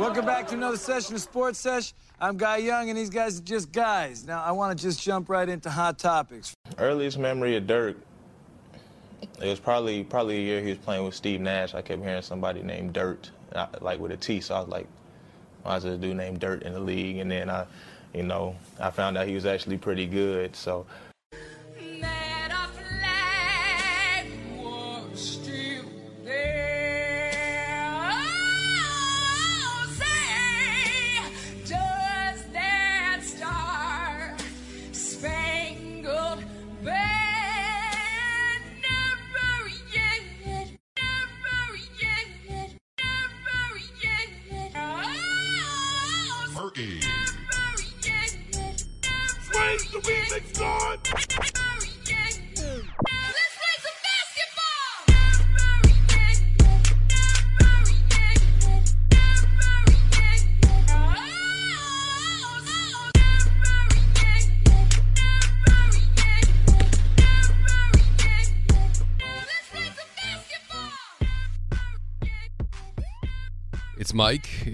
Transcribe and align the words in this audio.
Welcome 0.00 0.24
back 0.24 0.48
to 0.48 0.54
another 0.54 0.78
session 0.78 1.14
of 1.14 1.20
Sports 1.20 1.58
Sesh. 1.58 1.92
I'm 2.18 2.38
Guy 2.38 2.56
Young, 2.56 2.88
and 2.88 2.96
these 2.96 3.10
guys 3.10 3.38
are 3.38 3.42
just 3.42 3.70
guys. 3.70 4.26
Now, 4.26 4.42
I 4.42 4.50
want 4.50 4.76
to 4.76 4.82
just 4.82 5.02
jump 5.02 5.28
right 5.28 5.46
into 5.46 5.68
hot 5.68 5.98
topics. 5.98 6.54
Earliest 6.78 7.18
memory 7.18 7.54
of 7.56 7.66
Dirk, 7.66 7.98
it 9.20 9.46
was 9.46 9.60
probably 9.60 10.02
probably 10.02 10.38
a 10.38 10.40
year 10.40 10.62
he 10.62 10.70
was 10.70 10.78
playing 10.78 11.04
with 11.04 11.14
Steve 11.14 11.42
Nash. 11.42 11.74
I 11.74 11.82
kept 11.82 12.02
hearing 12.02 12.22
somebody 12.22 12.62
named 12.62 12.94
Dirt, 12.94 13.30
uh, 13.54 13.66
like 13.82 14.00
with 14.00 14.10
a 14.12 14.16
T. 14.16 14.40
So 14.40 14.54
I 14.54 14.60
was 14.60 14.70
like, 14.70 14.86
why 15.64 15.76
is 15.76 15.84
a 15.84 15.98
dude 15.98 16.16
named 16.16 16.40
Dirt 16.40 16.62
in 16.62 16.72
the 16.72 16.80
league? 16.80 17.18
And 17.18 17.30
then 17.30 17.50
I, 17.50 17.66
you 18.14 18.22
know, 18.22 18.56
I 18.80 18.88
found 18.88 19.18
out 19.18 19.28
he 19.28 19.34
was 19.34 19.44
actually 19.44 19.76
pretty 19.76 20.06
good. 20.06 20.56
So 20.56 20.86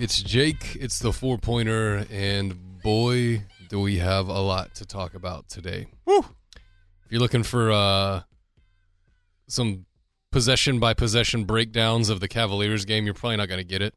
it's 0.07 0.23
Jake, 0.23 0.77
it's 0.79 1.01
the 1.01 1.12
four 1.12 1.37
pointer, 1.37 2.07
and 2.12 2.81
boy, 2.81 3.43
do 3.69 3.81
we 3.81 3.99
have 3.99 4.29
a 4.29 4.39
lot 4.39 4.73
to 4.77 4.87
talk 4.87 5.15
about 5.15 5.48
today. 5.48 5.89
Woo! 6.05 6.19
If 6.21 7.11
you're 7.11 7.21
looking 7.21 7.43
for 7.43 7.73
uh, 7.73 8.21
some 9.48 9.85
possession 10.31 10.79
by 10.79 10.95
possession 10.95 11.43
breakdowns 11.43 12.09
of 12.09 12.21
the 12.21 12.29
Cavaliers 12.29 12.85
game, 12.85 13.05
you're 13.05 13.15
probably 13.15 13.39
not 13.39 13.48
going 13.48 13.59
to 13.59 13.65
get 13.65 13.83
it. 13.83 13.95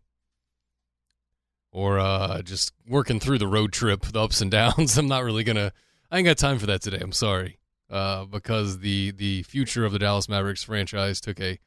Or 1.71 1.99
uh, 1.99 2.41
just 2.41 2.73
working 2.87 3.19
through 3.19 3.37
the 3.37 3.45
road 3.45 3.71
trip, 3.71 4.01
the 4.01 4.19
ups 4.19 4.41
and 4.41 4.49
downs. 4.49 4.97
I'm 4.97 5.07
not 5.07 5.23
really 5.23 5.43
going 5.43 5.57
to, 5.57 5.71
I 6.09 6.17
ain't 6.17 6.25
got 6.25 6.39
time 6.39 6.57
for 6.57 6.65
that 6.65 6.81
today. 6.81 6.97
I'm 6.99 7.11
sorry. 7.11 7.59
Uh, 7.87 8.25
because 8.25 8.79
the, 8.79 9.11
the 9.11 9.43
future 9.43 9.85
of 9.85 9.91
the 9.91 9.99
Dallas 9.99 10.27
Mavericks 10.27 10.63
franchise 10.63 11.21
took 11.21 11.39
a 11.39 11.59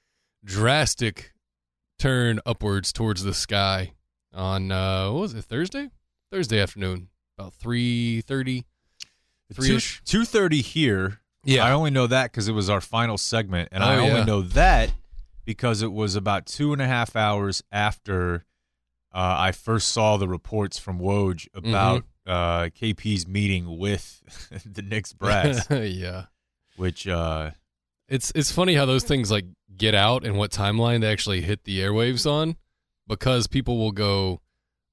drastic 0.44 1.32
turn 1.96 2.40
upwards 2.44 2.92
towards 2.92 3.22
the 3.22 3.34
sky 3.34 3.92
on 4.34 4.70
uh 4.72 5.10
what 5.12 5.20
was 5.20 5.34
it 5.34 5.44
Thursday? 5.44 5.90
Thursday 6.30 6.60
afternoon 6.60 7.08
about 7.38 7.52
3:30 7.62 8.64
3ish 9.54 10.02
2:30 10.04 10.62
here. 10.62 11.20
Yeah. 11.44 11.64
I 11.64 11.72
only 11.72 11.90
know 11.90 12.06
that 12.06 12.30
because 12.30 12.48
it 12.48 12.52
was 12.52 12.70
our 12.70 12.80
final 12.80 13.18
segment 13.18 13.68
and 13.72 13.82
Oh, 13.82 13.86
I 13.86 13.96
only 13.98 14.18
yeah. 14.20 14.24
know 14.24 14.42
that 14.42 14.92
because 15.44 15.82
it 15.82 15.92
was 15.92 16.14
about 16.14 16.46
two 16.46 16.72
and 16.72 16.80
a 16.80 16.86
half 16.86 17.16
hours 17.16 17.62
after 17.72 18.44
uh, 19.14 19.36
I 19.38 19.52
first 19.52 19.88
saw 19.88 20.16
the 20.16 20.28
reports 20.28 20.78
from 20.78 20.98
Woj 21.00 21.48
about 21.54 22.04
Mm-hmm. 22.26 22.30
uh, 22.30 22.62
KP's 22.68 23.26
meeting 23.26 23.76
with 23.78 24.22
the 24.64 24.80
Knicks 24.82 25.12
brass 25.12 25.66
yeah. 25.70 26.26
Which 26.76 27.06
uh, 27.06 27.50
it's 28.08 28.32
it's 28.34 28.50
funny 28.52 28.74
how 28.74 28.86
those 28.86 29.04
things 29.04 29.30
like 29.30 29.44
get 29.76 29.94
out 29.94 30.24
and 30.24 30.38
what 30.38 30.50
timeline 30.52 31.00
they 31.00 31.10
actually 31.12 31.40
hit 31.42 31.64
the 31.64 31.80
airwaves 31.80 32.30
on 32.30 32.56
because 33.06 33.46
people 33.46 33.78
will 33.78 33.92
go 33.92 34.40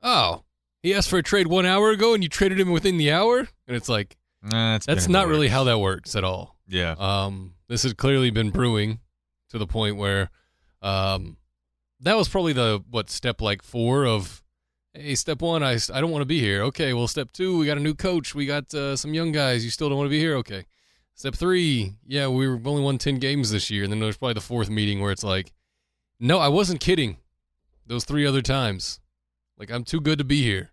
oh 0.02 0.44
he 0.81 0.94
asked 0.94 1.09
for 1.09 1.18
a 1.18 1.24
trade 1.24 1.47
1 1.47 1.66
hour 1.66 1.92
ago 1.92 2.14
and 2.14 2.24
you 2.24 2.30
traded 2.30 2.59
him 2.59 2.72
within 2.72 2.97
the 2.97 3.12
hour 3.12 3.40
and 3.40 3.75
it's 3.75 3.90
like 3.90 4.18
nah, 4.42 4.78
that's 4.86 5.08
not 5.09 5.28
really 5.28 5.47
how 5.50 5.64
that 5.66 5.80
works 5.80 6.16
at 6.16 6.24
all 6.24 6.58
yeah 6.68 6.92
Um, 6.97 7.53
this 7.68 7.84
had 7.84 7.97
clearly 7.97 8.31
been 8.31 8.50
brewing 8.52 9.00
to 9.50 9.58
the 9.58 9.68
point 9.68 9.96
where, 9.97 10.30
um, 10.81 11.38
that 12.02 12.16
was 12.16 12.30
probably 12.30 12.53
the 12.53 12.84
what 12.90 13.09
step 13.09 13.42
like 13.42 13.62
four 13.64 14.06
of, 14.06 14.41
hey, 14.94 15.16
step 15.16 15.41
one, 15.41 15.64
I 15.64 15.74
I 15.94 16.00
don't 16.02 16.12
want 16.12 16.22
to 16.22 16.26
be 16.28 16.40
here. 16.40 16.62
Okay, 16.64 16.94
well, 16.94 17.08
step 17.08 17.31
two, 17.34 17.58
we 17.58 17.66
got 17.66 17.78
a 17.78 17.81
new 17.81 17.94
coach, 17.96 18.34
we 18.34 18.46
got 18.46 18.74
uh, 18.74 18.96
some 18.96 19.14
young 19.14 19.31
guys. 19.31 19.66
You 19.66 19.72
still 19.72 19.90
don't 19.90 19.97
want 19.97 20.08
to 20.08 20.12
be 20.12 20.20
here. 20.20 20.36
Okay, 20.38 20.66
step 21.16 21.36
three, 21.36 21.96
yeah, 22.08 22.28
we 22.28 22.47
were 22.47 22.59
only 22.66 22.81
won 22.81 22.97
ten 22.97 23.18
games 23.20 23.52
this 23.52 23.70
year, 23.70 23.84
and 23.84 23.91
then 23.91 24.00
there's 24.00 24.18
probably 24.18 24.36
the 24.36 24.41
fourth 24.41 24.70
meeting 24.70 25.02
where 25.02 25.12
it's 25.12 25.24
like, 25.24 25.52
no, 26.20 26.40
I 26.40 26.47
wasn't 26.47 26.80
kidding. 26.80 27.18
Those 27.89 28.05
three 28.05 28.25
other 28.25 28.44
times, 28.44 29.00
like 29.57 29.72
I'm 29.72 29.83
too 29.83 30.00
good 30.00 30.19
to 30.19 30.23
be 30.23 30.44
here. 30.44 30.72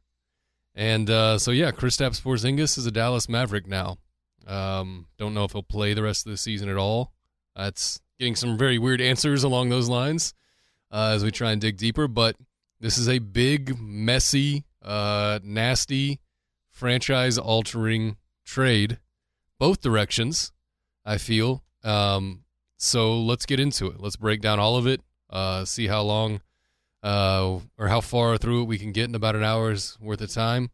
And 0.74 1.08
uh, 1.08 1.38
so 1.38 1.50
yeah, 1.50 1.70
Kristaps 1.70 2.20
Porzingis 2.20 2.76
is 2.76 2.84
a 2.84 2.90
Dallas 2.90 3.26
Maverick 3.26 3.66
now. 3.66 3.96
Um, 4.46 5.06
don't 5.16 5.32
know 5.32 5.44
if 5.44 5.52
he'll 5.52 5.62
play 5.62 5.94
the 5.94 6.02
rest 6.02 6.26
of 6.26 6.30
the 6.30 6.36
season 6.36 6.68
at 6.68 6.76
all. 6.76 7.14
That's 7.56 8.00
getting 8.18 8.36
some 8.36 8.58
very 8.58 8.78
weird 8.78 9.00
answers 9.00 9.42
along 9.42 9.70
those 9.70 9.88
lines 9.88 10.34
uh, 10.92 11.12
as 11.14 11.24
we 11.24 11.30
try 11.30 11.52
and 11.52 11.60
dig 11.60 11.78
deeper. 11.78 12.06
But 12.06 12.36
this 12.80 12.98
is 12.98 13.08
a 13.08 13.18
big, 13.18 13.80
messy, 13.80 14.64
uh, 14.82 15.40
nasty, 15.42 16.20
franchise-altering 16.70 18.18
trade, 18.44 18.98
both 19.58 19.80
directions. 19.80 20.52
I 21.02 21.16
feel. 21.16 21.64
Um, 21.82 22.44
so 22.76 23.18
let's 23.18 23.46
get 23.46 23.58
into 23.58 23.86
it. 23.86 24.00
Let's 24.00 24.16
break 24.16 24.42
down 24.42 24.58
all 24.58 24.76
of 24.76 24.86
it. 24.86 25.00
Uh, 25.30 25.64
see 25.64 25.86
how 25.86 26.02
long 26.02 26.42
uh, 27.06 27.60
or 27.78 27.86
how 27.86 28.00
far 28.00 28.36
through 28.36 28.62
it 28.62 28.66
we 28.66 28.78
can 28.78 28.90
get 28.90 29.08
in 29.08 29.14
about 29.14 29.36
an 29.36 29.44
hour's 29.44 29.96
worth 30.00 30.20
of 30.20 30.32
time. 30.32 30.70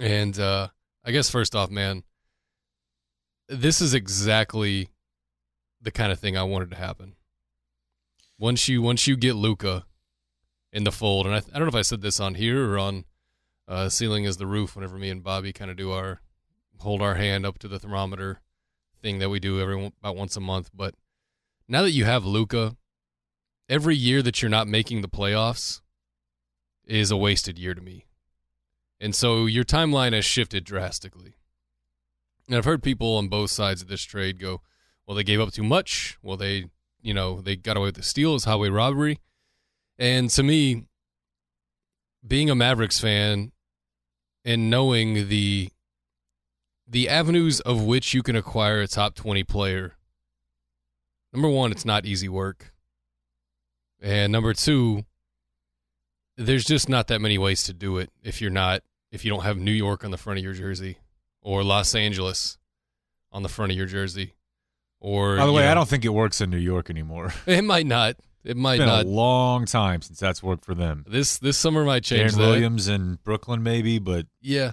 And 0.00 0.36
uh, 0.40 0.68
I 1.04 1.12
guess 1.12 1.30
first 1.30 1.54
off, 1.54 1.70
man, 1.70 2.02
this 3.48 3.80
is 3.80 3.94
exactly 3.94 4.88
the 5.80 5.92
kind 5.92 6.10
of 6.10 6.18
thing 6.18 6.36
I 6.36 6.42
wanted 6.42 6.70
to 6.70 6.76
happen. 6.76 7.14
Once 8.36 8.68
you 8.68 8.82
once 8.82 9.06
you 9.06 9.16
get 9.16 9.36
Luka 9.36 9.86
in 10.72 10.82
the 10.82 10.90
fold, 10.90 11.26
and 11.26 11.36
I, 11.36 11.38
I 11.38 11.58
don't 11.58 11.62
know 11.62 11.68
if 11.68 11.76
I 11.76 11.82
said 11.82 12.00
this 12.02 12.18
on 12.18 12.34
here 12.34 12.72
or 12.72 12.76
on 12.76 13.04
uh, 13.68 13.88
ceiling 13.88 14.24
is 14.24 14.38
the 14.38 14.48
roof. 14.48 14.74
Whenever 14.74 14.98
me 14.98 15.10
and 15.10 15.22
Bobby 15.22 15.52
kind 15.52 15.70
of 15.70 15.76
do 15.76 15.92
our 15.92 16.20
hold 16.78 17.00
our 17.00 17.14
hand 17.14 17.46
up 17.46 17.58
to 17.60 17.68
the 17.68 17.78
thermometer 17.78 18.40
thing 19.00 19.20
that 19.20 19.30
we 19.30 19.38
do 19.38 19.60
every 19.60 19.92
about 20.00 20.16
once 20.16 20.36
a 20.36 20.40
month, 20.40 20.70
but 20.74 20.96
now 21.68 21.82
that 21.82 21.92
you 21.92 22.04
have 22.04 22.24
Luka, 22.24 22.76
every 23.68 23.96
year 23.96 24.22
that 24.22 24.40
you're 24.40 24.48
not 24.48 24.68
making 24.68 25.02
the 25.02 25.08
playoffs 25.08 25.80
is 26.86 27.10
a 27.10 27.16
wasted 27.16 27.58
year 27.58 27.74
to 27.74 27.80
me. 27.80 28.06
And 29.00 29.14
so 29.14 29.46
your 29.46 29.64
timeline 29.64 30.12
has 30.12 30.24
shifted 30.24 30.64
drastically. 30.64 31.34
And 32.46 32.56
I've 32.56 32.64
heard 32.64 32.82
people 32.82 33.16
on 33.16 33.28
both 33.28 33.50
sides 33.50 33.82
of 33.82 33.88
this 33.88 34.02
trade 34.02 34.40
go, 34.40 34.62
well, 35.06 35.16
they 35.16 35.24
gave 35.24 35.40
up 35.40 35.52
too 35.52 35.64
much. 35.64 36.16
Well, 36.22 36.36
they, 36.36 36.66
you 37.02 37.12
know, 37.12 37.40
they 37.40 37.56
got 37.56 37.76
away 37.76 37.86
with 37.86 37.96
the 37.96 38.02
steals, 38.02 38.44
highway 38.44 38.68
robbery. 38.68 39.18
And 39.98 40.30
to 40.30 40.42
me, 40.42 40.84
being 42.26 42.50
a 42.50 42.54
Mavericks 42.54 43.00
fan 43.00 43.52
and 44.44 44.70
knowing 44.70 45.28
the 45.28 45.70
the 46.88 47.08
avenues 47.08 47.58
of 47.60 47.82
which 47.82 48.14
you 48.14 48.22
can 48.22 48.36
acquire 48.36 48.80
a 48.80 48.86
top 48.86 49.16
20 49.16 49.42
player. 49.42 49.96
Number 51.32 51.48
1, 51.48 51.72
it's 51.72 51.84
not 51.84 52.06
easy 52.06 52.28
work. 52.28 52.72
And 54.06 54.30
number 54.30 54.54
2, 54.54 55.04
there's 56.36 56.64
just 56.64 56.88
not 56.88 57.08
that 57.08 57.20
many 57.20 57.38
ways 57.38 57.64
to 57.64 57.72
do 57.72 57.98
it 57.98 58.10
if 58.22 58.40
you're 58.40 58.52
not 58.52 58.82
if 59.10 59.24
you 59.24 59.30
don't 59.32 59.42
have 59.42 59.58
New 59.58 59.72
York 59.72 60.04
on 60.04 60.12
the 60.12 60.16
front 60.16 60.38
of 60.38 60.44
your 60.44 60.52
jersey 60.52 60.98
or 61.42 61.64
Los 61.64 61.94
Angeles 61.94 62.56
on 63.32 63.42
the 63.42 63.48
front 63.48 63.72
of 63.72 63.78
your 63.78 63.86
jersey 63.86 64.34
or 65.00 65.38
by 65.38 65.46
the 65.46 65.52
way 65.52 65.64
know, 65.64 65.72
I 65.72 65.74
don't 65.74 65.88
think 65.88 66.04
it 66.04 66.10
works 66.10 66.40
in 66.40 66.50
New 66.50 66.56
York 66.58 66.88
anymore. 66.88 67.32
It 67.46 67.64
might 67.64 67.86
not. 67.86 68.16
It 68.44 68.56
might 68.56 68.74
it's 68.74 68.80
been 68.82 68.88
not. 68.88 69.06
a 69.06 69.08
long 69.08 69.64
time 69.66 70.02
since 70.02 70.20
that's 70.20 70.40
worked 70.40 70.64
for 70.64 70.74
them. 70.76 71.04
This 71.08 71.38
this 71.38 71.58
summer 71.58 71.84
might 71.84 72.04
change 72.04 72.34
Deron. 72.34 72.38
Williams 72.38 72.86
in 72.86 73.18
Brooklyn 73.24 73.64
maybe 73.64 73.98
but 73.98 74.26
yeah. 74.40 74.72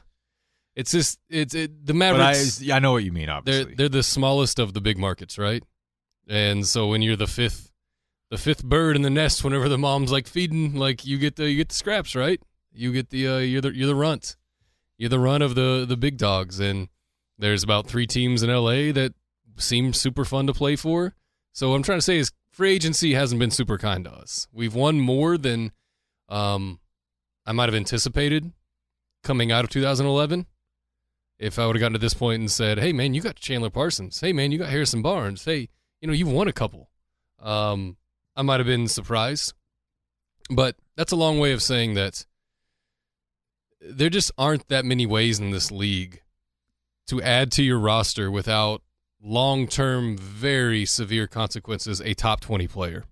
It's 0.75 0.91
just 0.91 1.17
it's 1.29 1.55
it, 1.55 1.87
the 1.87 1.93
but 1.93 2.03
I, 2.03 2.09
Mavericks 2.09 2.69
I 2.69 2.77
know 2.77 2.91
what 2.91 3.03
you 3.03 3.11
mean 3.11 3.29
Obviously, 3.29 3.63
they're 3.63 3.75
they're 3.75 3.89
the 3.89 4.03
smallest 4.03 4.59
of 4.59 4.75
the 4.75 4.81
big 4.81 4.99
markets, 4.99 5.39
right? 5.39 5.63
And 6.27 6.67
so 6.67 6.87
when 6.87 7.01
you're 7.01 7.15
the 7.15 7.27
fifth 7.27 7.72
the 8.33 8.39
fifth 8.39 8.63
bird 8.63 8.95
in 8.95 9.03
the 9.03 9.11
nest, 9.11 9.43
whenever 9.43 9.69
the 9.69 9.77
mom's 9.77 10.11
like 10.11 10.25
feeding, 10.25 10.73
like 10.73 11.05
you 11.05 11.19
get 11.19 11.35
the 11.35 11.51
you 11.51 11.57
get 11.57 11.69
the 11.69 11.75
scraps, 11.75 12.15
right? 12.15 12.41
You 12.71 12.91
get 12.91 13.11
the 13.11 13.27
uh, 13.27 13.37
you're 13.37 13.61
the 13.61 13.71
you're 13.75 13.85
the 13.85 13.93
runt, 13.93 14.37
you're 14.97 15.11
the 15.11 15.19
run 15.19 15.43
of 15.43 15.53
the 15.53 15.85
the 15.87 15.95
big 15.95 16.17
dogs, 16.17 16.59
and 16.59 16.89
there's 17.37 17.61
about 17.61 17.85
three 17.85 18.07
teams 18.07 18.41
in 18.41 18.49
LA 18.49 18.91
that 18.91 19.13
seem 19.57 19.93
super 19.93 20.25
fun 20.25 20.47
to 20.47 20.53
play 20.53 20.75
for. 20.75 21.13
So 21.51 21.69
what 21.69 21.75
I'm 21.75 21.83
trying 21.83 21.99
to 21.99 22.01
say 22.01 22.17
is 22.17 22.31
free 22.49 22.73
agency 22.73 23.13
hasn't 23.13 23.37
been 23.37 23.51
super 23.51 23.77
kind 23.77 24.03
to 24.05 24.11
us. 24.11 24.47
We've 24.51 24.73
won 24.73 24.99
more 24.99 25.37
than 25.37 25.71
um 26.27 26.79
I 27.45 27.51
might 27.51 27.69
have 27.69 27.75
anticipated 27.75 28.51
coming 29.23 29.51
out 29.51 29.63
of 29.63 29.69
2011. 29.69 30.47
If 31.37 31.59
I 31.59 31.67
would 31.67 31.75
have 31.75 31.81
gotten 31.81 31.93
to 31.93 31.99
this 31.99 32.15
point 32.15 32.39
and 32.39 32.49
said, 32.49 32.79
"Hey 32.79 32.93
man, 32.93 33.13
you 33.13 33.21
got 33.21 33.35
Chandler 33.35 33.69
Parsons. 33.69 34.21
Hey 34.21 34.33
man, 34.33 34.51
you 34.51 34.57
got 34.57 34.69
Harrison 34.69 35.03
Barnes. 35.03 35.45
Hey, 35.45 35.69
you 36.01 36.07
know 36.07 36.15
you've 36.15 36.31
won 36.31 36.47
a 36.47 36.51
couple," 36.51 36.89
um, 37.39 37.95
I 38.35 38.41
might 38.41 38.59
have 38.59 38.67
been 38.67 38.87
surprised. 38.87 39.53
But 40.49 40.75
that's 40.95 41.11
a 41.11 41.17
long 41.17 41.39
way 41.39 41.51
of 41.51 41.61
saying 41.61 41.93
that 41.93 42.25
there 43.81 44.09
just 44.09 44.31
aren't 44.37 44.67
that 44.69 44.85
many 44.85 45.05
ways 45.05 45.39
in 45.39 45.51
this 45.51 45.71
league 45.71 46.21
to 47.07 47.21
add 47.21 47.51
to 47.53 47.63
your 47.63 47.79
roster 47.79 48.31
without 48.31 48.81
long 49.21 49.67
term, 49.67 50.17
very 50.17 50.85
severe 50.85 51.27
consequences 51.27 52.01
a 52.01 52.13
top 52.13 52.41
20 52.41 52.67
player. 52.67 53.05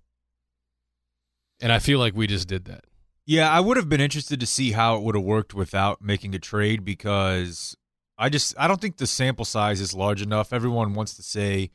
And 1.60 1.72
I 1.72 1.78
feel 1.78 1.98
like 1.98 2.14
we 2.14 2.26
just 2.26 2.48
did 2.48 2.64
that. 2.66 2.84
Yeah, 3.24 3.50
I 3.50 3.60
would 3.60 3.76
have 3.76 3.88
been 3.88 4.00
interested 4.00 4.40
to 4.40 4.46
see 4.46 4.72
how 4.72 4.96
it 4.96 5.02
would 5.02 5.14
have 5.14 5.24
worked 5.24 5.54
without 5.54 6.02
making 6.02 6.34
a 6.34 6.38
trade 6.38 6.84
because 6.84 7.76
I 8.18 8.28
just 8.28 8.54
I 8.58 8.66
don't 8.66 8.80
think 8.80 8.96
the 8.96 9.06
sample 9.06 9.44
size 9.44 9.80
is 9.80 9.94
large 9.94 10.22
enough. 10.22 10.52
Everyone 10.52 10.94
wants 10.94 11.14
to 11.14 11.22
say, 11.22 11.70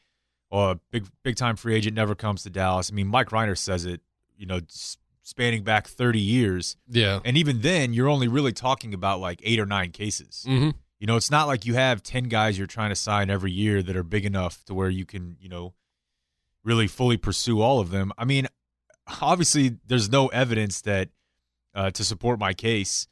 "Oh, 0.51 0.71
a 0.71 0.75
big 0.91 1.07
big 1.23 1.35
time 1.35 1.55
free 1.55 1.75
agent 1.75 1.95
never 1.95 2.15
comes 2.15 2.43
to 2.43 2.49
Dallas." 2.49 2.91
I 2.91 2.95
mean, 2.95 3.07
Mike 3.07 3.29
Rhyner 3.29 3.57
says 3.57 3.85
it, 3.85 4.01
you 4.37 4.45
know, 4.45 4.61
spanning 5.27 5.63
back 5.63 5.87
30 5.87 6.19
years. 6.19 6.77
Yeah. 6.87 7.19
And 7.25 7.35
even 7.35 7.61
then, 7.61 7.93
you're 7.93 8.07
only 8.07 8.29
really 8.29 8.53
talking 8.53 8.93
about 8.93 9.19
like 9.19 9.41
8 9.43 9.59
or 9.59 9.65
9 9.65 9.91
cases. 9.91 10.45
Mm-hmm. 10.47 10.69
You 10.99 11.07
know, 11.07 11.17
it's 11.17 11.29
not 11.29 11.47
like 11.47 11.65
you 11.65 11.73
have 11.73 12.01
10 12.01 12.25
guys 12.25 12.57
you're 12.57 12.65
trying 12.65 12.89
to 12.89 12.95
sign 12.95 13.29
every 13.29 13.51
year 13.51 13.83
that 13.83 13.95
are 13.95 14.03
big 14.03 14.25
enough 14.25 14.63
to 14.65 14.73
where 14.73 14.89
you 14.89 15.05
can, 15.05 15.35
you 15.39 15.49
know, 15.49 15.73
really 16.63 16.87
fully 16.87 17.17
pursue 17.17 17.61
all 17.61 17.79
of 17.79 17.91
them. 17.91 18.13
I 18.17 18.23
mean, 18.23 18.47
obviously 19.21 19.77
there's 19.85 20.09
no 20.09 20.27
evidence 20.27 20.81
that 20.81 21.09
uh, 21.75 21.91
to 21.91 22.03
support 22.03 22.39
my 22.39 22.53
case, 22.53 23.07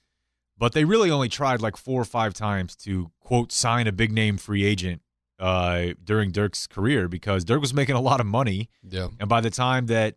but 0.58 0.74
they 0.74 0.86
really 0.86 1.12
only 1.12 1.30
tried 1.30 1.62
like 1.62 1.78
four 1.78 2.02
or 2.02 2.06
five 2.06 2.34
times 2.34 2.76
to 2.78 3.12
quote 3.20 3.52
sign 3.52 3.88
a 3.88 3.92
big 3.92 4.12
name 4.12 4.38
free 4.38 4.64
agent 4.64 5.02
uh, 5.40 5.88
during 6.04 6.32
Dirk's 6.32 6.68
career 6.68 7.08
because 7.08 7.44
Dirk 7.44 7.62
was 7.62 7.74
making 7.74 7.96
a 7.96 8.02
lot 8.02 8.20
of 8.20 8.26
money, 8.26 8.70
Yeah. 8.84 9.10
and 9.20 9.28
by 9.30 9.42
the 9.42 9.50
time 9.50 9.88
that 9.88 10.16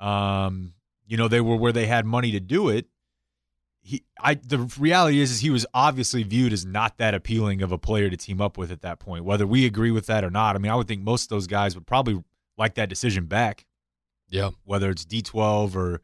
um, 0.00 0.74
you 1.06 1.16
know 1.16 1.28
they 1.28 1.40
were 1.40 1.56
where 1.56 1.72
they 1.72 1.86
had 1.86 2.04
money 2.06 2.32
to 2.32 2.40
do 2.40 2.68
it, 2.68 2.86
he 3.80 4.04
I 4.20 4.34
the 4.34 4.58
reality 4.78 5.20
is 5.20 5.30
is 5.30 5.40
he 5.40 5.50
was 5.50 5.66
obviously 5.74 6.22
viewed 6.22 6.52
as 6.52 6.64
not 6.66 6.98
that 6.98 7.14
appealing 7.14 7.62
of 7.62 7.72
a 7.72 7.78
player 7.78 8.10
to 8.10 8.16
team 8.16 8.40
up 8.40 8.56
with 8.58 8.70
at 8.70 8.82
that 8.82 8.98
point. 8.98 9.24
Whether 9.24 9.46
we 9.46 9.64
agree 9.66 9.90
with 9.90 10.06
that 10.06 10.24
or 10.24 10.30
not, 10.30 10.54
I 10.56 10.58
mean, 10.58 10.70
I 10.70 10.74
would 10.76 10.88
think 10.88 11.02
most 11.02 11.24
of 11.24 11.28
those 11.30 11.46
guys 11.46 11.74
would 11.74 11.86
probably 11.86 12.22
like 12.58 12.74
that 12.74 12.88
decision 12.88 13.26
back 13.26 13.66
Yeah. 14.28 14.50
whether 14.64 14.90
it's 14.90 15.04
D12 15.04 15.74
or 15.74 16.00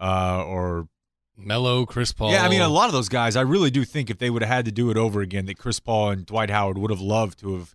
uh, 0.00 0.42
or 0.46 0.88
Melo, 1.36 1.84
Chris 1.86 2.12
Paul. 2.12 2.30
yeah, 2.32 2.44
I 2.44 2.48
mean 2.48 2.60
a 2.60 2.68
lot 2.68 2.86
of 2.86 2.92
those 2.92 3.08
guys. 3.08 3.34
I 3.36 3.40
really 3.42 3.70
do 3.70 3.84
think 3.84 4.08
if 4.10 4.18
they 4.18 4.30
would 4.30 4.42
have 4.42 4.50
had 4.50 4.64
to 4.66 4.72
do 4.72 4.90
it 4.90 4.96
over 4.96 5.20
again, 5.20 5.46
that 5.46 5.58
Chris 5.58 5.80
Paul 5.80 6.10
and 6.10 6.24
Dwight 6.26 6.50
Howard 6.50 6.78
would 6.78 6.90
have 6.90 7.00
loved 7.00 7.38
to 7.40 7.54
have 7.56 7.74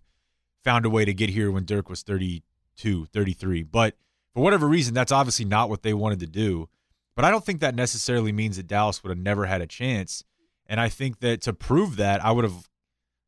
found 0.64 0.84
a 0.86 0.90
way 0.90 1.04
to 1.04 1.12
get 1.14 1.30
here 1.30 1.50
when 1.50 1.64
Dirk 1.64 1.88
was 1.90 2.02
32, 2.02 3.06
33. 3.06 3.62
But 3.62 3.96
for 4.34 4.42
whatever 4.42 4.66
reason, 4.66 4.94
that's 4.94 5.12
obviously 5.12 5.44
not 5.44 5.68
what 5.68 5.82
they 5.82 5.92
wanted 5.94 6.20
to 6.20 6.26
do. 6.26 6.68
But 7.16 7.24
I 7.24 7.30
don't 7.30 7.44
think 7.44 7.60
that 7.60 7.74
necessarily 7.74 8.32
means 8.32 8.56
that 8.56 8.66
Dallas 8.66 9.02
would 9.02 9.10
have 9.10 9.18
never 9.18 9.46
had 9.46 9.60
a 9.60 9.66
chance. 9.66 10.24
And 10.66 10.80
I 10.80 10.88
think 10.88 11.20
that 11.20 11.42
to 11.42 11.52
prove 11.52 11.96
that, 11.96 12.24
I 12.24 12.30
would 12.30 12.44
have. 12.44 12.68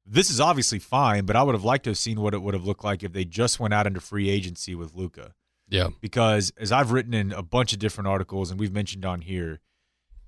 This 0.07 0.31
is 0.31 0.41
obviously 0.41 0.79
fine, 0.79 1.27
but 1.27 1.37
I 1.37 1.43
would 1.43 1.55
have 1.55 1.65
liked 1.65 1.85
to 1.85 1.91
have 1.91 1.99
seen 1.99 2.21
what 2.21 2.35
it 2.35 2.43
would 2.43 2.55
have 2.55 2.65
looked 2.65 2.83
like 2.85 3.03
if 3.03 3.13
they 3.13 3.25
just 3.25 3.61
went 3.61 3.73
out 3.75 3.87
into 3.87 4.01
free 4.01 4.29
agency 4.31 4.75
with 4.75 4.95
Luka 4.95 5.33
Yeah. 5.69 5.89
because 6.01 6.53
as 6.59 6.73
I've 6.73 6.91
written 6.91 7.15
in 7.15 7.33
a 7.33 7.43
bunch 7.43 7.73
of 7.73 7.79
different 7.79 8.09
articles 8.09 8.51
and 8.51 8.59
we've 8.59 8.73
mentioned 8.73 9.05
on 9.05 9.21
here, 9.21 9.61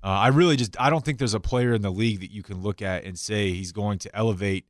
uh, 0.05 0.09
I 0.09 0.29
really 0.29 0.57
just 0.57 0.79
I 0.79 0.91
don't 0.91 1.03
think 1.03 1.19
there's 1.19 1.35
a 1.35 1.41
player 1.41 1.73
in 1.73 1.81
the 1.81 1.91
league 1.91 2.21
that 2.21 2.31
you 2.31 2.43
can 2.43 2.63
look 2.63 2.83
at 2.83 3.05
and 3.05 3.19
say 3.19 3.53
he's 3.53 3.73
going 3.73 3.99
to 4.01 4.15
elevate 4.15 4.67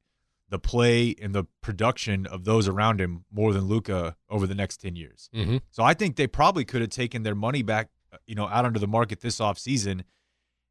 the 0.49 0.61
play 0.61 1.17
and 1.21 1.35
the 1.35 1.45
production 1.61 2.25
of 2.27 2.45
those 2.45 2.69
around 2.69 3.01
him 3.01 3.25
more 3.33 3.53
than 3.53 3.65
Luka 3.65 4.15
over 4.31 4.47
the 4.47 4.55
next 4.55 4.77
10 4.77 4.95
years. 4.95 5.29
Mm-hmm. 5.35 5.57
So 5.71 5.83
I 5.83 5.95
think 5.95 6.15
they 6.15 6.29
probably 6.29 6.65
could 6.65 6.83
have 6.83 6.91
taken 6.91 7.25
their 7.25 7.35
money 7.35 7.63
back, 7.63 7.89
uh, 8.13 8.19
you 8.27 8.37
know, 8.37 8.47
out 8.47 8.65
onto 8.65 8.79
the 8.79 8.87
market 8.87 9.21
this 9.21 9.41
offseason 9.41 10.03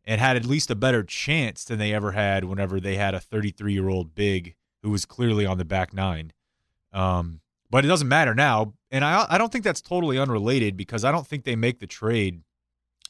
and 0.06 0.22
had 0.22 0.38
at 0.38 0.46
least 0.46 0.72
a 0.72 0.76
better 0.76 1.04
chance 1.04 1.66
than 1.66 1.78
they 1.78 1.94
ever 1.94 2.14
had 2.14 2.46
whenever 2.46 2.80
they 2.80 2.96
had 2.96 3.14
a 3.14 3.20
33 3.20 3.74
year 3.74 3.90
old 3.90 4.16
big 4.16 4.56
who 4.82 4.92
was 4.92 5.04
clearly 5.04 5.46
on 5.46 5.58
the 5.58 5.66
back 5.66 5.94
nine. 5.94 6.32
Um, 6.94 7.42
but 7.70 7.84
it 7.84 7.90
doesn't 7.90 8.08
matter 8.08 8.36
now, 8.36 8.76
and 8.92 9.04
I 9.04 9.26
I 9.28 9.40
don't 9.40 9.52
think 9.52 9.64
that's 9.64 9.82
totally 9.82 10.20
unrelated 10.20 10.78
because 10.78 11.04
I 11.04 11.12
don't 11.12 11.26
think 11.26 11.44
they 11.44 11.56
make 11.56 11.80
the 11.80 11.88
trade 11.88 12.44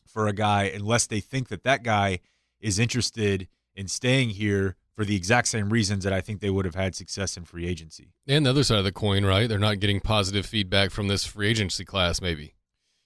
for 0.05 0.27
a 0.27 0.33
guy 0.33 0.63
unless 0.65 1.07
they 1.07 1.19
think 1.19 1.49
that 1.49 1.63
that 1.63 1.83
guy 1.83 2.19
is 2.59 2.79
interested 2.79 3.47
in 3.75 3.87
staying 3.87 4.29
here 4.29 4.75
for 4.95 5.03
the 5.05 5.15
exact 5.15 5.47
same 5.47 5.69
reasons 5.69 6.03
that 6.03 6.13
I 6.13 6.21
think 6.21 6.39
they 6.39 6.49
would 6.51 6.65
have 6.65 6.75
had 6.75 6.93
success 6.95 7.35
in 7.35 7.45
free 7.45 7.65
agency. 7.67 8.13
And 8.27 8.45
the 8.45 8.51
other 8.51 8.63
side 8.63 8.77
of 8.77 8.83
the 8.83 8.91
coin, 8.91 9.25
right? 9.25 9.49
They're 9.49 9.57
not 9.57 9.79
getting 9.79 9.99
positive 9.99 10.45
feedback 10.45 10.91
from 10.91 11.07
this 11.07 11.25
free 11.25 11.49
agency 11.49 11.83
class, 11.83 12.21
maybe. 12.21 12.53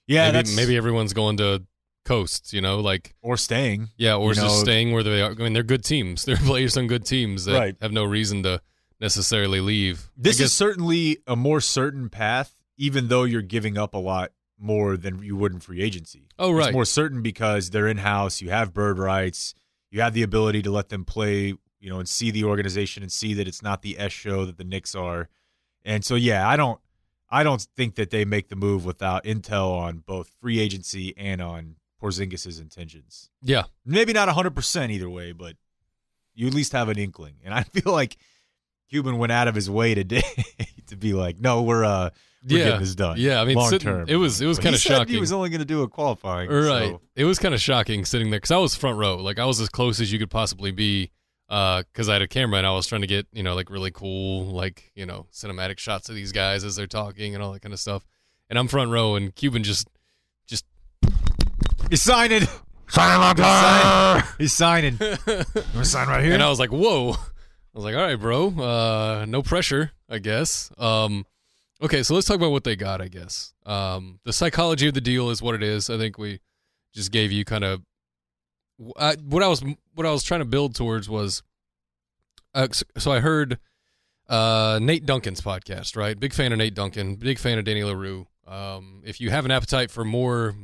Yeah, 0.06 0.30
maybe, 0.32 0.54
maybe 0.54 0.76
everyone's 0.76 1.12
going 1.14 1.38
to 1.38 1.64
coasts, 2.04 2.52
you 2.52 2.60
know, 2.60 2.80
like 2.80 3.14
or 3.22 3.36
staying. 3.36 3.88
yeah, 3.96 4.14
or 4.16 4.32
just 4.34 4.46
know- 4.46 4.62
staying 4.62 4.92
where 4.92 5.02
they 5.02 5.22
are. 5.22 5.30
I 5.30 5.34
mean, 5.34 5.52
they're 5.54 5.62
good 5.62 5.84
teams. 5.84 6.24
They're 6.26 6.36
players 6.36 6.76
on 6.76 6.86
good 6.86 7.04
teams 7.06 7.44
that 7.46 7.58
Right. 7.58 7.76
have 7.80 7.92
no 7.92 8.04
reason 8.04 8.42
to 8.44 8.60
necessarily 9.00 9.60
leave. 9.60 10.10
This 10.16 10.38
guess- 10.38 10.46
is 10.48 10.52
certainly 10.52 11.18
a 11.26 11.36
more 11.36 11.60
certain 11.60 12.08
path, 12.10 12.54
even 12.76 13.08
though 13.08 13.24
you're 13.24 13.42
giving 13.42 13.76
up 13.78 13.94
a 13.94 13.98
lot 13.98 14.32
more 14.58 14.96
than 14.96 15.22
you 15.22 15.36
would 15.36 15.52
in 15.52 15.60
free 15.60 15.82
agency. 15.82 16.28
oh 16.38 16.50
right, 16.52 16.66
It's 16.68 16.72
more 16.72 16.84
certain 16.84 17.22
because 17.22 17.70
they're 17.70 17.86
in 17.88 17.98
house. 17.98 18.40
You 18.40 18.50
have 18.50 18.74
bird 18.74 18.98
rights. 18.98 19.54
You 19.90 20.00
have 20.00 20.14
the 20.14 20.22
ability 20.22 20.62
to 20.62 20.70
let 20.70 20.88
them 20.88 21.04
play, 21.04 21.54
you 21.80 21.90
know, 21.90 21.98
and 21.98 22.08
see 22.08 22.30
the 22.30 22.44
organization 22.44 23.02
and 23.02 23.10
see 23.10 23.34
that 23.34 23.48
it's 23.48 23.62
not 23.62 23.82
the 23.82 23.98
S 23.98 24.12
show 24.12 24.44
that 24.44 24.58
the 24.58 24.64
Knicks 24.64 24.94
are. 24.94 25.28
And 25.84 26.04
so, 26.04 26.14
yeah, 26.14 26.46
I 26.46 26.56
don't, 26.56 26.80
I 27.30 27.42
don't 27.42 27.60
think 27.76 27.94
that 27.94 28.10
they 28.10 28.24
make 28.24 28.48
the 28.48 28.56
move 28.56 28.84
without 28.84 29.24
intel 29.24 29.70
on 29.78 29.98
both 29.98 30.30
free 30.40 30.58
agency 30.58 31.14
and 31.16 31.40
on 31.40 31.76
Porzingis' 32.02 32.60
intentions. 32.60 33.30
yeah, 33.42 33.64
Maybe 33.84 34.12
not 34.12 34.28
100% 34.28 34.90
either 34.90 35.08
way, 35.10 35.32
but 35.32 35.56
you 36.34 36.46
at 36.46 36.54
least 36.54 36.72
have 36.72 36.88
an 36.88 36.98
inkling. 36.98 37.36
And 37.44 37.54
I 37.54 37.62
feel 37.62 37.92
like 37.92 38.16
Cuban 38.90 39.18
went 39.18 39.32
out 39.32 39.48
of 39.48 39.54
his 39.54 39.70
way 39.70 39.94
today 39.94 40.22
to 40.86 40.96
be 40.96 41.12
like, 41.12 41.38
no, 41.40 41.62
we're, 41.62 41.84
uh, 41.84 42.10
we're 42.46 42.58
yeah, 42.58 42.64
getting 42.64 42.80
this 42.80 42.94
done. 42.94 43.16
Yeah, 43.18 43.40
I 43.40 43.44
mean, 43.44 43.56
long 43.56 43.70
sitting- 43.70 43.86
term. 43.86 44.08
it 44.08 44.16
was 44.16 44.40
it 44.40 44.46
was 44.46 44.58
kind 44.58 44.74
of 44.74 44.80
shocking. 44.80 45.14
He 45.14 45.20
was 45.20 45.32
only 45.32 45.50
going 45.50 45.60
to 45.60 45.64
do 45.64 45.82
a 45.82 45.88
qualifying. 45.88 46.48
Right. 46.50 46.90
so- 46.90 47.00
It 47.16 47.24
was 47.24 47.38
kind 47.38 47.54
of 47.54 47.60
shocking 47.60 48.04
sitting 48.04 48.30
there 48.30 48.38
because 48.38 48.50
I 48.52 48.58
was 48.58 48.74
front 48.74 48.96
row. 48.98 49.16
Like 49.16 49.38
I 49.38 49.44
was 49.44 49.60
as 49.60 49.68
close 49.68 50.00
as 50.00 50.12
you 50.12 50.18
could 50.18 50.30
possibly 50.30 50.70
be 50.70 51.10
because 51.48 52.08
I 52.08 52.12
had 52.12 52.22
a 52.22 52.28
camera 52.28 52.58
and 52.58 52.66
I 52.66 52.72
was 52.72 52.86
trying 52.86 53.00
to 53.00 53.06
get 53.06 53.26
you 53.32 53.42
know 53.42 53.54
like 53.54 53.70
really 53.70 53.90
cool 53.90 54.44
like 54.46 54.92
you 54.94 55.06
know 55.06 55.26
cinematic 55.32 55.78
shots 55.78 56.08
of 56.10 56.14
these 56.14 56.30
guys 56.30 56.62
as 56.62 56.76
they're 56.76 56.86
talking 56.86 57.34
and 57.34 57.42
all 57.42 57.52
that 57.52 57.62
kind 57.62 57.72
of 57.72 57.80
stuff. 57.80 58.04
And 58.50 58.58
I'm 58.58 58.68
front 58.68 58.90
row 58.90 59.16
and 59.16 59.34
Cuban 59.34 59.64
just 59.64 59.88
just 60.46 60.64
He's 61.90 62.02
signing. 62.02 62.42
Signing 62.90 63.20
my 63.20 64.22
He's 64.38 64.52
signing. 64.52 64.96
You 65.00 65.06
want 65.26 65.26
to 65.74 65.84
sign 65.84 66.08
right 66.08 66.24
here? 66.24 66.32
and 66.34 66.42
I 66.42 66.48
was 66.48 66.58
like 66.58 66.70
whoa. 66.70 67.12
I 67.12 67.16
was 67.74 67.84
like 67.84 67.94
all 67.94 68.02
right, 68.02 68.16
bro. 68.18 68.48
Uh, 68.48 69.24
no 69.28 69.42
pressure, 69.42 69.92
I 70.08 70.18
guess. 70.18 70.70
Um, 70.78 71.26
okay, 71.82 72.02
so 72.02 72.14
let's 72.14 72.26
talk 72.26 72.36
about 72.36 72.50
what 72.52 72.64
they 72.64 72.76
got. 72.76 73.00
I 73.00 73.08
guess 73.08 73.52
um, 73.66 74.20
the 74.24 74.32
psychology 74.32 74.88
of 74.88 74.94
the 74.94 75.00
deal 75.00 75.30
is 75.30 75.42
what 75.42 75.54
it 75.54 75.62
is. 75.62 75.90
I 75.90 75.98
think 75.98 76.18
we 76.18 76.40
just 76.94 77.12
gave 77.12 77.30
you 77.32 77.44
kind 77.44 77.64
of 77.64 77.82
what 78.76 79.42
I 79.42 79.48
was 79.48 79.64
what 79.94 80.06
I 80.06 80.10
was 80.12 80.22
trying 80.22 80.40
to 80.40 80.46
build 80.46 80.74
towards 80.74 81.08
was 81.08 81.42
uh, 82.54 82.68
so- 82.72 82.84
so 82.96 83.12
I 83.12 83.20
heard 83.20 83.58
uh, 84.28 84.78
Nate 84.82 85.06
Duncan's 85.06 85.40
podcast, 85.40 85.96
right? 85.96 86.18
Big 86.18 86.32
fan 86.32 86.52
of 86.52 86.58
Nate 86.58 86.74
Duncan, 86.74 87.16
big 87.16 87.38
fan 87.38 87.58
of 87.58 87.64
Danny 87.64 87.82
Leroux. 87.82 88.26
Um, 88.46 89.02
if 89.04 89.20
you 89.20 89.30
have 89.30 89.44
an 89.44 89.50
appetite 89.50 89.90
for 89.90 90.04
more 90.04 90.54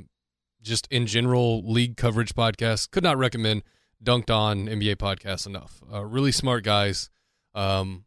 just 0.63 0.87
in 0.91 1.07
general 1.07 1.63
league 1.71 1.97
coverage 1.97 2.35
podcasts, 2.35 2.91
could 2.91 3.03
not 3.03 3.19
recommend 3.19 3.63
Dunked 4.03 4.31
On 4.31 4.67
NBA 4.67 4.97
podcast 4.97 5.47
enough. 5.47 5.83
Uh, 5.93 6.05
really 6.05 6.33
smart 6.33 6.65
guys, 6.65 7.11
um, 7.55 8.05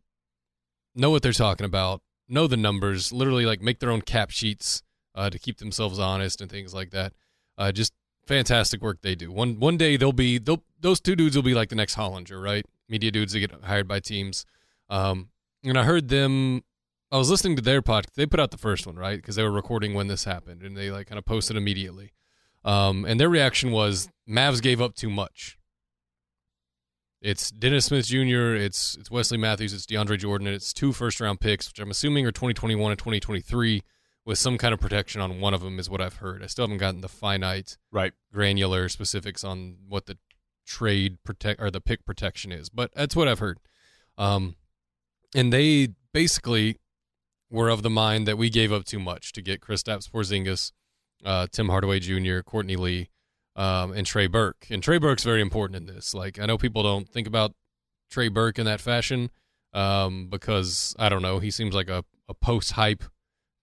know 0.95 1.09
what 1.11 1.21
they're 1.21 1.31
talking 1.33 1.65
about, 1.65 2.01
know 2.29 2.47
the 2.47 2.57
numbers, 2.57 3.11
literally 3.11 3.45
like 3.45 3.61
make 3.61 3.79
their 3.79 3.91
own 3.91 4.01
cap 4.01 4.29
sheets 4.31 4.83
uh, 5.15 5.29
to 5.29 5.39
keep 5.39 5.57
themselves 5.57 5.99
honest 5.99 6.41
and 6.41 6.49
things 6.49 6.73
like 6.73 6.91
that. 6.91 7.13
Uh, 7.57 7.71
just 7.71 7.93
fantastic 8.25 8.81
work 8.81 9.01
they 9.01 9.15
do. 9.15 9.31
One 9.31 9.59
one 9.59 9.77
day 9.77 9.97
they'll 9.97 10.11
be 10.11 10.37
they'll, 10.37 10.63
those 10.79 10.99
two 10.99 11.15
dudes 11.15 11.35
will 11.35 11.43
be 11.43 11.55
like 11.55 11.69
the 11.69 11.75
next 11.75 11.95
Hollinger, 11.95 12.41
right? 12.41 12.65
Media 12.89 13.11
dudes 13.11 13.33
that 13.33 13.39
get 13.39 13.51
hired 13.63 13.87
by 13.87 13.99
teams. 13.99 14.45
Um, 14.89 15.29
and 15.63 15.77
I 15.77 15.83
heard 15.83 16.09
them. 16.09 16.63
I 17.11 17.17
was 17.17 17.29
listening 17.29 17.55
to 17.55 17.61
their 17.61 17.81
podcast. 17.81 18.13
They 18.15 18.25
put 18.25 18.39
out 18.39 18.51
the 18.51 18.57
first 18.57 18.85
one, 18.85 18.97
right? 18.97 19.17
Because 19.17 19.35
they 19.35 19.43
were 19.43 19.51
recording 19.51 19.93
when 19.93 20.07
this 20.07 20.25
happened, 20.25 20.61
and 20.61 20.77
they 20.77 20.91
like 20.91 21.07
kind 21.07 21.17
of 21.17 21.25
posted 21.25 21.55
immediately. 21.57 22.11
Um, 22.65 23.05
and 23.05 23.19
their 23.19 23.29
reaction 23.29 23.71
was 23.71 24.09
Mavs 24.29 24.61
gave 24.61 24.81
up 24.81 24.93
too 24.93 25.09
much. 25.09 25.57
It's 27.21 27.49
Dennis 27.49 27.85
Smith 27.85 28.05
Jr., 28.05 28.53
it's 28.55 28.95
it's 28.99 29.09
Wesley 29.09 29.37
Matthews, 29.37 29.73
it's 29.73 29.85
DeAndre 29.87 30.19
Jordan, 30.19 30.47
and 30.47 30.55
it's 30.55 30.71
two 30.71 30.93
first 30.93 31.19
round 31.19 31.39
picks, 31.39 31.67
which 31.67 31.79
I'm 31.79 31.89
assuming 31.89 32.25
are 32.27 32.31
2021 32.31 32.91
and 32.91 32.99
2023, 32.99 33.81
with 34.23 34.37
some 34.37 34.57
kind 34.57 34.73
of 34.73 34.79
protection 34.79 35.19
on 35.19 35.39
one 35.39 35.53
of 35.53 35.61
them, 35.61 35.79
is 35.79 35.89
what 35.89 35.99
I've 35.99 36.17
heard. 36.17 36.43
I 36.43 36.47
still 36.47 36.65
haven't 36.65 36.77
gotten 36.77 37.01
the 37.01 37.09
finite, 37.09 37.77
Right. 37.91 38.13
granular 38.31 38.87
specifics 38.87 39.43
on 39.43 39.77
what 39.87 40.05
the 40.05 40.17
trade 40.65 41.23
protect 41.23 41.59
or 41.61 41.71
the 41.71 41.81
pick 41.81 42.05
protection 42.05 42.51
is, 42.51 42.69
but 42.69 42.93
that's 42.93 43.15
what 43.15 43.27
I've 43.27 43.39
heard. 43.39 43.57
Um, 44.17 44.55
and 45.33 45.51
they 45.51 45.89
basically 46.13 46.77
were 47.49 47.69
of 47.69 47.81
the 47.81 47.89
mind 47.89 48.27
that 48.27 48.37
we 48.37 48.49
gave 48.49 48.71
up 48.71 48.85
too 48.85 48.99
much 48.99 49.31
to 49.33 49.41
get 49.41 49.61
Kristaps 49.61 50.09
Porzingis, 50.11 50.71
uh, 51.25 51.47
Tim 51.51 51.69
Hardaway 51.69 51.99
Jr., 51.99 52.41
Courtney 52.41 52.75
Lee, 52.75 53.09
um, 53.57 53.91
and 53.91 54.07
Trey 54.07 54.27
Burke. 54.27 54.67
And 54.69 54.81
Trey 54.81 54.99
Burke's 54.99 55.23
very 55.23 55.41
important 55.41 55.75
in 55.75 55.93
this. 55.93 56.13
Like 56.13 56.39
I 56.39 56.45
know 56.45 56.57
people 56.57 56.83
don't 56.83 57.09
think 57.09 57.27
about 57.27 57.53
Trey 58.09 58.29
Burke 58.29 58.59
in 58.59 58.65
that 58.65 58.79
fashion 58.79 59.29
um, 59.73 60.27
because 60.29 60.95
I 60.97 61.09
don't 61.09 61.21
know. 61.21 61.39
He 61.39 61.51
seems 61.51 61.75
like 61.75 61.89
a, 61.89 62.05
a 62.29 62.33
post 62.33 62.73
hype 62.73 63.03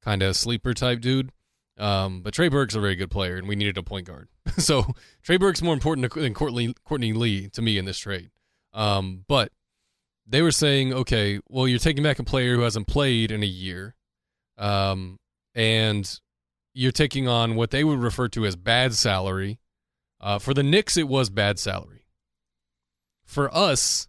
kind 0.02 0.22
of 0.22 0.36
sleeper 0.36 0.74
type 0.74 1.00
dude. 1.00 1.30
Um, 1.78 2.20
but 2.22 2.34
Trey 2.34 2.48
Burke's 2.48 2.74
a 2.74 2.80
very 2.80 2.94
good 2.94 3.10
player, 3.10 3.36
and 3.36 3.48
we 3.48 3.56
needed 3.56 3.78
a 3.78 3.82
point 3.82 4.06
guard. 4.06 4.28
so 4.58 4.86
Trey 5.22 5.38
Burke's 5.38 5.62
more 5.62 5.74
important 5.74 6.12
than 6.12 6.34
Courtney, 6.34 6.74
Courtney 6.84 7.12
Lee 7.12 7.48
to 7.50 7.62
me 7.62 7.78
in 7.78 7.84
this 7.84 7.98
trade. 7.98 8.30
Um, 8.72 9.24
but 9.26 9.50
they 10.26 10.42
were 10.42 10.52
saying, 10.52 10.92
okay, 10.92 11.40
well, 11.48 11.66
you're 11.66 11.78
taking 11.78 12.02
back 12.02 12.18
a 12.18 12.24
player 12.24 12.54
who 12.54 12.62
hasn't 12.62 12.86
played 12.86 13.30
in 13.30 13.42
a 13.42 13.46
year, 13.46 13.94
um, 14.56 15.18
and 15.54 16.20
you're 16.74 16.92
taking 16.92 17.28
on 17.28 17.56
what 17.56 17.70
they 17.70 17.84
would 17.84 17.98
refer 17.98 18.28
to 18.28 18.46
as 18.46 18.56
bad 18.56 18.94
salary. 18.94 19.58
Uh, 20.24 20.38
for 20.38 20.54
the 20.54 20.62
Knicks, 20.62 20.96
it 20.96 21.06
was 21.06 21.28
bad 21.28 21.58
salary. 21.58 22.06
For 23.26 23.54
us, 23.54 24.08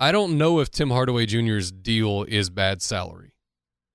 I 0.00 0.10
don't 0.10 0.36
know 0.36 0.58
if 0.58 0.68
Tim 0.68 0.90
Hardaway 0.90 1.26
Jr.'s 1.26 1.70
deal 1.70 2.24
is 2.24 2.50
bad 2.50 2.82
salary. 2.82 3.36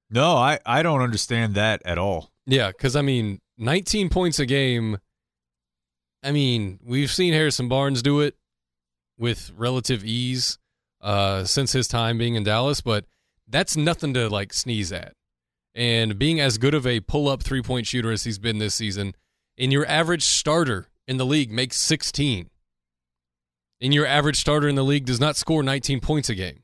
No, 0.10 0.38
I, 0.38 0.60
I 0.66 0.82
don't 0.84 1.02
understand 1.02 1.54
that 1.56 1.82
at 1.84 1.98
all. 1.98 2.32
Yeah, 2.46 2.70
because 2.70 2.96
I 2.96 3.02
mean, 3.02 3.42
19 3.58 4.08
points 4.08 4.40
a 4.40 4.46
game. 4.46 5.00
I 6.24 6.32
mean, 6.32 6.80
we've 6.82 7.12
seen 7.12 7.34
Harrison 7.34 7.68
Barnes 7.68 8.02
do 8.02 8.22
it 8.22 8.38
with 9.18 9.52
relative 9.54 10.06
ease 10.06 10.58
uh, 11.02 11.44
since 11.44 11.74
his 11.74 11.90
time 11.90 12.18
being 12.18 12.36
in 12.36 12.44
Dallas, 12.44 12.80
but 12.80 13.04
that's 13.50 13.76
nothing 13.76 14.14
to 14.14 14.30
like 14.30 14.54
sneeze 14.54 14.94
at. 14.94 15.12
And 15.76 16.18
being 16.18 16.40
as 16.40 16.58
good 16.58 16.74
of 16.74 16.88
a 16.88 17.02
pull 17.02 17.28
up 17.28 17.44
three 17.44 17.62
point 17.62 17.86
shooter 17.86 18.12
as 18.14 18.24
he's 18.24 18.40
been 18.40 18.60
this 18.60 18.76
season, 18.76 19.14
and 19.58 19.74
your 19.74 19.86
average 19.88 20.24
starter 20.24 20.88
in 21.08 21.18
the 21.18 21.26
league 21.26 21.52
makes 21.52 21.80
16, 21.80 22.50
and 23.82 23.94
your 23.94 24.06
average 24.06 24.38
starter 24.38 24.68
in 24.68 24.76
the 24.76 24.84
league 24.84 25.06
does 25.06 25.20
not 25.20 25.36
score 25.36 25.64
19 25.64 26.00
points 26.00 26.30
a 26.30 26.36
game. 26.36 26.64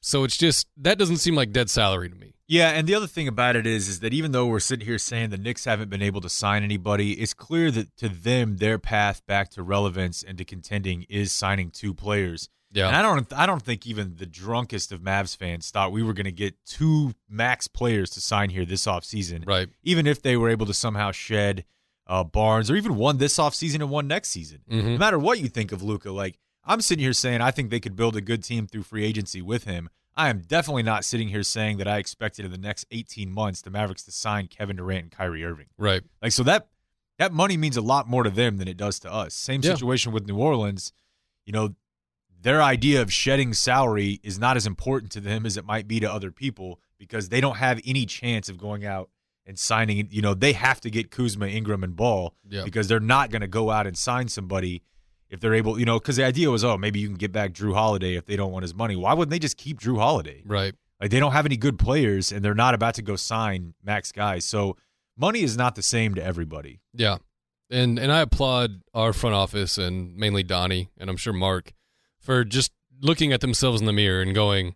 So 0.00 0.24
it's 0.24 0.36
just 0.36 0.68
that 0.76 0.98
doesn't 0.98 1.16
seem 1.18 1.34
like 1.34 1.52
dead 1.52 1.70
salary 1.70 2.08
to 2.08 2.14
me. 2.14 2.34
Yeah, 2.46 2.70
and 2.70 2.86
the 2.86 2.94
other 2.94 3.06
thing 3.06 3.28
about 3.28 3.56
it 3.56 3.66
is, 3.66 3.88
is 3.88 4.00
that 4.00 4.14
even 4.14 4.32
though 4.32 4.46
we're 4.46 4.60
sitting 4.60 4.86
here 4.86 4.98
saying 4.98 5.28
the 5.28 5.36
Knicks 5.36 5.66
haven't 5.66 5.90
been 5.90 6.00
able 6.00 6.22
to 6.22 6.30
sign 6.30 6.62
anybody, 6.62 7.12
it's 7.12 7.34
clear 7.34 7.70
that 7.72 7.94
to 7.98 8.08
them 8.08 8.56
their 8.56 8.78
path 8.78 9.20
back 9.26 9.50
to 9.50 9.62
relevance 9.62 10.22
and 10.22 10.38
to 10.38 10.46
contending 10.46 11.04
is 11.10 11.30
signing 11.30 11.70
two 11.70 11.92
players. 11.92 12.48
Yeah. 12.72 12.86
And 12.86 12.96
I 12.96 13.02
don't, 13.02 13.32
I 13.34 13.44
don't 13.44 13.62
think 13.62 13.86
even 13.86 14.16
the 14.16 14.26
drunkest 14.26 14.92
of 14.92 15.00
Mavs 15.00 15.36
fans 15.36 15.70
thought 15.70 15.92
we 15.92 16.02
were 16.02 16.14
going 16.14 16.24
to 16.24 16.32
get 16.32 16.54
two 16.64 17.14
max 17.28 17.68
players 17.68 18.10
to 18.10 18.20
sign 18.20 18.48
here 18.48 18.64
this 18.64 18.86
offseason. 18.86 19.46
Right. 19.46 19.68
Even 19.82 20.06
if 20.06 20.22
they 20.22 20.36
were 20.36 20.48
able 20.48 20.66
to 20.66 20.74
somehow 20.74 21.12
shed 21.12 21.64
uh, 22.08 22.24
Barnes 22.24 22.70
or 22.70 22.76
even 22.76 22.96
one 22.96 23.18
this 23.18 23.36
offseason 23.38 23.76
and 23.76 23.90
one 23.90 24.08
next 24.08 24.28
season. 24.30 24.60
Mhm. 24.70 24.84
No 24.84 24.98
matter 24.98 25.18
what 25.18 25.38
you 25.40 25.48
think 25.48 25.72
of 25.72 25.82
Luka, 25.82 26.10
like 26.10 26.38
I'm 26.64 26.80
sitting 26.80 27.02
here 27.02 27.12
saying 27.12 27.40
I 27.40 27.50
think 27.50 27.70
they 27.70 27.80
could 27.80 27.96
build 27.96 28.16
a 28.16 28.20
good 28.20 28.42
team 28.42 28.66
through 28.66 28.82
free 28.84 29.04
agency 29.04 29.42
with 29.42 29.64
him. 29.64 29.88
I 30.16 30.30
am 30.30 30.40
definitely 30.40 30.82
not 30.82 31.04
sitting 31.04 31.28
here 31.28 31.42
saying 31.44 31.78
that 31.78 31.86
I 31.86 31.98
expected 31.98 32.44
in 32.44 32.50
the 32.50 32.58
next 32.58 32.86
18 32.90 33.30
months 33.30 33.62
the 33.62 33.70
Mavericks 33.70 34.02
to 34.04 34.10
sign 34.10 34.48
Kevin 34.48 34.76
Durant 34.76 35.02
and 35.04 35.12
Kyrie 35.12 35.44
Irving. 35.44 35.66
Right. 35.78 36.02
Like 36.22 36.32
so 36.32 36.42
that 36.44 36.68
that 37.18 37.32
money 37.32 37.56
means 37.56 37.76
a 37.76 37.80
lot 37.82 38.08
more 38.08 38.22
to 38.22 38.30
them 38.30 38.56
than 38.58 38.68
it 38.68 38.76
does 38.76 38.98
to 39.00 39.12
us. 39.12 39.34
Same 39.34 39.60
Yeah. 39.62 39.74
situation 39.74 40.12
with 40.12 40.26
New 40.26 40.36
Orleans. 40.36 40.92
You 41.46 41.52
know, 41.52 41.74
their 42.40 42.62
idea 42.62 43.02
of 43.02 43.12
shedding 43.12 43.52
salary 43.52 44.20
is 44.22 44.38
not 44.38 44.56
as 44.56 44.66
important 44.66 45.10
to 45.12 45.20
them 45.20 45.44
as 45.44 45.56
it 45.56 45.64
might 45.64 45.88
be 45.88 45.98
to 46.00 46.10
other 46.12 46.30
people 46.30 46.80
because 46.98 47.28
they 47.28 47.40
don't 47.40 47.56
have 47.56 47.80
any 47.84 48.06
chance 48.06 48.48
of 48.48 48.56
going 48.58 48.84
out 48.84 49.10
and 49.48 49.58
signing. 49.58 50.06
You 50.12 50.22
know, 50.22 50.34
they 50.34 50.52
have 50.52 50.80
to 50.82 50.90
get 50.90 51.10
Kuzma, 51.10 51.46
Ingram, 51.48 51.82
and 51.82 51.96
Ball 51.96 52.34
Yeah. 52.48 52.62
because 52.64 52.86
they're 52.86 53.00
not 53.00 53.30
going 53.30 53.40
to 53.42 53.48
go 53.48 53.70
out 53.70 53.86
and 53.88 53.98
sign 53.98 54.28
somebody 54.28 54.82
if 55.28 55.40
they're 55.40 55.54
able. 55.54 55.78
You 55.80 55.86
know, 55.86 55.98
because 55.98 56.14
the 56.16 56.24
idea 56.24 56.50
was, 56.50 56.62
oh, 56.64 56.76
maybe 56.78 57.00
you 57.00 57.08
can 57.08 57.16
get 57.16 57.32
back 57.32 57.52
Jrue 57.52 57.74
Holiday 57.74 58.14
if 58.14 58.26
they 58.26 58.36
don't 58.36 58.52
want 58.52 58.62
his 58.62 58.74
money. 58.74 58.94
Why 58.94 59.14
wouldn't 59.14 59.30
they 59.30 59.40
just 59.40 59.56
keep 59.56 59.80
Jrue 59.80 59.98
Holiday? 59.98 60.42
Right. 60.46 60.74
Like 61.00 61.10
they 61.10 61.18
don't 61.20 61.32
have 61.32 61.46
any 61.46 61.56
good 61.56 61.78
players, 61.78 62.30
and 62.30 62.44
they're 62.44 62.54
not 62.54 62.74
about 62.74 62.94
to 62.94 63.02
go 63.02 63.16
sign 63.16 63.74
max 63.82 64.12
guys. 64.12 64.44
So 64.44 64.76
money 65.16 65.42
is 65.42 65.56
not 65.56 65.74
the 65.74 65.82
same 65.82 66.14
to 66.14 66.22
everybody. 66.24 66.80
Yeah. 66.94 67.16
And 67.70 67.98
and 67.98 68.10
I 68.10 68.20
applaud 68.20 68.82
our 68.94 69.12
front 69.12 69.34
office 69.36 69.76
and 69.78 70.16
mainly 70.16 70.42
Donnie 70.42 70.88
and 70.98 71.10
I'm 71.10 71.16
sure 71.18 71.32
Mark 71.34 71.72
for 72.18 72.42
just 72.42 72.72
looking 73.00 73.32
at 73.32 73.40
themselves 73.42 73.80
in 73.80 73.86
the 73.86 73.92
mirror 73.92 74.22
and 74.22 74.34
going, 74.34 74.74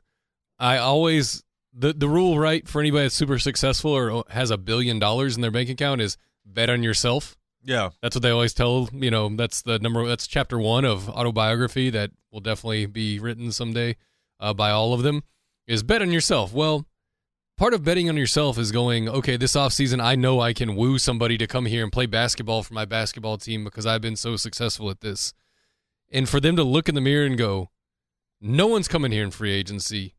I 0.59 0.77
always 0.77 1.43
the 1.73 1.93
the 1.93 2.09
rule 2.09 2.39
right 2.39 2.67
for 2.69 2.81
anybody 2.81 3.05
that's 3.05 3.15
super 3.15 3.39
successful 3.39 3.93
or 3.93 4.25
has 4.31 4.51
a 4.51 4.59
billion 4.59 4.99
dollars 4.99 5.37
in 5.37 5.43
their 5.43 5.51
bank 5.51 5.69
account 5.69 6.01
is 6.01 6.17
bet 6.45 6.71
on 6.71 6.83
yourself. 6.83 7.37
Yeah, 7.65 7.91
That's 8.03 8.17
what 8.17 8.23
they 8.23 8.31
always 8.31 8.55
tell, 8.55 8.89
you 8.93 9.11
know, 9.11 9.29
that's 9.37 9.63
the 9.63 9.79
number 9.79 10.05
that's 10.05 10.27
chapter 10.27 10.59
1 10.59 10.85
of 10.85 11.09
autobiography 11.09 11.91
that 11.91 12.11
will 12.33 12.41
definitely 12.41 12.87
be 12.87 13.21
written 13.21 13.53
someday 13.53 13.97
uh, 14.41 14.53
by 14.53 14.73
all 14.73 14.93
of 14.95 15.05
them 15.05 15.23
is 15.69 15.85
bet 15.85 16.03
on 16.03 16.11
yourself. 16.11 16.53
Well, 16.53 16.87
part 17.57 17.73
of 17.73 17.85
betting 17.85 18.09
on 18.09 18.17
yourself 18.17 18.59
is 18.59 18.73
going, 18.73 19.09
okay, 19.09 19.37
this 19.37 19.55
offseason, 19.55 20.03
I 20.03 20.17
know 20.17 20.41
I 20.41 20.53
can 20.53 20.75
woo 20.75 20.99
somebody 20.99 21.39
to 21.39 21.47
come 21.47 21.67
here 21.67 21.85
and 21.85 21.93
play 21.93 22.07
basketball 22.07 22.65
for 22.65 22.75
my 22.75 22.85
basketball 22.85 23.39
team 23.39 23.63
because 23.63 23.87
I've 23.87 24.03
been 24.03 24.17
so 24.17 24.35
successful 24.35 24.91
at 24.91 25.01
this. 25.01 25.33
And 26.11 26.29
for 26.29 26.41
them 26.41 26.57
to 26.57 26.65
look 26.65 26.89
in 26.89 26.97
the 26.97 27.01
mirror 27.01 27.27
and 27.27 27.39
go, 27.39 27.71
no 28.41 28.67
one's 28.67 28.89
coming 28.89 29.13
here 29.13 29.23
in 29.23 29.31
free 29.31 29.53
agency. 29.53 30.17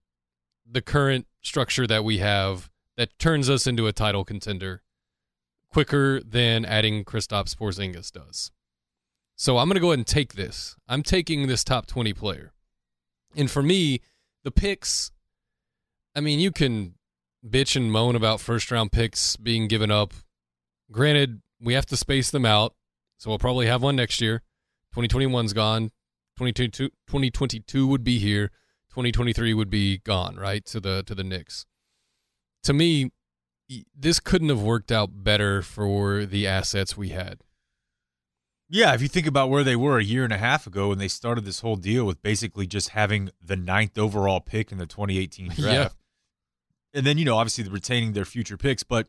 The 0.74 0.82
current 0.82 1.27
structure 1.42 1.86
that 1.86 2.03
we 2.03 2.18
have 2.18 2.70
that 2.98 3.18
turns 3.20 3.48
us 3.50 3.68
into 3.68 3.86
a 3.86 3.94
title 3.94 4.25
contender 4.25 4.82
quicker 5.70 6.20
than 6.22 6.65
adding 6.65 7.06
Kristaps 7.06 7.56
Porzingis 7.56 8.12
does. 8.12 8.51
So 9.36 9.60
I'm 9.60 9.68
going 9.68 9.75
to 9.75 9.82
go 9.82 9.89
ahead 9.89 10.00
and 10.00 10.08
take 10.08 10.34
this. 10.34 10.75
I'm 10.88 11.03
taking 11.03 11.48
this 11.48 11.63
top 11.63 11.86
20 11.86 12.13
player. 12.13 12.53
And 13.36 13.50
for 13.50 13.62
me, 13.62 14.01
the 14.44 14.51
picks, 14.51 15.12
I 16.15 16.22
mean, 16.22 16.39
you 16.39 16.51
can 16.51 16.96
bitch 17.48 17.75
and 17.75 17.92
moan 17.92 18.15
about 18.15 18.39
first 18.39 18.72
round 18.72 18.92
picks 18.92 19.36
being 19.36 19.68
given 19.68 19.92
up. 19.92 20.13
Granted, 20.92 21.42
we 21.60 21.74
have 21.74 21.86
to 21.88 21.98
space 21.98 22.32
them 22.32 22.46
out. 22.46 22.74
So 23.18 23.30
we'll 23.30 23.39
probably 23.39 23.68
have 23.68 23.84
one 23.84 23.96
next 23.96 24.22
year. 24.22 24.42
2021's 24.96 25.53
gone. 25.53 25.89
2022, 26.38 26.89
2022 27.08 27.88
would 27.88 28.03
be 28.03 28.18
here. 28.18 28.51
2023 28.94 29.54
would 29.56 29.70
be 29.72 29.98
gone, 29.98 30.36
right? 30.36 30.64
To 30.68 30.80
the 30.80 31.02
to 31.04 31.16
the 31.16 31.24
Knicks. 31.24 31.66
To 32.64 32.74
me, 32.74 33.12
this 33.98 34.20
couldn't 34.20 34.50
have 34.50 34.62
worked 34.62 34.92
out 34.92 35.24
better 35.24 35.64
for 35.64 36.26
the 36.26 36.46
assets 36.48 36.96
we 36.96 37.10
had. 37.10 37.40
yeah. 38.70 38.94
If 38.94 39.02
you 39.02 39.08
think 39.08 39.26
about 39.28 39.50
where 39.50 39.64
they 39.64 39.76
were 39.76 39.98
a 39.98 40.04
year 40.04 40.24
and 40.24 40.32
a 40.32 40.38
half 40.38 40.68
ago 40.68 40.90
when 40.90 41.00
they 41.00 41.08
started 41.08 41.44
this 41.44 41.60
whole 41.62 41.76
deal 41.76 42.06
with 42.06 42.22
basically 42.22 42.68
just 42.68 42.90
having 42.90 43.32
the 43.42 43.56
ninth 43.56 43.98
overall 43.98 44.40
pick 44.40 44.72
in 44.72 44.78
the 44.78 44.86
2018 44.86 45.48
draft, 45.56 45.60
Yeah. 45.64 45.90
and 46.94 47.06
then 47.06 47.18
you 47.18 47.26
know 47.26 47.36
obviously 47.38 47.68
retaining 47.68 48.14
their 48.14 48.26
future 48.26 48.58
picks, 48.58 48.84
but 48.84 49.08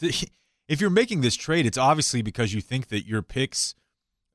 the, 0.00 0.28
if 0.68 0.80
you're 0.80 0.90
making 0.90 1.20
this 1.20 1.36
trade, 1.36 1.64
it's 1.64 1.78
obviously 1.78 2.22
because 2.22 2.52
you 2.52 2.60
think 2.60 2.88
that 2.88 3.06
your 3.06 3.22
picks 3.22 3.74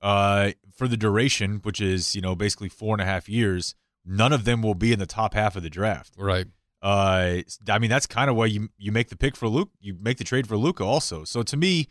uh, 0.01 0.51
for 0.74 0.88
the 0.88 0.96
duration, 0.98 1.60
which 1.63 1.81
is 1.81 2.15
you 2.15 2.22
know 2.22 2.36
basically 2.36 2.69
four 2.69 2.96
and 2.96 3.01
a 3.01 3.05
half 3.05 3.27
years, 3.29 3.75
none 4.06 4.34
of 4.34 4.46
them 4.46 4.62
will 4.62 4.75
be 4.75 4.91
in 4.91 5.00
the 5.00 5.06
top 5.06 5.34
half 5.34 5.56
of 5.56 5.63
the 5.63 5.70
draft. 5.70 6.13
Right. 6.18 6.48
Uh, 6.82 7.41
I 7.68 7.79
mean, 7.79 7.89
that's 7.89 8.08
kind 8.08 8.29
of 8.29 8.36
why 8.36 8.46
you 8.46 8.70
you 8.77 8.91
make 8.91 9.10
the 9.10 9.18
pick 9.18 9.36
for 9.36 9.48
Luke. 9.48 9.70
You 9.82 9.98
make 10.00 10.18
the 10.18 10.24
trade 10.24 10.48
for 10.48 10.56
Luka 10.58 10.84
also. 10.84 11.25
So 11.25 11.44
to 11.44 11.58
me, 11.58 11.88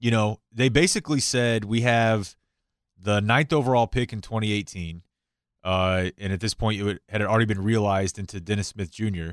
you 0.00 0.10
know, 0.10 0.40
they 0.52 0.68
basically 0.68 1.20
said 1.20 1.64
we 1.64 1.82
have 1.82 2.34
the 2.98 3.20
ninth 3.20 3.52
overall 3.52 3.86
pick 3.86 4.12
in 4.12 4.20
2018, 4.20 5.02
uh, 5.62 6.10
and 6.18 6.32
at 6.32 6.40
this 6.40 6.54
point 6.54 6.80
it 6.80 7.02
had 7.08 7.22
already 7.22 7.44
been 7.44 7.62
realized 7.62 8.18
into 8.18 8.40
Dennis 8.40 8.68
Smith 8.68 8.90
Jr. 8.90 9.32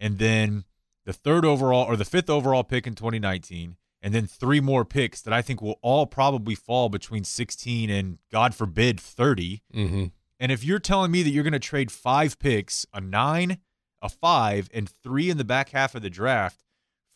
And 0.00 0.18
then 0.18 0.64
the 1.04 1.12
third 1.12 1.44
overall 1.44 1.84
or 1.84 1.96
the 1.96 2.04
fifth 2.04 2.28
overall 2.28 2.64
pick 2.64 2.88
in 2.88 2.96
2019, 2.96 3.76
and 4.02 4.14
then 4.14 4.26
three 4.26 4.60
more 4.60 4.84
picks 4.84 5.22
that 5.22 5.32
I 5.32 5.42
think 5.42 5.62
will 5.62 5.78
all 5.80 6.06
probably 6.06 6.56
fall 6.56 6.88
between 6.88 7.22
16 7.24 7.88
and 7.88 8.18
God 8.32 8.54
forbid 8.54 8.98
30. 8.98 9.62
Mm-hmm. 9.72 10.04
And 10.40 10.50
if 10.52 10.64
you're 10.64 10.78
telling 10.78 11.10
me 11.10 11.22
that 11.22 11.30
you're 11.30 11.44
going 11.44 11.52
to 11.52 11.58
trade 11.58 11.90
five 11.92 12.38
picks, 12.38 12.84
a 12.92 13.00
nine, 13.00 13.58
a 14.02 14.08
five, 14.08 14.68
and 14.74 14.88
three 14.88 15.30
in 15.30 15.36
the 15.38 15.44
back 15.44 15.70
half 15.70 15.94
of 15.94 16.02
the 16.02 16.10
draft 16.10 16.60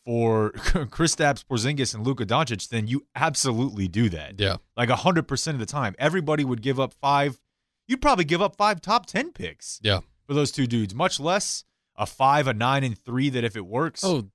for 0.05 0.51
Kristaps 0.55 1.43
Porzingis 1.45 1.93
and 1.93 2.05
Luka 2.05 2.25
Doncic, 2.25 2.69
then 2.69 2.87
you 2.87 3.05
absolutely 3.15 3.87
do 3.87 4.09
that. 4.09 4.39
Yeah. 4.39 4.57
Like 4.77 4.89
100% 4.89 5.47
of 5.49 5.59
the 5.59 5.65
time. 5.65 5.95
Everybody 5.99 6.43
would 6.45 6.61
give 6.61 6.79
up 6.79 6.93
five. 6.93 7.39
You'd 7.87 8.01
probably 8.01 8.25
give 8.25 8.41
up 8.41 8.55
five 8.55 8.81
top 8.81 9.05
10 9.05 9.33
picks 9.33 9.79
Yeah. 9.83 9.99
for 10.25 10.33
those 10.33 10.51
two 10.51 10.65
dudes, 10.67 10.95
much 10.95 11.19
less 11.19 11.63
a 11.95 12.05
five, 12.05 12.47
a 12.47 12.53
nine, 12.53 12.83
and 12.85 12.97
three 12.97 13.29
that 13.29 13.43
if 13.43 13.57
it 13.57 13.65
works. 13.65 14.03
Oh, 14.05 14.29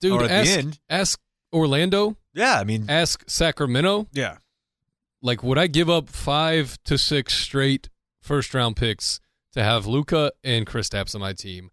dude. 0.00 0.22
at 0.22 0.30
ask, 0.30 0.52
the 0.52 0.58
end. 0.58 0.80
ask 0.88 1.20
Orlando, 1.52 2.16
Yeah, 2.32 2.60
I 2.60 2.62
mean, 2.64 2.86
ask 2.88 3.28
Sacramento. 3.28 4.06
yeah. 4.12 4.36
Like, 5.20 5.42
would 5.42 5.58
I 5.58 5.66
give 5.66 5.90
up 5.90 6.08
five 6.08 6.78
to 6.84 6.96
six 6.96 7.34
straight 7.34 7.90
first 8.22 8.52
round 8.54 8.76
picks 8.76 9.20
to 9.52 9.62
have 9.62 9.86
Luka 9.86 10.32
and 10.44 10.66
Chris 10.66 10.88
Kristaps 10.88 11.14
on 11.14 11.20
my 11.20 11.32
team? 11.32 11.70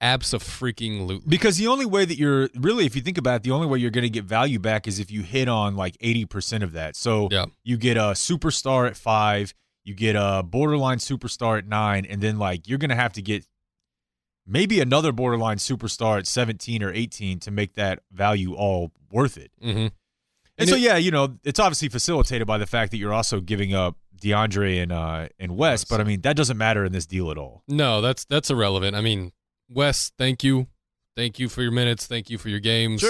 Abso-freaking-lutely. 0.00 1.28
Because 1.28 1.56
the 1.56 1.66
only 1.66 1.86
way 1.86 2.04
that 2.04 2.16
you're 2.16 2.48
really, 2.54 2.86
if 2.86 2.94
you 2.94 3.02
think 3.02 3.18
about 3.18 3.36
it, 3.36 3.42
the 3.42 3.50
only 3.50 3.66
way 3.66 3.78
you're 3.78 3.90
going 3.90 4.04
to 4.04 4.10
get 4.10 4.24
value 4.24 4.58
back 4.58 4.86
is 4.86 4.98
if 4.98 5.10
you 5.10 5.22
hit 5.22 5.48
on 5.48 5.76
like 5.76 5.96
80% 5.98 6.62
of 6.62 6.72
that. 6.72 6.96
So 6.96 7.28
Yeah. 7.30 7.46
you 7.64 7.76
get 7.76 7.96
a 7.96 8.12
superstar 8.12 8.86
at 8.86 8.96
five, 8.96 9.54
you 9.84 9.94
get 9.94 10.14
a 10.16 10.42
borderline 10.44 10.98
superstar 10.98 11.58
at 11.58 11.66
nine, 11.66 12.04
and 12.04 12.20
then 12.20 12.38
like 12.38 12.68
you're 12.68 12.78
going 12.78 12.90
to 12.90 12.96
have 12.96 13.12
to 13.14 13.22
get 13.22 13.46
maybe 14.46 14.80
another 14.80 15.12
borderline 15.12 15.56
superstar 15.58 16.18
at 16.18 16.26
17 16.26 16.82
or 16.82 16.92
18 16.92 17.38
to 17.40 17.50
make 17.50 17.74
that 17.74 18.00
value 18.12 18.54
all 18.54 18.92
worth 19.10 19.36
it. 19.36 19.50
Mm-hmm. 19.62 19.78
And, 19.78 19.92
And 20.58 20.68
so, 20.68 20.76
yeah, 20.76 20.96
you 20.96 21.10
know, 21.10 21.38
it's 21.44 21.60
obviously 21.60 21.88
facilitated 21.88 22.46
by 22.46 22.58
the 22.58 22.66
fact 22.66 22.90
that 22.90 22.96
you're 22.98 23.12
also 23.12 23.40
giving 23.40 23.74
up 23.74 23.96
DeAndre 24.20 24.82
and 24.82 24.92
uh 24.92 25.28
and 25.38 25.56
West, 25.56 25.88
but 25.88 26.00
I 26.00 26.04
mean 26.04 26.20
that 26.22 26.36
doesn't 26.36 26.58
matter 26.58 26.84
in 26.84 26.92
this 26.92 27.06
deal 27.06 27.30
at 27.30 27.38
all. 27.38 27.62
No, 27.68 28.00
that's 28.00 28.24
that's 28.24 28.50
irrelevant. 28.50 28.96
I 28.96 29.00
mean, 29.00 29.32
Wes, 29.68 30.12
thank 30.18 30.42
you, 30.44 30.66
thank 31.16 31.38
you 31.38 31.48
for 31.48 31.62
your 31.62 31.72
minutes, 31.72 32.06
thank 32.06 32.30
you 32.30 32.38
for 32.38 32.48
your 32.48 32.60
games, 32.60 33.02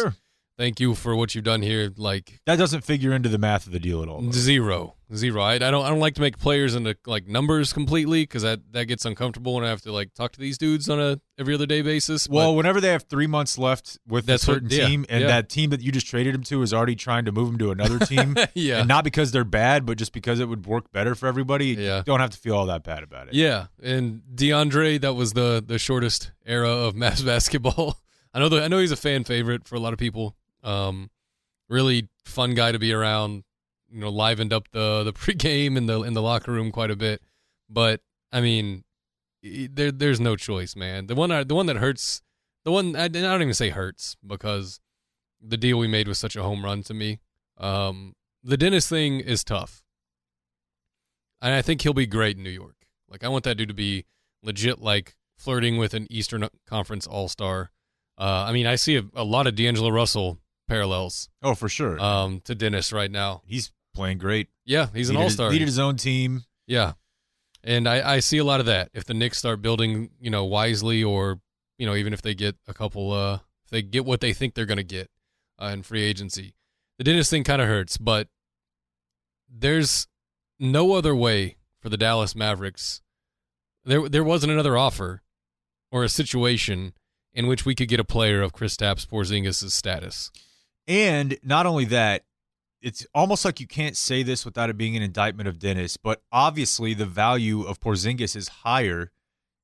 thank 0.59 0.81
you 0.81 0.95
for 0.95 1.17
what 1.17 1.35
you've 1.35 1.45
done 1.45 1.63
here. 1.63 1.91
Like 1.97 2.41
that 2.45 2.57
doesn't 2.57 2.83
figure 2.83 3.13
into 3.15 3.29
the 3.31 3.39
math 3.39 3.67
of 3.67 3.73
the 3.73 3.81
deal 3.81 4.03
at 4.03 4.09
all. 4.09 4.21
though. 4.21 4.31
zero, 4.33 4.97
zero. 5.15 5.41
I, 5.43 5.55
I 5.55 5.59
don't 5.59 5.85
I 5.85 5.89
don't 5.89 6.01
like 6.01 6.15
to 6.17 6.21
make 6.21 6.39
players 6.39 6.75
into 6.75 6.97
like 7.07 7.27
numbers 7.27 7.73
completely 7.73 8.25
because 8.25 8.43
that 8.43 8.61
that 8.73 8.85
gets 8.85 9.05
uncomfortable 9.05 9.55
when 9.55 9.65
I 9.65 9.69
have 9.69 9.81
to 9.83 9.93
like 9.93 10.13
talk 10.15 10.33
to 10.33 10.41
these 10.41 10.59
dudes 10.59 10.89
on 10.91 11.01
a 11.01 11.21
every 11.39 11.55
other 11.55 11.67
day 11.67 11.81
basis. 11.83 12.29
Well, 12.29 12.55
whenever 12.57 12.81
they 12.81 12.89
have 12.89 13.05
three 13.05 13.27
months 13.29 13.57
left 13.59 13.99
with 14.07 14.27
That's 14.27 14.47
a 14.47 14.51
what- 14.51 14.55
certain 14.57 14.71
yeah, 14.71 14.87
team, 14.87 15.07
and 15.09 15.21
yeah. 15.23 15.27
that 15.29 15.49
team 15.49 15.71
that 15.71 15.81
you 15.81 15.93
just 15.93 16.07
traded 16.09 16.35
him 16.35 16.43
to 16.45 16.61
is 16.63 16.75
already 16.75 16.97
trying 16.97 17.25
to 17.27 17.33
move 17.33 17.49
him 17.51 17.59
to 17.59 17.71
another 17.71 17.99
team, 18.05 18.37
yeah, 18.55 18.81
and 18.81 18.89
not 18.89 19.05
because 19.05 19.31
they're 19.31 19.45
bad, 19.45 19.87
but 19.87 19.97
just 19.99 20.13
because 20.13 20.41
it 20.41 20.49
would 20.49 20.67
work 20.67 20.91
better 20.93 21.15
for 21.15 21.27
everybody, 21.29 21.69
Yeah. 21.69 21.99
you 21.99 22.05
don't 22.05 22.21
have 22.21 22.31
to 22.31 22.39
feel 22.39 22.57
all 22.57 22.67
that 22.67 22.83
bad 22.83 23.03
about 23.05 23.29
it. 23.29 23.35
Yeah, 23.35 23.67
and 23.83 24.23
DeAndre, 24.35 25.01
that 25.01 25.15
was 25.15 25.33
the 25.35 25.63
the 25.65 25.79
shortest 25.79 26.33
era 26.45 26.69
of 26.71 26.95
mass 27.05 27.23
basketball. 27.23 27.99
I 28.35 28.41
know 28.41 28.49
the, 28.51 28.63
I 28.63 28.69
know 28.69 28.79
he's 28.79 28.93
a 28.93 28.97
fan 28.97 29.25
favorite 29.25 29.67
for 29.67 29.77
a 29.77 29.81
lot 29.81 29.93
of 29.95 29.99
people. 29.99 30.37
Um, 30.63 31.11
really 31.69 32.09
fun 32.25 32.55
guy 32.55 32.73
to 32.73 32.79
be 32.79 32.93
around. 32.93 33.45
You 33.91 34.01
know, 34.01 34.11
livened 34.11 34.53
up 34.53 34.69
the 34.71 35.03
the 35.05 35.13
pregame 35.15 35.77
in 35.77 35.87
the 35.87 36.03
in 36.03 36.15
the 36.15 36.23
locker 36.23 36.53
room 36.53 36.71
quite 36.71 36.91
a 36.91 36.97
bit. 36.97 37.23
But 37.69 38.01
I 38.33 38.41
mean, 38.41 38.85
there 39.43 39.91
there's 39.91 40.21
no 40.21 40.37
choice, 40.37 40.77
man. 40.77 41.07
The 41.07 41.15
one 41.15 41.31
the 41.47 41.55
one 41.55 41.67
that 41.67 41.77
hurts, 41.77 42.23
the 42.65 42.73
one 42.73 42.97
I, 42.97 43.05
I 43.05 43.09
don't 43.09 43.43
even 43.43 43.55
say 43.55 43.71
hurts 43.71 44.17
because 44.27 44.81
the 45.41 45.57
deal 45.57 45.79
we 45.79 45.89
made 45.89 46.09
was 46.09 46.19
such 46.19 46.37
a 46.37 46.43
home 46.43 46.65
run 46.65 46.83
to 46.85 46.95
me. 46.95 47.21
Um, 47.57 48.15
the 48.43 48.57
Dennis 48.57 48.89
thing 48.89 49.21
is 49.21 49.45
tough. 49.45 49.83
And 51.41 51.55
I 51.55 51.63
think 51.63 51.83
he'll 51.83 51.93
be 51.93 52.07
great 52.07 52.37
in 52.37 52.43
New 52.43 52.51
York. 52.51 52.75
Like 53.09 53.25
I 53.25 53.29
want 53.29 53.45
that 53.45 53.57
dude 53.57 53.69
to 53.69 53.75
be 53.75 54.05
legit, 54.43 54.81
like 54.81 55.17
flirting 55.37 55.79
with 55.79 55.95
an 55.95 56.07
Eastern 56.11 56.49
Conference 56.67 57.07
All 57.07 57.29
Star. 57.29 57.71
Uh, 58.19 58.45
I 58.49 58.53
mean, 58.53 58.67
I 58.67 58.75
see 58.75 58.97
a, 58.97 59.05
a 59.15 59.25
lot 59.25 59.47
of 59.47 59.55
D'Angelo 59.55 59.91
Russell 59.91 60.39
parallels 60.69 61.29
Oh, 61.43 61.55
for 61.55 61.69
sure. 61.69 61.99
um, 62.01 62.41
to 62.45 62.55
Dennis 62.55 62.93
right 62.93 63.11
now. 63.11 63.43
He's 63.47 63.73
playing 63.95 64.19
great. 64.19 64.49
Yeah, 64.65 64.87
he's 64.95 65.11
an 65.11 65.17
All 65.17 65.31
Star. 65.31 65.51
Leaded 65.51 65.67
his 65.67 65.79
own 65.79 65.97
team. 65.97 66.45
Yeah, 66.67 66.93
and 67.65 67.89
I, 67.89 68.15
I 68.17 68.21
see 68.21 68.39
a 68.39 68.45
lot 68.45 68.61
of 68.61 68.67
that. 68.67 68.91
If 68.95 69.05
the 69.05 69.15
Knicks 69.15 69.39
start 69.39 69.63
building, 69.63 70.11
you 70.21 70.31
know, 70.31 70.45
wisely, 70.45 71.03
or 71.03 71.41
you 71.79 71.87
know, 71.87 71.95
even 71.95 72.13
if 72.13 72.23
they 72.23 72.35
get 72.35 72.57
a 72.69 72.75
couple, 72.75 73.13
uh, 73.13 73.35
if 73.65 73.71
they 73.71 73.83
get 73.83 74.05
what 74.05 74.21
they 74.21 74.33
think 74.33 74.55
they're 74.55 74.67
going 74.67 74.77
to 74.77 74.85
get 74.85 75.11
uh, 75.61 75.67
in 75.67 75.83
free 75.83 76.03
agency, 76.03 76.55
the 76.99 77.05
Dennis 77.05 77.31
thing 77.31 77.43
kind 77.45 77.63
of 77.63 77.69
hurts. 77.69 77.97
But 77.97 78.29
there's 79.49 80.07
no 80.59 80.93
other 80.93 81.15
way 81.15 81.57
for 81.81 81.89
the 81.89 81.97
Dallas 81.97 82.35
Mavericks. 82.35 83.01
There, 83.85 84.09
there 84.09 84.25
wasn't 84.25 84.53
another 84.53 84.77
offer 84.77 85.23
or 85.91 86.05
a 86.05 86.09
situation 86.09 86.93
in 87.33 87.47
which 87.47 87.65
we 87.65 87.75
could 87.75 87.89
get 87.89 88.01
a 88.01 88.05
player 88.05 88.43
of 88.43 88.53
Kristaps 88.53 89.07
Porzingis' 89.07 89.71
status. 89.71 90.31
And 90.89 91.39
not 91.45 91.67
only 91.67 91.85
that, 91.87 92.25
it's 92.81 93.07
almost 93.15 93.45
like 93.45 93.61
you 93.61 93.67
can't 93.67 93.97
say 93.97 94.23
this 94.23 94.45
without 94.45 94.71
it 94.71 94.77
being 94.77 94.97
an 94.97 95.03
indictment 95.03 95.49
of 95.49 95.59
Dennis, 95.59 95.97
but 95.97 96.23
obviously 96.33 96.95
the 96.95 97.07
value 97.07 97.63
of 97.63 97.79
Porzingis 97.81 98.35
is 98.35 98.49
higher 98.49 99.11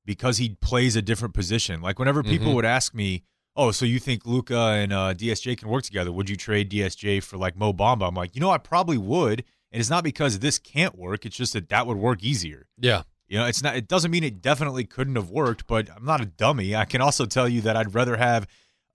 because 0.05 0.37
he 0.37 0.49
plays 0.61 0.95
a 0.95 1.01
different 1.01 1.33
position. 1.33 1.81
Like 1.81 1.97
whenever 1.97 2.21
people 2.23 2.51
Mhm. 2.51 2.55
would 2.55 2.65
ask 2.65 2.93
me, 2.93 3.23
"Oh, 3.55 3.71
so 3.71 3.85
you 3.85 3.99
think 3.99 4.25
Luka 4.25 4.57
and 4.57 4.93
uh, 4.93 5.13
DSJ 5.13 5.55
can 5.55 5.67
work 5.69 5.83
together? 5.83 6.11
Would 6.11 6.29
you 6.29 6.35
trade 6.35 6.69
DSJ 6.69 7.19
for 7.21 7.37
like 7.37 7.55
Mo 7.57 7.73
Bamba?" 7.73 8.07
I'm 8.07 8.13
like, 8.15 8.35
you 8.35 8.41
know, 8.41 8.51
I 8.51 8.57
probably 8.59 8.97
would, 8.97 9.43
and 9.71 9.79
it's 9.79 9.89
not 9.89 10.03
because 10.03 10.39
this 10.39 10.59
can't 10.59 10.95
work. 10.97 11.25
It's 11.25 11.35
just 11.37 11.53
that 11.53 11.69
that 11.69 11.87
would 11.87 11.97
work 11.97 12.21
easier. 12.23 12.67
Yeah, 12.77 13.03
You 13.27 13.39
know, 13.39 13.45
it's 13.45 13.63
not. 13.63 13.75
It 13.75 13.87
doesn't 13.87 14.11
mean 14.11 14.23
it 14.23 14.39
definitely 14.41 14.83
couldn't 14.83 15.15
have 15.15 15.31
worked, 15.31 15.65
but 15.65 15.89
I'm 15.89 16.05
not 16.05 16.21
a 16.21 16.25
dummy. 16.27 16.75
I 16.75 16.85
can 16.85 17.01
also 17.01 17.25
tell 17.25 17.47
you 17.49 17.61
that 17.61 17.75
I'd 17.75 17.95
rather 17.95 18.17
have 18.17 18.45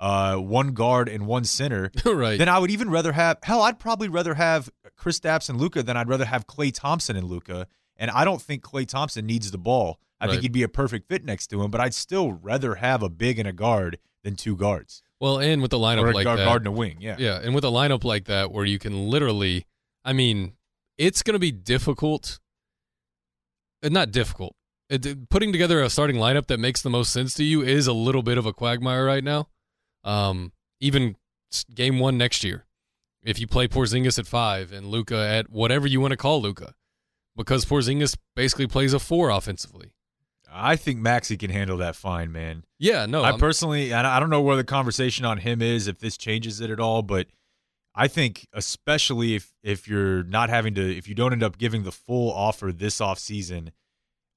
uh, 0.01 0.37
one 0.37 0.73
guard 0.73 1.09
and 1.09 1.27
one 1.27 1.45
center 1.45 1.91
right. 2.05 2.39
then 2.39 2.49
I 2.49 2.59
would 2.59 2.71
even 2.71 2.91
rather 2.91 3.13
have 3.13 3.37
hell. 3.43 3.63
I'd 3.63 3.79
probably 3.79 4.09
rather 4.09 4.35
have 4.35 4.71
Kristaps 4.99 5.49
and 5.49 5.61
Luka 5.61 5.83
than 5.83 5.97
I'd 5.97 6.09
rather 6.09 6.25
have 6.25 6.47
Klay 6.47 6.73
Thompson 6.75 7.17
and 7.17 7.27
Luka. 7.29 7.67
And 7.97 8.11
I 8.11 8.25
don't 8.25 8.41
think 8.41 8.63
Klay 8.65 8.87
Thompson 8.89 9.27
needs 9.27 9.51
the 9.51 9.59
ball. 9.59 9.99
I 10.19 10.25
Right. 10.25 10.33
think 10.33 10.43
he'd 10.43 10.53
be 10.53 10.63
a 10.63 10.69
perfect 10.69 11.09
fit 11.09 11.25
next 11.25 11.49
to 11.49 11.63
him. 11.63 11.71
But 11.71 11.81
I'd 11.83 11.95
still 11.95 12.33
rather 12.33 12.77
have 12.77 13.03
a 13.03 13.09
big 13.11 13.39
and 13.39 13.47
a 13.47 13.53
guard 13.53 13.99
than 14.25 14.37
two 14.37 14.57
guards 14.57 15.03
well, 15.21 15.39
and 15.39 15.61
with 15.61 15.71
the 15.71 15.79
lineup 15.79 16.03
or 16.03 16.11
a 16.11 16.15
like 16.15 16.25
guard, 16.25 16.39
that, 16.39 16.45
guard 16.47 16.63
and 16.63 16.69
a 16.69 16.73
wing. 16.73 16.97
Yeah. 17.01 17.17
Yeah, 17.19 17.39
and 17.43 17.55
with 17.55 17.65
a 17.65 17.69
lineup 17.69 18.05
like 18.05 18.25
that 18.25 18.51
where 18.53 18.65
you 18.65 18.79
can 18.79 19.09
literally, 19.11 19.67
I 20.03 20.15
mean, 20.15 20.53
it's 20.97 21.23
going 21.23 21.35
to 21.35 21.39
be 21.39 21.53
difficult. 21.53 22.39
uh, 23.83 23.89
Not 23.91 24.11
difficult. 24.13 24.55
It, 24.89 25.29
putting 25.29 25.53
together 25.53 25.81
a 25.83 25.91
starting 25.91 26.17
lineup 26.17 26.47
that 26.49 26.59
makes 26.59 26.83
the 26.83 26.91
most 26.91 27.13
sense 27.13 27.35
to 27.35 27.45
you 27.45 27.63
is 27.63 27.87
a 27.87 27.93
little 27.93 28.23
bit 28.23 28.39
of 28.39 28.47
a 28.47 28.53
quagmire 28.53 29.05
right 29.05 29.23
now. 29.23 29.49
Um, 30.05 30.53
even 30.81 31.17
game 31.75 31.99
one 31.99 32.17
next 32.19 32.45
year, 32.45 32.65
if 33.23 33.39
you 33.39 33.47
play 33.47 33.69
Porzingis 33.69 34.19
at 34.19 34.27
five 34.27 34.73
and 34.73 34.87
Luka 34.87 35.17
at 35.17 35.51
whatever 35.51 35.87
you 35.87 36.01
want 36.01 36.13
to 36.13 36.17
call 36.17 36.41
Luka, 36.41 36.75
because 37.37 37.65
Porzingis 37.65 38.17
basically 38.35 38.67
plays 38.67 38.93
a 38.93 38.99
four 38.99 39.31
offensively. 39.31 39.93
I 40.53 40.75
think 40.77 40.99
Maxi 41.01 41.39
can 41.39 41.51
handle 41.51 41.77
that 41.79 41.95
fine, 41.95 42.33
man. 42.33 42.65
Yeah, 42.79 43.07
no, 43.07 43.23
I 43.23 43.31
I'm- 43.31 43.39
personally, 43.39 43.93
I 43.93 44.19
don't 44.19 44.31
know 44.31 44.41
where 44.41 44.57
the 44.57 44.65
conversation 44.65 45.25
on 45.25 45.39
him 45.39 45.63
is, 45.63 45.87
if 45.87 45.99
this 46.01 46.17
changes 46.17 46.61
it 46.61 46.71
at 46.71 46.81
all, 46.81 47.03
but 47.03 47.29
I 47.95 48.09
think 48.09 48.47
especially 48.53 49.35
if 49.35 49.53
if 49.63 49.87
you're 49.87 50.23
not 50.25 50.49
having 50.49 50.75
to, 50.75 50.97
if 50.97 51.07
you 51.09 51.15
don't 51.15 51.33
end 51.33 51.43
up 51.43 51.59
giving 51.59 51.83
the 51.85 51.93
full 51.93 52.33
offer 52.33 52.73
this 52.73 53.01
off 53.01 53.19
season, 53.19 53.71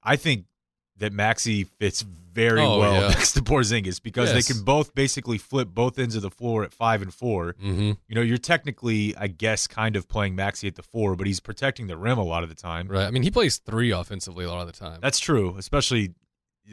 I 0.04 0.15
think 0.15 0.45
that 0.97 1.12
Maxi 1.13 1.67
fits 1.79 2.01
very 2.01 2.62
Oh, 2.62 2.79
well 2.79 2.93
yeah. 3.01 3.08
next 3.15 3.34
to 3.34 3.41
Porzingis 3.41 4.01
because 4.01 4.32
Yes. 4.34 4.47
they 4.47 4.53
can 4.53 4.63
both 4.63 4.93
basically 4.95 5.38
flip 5.38 5.69
both 5.69 5.99
ends 5.99 6.15
of 6.15 6.21
the 6.21 6.29
floor 6.32 6.63
at 6.63 6.73
five 6.73 7.01
and 7.01 7.13
four. 7.13 7.53
Mhm. 7.63 7.97
You 8.08 8.15
know, 8.15 8.21
you're 8.21 8.38
technically, 8.38 9.15
I 9.17 9.27
guess, 9.27 9.67
kind 9.67 9.95
of 9.95 10.08
playing 10.08 10.36
Maxi 10.36 10.67
at 10.67 10.75
the 10.75 10.84
four, 10.84 11.15
but 11.15 11.27
he's 11.27 11.39
protecting 11.39 11.88
the 11.88 11.97
rim 11.97 12.17
a 12.17 12.23
lot 12.23 12.43
of 12.43 12.49
the 12.49 12.56
time. 12.56 12.88
right. 12.88 13.06
I 13.06 13.12
mean, 13.12 13.23
he 13.23 13.32
plays 13.32 13.58
three 13.58 13.91
offensively 13.91 14.45
a 14.45 14.49
lot 14.49 14.62
of 14.62 14.67
the 14.67 14.73
time. 14.79 14.99
That's 15.01 15.19
true, 15.19 15.56
especially 15.58 16.13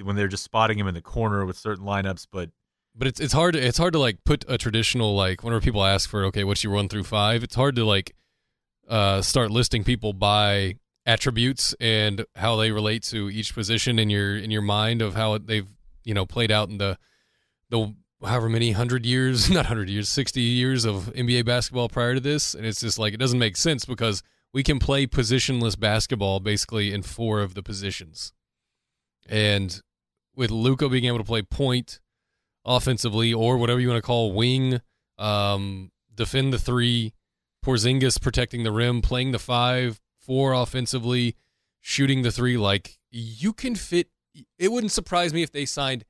when 0.03 0.17
they're 0.17 0.29
just 0.29 0.45
spotting 0.45 0.79
him 0.79 0.87
in 0.87 0.95
the 0.95 1.03
corner 1.03 1.45
with 1.45 1.59
certain 1.59 1.85
lineups. 1.85 2.27
But 2.31 2.51
But 2.95 3.09
it's 3.09 3.21
it's 3.21 3.33
hard 3.33 3.55
to, 3.55 3.61
it's 3.67 3.79
hard 3.79 3.93
to 3.95 3.99
like 3.99 4.25
put 4.25 4.45
a 4.49 4.57
traditional 4.57 5.15
like 5.15 5.43
whenever 5.43 5.61
people 5.61 5.85
ask 5.85 6.09
for 6.09 6.25
okay 6.27 6.45
what's 6.45 6.63
your 6.65 6.73
one 6.73 6.89
through 6.89 7.05
five 7.05 7.43
it's 7.43 7.55
hard 7.55 7.77
to 7.77 7.85
like 7.85 8.15
uh 8.89 9.21
start 9.23 9.51
listing 9.51 9.85
people 9.85 10.13
by 10.13 10.75
attributes 11.07 11.75
and 11.81 12.25
how 12.37 12.57
they 12.57 12.71
relate 12.71 13.03
to 13.03 13.31
each 13.31 13.55
position 13.55 13.99
in 13.99 14.11
your 14.11 14.37
in 14.37 14.51
your 14.51 14.63
mind 14.63 15.03
of 15.03 15.15
how 15.15 15.39
they've 15.39 15.69
you 16.05 16.15
know 16.15 16.27
played 16.27 16.51
out 16.51 16.69
in 16.69 16.79
the 16.79 16.99
the 17.71 17.95
however 18.25 18.49
many 18.49 18.73
hundred 18.73 19.07
years 19.07 19.51
not 19.51 19.67
hundred 19.67 19.89
years 19.89 20.09
sixty 20.09 20.43
years 20.43 20.85
of 20.85 21.13
NBA 21.15 21.45
basketball 21.45 21.89
prior 21.89 22.15
to 22.15 22.21
this. 22.21 22.55
And 22.55 22.67
it's 22.67 22.81
just 22.81 22.99
like 22.99 23.15
it 23.15 23.21
doesn't 23.21 23.39
make 23.39 23.57
sense 23.57 23.85
because 23.85 24.23
we 24.53 24.63
can 24.63 24.79
play 24.79 25.07
positionless 25.07 25.79
basketball 25.79 26.41
basically 26.41 26.93
in 26.93 27.03
four 27.03 27.41
of 27.41 27.55
the 27.55 27.63
positions. 27.63 28.33
And 29.29 29.81
with 30.35 30.51
Luka 30.51 30.89
being 30.89 31.05
able 31.05 31.19
to 31.19 31.25
play 31.25 31.43
point 31.43 32.01
offensively 32.65 33.33
or 33.33 33.57
whatever 33.57 33.81
you 33.81 33.89
want 33.89 33.99
to 33.99 34.07
call 34.07 34.33
wing, 34.33 34.81
um, 35.19 35.91
defend 36.15 36.53
the 36.53 36.59
three, 36.59 37.13
Porzingis 37.65 38.21
protecting 38.21 38.65
the 38.65 38.73
rim, 38.73 39.03
playing 39.03 39.33
the 39.33 39.39
five, 39.39 40.01
four 40.31 40.53
offensively, 40.53 41.35
shooting 41.81 42.23
the 42.23 42.31
three. 42.31 42.57
Like 42.57 42.97
you 43.11 43.53
can 43.53 43.75
fit. 43.75 44.09
It 44.61 44.71
wouldn't 44.71 44.93
surprise 44.93 45.35
me 45.35 45.43
if 45.43 45.51
they 45.51 45.65
signed 45.65 46.05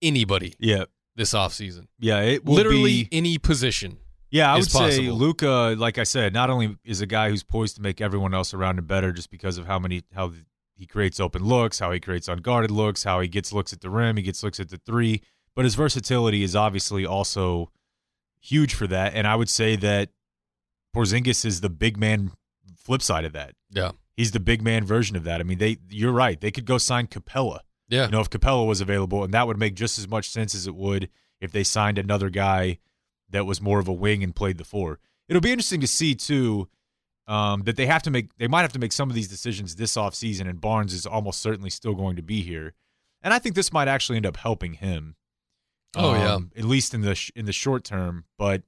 anybody 0.00 0.54
yeah, 0.58 0.84
this 1.16 1.34
offseason. 1.34 1.88
yeah, 1.98 2.20
it 2.22 2.46
will 2.46 2.54
Literally 2.54 3.04
be- 3.04 3.08
any 3.12 3.36
position. 3.36 3.98
Yeah, 4.30 4.52
I 4.52 4.56
would 4.56 4.70
say. 4.70 5.10
Luka, 5.10 5.74
like 5.78 5.98
I 5.98 6.04
said, 6.04 6.32
not 6.32 6.48
only 6.48 6.78
is 6.82 7.02
a 7.02 7.06
guy 7.06 7.28
who's 7.28 7.42
poised 7.42 7.76
to 7.76 7.82
make 7.82 8.00
everyone 8.00 8.32
else 8.32 8.54
around 8.54 8.78
him 8.78 8.86
better, 8.86 9.12
just 9.12 9.30
because 9.30 9.58
of 9.58 9.66
how 9.66 9.78
many 9.78 10.02
how 10.14 10.32
he 10.74 10.86
creates 10.86 11.20
open 11.20 11.44
looks, 11.44 11.78
how 11.78 11.92
he 11.92 12.00
creates 12.00 12.26
unguarded 12.26 12.70
looks, 12.70 13.04
how 13.04 13.20
he 13.20 13.28
gets 13.28 13.52
looks 13.52 13.74
at 13.74 13.82
the 13.82 13.90
rim, 13.90 14.16
he 14.16 14.22
gets 14.22 14.42
looks 14.42 14.60
at 14.60 14.70
the 14.70 14.78
three, 14.78 15.20
but 15.54 15.66
his 15.66 15.74
versatility 15.74 16.42
is 16.42 16.56
obviously 16.56 17.04
also 17.04 17.70
huge 18.40 18.72
for 18.72 18.86
that. 18.86 19.12
And 19.14 19.26
I 19.26 19.34
would 19.34 19.50
say 19.50 19.76
that 19.76 20.08
Porzingis 20.96 21.44
is 21.44 21.60
the 21.60 21.70
big 21.70 21.98
man 21.98 22.32
flip 22.88 23.02
side 23.02 23.26
of 23.26 23.34
that. 23.34 23.52
Yeah. 23.70 23.92
He's 24.16 24.30
the 24.30 24.40
big 24.40 24.62
man 24.62 24.84
version 24.84 25.14
of 25.14 25.24
that. 25.24 25.40
I 25.40 25.44
mean, 25.44 25.58
they 25.58 25.76
you're 25.90 26.10
right. 26.10 26.40
They 26.40 26.50
could 26.50 26.64
go 26.64 26.78
sign 26.78 27.06
Capela. 27.06 27.60
Yeah. 27.88 28.06
You 28.06 28.12
know, 28.12 28.20
if 28.20 28.30
Capela 28.30 28.66
was 28.66 28.80
available, 28.80 29.22
and 29.22 29.34
that 29.34 29.46
would 29.46 29.58
make 29.58 29.74
just 29.74 29.98
as 29.98 30.08
much 30.08 30.30
sense 30.30 30.54
as 30.54 30.66
it 30.66 30.74
would 30.74 31.10
if 31.38 31.52
they 31.52 31.64
signed 31.64 31.98
another 31.98 32.30
guy 32.30 32.78
that 33.28 33.44
was 33.44 33.60
more 33.60 33.78
of 33.78 33.88
a 33.88 33.92
wing 33.92 34.24
and 34.24 34.34
played 34.34 34.56
the 34.56 34.64
four. 34.64 34.98
It'll 35.28 35.42
be 35.42 35.52
interesting 35.52 35.82
to 35.82 35.86
see 35.86 36.14
too 36.14 36.68
um, 37.26 37.62
that 37.64 37.76
they 37.76 37.84
have 37.84 38.02
to 38.04 38.10
make. 38.10 38.34
They 38.38 38.48
might 38.48 38.62
have 38.62 38.72
to 38.72 38.78
make 38.78 38.92
some 38.92 39.10
of 39.10 39.14
these 39.14 39.28
decisions 39.28 39.76
this 39.76 39.96
offseason, 39.96 40.48
and 40.48 40.60
Barnes 40.60 40.94
is 40.94 41.04
almost 41.04 41.40
certainly 41.42 41.70
still 41.70 41.94
going 41.94 42.16
to 42.16 42.22
be 42.22 42.40
here. 42.40 42.72
And 43.22 43.34
I 43.34 43.38
think 43.38 43.54
this 43.54 43.70
might 43.70 43.88
actually 43.88 44.16
end 44.16 44.26
up 44.26 44.38
helping 44.38 44.74
him. 44.74 45.16
Oh, 45.94 46.14
yeah. 46.14 46.34
um, 46.34 46.52
at 46.56 46.64
least 46.64 46.94
in 46.94 47.02
the 47.02 47.14
sh- 47.14 47.32
in 47.36 47.44
the 47.44 47.52
short 47.52 47.84
term. 47.84 48.24
But 48.38 48.62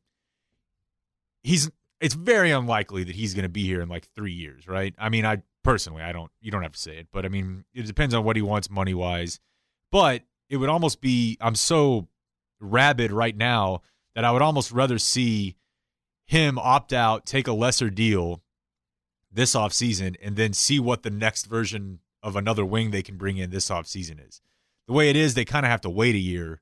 he's 1.43 1.71
it's 2.01 2.15
very 2.15 2.51
unlikely 2.51 3.05
that 3.05 3.15
he's 3.15 3.35
going 3.35 3.43
to 3.45 3.51
be 3.51 3.65
here 3.65 3.81
in 3.81 3.89
like 3.89 4.09
three 4.15 4.33
years, 4.33 4.67
right? 4.67 4.95
I 4.99 5.09
mean, 5.09 5.27
I 5.27 5.43
personally, 5.63 6.03
I 6.03 6.13
don't. 6.13 6.31
You 6.41 6.51
don't 6.51 6.63
have 6.63 6.73
to 6.73 6.79
say 6.79 6.97
it, 6.97 7.09
but 7.13 7.25
I 7.25 7.29
mean, 7.29 7.65
it 7.75 7.87
depends 7.87 8.15
on 8.15 8.25
what 8.25 8.37
he 8.37 8.43
wants 8.43 8.71
money 8.71 8.95
wise. 8.95 9.41
But 9.93 10.23
it 10.49 10.57
would 10.57 10.69
almost 10.71 11.01
be. 11.01 11.37
I'm 11.41 11.55
so 11.55 12.09
rabid 12.61 13.13
right 13.13 13.37
now 13.37 13.83
that 14.15 14.25
I 14.25 14.31
would 14.31 14.43
almost 14.43 14.73
rather 14.73 14.99
see 14.99 15.57
him 16.27 16.59
opt 16.59 16.93
out, 16.93 17.27
take 17.27 17.49
a 17.49 17.53
lesser 17.53 17.91
deal 17.91 18.43
this 19.31 19.55
offseason, 19.55 20.17
and 20.23 20.37
then 20.37 20.53
see 20.53 20.81
what 20.81 21.03
the 21.03 21.11
next 21.11 21.47
version 21.47 22.01
of 22.23 22.37
another 22.37 22.65
wing 22.65 22.91
they 22.91 23.03
can 23.03 23.17
bring 23.17 23.37
in 23.37 23.51
this 23.51 23.69
offseason 23.69 24.27
is. 24.27 24.41
The 24.87 24.93
way 24.93 25.11
it 25.11 25.17
is, 25.17 25.35
they 25.35 25.45
kind 25.45 25.65
of 25.65 25.71
have 25.71 25.81
to 25.83 25.91
wait 25.91 26.15
a 26.15 26.19
year 26.19 26.61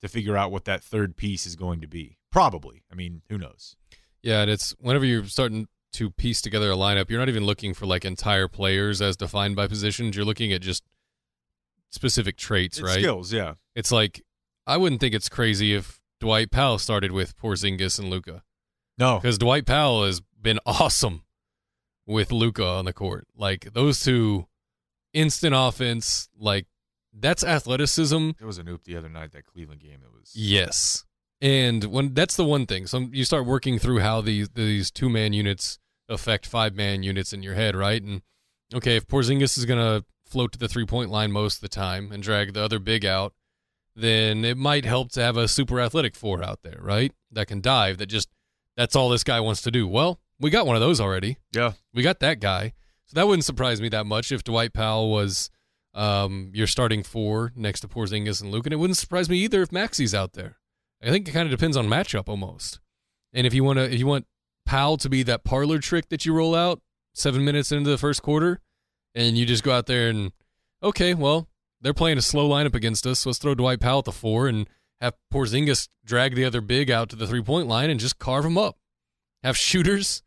to 0.00 0.08
figure 0.08 0.36
out 0.36 0.52
what 0.52 0.64
that 0.66 0.82
third 0.82 1.16
piece 1.16 1.46
is 1.46 1.56
going 1.56 1.80
to 1.80 1.88
be. 1.88 2.18
Probably. 2.30 2.82
I 2.90 2.94
mean, 2.94 3.22
who 3.28 3.38
knows? 3.38 3.76
Yeah, 4.24 4.40
and 4.42 4.50
it's 4.50 4.74
whenever 4.80 5.04
you're 5.04 5.24
starting 5.26 5.68
to 5.92 6.10
piece 6.10 6.40
together 6.40 6.72
a 6.72 6.76
lineup, 6.76 7.08
you're 7.10 7.18
not 7.20 7.28
even 7.28 7.44
looking 7.44 7.74
for 7.74 7.86
like 7.86 8.04
entire 8.04 8.48
players 8.48 9.00
as 9.00 9.16
defined 9.16 9.54
by 9.54 9.66
positions. 9.68 10.16
You're 10.16 10.24
looking 10.24 10.52
at 10.52 10.60
just 10.62 10.82
specific 11.90 12.36
traits, 12.36 12.78
It's 12.78 12.86
right? 12.86 12.98
skills, 12.98 13.32
yeah. 13.32 13.54
It's 13.74 13.92
like 13.92 14.22
I 14.66 14.76
wouldn't 14.76 15.00
think 15.00 15.14
it's 15.14 15.28
crazy 15.28 15.74
if 15.74 16.00
Dwight 16.20 16.50
Powell 16.50 16.78
started 16.78 17.12
with 17.12 17.36
Porzingis 17.36 17.98
and 17.98 18.08
Luka 18.10 18.42
No. 18.98 19.18
because 19.18 19.38
Dwight 19.38 19.66
Powell 19.66 20.04
has 20.04 20.20
been 20.40 20.58
awesome 20.66 21.22
with 22.06 22.32
Luka 22.32 22.64
on 22.66 22.84
the 22.86 22.92
court. 22.92 23.26
Like 23.36 23.72
those 23.74 24.02
two, 24.02 24.46
instant 25.12 25.54
offense. 25.56 26.28
Like 26.36 26.66
that's 27.12 27.44
athleticism. 27.44 28.30
There 28.38 28.46
was 28.46 28.58
a 28.58 28.68
oop 28.68 28.84
the 28.84 28.96
other 28.96 29.08
night 29.08 29.32
that 29.32 29.44
Cleveland 29.46 29.80
game 29.80 30.00
that 30.02 30.12
was 30.12 30.32
Yes. 30.34 31.04
And 31.44 31.84
when 31.84 32.14
that's 32.14 32.36
the 32.36 32.44
one 32.44 32.64
thing. 32.64 32.86
So 32.86 33.00
you 33.12 33.22
start 33.22 33.44
working 33.44 33.78
through 33.78 33.98
how 33.98 34.22
these 34.22 34.48
these 34.48 34.90
two 34.90 35.10
man 35.10 35.34
units 35.34 35.78
affect 36.08 36.46
five 36.46 36.74
man 36.74 37.02
units 37.02 37.34
in 37.34 37.42
your 37.42 37.52
head, 37.52 37.76
right? 37.76 38.02
And 38.02 38.22
okay, 38.74 38.96
if 38.96 39.06
Porzingis 39.06 39.58
is 39.58 39.66
gonna 39.66 40.06
float 40.24 40.52
to 40.52 40.58
the 40.58 40.68
three 40.68 40.86
point 40.86 41.10
line 41.10 41.32
most 41.32 41.56
of 41.56 41.60
the 41.60 41.68
time 41.68 42.12
and 42.12 42.22
drag 42.22 42.54
the 42.54 42.62
other 42.62 42.78
big 42.78 43.04
out, 43.04 43.34
then 43.94 44.42
it 44.42 44.56
might 44.56 44.86
help 44.86 45.12
to 45.12 45.20
have 45.20 45.36
a 45.36 45.46
super 45.46 45.82
athletic 45.82 46.16
four 46.16 46.42
out 46.42 46.62
there, 46.62 46.78
right? 46.80 47.12
That 47.30 47.48
can 47.48 47.60
dive. 47.60 47.98
That 47.98 48.06
just 48.06 48.30
that's 48.74 48.96
all 48.96 49.10
this 49.10 49.22
guy 49.22 49.38
wants 49.40 49.60
to 49.62 49.70
do. 49.70 49.86
Well, 49.86 50.20
we 50.40 50.48
got 50.48 50.66
one 50.66 50.76
of 50.76 50.80
those 50.80 50.98
already. 50.98 51.36
Yeah. 51.52 51.72
We 51.92 52.02
got 52.02 52.20
that 52.20 52.40
guy. 52.40 52.72
So 53.04 53.16
that 53.16 53.26
wouldn't 53.26 53.44
surprise 53.44 53.82
me 53.82 53.90
that 53.90 54.06
much 54.06 54.32
if 54.32 54.44
Dwight 54.44 54.72
Powell 54.72 55.10
was 55.10 55.50
um, 55.92 56.52
your 56.54 56.66
starting 56.66 57.02
four 57.02 57.52
next 57.54 57.80
to 57.80 57.88
Porzingis 57.88 58.40
and 58.40 58.50
Luke, 58.50 58.64
and 58.64 58.72
it 58.72 58.76
wouldn't 58.76 58.96
surprise 58.96 59.28
me 59.28 59.36
either 59.40 59.60
if 59.60 59.68
Maxi's 59.68 60.14
out 60.14 60.32
there. 60.32 60.56
I 61.04 61.10
think 61.10 61.28
it 61.28 61.32
kind 61.32 61.46
of 61.46 61.50
depends 61.50 61.76
on 61.76 61.86
matchup 61.86 62.28
almost. 62.28 62.80
And 63.32 63.46
if 63.46 63.54
you 63.54 63.62
want 63.62 63.78
to, 63.78 63.84
if 63.84 63.98
you 63.98 64.06
want 64.06 64.26
Powell 64.64 64.96
to 64.98 65.08
be 65.08 65.22
that 65.24 65.44
parlor 65.44 65.78
trick 65.78 66.08
that 66.08 66.24
you 66.24 66.32
roll 66.32 66.54
out 66.54 66.80
seven 67.14 67.44
minutes 67.44 67.70
into 67.70 67.90
the 67.90 67.98
first 67.98 68.22
quarter, 68.22 68.60
and 69.14 69.36
you 69.36 69.44
just 69.46 69.62
go 69.62 69.72
out 69.72 69.86
there 69.86 70.08
and 70.08 70.32
okay, 70.82 71.14
well 71.14 71.48
they're 71.80 71.92
playing 71.94 72.16
a 72.16 72.22
slow 72.22 72.48
lineup 72.48 72.74
against 72.74 73.06
us, 73.06 73.20
so 73.20 73.30
let's 73.30 73.38
throw 73.38 73.54
Dwight 73.54 73.80
Powell 73.80 73.98
at 73.98 74.06
the 74.06 74.12
four 74.12 74.48
and 74.48 74.66
have 75.00 75.14
Porzingis 75.32 75.88
drag 76.04 76.34
the 76.34 76.44
other 76.46 76.62
big 76.62 76.90
out 76.90 77.10
to 77.10 77.16
the 77.16 77.26
three 77.26 77.42
point 77.42 77.68
line 77.68 77.90
and 77.90 78.00
just 78.00 78.18
carve 78.18 78.44
him 78.44 78.56
up. 78.56 78.78
Have 79.42 79.58
shooters, 79.58 80.22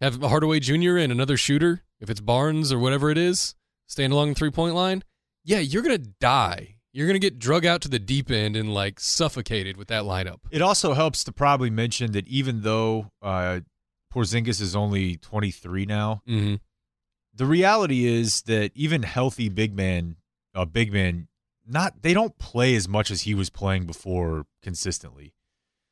have 0.00 0.22
Hardaway 0.22 0.60
Jr. 0.60 0.96
and 0.96 1.10
another 1.10 1.36
shooter, 1.36 1.82
if 2.00 2.08
it's 2.08 2.20
Barnes 2.20 2.72
or 2.72 2.78
whatever 2.78 3.10
it 3.10 3.18
is, 3.18 3.56
stand 3.88 4.12
along 4.12 4.30
the 4.30 4.34
three 4.36 4.50
point 4.50 4.76
line. 4.76 5.02
Yeah, 5.42 5.58
you're 5.58 5.82
gonna 5.82 5.98
die. 5.98 6.75
You're 6.96 7.06
gonna 7.06 7.18
get 7.18 7.38
drug 7.38 7.66
out 7.66 7.82
to 7.82 7.88
the 7.88 7.98
deep 7.98 8.30
end 8.30 8.56
and 8.56 8.72
like 8.72 8.98
suffocated 9.00 9.76
with 9.76 9.88
that 9.88 10.04
lineup. 10.04 10.38
It 10.50 10.62
also 10.62 10.94
helps 10.94 11.24
to 11.24 11.32
probably 11.32 11.68
mention 11.68 12.12
that 12.12 12.26
even 12.26 12.62
though 12.62 13.10
uh, 13.20 13.60
Porzingis 14.12 14.60
is 14.62 14.74
only 14.74 15.16
23 15.18 15.84
now, 15.84 16.22
Mm-hmm. 16.26 16.54
the 17.34 17.44
reality 17.46 18.06
is 18.06 18.42
that 18.42 18.70
even 18.74 19.02
healthy 19.02 19.48
big 19.50 19.74
man, 19.76 20.16
uh, 20.54 20.64
big 20.64 20.92
man, 20.92 21.28
not 21.66 22.00
they 22.02 22.14
don't 22.14 22.38
play 22.38 22.74
as 22.74 22.88
much 22.88 23.10
as 23.10 23.22
he 23.22 23.34
was 23.34 23.50
playing 23.50 23.84
before 23.86 24.46
consistently. 24.62 25.34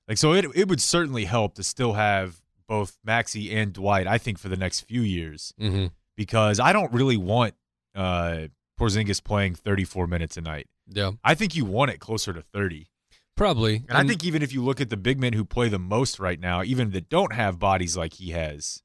Like 0.08 0.18
so, 0.18 0.32
it 0.32 0.46
it 0.54 0.68
would 0.68 0.80
certainly 0.80 1.24
help 1.26 1.54
to 1.56 1.62
still 1.62 1.94
have 1.94 2.40
both 2.66 2.96
Maxi 3.06 3.52
and 3.54 3.72
Dwight. 3.74 4.06
I 4.06 4.16
think 4.16 4.38
for 4.38 4.48
the 4.48 4.56
next 4.56 4.80
few 4.80 5.02
years 5.02 5.52
Mm-hmm. 5.60 5.86
because 6.16 6.58
I 6.60 6.72
don't 6.72 6.92
really 6.92 7.18
want 7.18 7.54
uh, 7.94 8.46
Porzingis 8.80 9.22
playing 9.22 9.54
34 9.54 10.06
minutes 10.06 10.36
a 10.38 10.40
night. 10.40 10.66
Yeah, 10.88 11.12
I 11.24 11.34
think 11.34 11.54
you 11.56 11.64
want 11.64 11.90
it 11.90 11.98
closer 12.00 12.32
to 12.32 12.42
30. 12.42 12.88
probably. 13.36 13.84
And 13.88 13.96
I 13.98 14.04
think 14.06 14.24
even 14.24 14.42
if 14.42 14.52
you 14.52 14.62
look 14.62 14.80
at 14.80 14.90
the 14.90 14.96
big 14.96 15.18
men 15.18 15.32
who 15.32 15.44
play 15.44 15.68
the 15.68 15.78
most 15.78 16.18
right 16.20 16.38
now, 16.38 16.62
even 16.62 16.90
that 16.92 17.08
don't 17.08 17.32
have 17.32 17.58
bodies 17.58 17.96
like 17.96 18.14
he 18.14 18.30
has, 18.30 18.82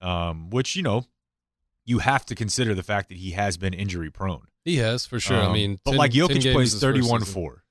um, 0.00 0.50
which 0.50 0.74
you 0.76 0.82
know, 0.82 1.06
you 1.84 1.98
have 1.98 2.24
to 2.26 2.34
consider 2.34 2.74
the 2.74 2.82
fact 2.82 3.08
that 3.08 3.18
he 3.18 3.32
has 3.32 3.56
been 3.56 3.74
injury 3.74 4.10
prone. 4.10 4.46
he 4.64 4.76
has 4.78 5.06
for 5.06 5.18
sure. 5.20 5.38
I 5.40 5.46
Um, 5.46 5.52
mean, 5.52 5.78
but 5.84 5.92
10 5.92 5.98
like 5.98 6.12
10 6.12 6.20
Jokic 6.28 6.52
plays 6.52 6.78
31 6.78 7.24
4. 7.24 7.62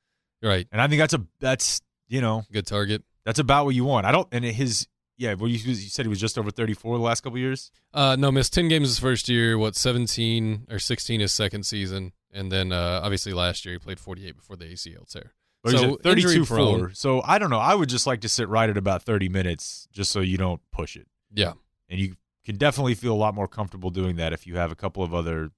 Right, 0.44 0.68
And 0.72 0.82
I 0.82 0.88
think 0.88 1.00
that's 1.00 1.14
a 1.14 1.26
that's 1.40 1.82
you 2.08 2.20
know 2.20 2.44
good 2.52 2.66
target. 2.66 3.04
that's 3.26 3.38
about 3.40 3.66
what 3.66 3.76
you 3.76 3.86
want. 3.86 4.06
I 4.08 4.12
don't 4.12 4.28
and 4.32 4.44
his 4.44 4.88
yeah. 5.18 5.36
Well, 5.36 5.48
you, 5.50 5.58
you 5.60 5.76
said 5.76 6.06
he 6.06 6.10
was 6.10 6.20
just 6.20 6.38
over 6.40 6.50
34 6.50 6.98
the 6.98 7.04
last 7.04 7.22
couple 7.22 7.38
years. 7.38 7.72
Uh, 7.94 8.16
no, 8.18 8.32
missed 8.32 8.52
ten 8.54 8.68
games 8.68 8.88
his 8.88 8.98
first 8.98 9.30
year. 9.30 9.56
What 9.58 9.76
seventeen 9.76 10.66
or 10.72 10.80
sixteen 10.80 11.20
his 11.20 11.32
second 11.32 11.66
season, 11.68 12.12
and 12.34 12.52
then 12.52 12.72
uh, 12.72 13.02
obviously 13.04 13.34
last 13.34 13.66
year 13.66 13.74
he 13.76 13.80
played 13.80 14.00
forty 14.00 14.28
eight 14.28 14.36
before 14.38 14.56
the 14.56 14.66
ACL 14.66 15.08
tear. 15.12 15.34
But 15.64 15.74
So, 15.74 15.96
32 15.98 16.28
injury 16.30 16.46
4. 16.46 16.92
So 16.96 17.22
I 17.24 17.38
don't 17.38 17.52
know. 17.52 17.60
I 17.60 17.76
would 17.76 17.88
just 17.88 18.08
like 18.08 18.22
to 18.22 18.30
sit 18.30 18.50
right 18.50 18.68
at 18.68 18.78
about 18.78 19.04
30 19.04 19.30
minutes 19.30 19.88
just 19.92 20.12
so 20.12 20.20
you 20.20 20.36
don't 20.36 20.60
push 20.72 20.96
it. 20.96 21.08
Yeah, 21.32 21.54
And 21.88 22.00
you 22.00 22.16
can 22.44 22.58
definitely 22.58 22.96
feel 22.96 23.14
a 23.14 23.22
lot 23.26 23.36
more 23.36 23.48
comfortable 23.48 23.92
doing 23.92 24.16
that 24.16 24.34
if 24.34 24.48
you 24.48 24.56
have 24.58 24.72
a 24.72 24.76
couple 24.76 25.04
of 25.04 25.14
other 25.14 25.52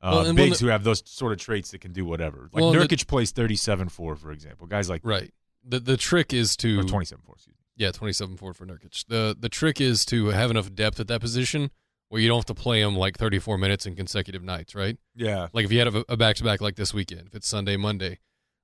uh, 0.00 0.22
Well, 0.24 0.34
bigs 0.34 0.58
the- 0.60 0.64
who 0.66 0.70
have 0.70 0.82
those 0.84 1.02
sort 1.06 1.32
of 1.32 1.38
traits 1.38 1.70
that 1.72 1.80
can 1.80 1.92
do 1.92 2.04
whatever. 2.06 2.48
Like 2.52 2.62
Well, 2.62 2.72
and 2.72 2.80
the- 2.80 2.96
Nurkic 2.96 3.06
plays 3.06 3.32
37 3.32 3.90
4, 3.90 4.16
for 4.16 4.32
example. 4.32 4.66
Guys 4.66 4.88
like, 4.88 5.02
right. 5.04 5.30
The 5.66 5.80
the 5.80 5.96
trick 5.96 6.32
is 6.34 6.56
to 6.58 6.82
27 6.84 7.22
4, 7.24 7.34
excuse 7.34 7.54
me. 7.56 7.60
Yeah, 7.76 7.90
twenty-seven 7.90 8.36
four 8.36 8.54
for 8.54 8.64
Nurkic. 8.66 9.04
The 9.08 9.36
the 9.38 9.48
trick 9.48 9.80
is 9.80 10.04
to 10.06 10.26
have 10.28 10.50
enough 10.50 10.72
depth 10.74 11.00
at 11.00 11.08
that 11.08 11.20
position 11.20 11.70
where 12.08 12.20
you 12.20 12.28
don't 12.28 12.38
have 12.38 12.44
to 12.46 12.54
play 12.54 12.80
him 12.80 12.96
like 12.96 13.16
thirty-four 13.18 13.58
minutes 13.58 13.86
in 13.86 13.96
consecutive 13.96 14.42
nights, 14.42 14.74
right? 14.74 14.96
Yeah. 15.14 15.48
Like 15.52 15.64
if 15.64 15.72
you 15.72 15.78
had 15.78 15.88
a, 15.88 16.04
a 16.08 16.16
back-to-back 16.16 16.60
like 16.60 16.76
this 16.76 16.94
weekend, 16.94 17.28
if 17.28 17.34
it's 17.34 17.48
Sunday, 17.48 17.76
Monday, 17.76 18.18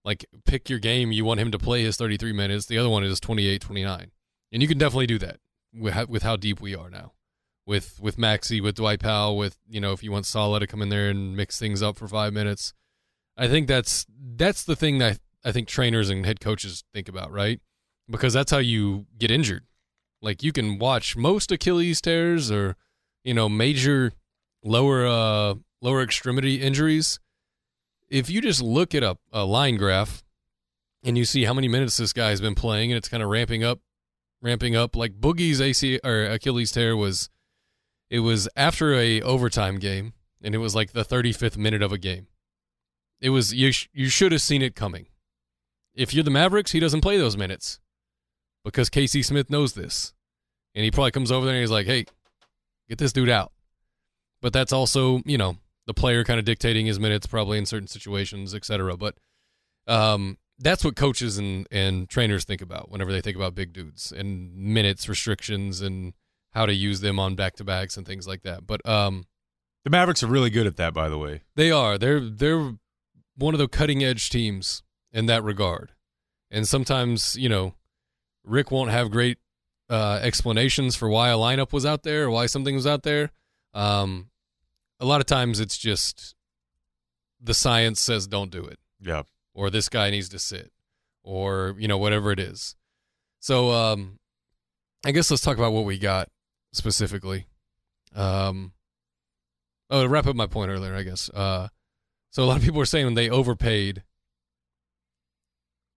like 0.04 0.24
pick 0.44 0.68
your 0.70 0.78
game. 0.78 1.12
You 1.12 1.24
want 1.24 1.40
him 1.40 1.50
to 1.50 1.58
play 1.58 1.82
his 1.82 1.96
thirty-three 1.96 2.32
minutes. 2.32 2.66
The 2.66 2.78
other 2.78 2.88
one 2.88 3.04
is 3.04 3.20
28, 3.20 3.60
29. 3.60 4.10
and 4.52 4.62
you 4.62 4.68
can 4.68 4.78
definitely 4.78 5.06
do 5.06 5.18
that 5.18 5.38
with 5.74 5.94
how, 5.94 6.04
with 6.06 6.22
how 6.22 6.36
deep 6.36 6.60
we 6.60 6.74
are 6.74 6.90
now. 6.90 7.12
With 7.66 8.00
with 8.00 8.16
Maxi, 8.16 8.62
with 8.62 8.76
Dwight 8.76 9.00
Powell, 9.00 9.36
with 9.36 9.58
you 9.68 9.80
know 9.80 9.92
if 9.92 10.02
you 10.02 10.10
want 10.10 10.26
Salah 10.26 10.60
to 10.60 10.66
come 10.66 10.82
in 10.82 10.88
there 10.88 11.08
and 11.08 11.36
mix 11.36 11.58
things 11.58 11.82
up 11.82 11.96
for 11.96 12.08
five 12.08 12.32
minutes, 12.32 12.72
I 13.36 13.48
think 13.48 13.68
that's 13.68 14.06
that's 14.36 14.64
the 14.64 14.74
thing 14.76 14.98
that 14.98 15.18
I 15.44 15.52
think 15.52 15.68
trainers 15.68 16.10
and 16.10 16.26
head 16.26 16.40
coaches 16.40 16.84
think 16.92 17.08
about, 17.08 17.30
right? 17.30 17.60
Because 18.08 18.32
that's 18.32 18.50
how 18.50 18.58
you 18.58 19.06
get 19.18 19.30
injured. 19.30 19.66
Like 20.20 20.42
you 20.42 20.52
can 20.52 20.78
watch 20.78 21.16
most 21.16 21.52
Achilles 21.52 22.00
tears 22.00 22.50
or 22.50 22.76
you 23.24 23.34
know 23.34 23.48
major 23.48 24.12
lower 24.62 25.06
uh 25.06 25.54
lower 25.82 26.02
extremity 26.02 26.60
injuries. 26.60 27.18
If 28.08 28.28
you 28.28 28.40
just 28.40 28.60
look 28.60 28.94
at 28.94 29.02
a, 29.02 29.16
a 29.32 29.44
line 29.44 29.76
graph 29.76 30.24
and 31.04 31.16
you 31.16 31.24
see 31.24 31.44
how 31.44 31.54
many 31.54 31.68
minutes 31.68 31.96
this 31.96 32.12
guy 32.12 32.30
has 32.30 32.40
been 32.40 32.54
playing 32.54 32.90
and 32.90 32.98
it's 32.98 33.08
kind 33.08 33.22
of 33.22 33.28
ramping 33.28 33.62
up 33.64 33.80
ramping 34.42 34.74
up 34.74 34.96
like 34.96 35.20
Boogie's 35.20 35.60
AC 35.60 36.00
or 36.04 36.24
Achilles 36.24 36.72
tear 36.72 36.96
was 36.96 37.28
it 38.08 38.20
was 38.20 38.48
after 38.56 38.94
a 38.94 39.20
overtime 39.22 39.78
game 39.78 40.14
and 40.42 40.54
it 40.54 40.58
was 40.58 40.74
like 40.74 40.92
the 40.92 41.04
35th 41.04 41.56
minute 41.56 41.82
of 41.82 41.92
a 41.92 41.98
game. 41.98 42.26
It 43.20 43.30
was 43.30 43.52
you 43.52 43.72
sh- 43.72 43.88
you 43.92 44.08
should 44.08 44.32
have 44.32 44.42
seen 44.42 44.62
it 44.62 44.74
coming. 44.74 45.06
If 45.94 46.14
you're 46.14 46.24
the 46.24 46.30
Mavericks, 46.30 46.72
he 46.72 46.80
doesn't 46.80 47.02
play 47.02 47.18
those 47.18 47.36
minutes 47.36 47.80
because 48.64 48.88
Casey 48.88 49.22
Smith 49.22 49.50
knows 49.50 49.74
this. 49.74 50.14
And 50.74 50.84
he 50.84 50.90
probably 50.90 51.10
comes 51.10 51.32
over 51.32 51.44
there 51.44 51.54
and 51.56 51.60
he's 51.60 51.70
like, 51.70 51.86
"Hey, 51.86 52.06
get 52.90 52.98
this 52.98 53.12
dude 53.14 53.30
out." 53.30 53.52
But 54.42 54.52
that's 54.52 54.72
also, 54.72 55.22
you 55.24 55.38
know, 55.38 55.56
the 55.86 55.94
player 55.94 56.24
kind 56.24 56.38
of 56.38 56.44
dictating 56.44 56.84
his 56.84 57.00
minutes 57.00 57.26
probably 57.26 57.56
in 57.56 57.64
certain 57.64 57.88
situations, 57.88 58.54
etc. 58.54 58.96
But 58.98 59.16
um 59.86 60.36
that's 60.58 60.84
what 60.84 60.94
coaches 60.94 61.38
and 61.38 61.66
and 61.70 62.08
trainers 62.08 62.44
think 62.44 62.60
about 62.60 62.90
whenever 62.90 63.10
they 63.12 63.22
think 63.22 63.36
about 63.36 63.54
big 63.54 63.72
dudes 63.72 64.12
and 64.12 64.54
minutes 64.54 65.08
restrictions 65.08 65.80
and 65.80 66.12
how 66.52 66.66
to 66.66 66.74
use 66.74 67.00
them 67.00 67.18
on 67.18 67.34
back 67.34 67.56
to 67.56 67.64
backs 67.64 67.96
and 67.96 68.06
things 68.06 68.26
like 68.26 68.42
that. 68.42 68.66
But 68.66 68.86
um, 68.86 69.24
The 69.84 69.90
Mavericks 69.90 70.22
are 70.22 70.26
really 70.26 70.50
good 70.50 70.66
at 70.66 70.76
that, 70.76 70.92
by 70.92 71.08
the 71.08 71.16
way. 71.16 71.42
they 71.54 71.70
are 71.70 71.96
they're 71.96 72.20
they're 72.20 72.74
one 73.36 73.54
of 73.54 73.58
the 73.58 73.68
cutting 73.68 74.04
edge 74.04 74.28
teams 74.30 74.82
in 75.12 75.26
that 75.26 75.42
regard. 75.42 75.92
And 76.50 76.68
sometimes 76.68 77.36
you 77.36 77.48
know, 77.48 77.74
Rick 78.44 78.70
won't 78.70 78.90
have 78.90 79.10
great 79.10 79.38
uh, 79.90 80.20
explanations 80.22 80.96
for 80.96 81.08
why 81.08 81.28
a 81.30 81.36
lineup 81.36 81.72
was 81.72 81.84
out 81.84 82.04
there 82.04 82.24
or 82.24 82.30
why 82.30 82.46
something 82.46 82.74
was 82.74 82.86
out 82.86 83.02
there. 83.02 83.30
Um, 83.74 84.30
a 85.00 85.04
lot 85.04 85.20
of 85.20 85.26
times 85.26 85.60
it's 85.60 85.76
just 85.76 86.34
the 87.40 87.54
science 87.54 88.00
says 88.00 88.26
don't 88.26 88.50
do 88.50 88.64
it. 88.64 88.78
Yeah. 89.02 89.22
or 89.54 89.70
this 89.70 89.88
guy 89.88 90.10
needs 90.10 90.28
to 90.30 90.38
sit. 90.38 90.70
Or 91.22 91.74
you 91.78 91.88
know 91.88 91.98
whatever 91.98 92.32
it 92.32 92.38
is. 92.38 92.76
So 93.40 93.70
um 93.72 94.18
i 95.04 95.10
guess 95.12 95.30
let's 95.30 95.42
talk 95.42 95.56
about 95.56 95.72
what 95.72 95.84
we 95.84 95.98
got 95.98 96.28
specifically. 96.72 97.46
Um 98.14 98.72
oh 99.90 100.02
to 100.02 100.08
wrap 100.08 100.26
up 100.26 100.36
my 100.36 100.46
point 100.46 100.70
earlier 100.70 100.94
i 100.94 101.02
guess. 101.02 101.28
Uh 101.30 101.68
so 102.30 102.42
a 102.42 102.46
lot 102.46 102.58
of 102.58 102.62
people 102.62 102.80
are 102.80 102.86
saying 102.86 103.14
they 103.14 103.28
overpaid 103.30 104.02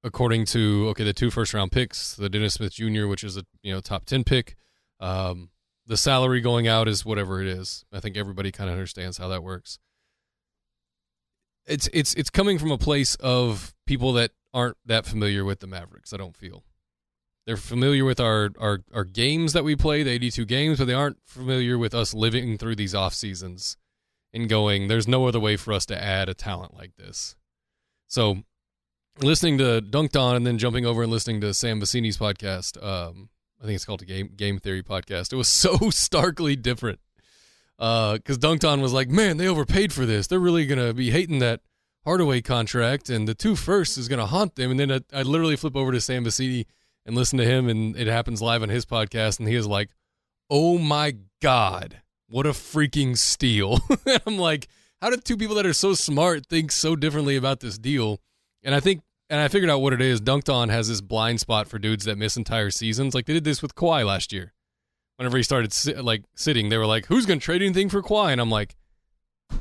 according 0.03 0.45
to 0.45 0.87
okay 0.89 1.03
the 1.03 1.13
two 1.13 1.31
first 1.31 1.53
round 1.53 1.71
picks 1.71 2.15
the 2.15 2.29
dennis 2.29 2.55
smith 2.55 2.73
jr 2.73 3.07
which 3.07 3.23
is 3.23 3.37
a 3.37 3.45
you 3.61 3.73
know 3.73 3.79
top 3.79 4.05
10 4.05 4.23
pick 4.23 4.55
um 4.99 5.49
the 5.85 5.97
salary 5.97 6.41
going 6.41 6.67
out 6.67 6.87
is 6.87 7.05
whatever 7.05 7.41
it 7.41 7.47
is 7.47 7.85
i 7.93 7.99
think 7.99 8.17
everybody 8.17 8.51
kind 8.51 8.69
of 8.69 8.75
understands 8.75 9.17
how 9.17 9.27
that 9.27 9.43
works 9.43 9.79
it's 11.65 11.89
it's 11.93 12.13
it's 12.15 12.29
coming 12.29 12.59
from 12.59 12.71
a 12.71 12.77
place 12.77 13.15
of 13.15 13.73
people 13.85 14.13
that 14.13 14.31
aren't 14.53 14.77
that 14.85 15.05
familiar 15.05 15.43
with 15.43 15.59
the 15.59 15.67
Mavericks. 15.67 16.13
I 16.13 16.17
don't 16.17 16.35
feel 16.35 16.63
they're 17.45 17.57
familiar 17.57 18.05
with 18.05 18.19
our 18.19 18.51
our 18.59 18.79
our 18.93 19.05
games 19.05 19.53
that 19.53 19.63
we 19.63 19.75
play, 19.75 20.03
the 20.03 20.11
82 20.11 20.45
games, 20.45 20.77
but 20.79 20.85
they 20.85 20.93
aren't 20.93 21.17
familiar 21.25 21.77
with 21.77 21.93
us 21.93 22.13
living 22.13 22.57
through 22.57 22.75
these 22.75 22.95
off 22.95 23.13
seasons 23.13 23.77
and 24.33 24.49
going. 24.49 24.87
There's 24.87 25.07
no 25.07 25.27
other 25.27 25.39
way 25.39 25.57
for 25.57 25.73
us 25.73 25.85
to 25.87 26.01
add 26.01 26.29
a 26.29 26.33
talent 26.33 26.73
like 26.75 26.95
this. 26.97 27.35
So, 28.07 28.43
listening 29.19 29.57
to 29.59 29.81
Dunked 29.81 30.19
On 30.19 30.35
and 30.35 30.45
then 30.45 30.57
jumping 30.57 30.85
over 30.85 31.03
and 31.03 31.11
listening 31.11 31.41
to 31.41 31.53
Sam 31.53 31.79
Vecenie's 31.79 32.17
podcast. 32.17 32.81
Um, 32.83 33.29
I 33.61 33.65
think 33.65 33.75
it's 33.75 33.85
called 33.85 34.01
the 34.01 34.05
Game 34.05 34.31
Game 34.35 34.59
Theory 34.59 34.83
podcast. 34.83 35.31
It 35.31 35.37
was 35.37 35.47
so 35.49 35.89
starkly 35.89 36.55
different 36.55 36.99
because 37.77 38.37
Dunked 38.37 38.67
On 38.67 38.81
was 38.81 38.93
like, 38.93 39.09
man, 39.09 39.37
they 39.37 39.47
overpaid 39.47 39.93
for 39.93 40.05
this. 40.05 40.27
They're 40.27 40.39
really 40.39 40.65
gonna 40.65 40.93
be 40.93 41.11
hating 41.11 41.39
that 41.39 41.61
Hardaway 42.03 42.41
contract, 42.41 43.09
and 43.09 43.27
the 43.27 43.35
two 43.35 43.55
first 43.55 43.97
is 43.97 44.07
gonna 44.07 44.25
haunt 44.25 44.55
them. 44.55 44.71
And 44.71 44.79
then 44.79 44.91
I, 44.91 45.19
I 45.19 45.21
literally 45.23 45.55
flip 45.55 45.75
over 45.75 45.91
to 45.91 46.01
Sam 46.01 46.25
Vecenie 46.25 46.65
and 47.05 47.15
listen 47.15 47.37
to 47.37 47.45
him, 47.45 47.67
and 47.67 47.95
it 47.95 48.07
happens 48.07 48.41
live 48.41 48.63
on 48.63 48.69
his 48.69 48.85
podcast, 48.85 49.39
and 49.39 49.47
he 49.47 49.55
is 49.55 49.67
like, 49.67 49.89
"Oh 50.49 50.77
my 50.77 51.15
god, 51.41 52.01
what 52.27 52.45
a 52.45 52.51
freaking 52.51 53.17
steal!" 53.17 53.79
I'm 54.25 54.37
like, 54.37 54.67
how 55.01 55.09
did 55.09 55.25
two 55.25 55.37
people 55.37 55.55
that 55.55 55.65
are 55.65 55.73
so 55.73 55.93
smart 55.93 56.45
think 56.45 56.71
so 56.71 56.95
differently 56.95 57.35
about 57.35 57.59
this 57.59 57.77
deal? 57.77 58.21
And 58.63 58.73
I 58.73 58.79
think, 58.79 59.01
and 59.29 59.39
I 59.39 59.47
figured 59.47 59.69
out 59.69 59.79
what 59.81 59.93
it 59.93 60.01
is. 60.01 60.21
Dunked 60.21 60.51
On 60.53 60.69
has 60.69 60.87
this 60.87 61.01
blind 61.01 61.39
spot 61.39 61.67
for 61.67 61.79
dudes 61.79 62.05
that 62.05 62.17
miss 62.17 62.37
entire 62.37 62.71
seasons. 62.71 63.13
Like 63.13 63.25
they 63.25 63.33
did 63.33 63.43
this 63.43 63.61
with 63.61 63.75
Kawhi 63.75 64.05
last 64.05 64.31
year 64.33 64.53
whenever 65.17 65.37
he 65.37 65.43
started 65.43 65.71
si- 65.71 65.93
like 65.95 66.23
sitting, 66.35 66.69
they 66.69 66.77
were 66.77 66.85
like, 66.87 67.05
"Who's 67.05 67.25
going 67.25 67.39
to 67.39 67.43
trade 67.43 67.61
anything 67.61 67.87
for 67.89 68.01
Kawhi?" 68.01 68.31
And 68.31 68.41
I'm 68.41 68.49
like, 68.49 68.75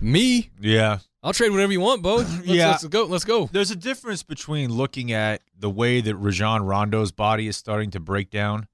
"Me, 0.01 0.51
Yeah. 0.61 0.99
I'll 1.23 1.33
trade 1.33 1.51
whatever 1.51 1.71
you 1.73 1.81
want, 1.81 2.03
Bo. 2.03 2.17
Let's, 2.17 2.45
Yeah. 2.47 2.69
let's 2.71 2.85
go. 2.87 3.05
Let's 3.05 3.25
go." 3.25 3.49
There's 3.53 3.71
a 3.71 3.77
difference 3.77 4.23
between 4.23 4.71
looking 4.73 5.13
at 5.13 5.43
the 5.59 5.71
way 5.71 6.01
that 6.01 6.17
Rajon 6.17 6.63
Rondo's 6.65 7.13
body 7.13 7.47
is 7.49 7.57
starting 7.57 7.91
to 7.93 8.01
break 8.01 8.31
down 8.31 8.67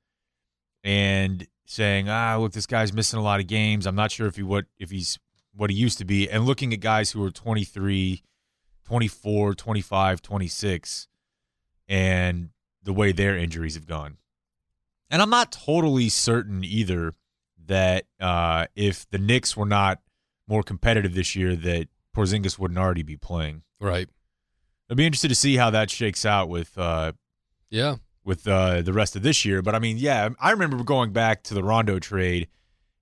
and 0.85 1.47
saying, 1.67 2.09
"Ah, 2.09 2.37
look, 2.39 2.53
this 2.53 2.67
guy's 2.67 2.93
missing 2.93 3.19
a 3.19 3.23
lot 3.23 3.41
of 3.41 3.47
games. 3.47 3.87
I'm 3.87 3.95
not 3.97 4.11
sure 4.13 4.27
if 4.27 4.37
he 4.37 4.43
what 4.43 4.67
if 4.79 4.91
he's 4.91 5.19
what 5.55 5.71
he 5.71 5.77
used 5.77 5.99
to 5.99 6.05
be." 6.05 6.29
And 6.31 6.45
looking 6.47 6.73
at 6.73 6.81
guys 6.81 7.11
who 7.11 7.23
are 7.25 7.31
23, 7.31 8.23
24, 8.89 9.55
25, 9.55 10.23
26 10.23 11.09
and 11.89 12.49
the 12.83 12.93
way 12.95 13.13
their 13.13 13.37
injuries 13.37 13.75
have 13.75 13.87
gone. 13.87 14.17
And 15.11 15.21
I'm 15.21 15.29
not 15.29 15.53
totally 15.53 16.09
certain 16.09 16.65
either 16.65 17.13
that 17.67 18.05
uh, 18.19 18.67
if 18.75 19.09
the 19.11 19.19
Knicks 19.19 19.55
were 19.55 19.67
not 19.67 20.01
more 20.47 20.63
competitive 20.63 21.15
this 21.15 21.37
year 21.37 21.55
that 21.55 21.89
Porzingis 22.17 22.59
wouldn't 22.59 22.79
already 22.79 23.03
be 23.03 23.17
playing. 23.17 23.63
Right? 23.79 24.09
I'd 24.91 24.97
be 24.97 25.05
interested 25.05 25.29
to 25.29 25.35
see 25.35 25.57
how 25.57 25.69
that 25.69 25.91
shakes 25.91 26.25
out 26.25 26.49
with 26.49 26.77
uh, 26.79 27.13
Yeah. 27.69 27.97
with 28.25 28.49
uh, 28.49 28.81
the 28.81 28.95
rest 28.95 29.17
of 29.17 29.23
this 29.23 29.45
year. 29.45 29.61
But 29.61 29.75
I 29.75 29.81
mean, 29.81 29.99
yeah, 29.99 30.31
I 30.41 30.53
remember 30.53 30.83
going 30.83 31.13
back 31.13 31.43
to 31.45 31.55
the 31.55 31.63
Rondo 31.63 31.99
trade 31.99 32.49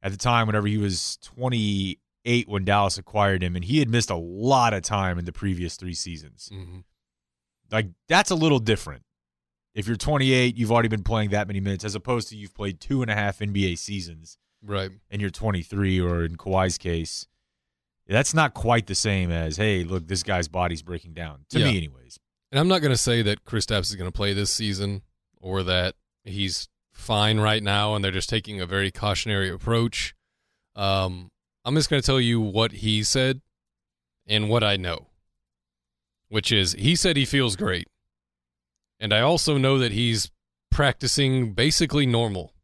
at 0.03 0.11
the 0.11 0.19
time 0.19 0.49
whenever 0.49 0.67
he 0.67 0.79
was 0.79 1.17
28 2.27 2.49
when 2.49 2.65
Dallas 2.65 2.99
acquired 2.99 3.43
him, 3.43 3.55
and 3.55 3.65
he 3.65 3.79
had 3.79 3.89
missed 3.89 4.11
a 4.11 4.17
lot 4.17 4.75
of 4.75 4.83
time 4.83 5.19
in 5.19 5.25
the 5.25 5.33
previous 5.33 5.77
three 5.77 5.95
seasons. 5.95 6.49
hmm 6.53 6.81
Like 7.71 7.89
that's 8.09 8.31
a 8.31 8.35
little 8.35 8.59
different. 8.59 9.03
If 9.75 9.87
you're 9.87 9.97
28, 9.97 10.57
you've 10.57 10.73
already 10.73 10.89
been 10.89 11.03
playing 11.05 11.31
that 11.31 11.47
many 11.47 11.61
minutes, 11.61 11.85
as 11.85 11.95
opposed 11.95 12.29
to 12.31 12.37
you've 12.37 12.55
played 12.55 12.81
two 12.81 13.03
and 13.03 13.11
a 13.11 13.15
half 13.15 13.39
NBA 13.41 13.79
seasons 13.79 14.39
Right. 14.63 14.91
and 15.11 15.21
you're 15.21 15.31
23, 15.31 16.01
or 16.01 16.25
in 16.25 16.37
Kawhi's 16.37 16.79
case, 16.79 17.27
that's 18.09 18.33
not 18.35 18.55
quite 18.55 18.87
the 18.87 18.95
same 18.95 19.31
as, 19.31 19.57
hey, 19.59 19.85
look, 19.85 20.09
this 20.09 20.23
guy's 20.23 20.49
body's 20.49 20.83
breaking 20.83 21.13
down. 21.15 21.45
To 21.51 21.59
Yeah. 21.61 21.67
me, 21.71 21.77
anyways. 21.77 22.19
And 22.51 22.59
I'm 22.59 22.69
not 22.69 22.81
going 22.81 22.93
to 22.93 22.97
say 22.99 23.23
that 23.23 23.45
Kristaps 23.45 23.91
is 23.91 23.97
going 23.97 24.11
to 24.11 24.17
play 24.17 24.33
this 24.33 24.51
season 24.53 25.03
or 25.41 25.63
that 25.65 25.95
he's 26.25 26.69
fine 26.93 27.39
right 27.39 27.63
now 27.63 27.95
and 27.95 28.03
they're 28.05 28.11
just 28.13 28.31
taking 28.31 28.61
a 28.61 28.67
very 28.67 28.91
cautionary 28.91 29.51
approach. 29.51 30.15
Um, 30.75 31.31
I'm 31.67 31.75
just 31.75 31.91
going 31.91 32.01
to 32.01 32.07
tell 32.07 32.21
you 32.21 32.41
what 32.41 32.71
he 32.71 33.03
said 33.03 33.41
and 34.25 34.49
what 34.49 34.63
I 34.63 34.77
know, 34.77 35.09
which 36.29 36.53
is 36.53 36.75
he 36.75 36.95
said 36.95 37.17
he 37.17 37.25
feels 37.25 37.57
great. 37.57 37.89
And 39.01 39.13
I 39.13 39.21
also 39.21 39.59
know 39.59 39.77
that 39.81 39.91
he's 39.91 40.31
practicing 40.71 41.55
basically 41.55 42.07
normal. 42.07 42.55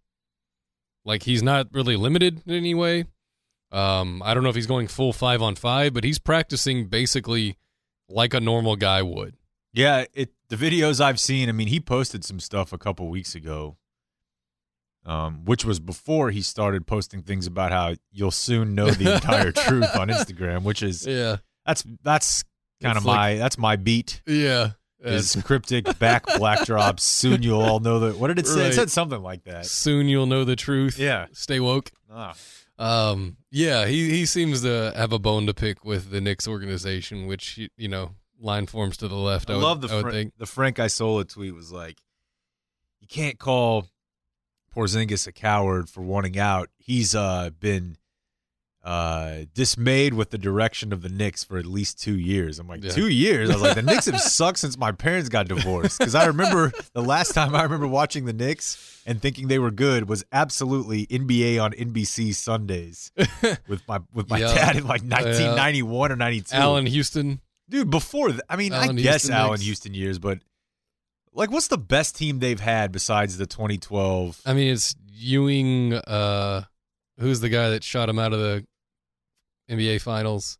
Like 1.04 1.24
he's 1.24 1.42
not 1.42 1.66
really 1.72 1.96
limited 1.96 2.42
in 2.46 2.54
any 2.54 2.74
way. 2.74 3.06
Um, 3.72 4.22
I 4.24 4.34
don't 4.34 4.44
know 4.44 4.50
if 4.50 4.54
he's 4.54 4.68
going 4.68 4.86
full 4.86 5.12
five 5.12 5.42
on 5.42 5.56
five, 5.56 5.92
but 5.92 6.04
he's 6.04 6.20
practicing 6.20 6.86
basically 6.86 7.56
like 8.08 8.34
a 8.34 8.40
normal 8.40 8.76
guy 8.76 9.02
would. 9.02 9.34
Yeah, 9.72 10.04
it 10.14 10.30
the 10.48 10.56
videos 10.56 11.00
I've 11.00 11.18
seen, 11.18 11.48
I 11.48 11.52
mean, 11.52 11.68
he 11.68 11.80
posted 11.80 12.24
some 12.24 12.38
stuff 12.38 12.72
a 12.72 12.78
couple 12.78 13.08
weeks 13.08 13.34
ago. 13.34 13.78
Um, 15.04 15.44
which 15.44 15.64
was 15.64 15.80
before 15.80 16.30
he 16.30 16.42
started 16.42 16.86
posting 16.86 17.22
things 17.22 17.48
about 17.48 17.72
how 17.72 17.94
you'll 18.12 18.30
soon 18.30 18.76
know 18.76 18.88
the 18.90 19.14
entire 19.14 19.50
truth 19.66 19.96
on 19.96 20.08
Instagram, 20.08 20.62
which 20.62 20.80
is 20.82 21.04
Yeah. 21.06 21.38
that's 21.66 21.84
that's 22.04 22.44
kind 22.80 22.96
of 22.96 23.04
my 23.04 23.30
like- 23.32 23.38
that's 23.40 23.58
my 23.58 23.74
beat. 23.76 24.22
Yeah. 24.26 24.70
Is 25.00 25.36
cryptic 25.44 25.98
back 25.98 26.24
black 26.38 26.64
drops. 26.66 27.02
Soon 27.02 27.42
you'll 27.42 27.62
all 27.62 27.80
know 27.80 27.98
that. 27.98 28.16
What 28.18 28.28
did 28.28 28.38
it 28.38 28.46
say? 28.46 28.68
It 28.68 28.74
said 28.74 28.90
something 28.92 29.20
like 29.20 29.42
that. 29.44 29.66
Soon 29.66 30.06
you'll 30.08 30.26
know 30.26 30.44
the 30.44 30.54
truth. 30.54 30.96
Yeah. 31.00 31.26
Stay 31.32 31.58
woke. 31.58 31.90
Ah. 32.08 32.34
Um, 32.78 33.36
yeah, 33.50 33.86
he, 33.86 34.10
he 34.10 34.24
seems 34.24 34.62
to 34.62 34.92
have 34.96 35.12
a 35.12 35.18
bone 35.18 35.46
to 35.46 35.54
pick 35.54 35.84
with 35.84 36.10
the 36.10 36.20
Knicks 36.20 36.46
organization, 36.46 37.26
which, 37.26 37.58
you- 37.76 37.88
know, 37.88 38.12
line 38.40 38.66
forms 38.66 38.96
to 38.98 39.08
the 39.08 39.16
left. 39.16 39.50
I, 39.50 39.54
I 39.54 39.56
would, 39.56 39.62
love 39.64 39.80
the 39.80 39.96
I 39.96 40.00
Fra- 40.00 40.32
the 40.38 40.46
Frank 40.46 40.78
Isola 40.78 41.24
tweet 41.24 41.54
was 41.54 41.72
like, 41.72 41.98
you 43.00 43.08
can't 43.08 43.38
call 43.38 43.88
Porzingis 44.74 45.26
a 45.26 45.32
coward 45.32 45.88
for 45.88 46.00
wanting 46.02 46.38
out. 46.38 46.68
He's 46.78 47.14
uh, 47.14 47.50
been 47.60 47.96
uh, 48.84 49.44
dismayed 49.54 50.12
with 50.14 50.30
the 50.30 50.38
direction 50.38 50.92
of 50.92 51.02
the 51.02 51.08
Knicks 51.08 51.44
for 51.44 51.56
at 51.56 51.66
least 51.66 52.00
two 52.02 52.18
years. 52.18 52.58
I'm 52.58 52.66
like, 52.66 52.82
Yeah. 52.82 52.90
two 52.90 53.06
years? 53.08 53.48
I 53.48 53.52
was 53.52 53.62
like, 53.62 53.76
the 53.76 53.82
Knicks 53.82 54.06
have 54.06 54.20
sucked 54.20 54.58
since 54.58 54.76
my 54.76 54.90
parents 54.90 55.28
got 55.28 55.46
divorced. 55.46 55.98
Because 56.00 56.16
I 56.16 56.26
remember 56.26 56.72
the 56.92 57.02
last 57.02 57.32
time 57.32 57.54
I 57.54 57.62
remember 57.62 57.86
watching 57.86 58.24
the 58.24 58.32
Knicks 58.32 59.00
and 59.06 59.22
thinking 59.22 59.46
they 59.46 59.60
were 59.60 59.70
good 59.70 60.08
was 60.08 60.24
absolutely 60.32 61.06
NBA 61.06 61.62
on 61.62 61.72
NBC 61.72 62.34
Sundays 62.34 63.12
with 63.68 63.82
my 63.86 64.00
with 64.12 64.28
my 64.28 64.38
Yeah. 64.38 64.52
dad 64.52 64.76
in 64.76 64.82
like 64.82 65.02
1991 65.02 66.10
or 66.12 66.16
92. 66.16 66.56
Allan 66.56 66.86
Houston. 66.86 67.40
Dude, 67.70 67.88
before 67.88 68.30
th- 68.30 68.40
I 68.50 68.56
mean, 68.56 68.72
Allan 68.72 68.98
I 68.98 69.02
guess 69.02 69.22
Houston 69.22 69.32
Allan 69.34 69.50
Knicks. 69.52 69.62
Houston 69.64 69.94
years, 69.94 70.18
but 70.18 70.40
like, 71.34 71.50
what's 71.50 71.68
the 71.68 71.78
best 71.78 72.16
team 72.16 72.38
they've 72.38 72.60
had 72.60 72.92
besides 72.92 73.38
the 73.38 73.46
2012? 73.46 74.40
I 74.44 74.52
mean, 74.52 74.72
it's 74.72 74.94
Ewing. 75.12 75.94
Uh, 75.94 76.64
who's 77.18 77.40
the 77.40 77.48
guy 77.48 77.70
that 77.70 77.84
shot 77.84 78.08
him 78.08 78.18
out 78.18 78.32
of 78.32 78.40
the 78.40 78.64
NBA 79.70 80.00
Finals? 80.02 80.58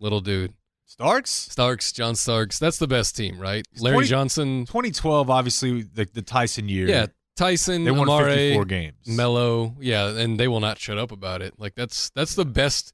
Little 0.00 0.20
dude. 0.20 0.52
Starks. 0.86 1.30
Starks, 1.30 1.92
John 1.92 2.14
Starks. 2.14 2.58
That's 2.58 2.78
the 2.78 2.86
best 2.86 3.16
team, 3.16 3.38
right? 3.38 3.66
It's 3.72 3.82
Larry 3.82 3.96
20 3.96 4.08
Johnson. 4.08 4.66
2012, 4.66 5.30
obviously 5.30 5.82
the 5.82 6.06
the 6.12 6.22
Tyson 6.22 6.68
year. 6.68 6.88
Yeah. 6.88 7.06
Tyson, 7.36 7.82
they 7.82 7.90
won 7.90 8.08
Amare, 8.08 8.26
54 8.26 8.64
games. 8.66 8.94
Melo, 9.06 9.74
yeah, 9.80 10.06
and 10.06 10.38
they 10.38 10.46
will 10.46 10.60
not 10.60 10.78
shut 10.78 10.98
up 10.98 11.10
about 11.10 11.42
it. 11.42 11.54
Like 11.58 11.74
that's 11.74 12.10
that's 12.10 12.36
the 12.36 12.44
best. 12.44 12.92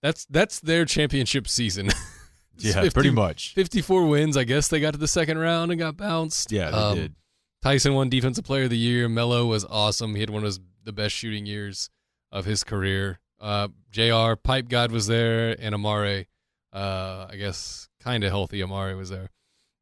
That's 0.00 0.26
that's 0.26 0.60
their 0.60 0.84
championship 0.84 1.48
season. 1.48 1.90
Yeah, 2.64 2.74
50 2.82 2.90
pretty 2.90 3.10
much. 3.10 3.54
54 3.54 4.06
wins. 4.06 4.36
I 4.36 4.44
guess 4.44 4.68
they 4.68 4.80
got 4.80 4.92
to 4.92 4.98
the 4.98 5.08
second 5.08 5.38
round 5.38 5.70
and 5.70 5.78
got 5.78 5.96
bounced. 5.96 6.50
Yeah, 6.52 6.70
they 6.70 6.76
Um, 6.76 6.96
did. 6.96 7.14
Tyson 7.62 7.94
won 7.94 8.08
Defensive 8.08 8.44
Player 8.44 8.64
of 8.64 8.70
the 8.70 8.78
Year. 8.78 9.08
Melo 9.08 9.46
was 9.46 9.64
awesome. 9.66 10.14
He 10.14 10.20
had 10.20 10.30
one 10.30 10.42
of 10.42 10.46
his, 10.46 10.60
the 10.84 10.92
best 10.92 11.14
shooting 11.14 11.44
years 11.46 11.90
of 12.32 12.44
his 12.46 12.64
career. 12.64 13.20
Uh, 13.38 13.68
J.R. 13.90 14.36
Pipe 14.36 14.68
God 14.68 14.92
was 14.92 15.06
there, 15.06 15.56
and 15.58 15.74
Amare. 15.74 16.26
Uh, 16.72 17.26
I 17.28 17.36
guess 17.36 17.88
kind 18.00 18.22
of 18.24 18.30
healthy. 18.30 18.60
Amare 18.60 18.96
was 18.96 19.10
there, 19.10 19.30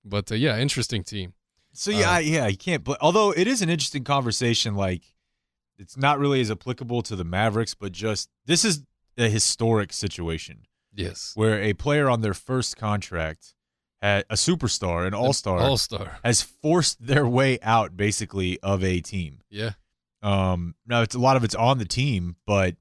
but 0.04 0.32
uh, 0.32 0.34
yeah, 0.36 0.58
interesting 0.58 1.04
team. 1.04 1.34
So 1.74 1.90
yeah, 1.90 2.10
I- 2.10 2.20
yeah, 2.20 2.46
you 2.46 2.56
can't. 2.56 2.82
But 2.82 2.98
although 3.02 3.30
it 3.32 3.46
is 3.46 3.60
an 3.62 3.68
interesting 3.68 4.04
conversation, 4.04 4.74
like 4.74 5.02
it's 5.78 5.96
not 5.96 6.18
really 6.18 6.40
as 6.40 6.50
applicable 6.50 7.02
to 7.02 7.14
the 7.14 7.24
Mavericks, 7.24 7.74
but 7.74 7.92
just 7.92 8.30
this 8.46 8.64
is 8.64 8.84
a 9.18 9.28
historic 9.28 9.92
situation 9.92 10.62
Yes, 10.98 11.32
where 11.34 11.62
a 11.62 11.72
player 11.74 12.08
on 12.10 12.20
their 12.20 12.34
first 12.34 12.76
contract, 12.76 13.54
had 14.02 14.24
a 14.30 14.34
superstar, 14.34 15.06
an 15.06 15.14
all 15.14 15.32
star, 15.32 15.58
All 15.60 15.76
Star. 15.78 16.18
has 16.24 16.42
forced 16.42 17.04
their 17.04 17.26
way 17.26 17.58
out 17.62 17.96
basically 17.96 18.58
of 18.60 18.82
a 18.84 19.00
team. 19.00 19.40
Yeah, 19.50 19.72
Um, 20.22 20.74
now 20.86 21.02
it's 21.02 21.14
a 21.14 21.18
lot 21.18 21.36
of 21.36 21.44
it's 21.44 21.54
on 21.54 21.78
the 21.78 21.84
team, 21.84 22.36
but 22.46 22.76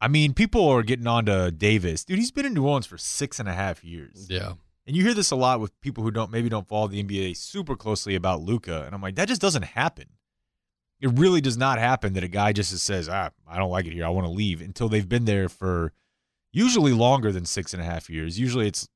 I 0.00 0.08
mean, 0.08 0.32
people 0.34 0.66
are 0.68 0.82
getting 0.82 1.06
on 1.06 1.26
to 1.26 1.50
Davis, 1.50 2.04
dude. 2.04 2.18
He's 2.18 2.30
been 2.30 2.46
in 2.46 2.54
New 2.54 2.64
Orleans 2.66 2.86
for 2.86 2.96
six 2.98 3.38
and 3.38 3.48
a 3.48 3.52
half 3.52 3.84
years. 3.84 4.26
yeah, 4.30 4.54
And 4.86 4.96
you 4.96 5.04
hear 5.04 5.14
this 5.14 5.30
a 5.30 5.36
lot 5.36 5.60
with 5.60 5.78
people 5.80 6.02
who 6.04 6.10
don't 6.10 6.30
maybe 6.30 6.48
don't 6.48 6.66
follow 6.66 6.88
the 6.88 7.02
NBA 7.02 7.36
super 7.36 7.76
closely 7.76 8.14
about 8.14 8.40
Luka, 8.40 8.84
and 8.86 8.94
I'm 8.94 9.02
like, 9.02 9.16
that 9.16 9.28
just 9.28 9.40
doesn't 9.42 9.64
happen. 9.64 10.06
It 11.00 11.10
really 11.18 11.40
does 11.40 11.56
not 11.56 11.78
happen 11.78 12.12
that 12.14 12.24
a 12.24 12.28
guy 12.28 12.52
just 12.52 12.76
says, 12.78 13.08
"Ah, 13.08 13.30
I 13.46 13.56
don't 13.58 13.70
like 13.70 13.86
it 13.86 13.92
here. 13.92 14.04
I 14.04 14.10
want 14.10 14.26
to 14.26 14.30
leave." 14.32 14.60
Until 14.60 14.88
they've 14.88 15.08
been 15.08 15.24
there 15.24 15.48
for 15.48 15.92
usually 16.52 16.92
longer 16.92 17.32
than 17.32 17.44
six 17.44 17.72
and 17.72 17.82
a 17.82 17.84
half 17.84 18.08
years. 18.10 18.38
Usually 18.38 18.66
it's 18.66 18.88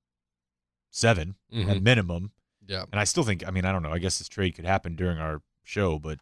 7 0.91 1.37
Mhm. 1.53 1.69
at 1.69 1.83
minimum. 1.83 2.33
yeah. 2.67 2.85
And 2.91 2.99
I 3.01 3.05
still 3.05 3.25
think, 3.25 3.47
I 3.47 3.51
mean, 3.51 3.65
I 3.65 3.73
don't 3.73 3.83
know. 3.83 3.93
I 3.93 3.99
guess 3.99 4.19
this 4.19 4.29
trade 4.29 4.55
could 4.55 4.65
happen 4.65 4.97
during 4.97 5.19
our 5.19 5.43
show, 5.65 5.99
but 5.99 6.19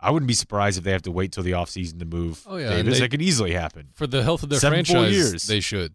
I 0.00 0.10
wouldn't 0.10 0.26
be 0.28 0.34
surprised 0.34 0.76
if 0.78 0.84
they 0.84 0.90
have 0.92 1.02
to 1.02 1.10
wait 1.12 1.30
till 1.32 1.42
the 1.44 1.52
offseason 1.52 1.98
to 2.00 2.04
move 2.04 2.42
Oh, 2.46 2.56
yeah, 2.56 2.70
Davis. 2.70 2.94
they- 2.94 3.00
that 3.00 3.10
could 3.10 3.22
easily 3.22 3.52
happen. 3.52 3.90
For 3.94 4.06
the 4.06 4.22
health 4.22 4.42
of 4.42 4.48
their 4.48 4.58
Seven 4.60 4.84
franchise, 4.84 5.12
years. 5.14 5.42
they 5.46 5.60
should. 5.60 5.94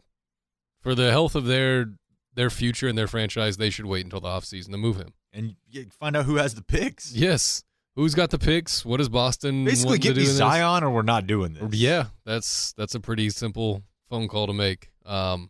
For 0.82 0.96
the 0.96 1.12
health 1.12 1.36
of 1.36 1.46
their 1.46 1.96
their 2.36 2.50
future 2.50 2.88
and 2.88 2.98
their 2.98 3.08
franchise, 3.08 3.58
they 3.58 3.70
should 3.70 3.86
wait 3.86 4.04
until 4.06 4.20
the 4.20 4.28
offseason 4.28 4.72
to 4.72 4.78
move 4.78 4.98
him. 4.98 5.14
And 5.32 5.56
find 6.00 6.16
out 6.18 6.26
who 6.26 6.38
has 6.38 6.56
the 6.56 6.64
picks. 6.64 7.14
Yes. 7.14 7.64
Who's 7.96 8.16
got 8.16 8.32
the 8.32 8.40
picks? 8.40 8.84
What 8.84 8.98
does 8.98 9.08
Boston 9.10 9.66
Basically, 9.66 9.90
want 9.92 10.02
get 10.02 10.10
to 10.10 10.14
do 10.16 10.20
me 10.22 10.26
in 10.26 10.30
this? 10.30 10.38
Zion 10.38 10.84
or 10.84 10.90
we're 10.90 11.04
not 11.04 11.28
doing 11.28 11.54
this. 11.54 11.74
Yeah, 11.76 12.08
that's 12.26 12.74
that's 12.74 12.96
a 12.96 13.00
pretty 13.00 13.30
simple 13.30 13.84
phone 14.14 14.28
call 14.28 14.46
to 14.46 14.54
make. 14.54 14.92
Um, 15.08 15.50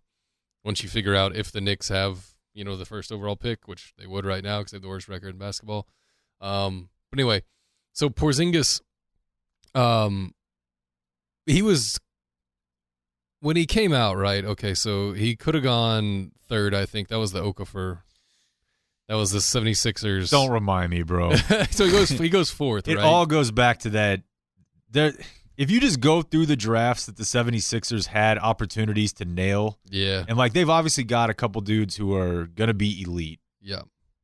once 0.63 0.81
you 0.83 0.87
figure 0.87 1.13
out 1.13 1.35
if 1.35 1.51
the 1.51 1.59
Knicks 1.59 1.89
have 1.89 2.33
you 2.53 2.63
know 2.63 2.77
the 2.77 2.85
first 2.85 3.11
overall 3.11 3.35
pick, 3.35 3.67
which 3.67 3.93
they 3.97 4.07
would 4.07 4.25
right 4.25 4.43
now 4.43 4.59
because 4.59 4.71
they 4.71 4.77
have 4.77 4.83
the 4.83 4.87
worst 4.87 5.09
record 5.09 5.31
in 5.31 5.37
basketball. 5.37 5.85
Um, 6.39 6.89
but 7.09 7.19
anyway, 7.19 7.43
so 7.91 8.09
Porzingis, 8.09 8.79
um, 9.75 10.33
he 11.45 11.61
was 11.61 11.99
when 13.41 13.57
he 13.57 13.65
came 13.65 13.91
out 13.91 14.15
right. 14.15 14.45
Okay, 14.45 14.73
so 14.73 15.11
he 15.11 15.35
could 15.35 15.55
have 15.55 15.63
gone 15.63 16.31
third. 16.47 16.73
I 16.73 16.85
think 16.85 17.09
that 17.09 17.19
was 17.19 17.33
the 17.33 17.41
Okafor. 17.41 17.99
That 19.09 19.15
was 19.15 19.31
the 19.31 19.39
76ers. 19.39 20.31
Don't 20.31 20.49
remind 20.49 20.89
me, 20.89 21.03
bro. 21.03 21.35
so 21.71 21.85
he 21.85 21.91
goes 21.91 22.09
he 22.09 22.29
goes 22.29 22.49
fourth, 22.49 22.87
it 22.87 22.95
right? 22.95 23.03
all 23.03 23.25
goes 23.25 23.51
back 23.51 23.79
to 23.79 23.89
that. 23.89 24.21
There, 24.89 25.11
if 25.57 25.69
you 25.69 25.79
just 25.79 25.99
go 25.99 26.21
through 26.21 26.45
the 26.45 26.55
drafts 26.55 27.05
that 27.05 27.17
the 27.17 27.23
76ers 27.23 28.07
had 28.07 28.37
opportunities 28.37 29.13
to 29.13 29.25
nail, 29.25 29.79
yeah, 29.89 30.23
and 30.27 30.37
like 30.37 30.53
they've 30.53 30.69
obviously 30.69 31.03
got 31.03 31.29
a 31.29 31.33
couple 31.33 31.61
dudes 31.61 31.95
who 31.95 32.15
are 32.15 32.45
going 32.45 32.67
to 32.69 32.73
be 32.73 33.01
elite 33.01 33.39
yeah. 33.61 33.81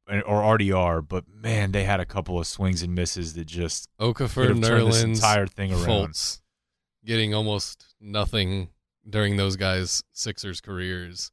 and- 0.08 0.24
or 0.24 0.44
already 0.44 0.72
are, 0.72 1.02
but 1.02 1.26
man, 1.32 1.72
they 1.72 1.84
had 1.84 2.00
a 2.00 2.06
couple 2.06 2.40
of 2.40 2.48
swings 2.48 2.82
and 2.82 2.96
misses 2.96 3.34
that 3.34 3.46
just 3.46 3.90
Okafor, 4.00 4.48
could 4.48 4.50
have 4.50 4.62
turned 4.62 4.88
this 4.88 5.04
Nerlens, 5.04 5.16
entire 5.16 5.48
thing 5.48 5.72
around. 5.72 5.86
Fultz, 5.86 6.42
getting 7.06 7.34
almost 7.34 7.86
nothing 8.02 8.70
during 9.08 9.38
those 9.38 9.56
guys' 9.56 10.04
Sixers 10.14 10.62
careers. 10.62 11.32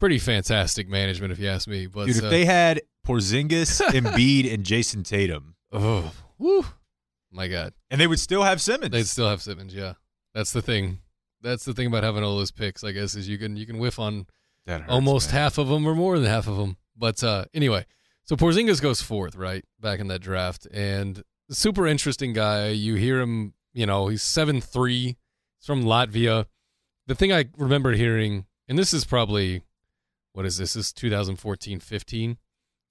Pretty 0.00 0.18
fantastic 0.18 0.88
management, 0.88 1.32
if 1.32 1.38
you 1.38 1.48
ask 1.48 1.68
me. 1.68 1.86
But 1.86 2.06
Dude, 2.06 2.16
if 2.16 2.24
uh, 2.24 2.28
they 2.28 2.44
had 2.44 2.82
Porzingis, 3.06 3.80
Embiid, 3.90 4.52
and 4.52 4.64
Jayson 4.64 5.04
Tatum, 5.04 5.54
oh, 5.72 6.12
woo, 6.38 6.64
my 7.34 7.48
God, 7.48 7.74
and 7.90 8.00
they 8.00 8.06
would 8.06 8.20
still 8.20 8.42
have 8.42 8.60
Simmons. 8.60 8.92
they'd 8.92 9.06
still 9.06 9.28
have 9.28 9.42
Simmons. 9.42 9.74
Yeah, 9.74 9.94
that's 10.34 10.52
the 10.52 10.62
thing. 10.62 10.98
That's 11.42 11.64
the 11.64 11.74
thing 11.74 11.86
about 11.88 12.04
having 12.04 12.22
all 12.24 12.36
those 12.38 12.50
picks. 12.50 12.82
I 12.84 12.92
guess 12.92 13.14
is 13.14 13.28
you 13.28 13.36
can 13.38 13.56
you 13.56 13.66
can 13.66 13.78
whiff 13.78 13.98
on 13.98 14.26
That 14.66 14.82
hurts, 14.82 14.92
almost 14.92 15.28
man. 15.32 15.42
half 15.42 15.58
of 15.58 15.68
them 15.68 15.86
or 15.86 15.94
more 15.94 16.18
than 16.18 16.28
half 16.30 16.46
of 16.46 16.56
them. 16.56 16.76
But 16.96 17.22
uh, 17.24 17.44
anyway, 17.52 17.86
so 18.24 18.36
Porzingis 18.36 18.80
goes 18.80 19.02
fourth, 19.02 19.34
right, 19.36 19.64
back 19.80 20.00
in 20.00 20.06
that 20.08 20.20
draft, 20.20 20.66
and 20.72 21.22
super 21.50 21.86
interesting 21.86 22.32
guy. 22.32 22.68
You 22.68 22.94
hear 22.94 23.20
him, 23.20 23.54
you 23.72 23.84
know, 23.86 24.08
he's 24.08 24.22
seven 24.22 24.60
three. 24.60 25.16
He's 25.58 25.66
from 25.66 25.82
Latvia. 25.84 26.46
The 27.06 27.14
thing 27.14 27.32
I 27.32 27.46
remember 27.58 27.92
hearing, 27.92 28.46
and 28.66 28.78
this 28.78 28.94
is 28.94 29.04
probably, 29.04 29.62
what 30.32 30.46
is 30.46 30.56
this? 30.56 30.72
This 30.72 30.86
is 30.86 30.92
2014, 30.94 31.80
15, 31.80 32.38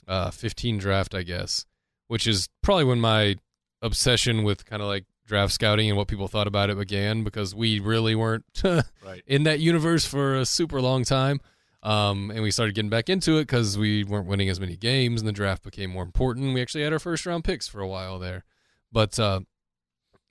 uh, 0.07 0.29
15 0.29 0.77
draft, 0.77 1.15
I 1.15 1.23
guess, 1.23 1.65
which 2.07 2.27
is 2.27 2.47
probably 2.61 2.83
when 2.83 2.99
my 3.01 3.37
obsession 3.83 4.43
with 4.43 4.65
kind 4.65 4.81
of 4.81 4.87
like 4.87 5.05
draft 5.27 5.53
scouting 5.53 5.89
and 5.89 5.97
what 5.97 6.07
people 6.07 6.27
thought 6.27 6.47
about 6.47 6.69
it 6.69 6.77
began 6.77 7.23
because 7.23 7.53
we 7.53 7.79
really 7.79 8.15
weren't 8.15 8.45
right. 8.63 9.21
in 9.27 9.43
that 9.43 9.59
universe 9.59 10.05
for 10.05 10.35
a 10.35 10.45
super 10.45 10.81
long 10.81 11.03
time. 11.03 11.39
Um, 11.83 12.31
and 12.31 12.41
we 12.41 12.49
started 12.49 12.75
getting 12.75 12.89
back 12.89 13.09
into 13.09 13.37
it 13.37 13.41
because 13.41 13.77
we 13.77 14.05
weren't 14.05 14.25
winning 14.25 14.49
as 14.49 14.59
many 14.59 14.77
games 14.77 15.19
and 15.21 15.27
the 15.27 15.33
draft 15.33 15.63
became 15.63 15.89
more 15.89 16.03
important. 16.03 16.53
We 16.53 16.61
actually 16.61 16.83
had 16.83 16.93
our 16.93 16.99
first 16.99 17.25
round 17.25 17.43
picks 17.43 17.67
for 17.67 17.81
a 17.81 17.87
while 17.87 18.19
there. 18.19 18.45
But 18.91 19.19
uh, 19.19 19.41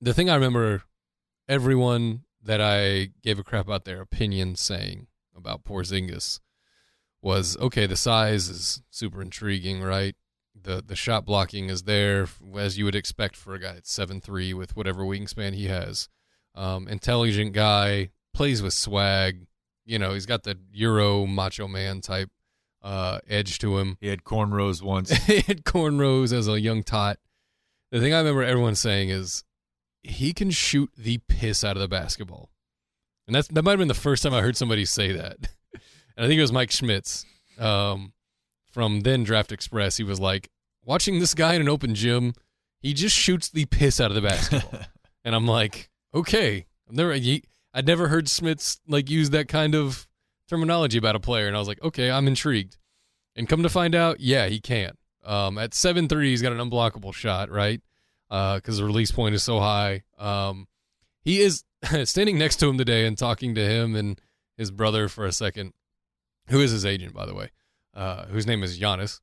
the 0.00 0.14
thing 0.14 0.30
I 0.30 0.34
remember 0.34 0.82
everyone 1.48 2.24
that 2.42 2.60
I 2.60 3.10
gave 3.22 3.38
a 3.38 3.44
crap 3.44 3.66
about 3.66 3.84
their 3.84 4.00
opinion 4.00 4.56
saying 4.56 5.08
about 5.36 5.64
Porzingis 5.64 6.40
was 7.20 7.56
okay, 7.58 7.86
the 7.86 7.96
size 7.96 8.48
is 8.48 8.82
super 8.90 9.22
intriguing, 9.22 9.82
right? 9.82 10.16
The 10.62 10.82
the 10.86 10.96
shot 10.96 11.24
blocking 11.24 11.68
is 11.68 11.82
there 11.82 12.26
as 12.56 12.78
you 12.78 12.84
would 12.84 12.94
expect 12.94 13.36
for 13.36 13.54
a 13.54 13.58
guy 13.58 13.76
at 13.76 13.86
seven 13.86 14.20
three 14.20 14.54
with 14.54 14.76
whatever 14.76 15.02
wingspan 15.02 15.54
he 15.54 15.66
has. 15.66 16.08
Um, 16.54 16.86
intelligent 16.88 17.52
guy, 17.52 18.10
plays 18.34 18.62
with 18.62 18.74
swag. 18.74 19.46
You 19.84 19.98
know, 19.98 20.12
he's 20.12 20.26
got 20.26 20.44
the 20.44 20.58
Euro 20.72 21.26
macho 21.26 21.66
man 21.66 22.00
type 22.00 22.30
uh, 22.82 23.18
edge 23.28 23.58
to 23.60 23.78
him. 23.78 23.96
He 24.00 24.08
had 24.08 24.24
cornrows 24.24 24.82
once. 24.82 25.10
he 25.26 25.40
had 25.40 25.64
cornrows 25.64 26.32
as 26.32 26.48
a 26.48 26.60
young 26.60 26.82
tot. 26.82 27.18
The 27.90 28.00
thing 28.00 28.14
I 28.14 28.18
remember 28.18 28.42
everyone 28.42 28.74
saying 28.74 29.10
is 29.10 29.44
he 30.02 30.32
can 30.32 30.50
shoot 30.50 30.90
the 30.96 31.18
piss 31.28 31.62
out 31.64 31.76
of 31.76 31.80
the 31.80 31.88
basketball. 31.88 32.50
And 33.26 33.34
that's 33.34 33.48
that 33.48 33.62
might 33.62 33.72
have 33.72 33.78
been 33.78 33.88
the 33.88 33.94
first 33.94 34.22
time 34.22 34.34
I 34.34 34.40
heard 34.40 34.56
somebody 34.56 34.84
say 34.84 35.12
that. 35.12 35.36
And 36.14 36.26
I 36.26 36.28
think 36.28 36.38
it 36.38 36.42
was 36.42 36.52
Mike 36.52 36.70
Schmitz 36.70 37.24
um, 37.58 38.12
from 38.70 39.00
then 39.00 39.24
Draft 39.24 39.50
Express. 39.50 39.96
He 39.96 40.04
was 40.04 40.20
like, 40.20 40.50
watching 40.84 41.18
this 41.18 41.34
guy 41.34 41.54
in 41.54 41.60
an 41.60 41.68
open 41.68 41.94
gym, 41.94 42.34
he 42.80 42.92
just 42.94 43.16
shoots 43.16 43.48
the 43.48 43.64
piss 43.66 44.00
out 44.00 44.10
of 44.10 44.14
the 44.14 44.22
basketball. 44.22 44.80
and 45.24 45.34
I'm 45.34 45.46
like, 45.46 45.90
okay. 46.14 46.66
I've 46.88 46.96
never, 46.96 47.14
he, 47.14 47.44
I'd 47.72 47.86
never 47.86 48.08
heard 48.08 48.28
Schmitz 48.28 48.80
like 48.86 49.08
use 49.08 49.30
that 49.30 49.48
kind 49.48 49.74
of 49.74 50.06
terminology 50.48 50.98
about 50.98 51.16
a 51.16 51.20
player. 51.20 51.46
And 51.46 51.56
I 51.56 51.58
was 51.58 51.68
like, 51.68 51.82
okay, 51.82 52.10
I'm 52.10 52.26
intrigued. 52.26 52.76
And 53.34 53.48
come 53.48 53.62
to 53.62 53.68
find 53.68 53.94
out, 53.94 54.20
yeah, 54.20 54.46
he 54.48 54.60
can. 54.60 54.92
Um, 55.24 55.56
at 55.56 55.72
seven 55.72 56.08
three, 56.08 56.30
he's 56.30 56.42
got 56.42 56.52
an 56.52 56.58
unblockable 56.58 57.14
shot, 57.14 57.50
right? 57.50 57.80
Because 58.28 58.78
the 58.78 58.84
release 58.84 59.12
point 59.12 59.34
is 59.34 59.44
so 59.44 59.60
high. 59.60 60.02
Um, 60.18 60.66
he 61.22 61.40
is 61.40 61.64
standing 62.04 62.38
next 62.38 62.56
to 62.56 62.68
him 62.68 62.78
today 62.78 63.06
and 63.06 63.16
talking 63.16 63.54
to 63.54 63.64
him 63.64 63.94
and 63.94 64.20
his 64.56 64.70
brother 64.70 65.08
for 65.08 65.24
a 65.24 65.32
second, 65.32 65.72
who 66.48 66.60
is 66.60 66.70
his 66.70 66.84
agent, 66.84 67.14
by 67.14 67.26
the 67.26 67.34
way, 67.34 67.50
uh, 67.94 68.26
whose 68.26 68.46
name 68.46 68.62
is 68.62 68.76
Janis. 68.76 69.20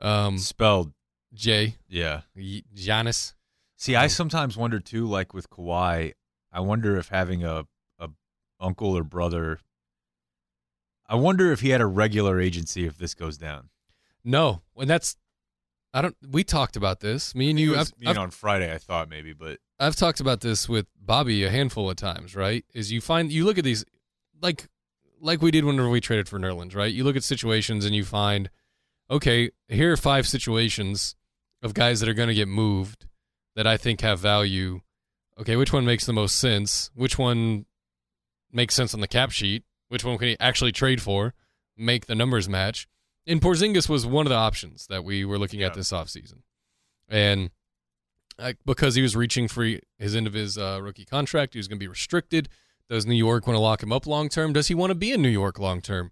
Um, 0.00 0.38
Spelled, 0.38 0.92
J. 1.32 1.76
yeah. 1.88 2.22
Y- 2.36 2.62
Janis. 2.74 3.34
See, 3.76 3.96
I 3.96 4.08
sometimes 4.08 4.56
wonder 4.56 4.78
too, 4.78 5.06
like 5.06 5.32
with 5.32 5.48
Kawhi, 5.48 6.12
I 6.52 6.60
wonder 6.60 6.96
if 6.96 7.08
having 7.08 7.44
a, 7.44 7.64
a 7.98 8.10
uncle 8.60 8.96
or 8.96 9.04
brother, 9.04 9.58
I 11.08 11.14
wonder 11.14 11.50
if 11.50 11.60
he 11.60 11.70
had 11.70 11.80
a 11.80 11.86
regular 11.86 12.40
agency 12.40 12.84
if 12.84 12.98
this 12.98 13.14
goes 13.14 13.38
down. 13.38 13.70
No, 14.22 14.62
and 14.76 14.88
that's 14.88 15.16
I 15.92 16.02
don't. 16.02 16.16
We 16.28 16.44
talked 16.44 16.76
about 16.76 17.00
this. 17.00 17.34
Me 17.34 17.50
and 17.50 17.58
you. 17.58 17.72
was, 17.72 17.92
I've, 17.92 18.08
you 18.08 18.14
know, 18.14 18.22
on 18.22 18.30
Friday, 18.30 18.72
I 18.72 18.78
thought 18.78 19.08
maybe, 19.08 19.32
but 19.32 19.58
I've 19.78 19.96
talked 19.96 20.20
about 20.20 20.40
this 20.40 20.68
with 20.68 20.86
Bobby 21.00 21.42
a 21.44 21.50
handful 21.50 21.90
of 21.90 21.96
times. 21.96 22.36
Right? 22.36 22.64
Is 22.74 22.92
you 22.92 23.00
find 23.00 23.32
you 23.32 23.44
look 23.44 23.58
at 23.58 23.64
these 23.64 23.84
like 24.40 24.68
like 25.20 25.42
we 25.42 25.50
did 25.50 25.64
whenever 25.64 25.88
we 25.88 26.00
traded 26.00 26.28
for 26.28 26.38
Nerlens. 26.38 26.76
Right? 26.76 26.92
You 26.92 27.02
look 27.02 27.16
at 27.16 27.24
situations 27.24 27.84
and 27.84 27.94
you 27.94 28.04
find 28.04 28.50
okay, 29.10 29.50
here 29.68 29.92
are 29.92 29.96
five 29.96 30.28
situations 30.28 31.16
of 31.62 31.74
guys 31.74 32.00
that 32.00 32.08
are 32.08 32.14
going 32.14 32.28
to 32.28 32.34
get 32.34 32.48
moved 32.48 33.06
that 33.56 33.66
I 33.66 33.76
think 33.76 34.00
have 34.00 34.18
value. 34.20 34.80
Okay, 35.38 35.56
which 35.56 35.72
one 35.72 35.84
makes 35.84 36.06
the 36.06 36.12
most 36.12 36.36
sense? 36.38 36.90
Which 36.94 37.18
one 37.18 37.66
makes 38.52 38.74
sense 38.74 38.94
on 38.94 39.00
the 39.00 39.08
cap 39.08 39.30
sheet? 39.30 39.64
Which 39.88 40.04
one 40.04 40.18
can 40.18 40.28
he 40.28 40.36
actually 40.40 40.72
trade 40.72 41.00
for? 41.02 41.34
make 41.76 42.04
the 42.06 42.14
numbers 42.14 42.46
match. 42.46 42.86
And 43.26 43.40
Porzingis 43.40 43.88
was 43.88 44.04
one 44.04 44.26
of 44.26 44.30
the 44.30 44.36
options 44.36 44.86
that 44.88 45.02
we 45.02 45.24
were 45.24 45.38
looking 45.38 45.60
Yeah. 45.60 45.66
at 45.68 45.74
this 45.74 45.92
offseason. 45.92 46.42
And 47.08 47.50
I, 48.38 48.56
because 48.66 48.96
he 48.96 49.02
was 49.02 49.16
reaching 49.16 49.48
for 49.48 49.66
his 49.98 50.14
end 50.14 50.26
of 50.26 50.34
his 50.34 50.58
uh, 50.58 50.78
rookie 50.82 51.06
contract, 51.06 51.54
he 51.54 51.58
was 51.58 51.68
going 51.68 51.78
to 51.78 51.82
be 51.82 51.88
restricted. 51.88 52.50
Does 52.90 53.06
New 53.06 53.14
York 53.14 53.46
want 53.46 53.54
to 53.56 53.60
lock 53.60 53.82
him 53.82 53.92
up 53.92 54.06
long 54.06 54.28
term? 54.28 54.52
Does 54.52 54.68
he 54.68 54.74
want 54.74 54.90
to 54.90 54.94
be 54.94 55.10
in 55.12 55.22
New 55.22 55.28
York 55.30 55.58
long 55.58 55.80
term? 55.80 56.10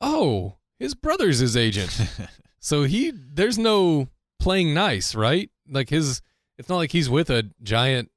Oh, 0.00 0.58
his 0.78 0.94
brother's 0.94 1.40
his 1.40 1.56
agent. 1.56 1.98
so 2.60 2.84
he 2.84 3.10
there's 3.12 3.58
no 3.58 4.08
playing 4.38 4.74
nice, 4.74 5.14
right? 5.14 5.50
Like 5.68 5.90
his 5.90 6.20
it's 6.58 6.68
not 6.68 6.76
like 6.76 6.92
he's 6.92 7.10
with 7.10 7.30
a 7.30 7.50
giant, 7.62 8.10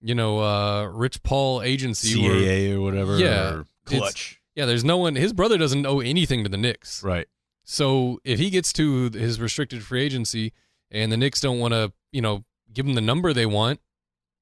you 0.00 0.14
know, 0.14 0.38
uh 0.40 0.84
Rich 0.86 1.22
Paul 1.22 1.62
agency 1.62 2.14
CAA 2.14 2.74
or 2.74 2.80
whatever. 2.80 3.18
Yeah, 3.18 3.50
or 3.50 3.64
Klutch. 3.84 4.40
yeah, 4.54 4.66
there's 4.66 4.84
no 4.84 4.96
one 4.96 5.14
his 5.16 5.32
brother 5.32 5.58
doesn't 5.58 5.86
owe 5.86 6.00
anything 6.00 6.44
to 6.44 6.50
the 6.50 6.56
Knicks. 6.56 7.02
Right. 7.02 7.26
So 7.64 8.18
if 8.24 8.38
he 8.38 8.50
gets 8.50 8.72
to 8.74 9.10
his 9.10 9.40
restricted 9.40 9.82
free 9.84 10.02
agency 10.02 10.52
and 10.90 11.12
the 11.12 11.16
Knicks 11.16 11.40
don't 11.40 11.58
want 11.58 11.72
to, 11.72 11.92
you 12.10 12.20
know, 12.20 12.44
give 12.72 12.86
him 12.86 12.94
the 12.94 13.00
number 13.00 13.32
they 13.32 13.46
want, 13.46 13.80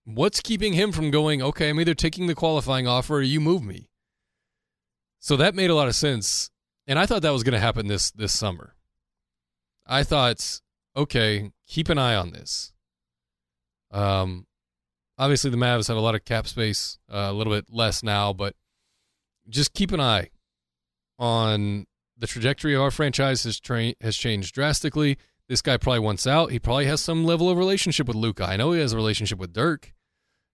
what's 0.04 0.40
keeping 0.40 0.72
him 0.72 0.92
from 0.92 1.10
going, 1.10 1.42
okay, 1.42 1.68
I'm 1.68 1.78
either 1.80 1.94
taking 1.94 2.26
the 2.26 2.34
qualifying 2.34 2.86
offer 2.88 3.16
or 3.16 3.22
you 3.22 3.40
move 3.40 3.62
me? 3.62 3.90
So 5.18 5.36
that 5.36 5.54
made 5.54 5.68
a 5.68 5.74
lot 5.74 5.88
of 5.88 5.94
sense. 5.94 6.50
And 6.86 6.98
I 6.98 7.04
thought 7.04 7.22
that 7.22 7.32
was 7.32 7.42
going 7.42 7.52
to 7.52 7.58
happen 7.58 7.86
this 7.86 8.10
this 8.12 8.32
summer. 8.32 8.74
I 9.86 10.04
thought, 10.04 10.60
okay, 10.98 11.50
keep 11.66 11.88
an 11.88 11.98
eye 11.98 12.16
on 12.16 12.32
this. 12.32 12.72
Um, 13.90 14.46
obviously 15.16 15.50
the 15.50 15.56
Mavs 15.56 15.88
have 15.88 15.96
a 15.96 16.00
lot 16.00 16.14
of 16.14 16.24
cap 16.24 16.46
space, 16.46 16.98
uh, 17.12 17.28
a 17.30 17.32
little 17.32 17.52
bit 17.52 17.66
less 17.70 18.02
now, 18.02 18.32
but 18.32 18.54
just 19.48 19.72
keep 19.72 19.92
an 19.92 20.00
eye 20.00 20.30
on 21.18 21.86
the 22.18 22.26
trajectory 22.26 22.74
of 22.74 22.82
our 22.82 22.90
franchise 22.90 23.44
has 23.44 23.60
tra- 23.60 23.94
has 24.00 24.16
changed 24.16 24.54
drastically. 24.54 25.16
This 25.48 25.62
guy 25.62 25.76
probably 25.76 26.00
wants 26.00 26.26
out. 26.26 26.50
He 26.50 26.58
probably 26.58 26.86
has 26.86 27.00
some 27.00 27.24
level 27.24 27.48
of 27.48 27.56
relationship 27.56 28.06
with 28.06 28.16
Luka. 28.16 28.44
I 28.44 28.56
know 28.56 28.72
he 28.72 28.80
has 28.80 28.92
a 28.92 28.96
relationship 28.96 29.38
with 29.38 29.52
Dirk, 29.52 29.94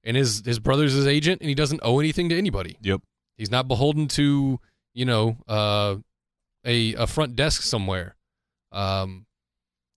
and 0.05 0.17
his 0.17 0.43
his 0.45 0.61
brother's 0.61 0.93
his 0.93 1.07
agent, 1.07 1.41
and 1.41 1.49
he 1.49 1.55
doesn't 1.55 1.81
owe 1.83 1.99
anything 1.99 2.29
to 2.29 2.39
anybody. 2.39 2.77
Yep. 2.83 3.01
He's 3.37 3.51
not 3.51 3.67
beholden 3.67 4.07
to 4.09 4.61
you 4.93 5.05
know 5.05 5.39
uh, 5.49 5.97
a 6.65 6.95
a 6.95 7.07
front 7.07 7.35
desk 7.35 7.63
somewhere. 7.63 8.15
Um, 8.71 9.27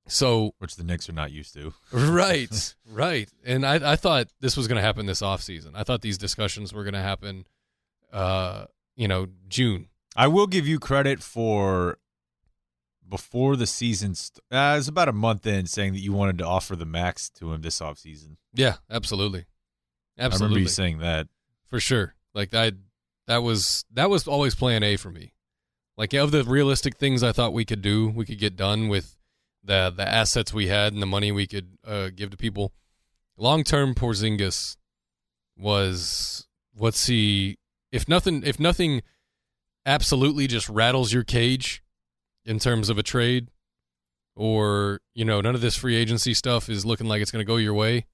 so 0.07 0.53
Which 0.59 0.75
the 0.75 0.83
Knicks 0.83 1.09
are 1.09 1.13
not 1.13 1.31
used 1.31 1.53
to. 1.53 1.73
right, 1.91 2.75
right. 2.89 3.29
And 3.45 3.65
I, 3.65 3.93
I 3.93 3.95
thought 3.95 4.27
this 4.39 4.57
was 4.57 4.67
going 4.67 4.77
to 4.77 4.81
happen 4.81 5.05
this 5.05 5.21
offseason. 5.21 5.71
I 5.75 5.83
thought 5.83 6.01
these 6.01 6.17
discussions 6.17 6.73
were 6.73 6.83
going 6.83 6.93
to 6.93 7.01
happen, 7.01 7.45
uh, 8.11 8.65
you 8.95 9.07
know, 9.07 9.27
June. 9.47 9.87
I 10.15 10.27
will 10.27 10.47
give 10.47 10.67
you 10.67 10.79
credit 10.79 11.21
for 11.21 11.99
before 13.07 13.55
the 13.55 13.67
season. 13.67 14.15
St- 14.15 14.43
uh, 14.51 14.73
it 14.73 14.77
was 14.77 14.87
about 14.87 15.09
a 15.09 15.13
month 15.13 15.45
in 15.45 15.67
saying 15.67 15.93
that 15.93 15.99
you 15.99 16.13
wanted 16.13 16.37
to 16.39 16.45
offer 16.45 16.75
the 16.75 16.85
max 16.85 17.29
to 17.31 17.53
him 17.53 17.61
this 17.61 17.79
offseason. 17.79 18.37
Yeah, 18.53 18.75
absolutely, 18.89 19.45
absolutely. 20.17 20.45
I 20.45 20.47
remember 20.47 20.59
you 20.59 20.67
saying 20.67 20.99
that. 20.99 21.27
for 21.67 21.79
sure. 21.79 22.15
Like 22.33 22.51
that, 22.51 22.73
that 23.27 23.43
was 23.43 23.85
that 23.93 24.09
was 24.09 24.27
always 24.27 24.55
Plan 24.55 24.83
A 24.83 24.95
for 24.95 25.11
me. 25.11 25.33
Like 25.97 26.13
of 26.13 26.31
the 26.31 26.43
realistic 26.43 26.97
things 26.97 27.23
I 27.23 27.31
thought 27.31 27.53
we 27.53 27.65
could 27.65 27.81
do, 27.81 28.09
we 28.09 28.25
could 28.25 28.39
get 28.39 28.55
done 28.55 28.87
with 28.87 29.16
the 29.63 29.93
the 29.95 30.07
assets 30.07 30.53
we 30.53 30.67
had 30.67 30.93
and 30.93 31.01
the 31.01 31.07
money 31.07 31.31
we 31.31 31.47
could 31.47 31.77
uh, 31.85 32.09
give 32.15 32.29
to 32.31 32.37
people. 32.37 32.73
Long 33.37 33.63
term, 33.63 33.93
Porzingis 33.93 34.77
was 35.57 36.47
what's 36.73 37.07
he? 37.07 37.57
If 37.91 38.07
nothing, 38.07 38.43
if 38.43 38.59
nothing, 38.59 39.01
absolutely 39.85 40.47
just 40.47 40.67
rattles 40.69 41.13
your 41.13 41.23
cage 41.23 41.83
in 42.45 42.59
terms 42.59 42.89
of 42.89 42.97
a 42.97 43.03
trade, 43.03 43.49
or 44.35 45.01
you 45.13 45.25
know, 45.25 45.41
none 45.41 45.55
of 45.55 45.61
this 45.61 45.75
free 45.75 45.95
agency 45.95 46.33
stuff 46.33 46.69
is 46.69 46.85
looking 46.85 47.07
like 47.07 47.21
it's 47.21 47.31
going 47.31 47.43
to 47.43 47.47
go 47.47 47.57
your 47.57 47.73
way. 47.73 48.05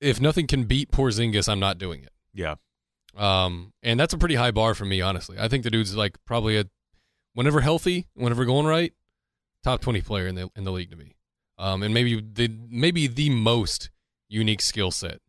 If 0.00 0.20
nothing 0.20 0.46
can 0.46 0.64
beat 0.64 0.90
Porzingis, 0.90 1.48
I'm 1.48 1.60
not 1.60 1.78
doing 1.78 2.02
it. 2.02 2.12
Yeah. 2.34 2.56
Um, 3.16 3.72
and 3.82 3.98
that's 3.98 4.12
a 4.12 4.18
pretty 4.18 4.34
high 4.34 4.50
bar 4.50 4.74
for 4.74 4.84
me, 4.84 5.00
honestly. 5.00 5.38
I 5.38 5.48
think 5.48 5.64
the 5.64 5.70
dude's 5.70 5.96
like 5.96 6.16
probably 6.26 6.58
a, 6.58 6.66
whenever 7.32 7.62
healthy, 7.62 8.06
whenever 8.14 8.44
going 8.44 8.66
right, 8.66 8.92
top 9.66 9.80
twenty 9.80 10.00
player 10.00 10.26
in 10.28 10.36
the 10.36 10.48
in 10.54 10.64
the 10.64 10.72
league 10.72 10.90
to 10.90 10.96
me. 10.96 11.16
Um, 11.58 11.82
and 11.82 11.92
maybe 11.92 12.20
the 12.20 12.48
maybe 12.68 13.06
the 13.06 13.30
most 13.30 13.90
unique 14.28 14.62
skill 14.62 14.90
set, 14.90 15.20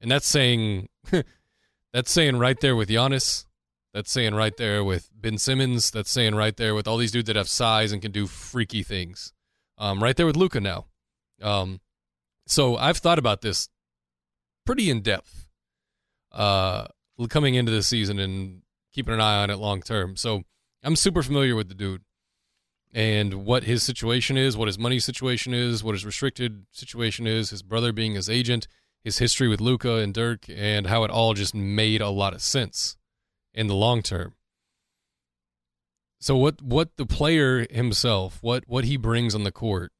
and 0.00 0.10
that's 0.10 0.26
saying 0.26 0.88
that's 1.92 2.10
saying 2.10 2.38
right 2.38 2.60
there 2.60 2.74
with 2.74 2.88
Giannis. 2.88 3.44
That's 3.94 4.10
saying 4.10 4.34
right 4.34 4.54
there 4.56 4.84
with 4.84 5.08
Ben 5.14 5.38
Simmons. 5.38 5.90
That's 5.90 6.10
saying 6.10 6.34
right 6.34 6.54
there 6.56 6.74
with 6.74 6.86
all 6.86 6.98
these 6.98 7.12
dudes 7.12 7.28
that 7.28 7.36
have 7.36 7.48
size 7.48 7.92
and 7.92 8.02
can 8.02 8.12
do 8.12 8.26
freaky 8.26 8.82
things. 8.82 9.32
Um, 9.78 10.02
right 10.02 10.14
there 10.16 10.26
with 10.26 10.36
Luka 10.36 10.60
now. 10.60 10.86
Um, 11.40 11.80
so 12.46 12.76
I've 12.76 12.98
thought 12.98 13.18
about 13.18 13.40
this 13.40 13.68
pretty 14.66 14.90
in 14.90 15.00
depth. 15.00 15.46
Uh, 16.30 16.88
coming 17.30 17.54
into 17.54 17.72
the 17.72 17.82
season 17.82 18.18
and 18.18 18.62
keeping 18.92 19.14
an 19.14 19.20
eye 19.20 19.42
on 19.42 19.48
it 19.48 19.56
long 19.56 19.80
term. 19.80 20.16
So 20.16 20.42
I'm 20.82 20.96
super 20.96 21.22
familiar 21.22 21.56
with 21.56 21.68
the 21.68 21.74
dude 21.74 22.02
and 22.96 23.44
what 23.44 23.64
his 23.64 23.82
situation 23.82 24.38
is, 24.38 24.56
what 24.56 24.68
his 24.68 24.78
money 24.78 24.98
situation 24.98 25.52
is, 25.52 25.84
what 25.84 25.94
his 25.94 26.06
restricted 26.06 26.64
situation 26.72 27.26
is, 27.26 27.50
his 27.50 27.62
brother 27.62 27.92
being 27.92 28.14
his 28.14 28.30
agent, 28.30 28.66
his 29.04 29.18
history 29.18 29.48
with 29.48 29.60
Luka 29.60 29.96
and 29.96 30.14
Dirk, 30.14 30.46
and 30.48 30.86
how 30.86 31.04
it 31.04 31.10
all 31.10 31.34
just 31.34 31.54
made 31.54 32.00
a 32.00 32.08
lot 32.08 32.32
of 32.32 32.40
sense 32.40 32.96
in 33.52 33.66
the 33.66 33.74
long 33.74 34.02
term. 34.02 34.34
So 36.20 36.38
what 36.38 36.62
what 36.62 36.96
the 36.96 37.04
player 37.04 37.66
himself, 37.70 38.38
what 38.40 38.64
what 38.66 38.86
he 38.86 38.96
brings 38.96 39.34
on 39.34 39.44
the 39.44 39.52
court, 39.52 39.92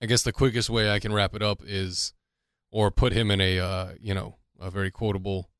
I 0.00 0.06
guess 0.06 0.22
the 0.22 0.32
quickest 0.32 0.70
way 0.70 0.88
I 0.88 1.00
can 1.00 1.12
wrap 1.12 1.34
it 1.34 1.42
up 1.42 1.60
is 1.66 2.12
or 2.70 2.92
put 2.92 3.12
him 3.12 3.32
in 3.32 3.40
a 3.40 3.58
uh, 3.58 3.88
you 4.00 4.14
know, 4.14 4.36
a 4.60 4.70
very 4.70 4.92
quotable 4.92 5.50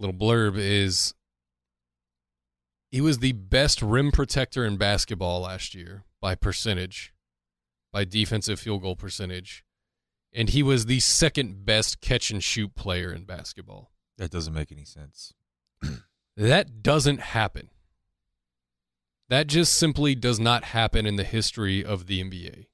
little 0.00 0.16
blurb 0.16 0.58
is 0.58 1.14
he 2.90 3.00
was 3.00 3.18
the 3.18 3.32
best 3.32 3.82
rim 3.82 4.10
protector 4.10 4.64
in 4.64 4.76
basketball 4.76 5.42
last 5.42 5.74
year 5.74 6.04
by 6.20 6.34
percentage, 6.34 7.12
by 7.92 8.04
defensive 8.04 8.58
field 8.60 8.82
goal 8.82 8.96
percentage, 8.96 9.64
and 10.32 10.50
he 10.50 10.62
was 10.62 10.86
the 10.86 11.00
second 11.00 11.64
best 11.64 12.00
catch 12.00 12.30
and 12.30 12.42
shoot 12.42 12.74
player 12.74 13.12
in 13.12 13.24
basketball. 13.24 13.90
That 14.16 14.30
doesn't 14.30 14.54
make 14.54 14.72
any 14.72 14.84
sense. 14.84 15.34
That 16.36 16.84
doesn't 16.84 17.18
happen. 17.18 17.68
That 19.28 19.48
just 19.48 19.72
simply 19.72 20.14
does 20.14 20.38
not 20.38 20.62
happen 20.62 21.04
in 21.04 21.16
the 21.16 21.24
history 21.24 21.84
of 21.84 22.06
the 22.06 22.22
NBA. 22.22 22.66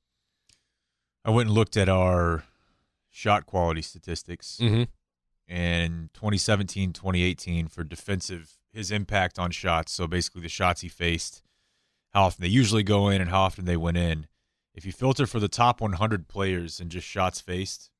I 1.25 1.31
went 1.31 1.49
and 1.49 1.55
looked 1.55 1.79
at 1.79 1.89
our 1.89 2.45
shot 3.09 3.47
quality 3.47 3.81
statistics. 3.81 4.59
Mm-hmm. 4.61 4.83
and 5.49 6.13
2017 6.13 6.93
2018 6.93 7.69
for 7.69 7.85
defensive 7.85 8.59
his 8.75 8.91
impact 8.91 9.39
on 9.39 9.51
shots 9.51 9.93
so 9.93 10.07
basically 10.07 10.41
the 10.43 10.49
shots 10.49 10.81
he 10.83 10.89
faced 10.89 11.43
how 12.13 12.25
often 12.25 12.43
they 12.43 12.49
usually 12.49 12.83
go 12.83 13.09
in 13.09 13.21
and 13.21 13.31
how 13.31 13.43
often 13.43 13.65
they 13.65 13.77
went 13.77 13.97
in 13.97 14.27
if 14.75 14.85
you 14.85 14.93
filter 14.93 15.27
for 15.27 15.39
the 15.41 15.49
top 15.49 15.81
100 15.81 16.29
players 16.29 16.81
and 16.81 16.91
just 16.91 17.07
shots 17.07 17.41
faced 17.41 17.91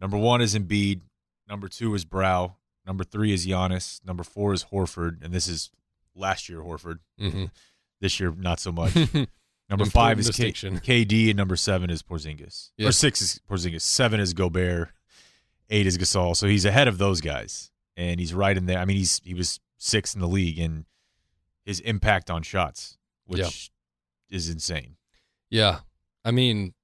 number 0.00 0.16
one 0.16 0.40
is 0.40 0.54
Embiid 0.54 1.00
number 1.48 1.68
two 1.68 1.94
is 1.94 2.04
Brow 2.04 2.56
number 2.86 3.04
three 3.04 3.32
is 3.32 3.46
Giannis 3.46 4.04
number 4.06 4.22
four 4.24 4.52
is 4.52 4.64
Horford 4.72 5.22
and 5.24 5.32
this 5.32 5.46
is 5.48 5.70
last 6.14 6.48
year 6.48 6.60
Horford 6.60 6.98
Mm-hmm. 7.20 7.44
this 8.00 8.18
year 8.20 8.32
not 8.36 8.58
so 8.60 8.72
much 8.72 8.94
number 9.70 9.84
five 9.86 10.18
is 10.18 10.30
K- 10.30 10.52
KD 10.52 11.28
and 11.28 11.36
number 11.36 11.56
seven 11.56 11.90
is 11.90 12.02
Porzingis 12.02 12.70
Yeah. 12.76 12.88
or 12.88 12.92
six 12.92 13.20
is 13.22 13.40
Porzingis 13.50 13.82
seven 13.82 14.20
is 14.20 14.32
Gobert 14.34 14.90
eight 15.68 15.86
is 15.86 15.98
Gasol. 15.98 16.36
So 16.36 16.46
he's 16.46 16.64
ahead 16.64 16.86
of 16.86 16.98
those 16.98 17.20
guys, 17.20 17.72
and 17.96 18.20
he's 18.20 18.32
right 18.32 18.56
in 18.56 18.66
there. 18.66 18.78
I 18.78 18.84
mean, 18.84 18.98
he's 18.98 19.20
he 19.24 19.34
was 19.34 19.58
sixth 19.78 20.14
in 20.14 20.20
the 20.20 20.28
league 20.28 20.58
in 20.58 20.86
his 21.64 21.80
impact 21.80 22.30
on 22.30 22.42
shots, 22.42 22.98
which 23.24 23.40
Yeah. 23.40 24.36
is 24.36 24.48
insane. 24.48 24.96
Yeah. 25.50 25.80
I 26.24 26.30
mean, 26.30 26.74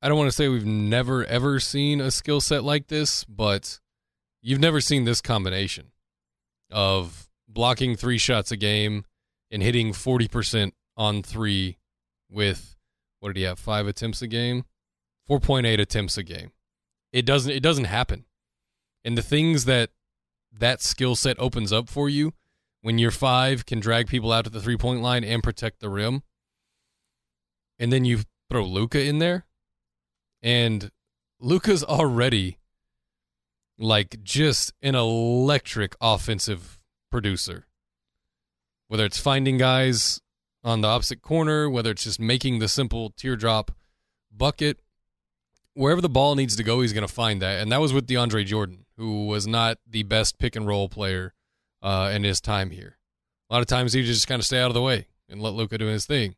I 0.00 0.08
don't 0.08 0.18
want 0.18 0.28
to 0.28 0.36
say 0.36 0.48
we've 0.48 0.64
never 0.66 1.24
ever 1.24 1.58
seen 1.60 2.00
a 2.00 2.10
skill 2.10 2.40
set 2.40 2.62
like 2.64 2.86
this, 2.88 3.24
but 3.24 3.80
you've 4.42 4.60
never 4.60 4.80
seen 4.80 5.04
this 5.04 5.20
combination 5.20 5.90
of 6.70 7.28
blocking 7.48 7.96
three 7.96 8.18
shots 8.18 8.52
a 8.52 8.56
game 8.56 9.04
and 9.50 9.62
hitting 9.62 9.92
40% 9.92 10.72
on 10.96 11.22
three 11.22 11.78
with 12.30 12.76
what 13.20 13.30
did 13.30 13.38
he 13.38 13.42
have? 13.44 13.58
Five 13.58 13.86
attempts 13.88 14.22
a 14.22 14.26
game? 14.28 14.64
4.8 15.28 15.80
attempts 15.80 16.16
a 16.16 16.22
game. 16.22 16.52
It 17.12 17.24
doesn't 17.26 17.50
it 17.50 17.62
doesn't 17.62 17.84
happen. 17.86 18.24
And 19.04 19.16
the 19.18 19.22
things 19.22 19.64
that 19.64 19.90
that 20.52 20.82
skill 20.82 21.14
set 21.14 21.38
opens 21.38 21.72
up 21.72 21.88
for 21.88 22.08
you 22.08 22.32
when 22.80 22.98
your 22.98 23.10
five 23.10 23.66
can 23.66 23.80
drag 23.80 24.06
people 24.06 24.32
out 24.32 24.44
to 24.44 24.50
the 24.50 24.60
three 24.60 24.76
point 24.76 25.00
line 25.02 25.24
and 25.24 25.42
protect 25.42 25.80
the 25.80 25.88
rim 25.88 26.22
and 27.78 27.92
then 27.92 28.04
you 28.04 28.20
throw 28.50 28.64
Luka 28.64 29.00
in 29.00 29.18
there, 29.18 29.46
and 30.42 30.90
Luka's 31.38 31.84
already 31.84 32.58
like 33.78 34.22
just 34.24 34.72
an 34.82 34.94
electric 34.96 35.94
offensive 36.00 36.80
producer. 37.10 37.66
whether 38.88 39.04
it's 39.04 39.18
finding 39.20 39.58
guys 39.58 40.20
on 40.64 40.80
the 40.80 40.88
opposite 40.88 41.22
corner, 41.22 41.70
whether 41.70 41.90
it's 41.90 42.04
just 42.04 42.18
making 42.18 42.58
the 42.58 42.68
simple 42.68 43.10
teardrop 43.10 43.70
bucket, 44.34 44.80
wherever 45.74 46.00
the 46.00 46.08
ball 46.08 46.34
needs 46.34 46.56
to 46.56 46.64
go, 46.64 46.80
he's 46.80 46.92
going 46.92 47.06
to 47.06 47.12
find 47.12 47.40
that. 47.40 47.60
And 47.60 47.70
that 47.70 47.80
was 47.80 47.92
with 47.92 48.06
DeAndre 48.06 48.44
Jordan, 48.44 48.86
who 48.98 49.26
was 49.26 49.46
not 49.46 49.78
the 49.88 50.02
best 50.02 50.38
pick 50.38 50.56
and 50.56 50.66
roll 50.66 50.88
player 50.88 51.32
uh, 51.80 52.10
in 52.12 52.24
his 52.24 52.40
time 52.40 52.70
here. 52.70 52.98
A 53.48 53.54
lot 53.54 53.60
of 53.60 53.66
times 53.66 53.92
he 53.92 54.02
just 54.02 54.28
kind 54.28 54.40
of 54.40 54.44
stay 54.44 54.60
out 54.60 54.66
of 54.66 54.74
the 54.74 54.82
way 54.82 55.06
and 55.28 55.40
let 55.40 55.54
Luka 55.54 55.78
do 55.78 55.86
his 55.86 56.04
thing. 56.04 56.34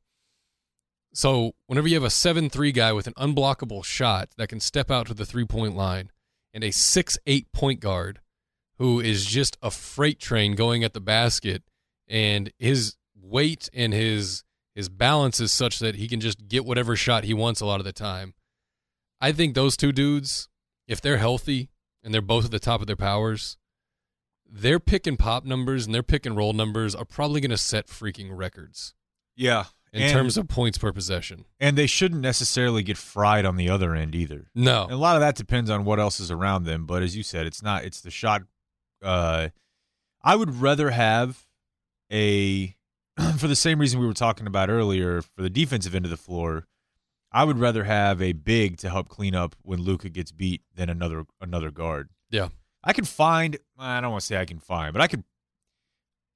So 1.13 1.55
whenever 1.67 1.89
you 1.89 1.95
have 1.95 2.05
a 2.05 2.11
seven-three 2.11 2.71
guy 2.71 2.93
with 2.93 3.09
an 3.09 3.15
unblockable 3.15 3.85
shot 3.85 4.29
that 4.37 4.49
can 4.49 4.61
step 4.61 4.91
out 4.91 5.07
to 5.09 5.15
the 5.15 5.27
three-point 5.27 5.75
line 5.75 6.11
and 6.55 6.63
a 6.63 6.71
six-eight 6.71 7.51
point 7.53 7.81
guard 7.81 8.21
who 8.79 9.01
is 9.01 9.25
just 9.25 9.57
a 9.63 9.71
freight 9.71 10.21
train 10.21 10.55
going 10.55 10.85
at 10.85 10.93
the 10.93 11.01
basket 11.01 11.63
and 12.07 12.53
his 12.59 12.97
weight 13.21 13.69
and 13.73 13.93
his 13.93 14.45
his 14.75 14.89
balance 14.89 15.41
is 15.41 15.51
such 15.51 15.81
that 15.81 15.97
he 15.97 16.07
can 16.07 16.21
just 16.21 16.47
get 16.47 16.65
whatever 16.65 16.95
shot 16.95 17.25
he 17.25 17.35
wants 17.35 17.61
a 17.61 17.67
lot 17.67 17.81
of 17.81 17.85
the 17.85 17.93
time. 17.93 18.35
I 19.21 19.33
think 19.33 19.55
those 19.55 19.77
two 19.77 19.93
dudes, 19.93 20.49
if 20.87 21.01
they're 21.01 21.19
healthy 21.19 21.71
and 22.03 22.13
they're 22.15 22.21
both 22.23 22.45
at 22.47 22.51
the 22.51 22.59
top 22.59 22.81
of 22.81 22.87
their 22.87 22.97
powers, 22.97 23.57
their 24.51 24.81
pick 24.81 25.07
and 25.07 25.19
pop 25.19 25.45
numbers 25.45 25.87
and 25.87 25.95
their 25.95 26.03
pick 26.03 26.27
and 26.27 26.37
roll 26.37 26.53
numbers 26.53 26.95
are 26.95 27.05
probably 27.05 27.41
going 27.41 27.51
to 27.51 27.59
set 27.59 27.87
freaking 27.87 28.31
records 28.37 28.95
Yeah. 29.37 29.65
in 29.93 30.03
and, 30.03 30.13
terms 30.13 30.37
of 30.37 30.49
points 30.49 30.77
per 30.79 30.93
possession. 30.93 31.45
and 31.61 31.77
they 31.79 31.87
shouldn't 31.87 32.21
necessarily 32.21 32.83
get 32.83 32.97
fried 32.97 33.45
on 33.45 33.57
the 33.57 33.69
other 33.69 33.95
end 33.95 34.15
either. 34.15 34.51
No. 34.55 34.85
And 34.85 34.93
a 34.93 34.97
lot 34.97 35.15
of 35.17 35.21
that 35.21 35.37
depends 35.37 35.71
on 35.71 35.85
what 35.85 36.01
else 36.01 36.19
is 36.21 36.31
around 36.31 36.65
them. 36.65 36.85
But 36.87 37.03
as 37.03 37.17
you 37.17 37.23
said, 37.23 37.47
it's 37.47 37.63
not. 37.63 37.85
It's 37.85 38.01
the 38.01 38.11
shot. 38.11 38.43
Uh, 39.03 39.49
I 40.23 40.37
would 40.37 40.57
rather 40.61 40.91
have 40.91 41.47
a, 42.13 42.75
for 43.39 43.47
the 43.49 43.57
same 43.57 43.79
reason 43.79 44.01
we 44.01 44.07
were 44.07 44.13
talking 44.15 44.47
about 44.47 44.69
earlier, 44.69 45.23
for 45.23 45.43
the 45.43 45.51
defensive 45.51 45.95
end 45.95 46.05
of 46.05 46.11
the 46.11 46.17
floor. 46.17 46.67
I 47.33 47.45
would 47.45 47.59
rather 47.59 47.85
have 47.85 48.21
a 48.21 48.33
big 48.33 48.77
to 48.79 48.91
help 48.91 49.09
clean 49.09 49.35
up 49.35 49.55
when 49.63 49.81
Luka 49.81 50.09
gets 50.09 50.33
beat 50.33 50.63
than 50.75 50.89
another 50.91 51.25
another 51.41 51.71
guard. 51.71 52.09
Yeah. 52.31 52.49
I 52.83 52.93
can 52.93 53.05
find. 53.05 53.59
I 53.79 54.01
don't 54.01 54.11
want 54.11 54.23
to 54.23 54.27
say 54.27 54.37
I 54.41 54.45
can 54.47 54.59
find, 54.59 54.93
but 54.93 55.01
I 55.03 55.07
could. 55.07 55.25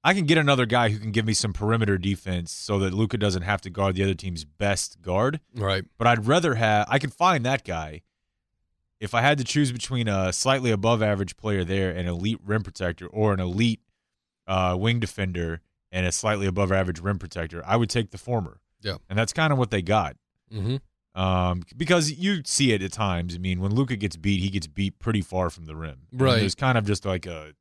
I 0.03 0.13
can 0.13 0.25
get 0.25 0.37
another 0.37 0.67
guy 0.67 0.89
who 0.89 0.99
can 0.99 1.09
give 1.11 1.25
me 1.25 1.33
some 1.33 1.51
perimeter 1.51 1.97
defense 1.97 2.51
so 2.51 2.77
that 2.79 2.93
Luka 2.93 3.17
doesn't 3.17 3.41
have 3.41 3.59
to 3.61 3.71
guard 3.71 3.95
the 3.95 4.03
other 4.03 4.13
team's 4.13 4.45
best 4.45 5.01
guard 5.01 5.39
Right. 5.55 5.83
but 5.97 6.05
I'd 6.05 6.27
rather 6.27 6.53
have 6.53 6.85
I 6.89 6.99
can 6.99 7.09
find 7.09 7.43
that 7.45 7.63
guy. 7.63 8.01
If 8.99 9.15
I 9.15 9.21
had 9.21 9.39
to 9.39 9.43
choose 9.43 9.71
between 9.71 10.07
a 10.07 10.31
slightly 10.31 10.69
above 10.71 11.01
average 11.01 11.35
player 11.37 11.63
there, 11.63 11.89
an 11.89 12.05
elite 12.07 12.39
rim 12.45 12.61
protector, 12.61 13.07
or 13.07 13.33
an 13.33 13.39
elite 13.39 13.81
uh, 14.47 14.75
wing 14.79 14.99
defender 14.99 15.61
and 15.91 16.05
a 16.05 16.11
slightly 16.11 16.45
above 16.45 16.71
average 16.71 16.99
rim 17.01 17.17
protector, 17.17 17.63
I 17.65 17.75
would 17.75 17.89
take 17.89 18.11
the 18.11 18.17
former. 18.19 18.59
Yeah. 18.81 18.97
and 19.09 19.17
that's 19.17 19.33
kind 19.33 19.51
of 19.51 19.57
what 19.57 19.71
they 19.71 19.81
got. 19.81 20.15
Mm-hmm. 20.55 21.21
Um, 21.21 21.63
because 21.77 22.11
you 22.11 22.41
see 22.45 22.73
it 22.73 22.81
at 22.81 22.91
times. 22.91 23.35
I 23.35 23.37
mean, 23.37 23.61
when 23.61 23.73
Luka 23.73 23.95
gets 23.95 24.17
beat, 24.17 24.41
he 24.41 24.49
gets 24.49 24.67
beat 24.67 24.99
pretty 24.99 25.21
far 25.21 25.49
from 25.49 25.65
the 25.65 25.75
rim. 25.75 26.07
And 26.11 26.21
Right. 26.21 26.39
There's 26.39 26.55
kind 26.55 26.77
of 26.77 26.85
just 26.85 27.05
like 27.05 27.25
a 27.25 27.53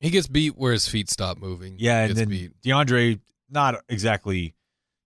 He 0.00 0.10
gets 0.10 0.26
beat 0.28 0.56
where 0.56 0.72
his 0.72 0.86
feet 0.88 1.08
stop 1.08 1.38
moving. 1.38 1.76
yeah, 1.78 2.04
and 2.04 2.16
then 2.16 2.28
beat. 2.28 2.60
DeAndre 2.62 3.20
not 3.48 3.76
exactly 3.88 4.54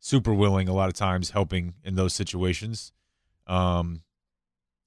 super 0.00 0.34
willing 0.34 0.68
a 0.68 0.74
lot 0.74 0.88
of 0.88 0.94
times 0.94 1.30
helping 1.30 1.74
in 1.84 1.94
those 1.94 2.12
situations. 2.14 2.92
Um, 3.46 4.02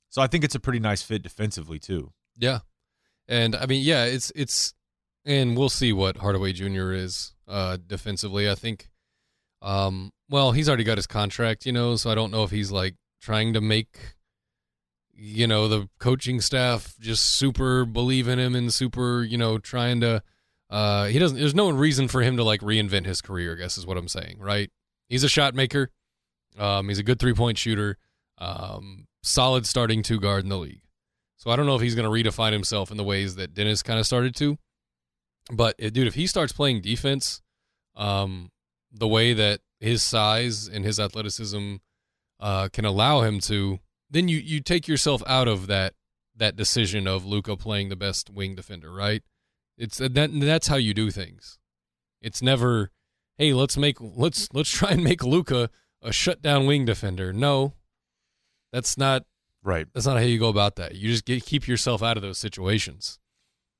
so 0.09 0.21
I 0.21 0.27
think 0.27 0.43
it's 0.43 0.55
a 0.55 0.59
pretty 0.59 0.79
nice 0.79 1.01
fit 1.01 1.21
defensively 1.23 1.79
too. 1.79 2.11
Yeah, 2.37 2.59
and 3.27 3.55
I 3.55 3.65
mean, 3.67 3.83
yeah, 3.83 4.05
it's 4.05 4.31
it's, 4.35 4.73
and 5.25 5.57
we'll 5.57 5.69
see 5.69 5.91
what 5.93 6.17
Hardaway 6.17 6.53
Jr. 6.53 6.91
is 6.93 7.33
uh, 7.47 7.77
defensively. 7.87 8.49
I 8.49 8.55
think, 8.55 8.89
um, 9.61 10.11
well, 10.29 10.51
he's 10.51 10.67
already 10.67 10.83
got 10.83 10.97
his 10.97 11.07
contract, 11.07 11.65
you 11.65 11.71
know, 11.71 11.95
so 11.95 12.09
I 12.09 12.15
don't 12.15 12.31
know 12.31 12.43
if 12.43 12.51
he's 12.51 12.71
like 12.71 12.95
trying 13.21 13.53
to 13.53 13.61
make, 13.61 14.15
you 15.13 15.47
know, 15.47 15.67
the 15.67 15.89
coaching 15.99 16.41
staff 16.41 16.95
just 16.99 17.25
super 17.25 17.85
believe 17.85 18.27
in 18.27 18.39
him 18.39 18.55
and 18.55 18.73
super, 18.73 19.23
you 19.23 19.37
know, 19.37 19.57
trying 19.57 20.01
to. 20.01 20.21
Uh, 20.69 21.05
he 21.05 21.17
doesn't. 21.17 21.37
There's 21.37 21.55
no 21.55 21.69
reason 21.69 22.07
for 22.07 22.21
him 22.21 22.35
to 22.37 22.43
like 22.43 22.61
reinvent 22.61 23.05
his 23.05 23.21
career. 23.21 23.53
I 23.53 23.55
guess 23.55 23.77
is 23.77 23.85
what 23.85 23.97
I'm 23.97 24.09
saying. 24.09 24.37
Right? 24.39 24.69
He's 25.07 25.23
a 25.23 25.29
shot 25.29 25.55
maker. 25.55 25.91
Um, 26.57 26.89
he's 26.89 26.99
a 26.99 27.03
good 27.03 27.19
three 27.19 27.33
point 27.33 27.57
shooter. 27.57 27.97
Um, 28.37 29.07
solid 29.23 29.65
starting 29.65 30.03
two 30.03 30.19
guard 30.19 30.43
in 30.43 30.49
the 30.49 30.57
league. 30.57 30.81
So 31.37 31.51
I 31.51 31.55
don't 31.55 31.67
know 31.67 31.75
if 31.75 31.81
he's 31.81 31.95
going 31.95 32.23
to 32.23 32.29
redefine 32.29 32.51
himself 32.51 32.91
in 32.91 32.97
the 32.97 33.03
ways 33.03 33.35
that 33.35 33.53
Dennis 33.53 33.83
kind 33.83 33.99
of 33.99 34.05
started 34.05 34.35
to. 34.37 34.57
But 35.51 35.75
eh, 35.79 35.89
dude, 35.89 36.07
if 36.07 36.15
he 36.15 36.27
starts 36.27 36.51
playing 36.51 36.81
defense, 36.81 37.41
um, 37.95 38.49
the 38.97 39.07
way 39.07 39.33
that 39.33 39.61
his 39.79 40.03
size 40.03 40.67
and 40.67 40.83
his 40.83 40.99
athleticism 40.99 41.75
uh, 42.39 42.69
can 42.69 42.85
allow 42.85 43.21
him 43.21 43.39
to, 43.41 43.79
then 44.09 44.27
you 44.27 44.37
you 44.37 44.61
take 44.61 44.87
yourself 44.87 45.21
out 45.27 45.47
of 45.47 45.67
that 45.67 45.93
that 46.35 46.55
decision 46.55 47.07
of 47.07 47.25
Luka 47.25 47.57
playing 47.57 47.89
the 47.89 47.95
best 47.95 48.29
wing 48.29 48.55
defender, 48.55 48.91
right? 48.91 49.23
It's 49.77 49.97
that 49.97 50.13
that's 50.13 50.67
how 50.67 50.77
you 50.77 50.93
do 50.93 51.11
things. 51.11 51.59
It's 52.21 52.41
never, 52.41 52.91
hey, 53.37 53.53
let's 53.53 53.77
make 53.77 53.97
let's 53.99 54.47
let's 54.53 54.71
try 54.71 54.91
and 54.91 55.03
make 55.03 55.23
Luka 55.23 55.69
a 56.01 56.11
shutdown 56.11 56.65
wing 56.65 56.85
defender. 56.85 57.33
No, 57.33 57.73
that's 58.71 58.97
not 58.97 59.23
Right. 59.63 59.87
that's 59.93 60.05
not 60.05 60.17
how 60.17 60.23
you 60.23 60.39
go 60.39 60.49
about 60.49 60.77
that. 60.77 60.95
You 60.95 61.09
just 61.09 61.25
get, 61.25 61.43
keep 61.45 61.67
yourself 61.67 62.01
out 62.01 62.15
of 62.15 62.23
those 62.23 62.37
situations. 62.37 63.19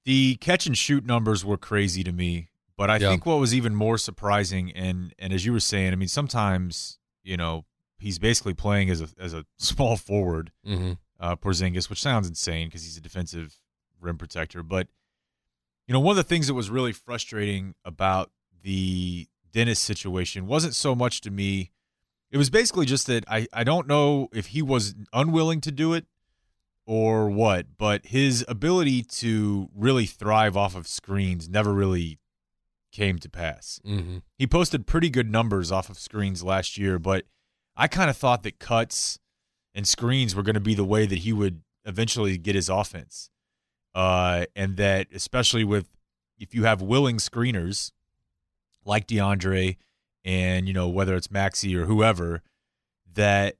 The 0.06 0.36
catch 0.36 0.66
and 0.66 0.78
shoot 0.78 1.06
numbers 1.06 1.46
were 1.46 1.58
crazy 1.58 2.04
to 2.04 2.12
me, 2.12 2.50
but 2.78 2.90
I 2.90 2.98
Yeah. 2.98 3.10
think 3.10 3.26
what 3.26 3.40
was 3.40 3.54
even 3.56 3.76
more 3.76 3.98
surprising 3.98 4.72
and 4.72 5.14
and 5.20 5.34
as 5.34 5.46
you 5.46 5.52
were 5.54 5.60
saying, 5.60 5.92
I 5.94 5.96
mean, 5.96 6.08
sometimes 6.08 7.00
you 7.24 7.36
know 7.38 7.66
he's 8.00 8.20
basically 8.20 8.54
playing 8.54 8.90
as 8.90 9.02
a 9.02 9.10
as 9.20 9.34
a 9.34 9.46
small 9.58 9.98
forward, 9.98 10.52
Mm-hmm. 10.66 10.94
uh, 11.20 11.36
Porzingis, 11.36 11.90
which 11.90 12.02
sounds 12.02 12.28
insane 12.28 12.68
because 12.68 12.84
he's 12.84 12.98
a 12.98 13.02
defensive 13.02 13.56
rim 14.00 14.18
protector. 14.18 14.64
But 14.64 14.88
you 15.88 15.94
know, 15.94 16.00
one 16.00 16.12
of 16.12 16.18
the 16.18 16.24
things 16.24 16.48
that 16.48 16.54
was 16.54 16.70
really 16.70 16.92
frustrating 16.94 17.74
about 17.86 18.30
the 18.62 19.28
Dennis 19.54 19.80
situation 19.80 20.46
wasn't 20.46 20.76
so 20.76 20.94
much 20.94 21.22
to 21.22 21.32
me. 21.32 21.72
It 22.30 22.38
was 22.38 22.50
basically 22.50 22.86
just 22.86 23.08
that 23.08 23.24
I, 23.30 23.48
I 23.54 23.64
don't 23.64 23.88
know 23.88 24.28
if 24.34 24.48
he 24.48 24.62
was 24.62 24.94
unwilling 25.14 25.62
to 25.62 25.72
do 25.72 25.94
it 25.94 26.06
or 26.86 27.30
what, 27.30 27.78
but 27.78 28.06
his 28.08 28.44
ability 28.50 29.04
to 29.04 29.70
really 29.74 30.06
thrive 30.06 30.56
off 30.58 30.76
of 30.76 30.88
screens 30.88 31.48
never 31.50 31.74
really 31.74 32.20
came 32.98 33.20
to 33.20 33.30
pass. 33.30 33.80
Mm-hmm. 33.86 34.18
He 34.40 34.48
posted 34.48 34.88
pretty 34.88 35.12
good 35.12 35.32
numbers 35.32 35.72
off 35.72 35.88
of 35.88 36.00
screens 36.00 36.44
last 36.44 36.80
year, 36.80 36.98
but 36.98 37.26
I 37.76 37.88
kind 37.88 38.10
of 38.10 38.18
thought 38.18 38.42
that 38.42 38.58
cuts 38.58 39.20
and 39.76 39.88
screens 39.88 40.36
were 40.36 40.42
going 40.42 40.56
to 40.56 40.60
be 40.60 40.74
the 40.74 40.84
way 40.84 41.06
that 41.06 41.20
he 41.20 41.32
would 41.32 41.62
eventually 41.86 42.40
get 42.40 42.56
his 42.56 42.70
offense. 42.70 43.30
Uh, 43.94 44.46
and 44.56 44.78
that 44.78 45.08
especially 45.14 45.64
with 45.64 45.88
if 46.40 46.56
you 46.56 46.64
have 46.64 46.82
willing 46.82 47.18
screeners 47.18 47.92
like 48.84 49.06
DeAndre 49.06 49.78
and 50.26 50.68
you 50.68 50.74
know 50.74 50.88
whether 50.88 51.16
it's 51.16 51.28
Maxi 51.28 51.76
or 51.76 51.86
whoever 51.86 52.42
that 53.14 53.58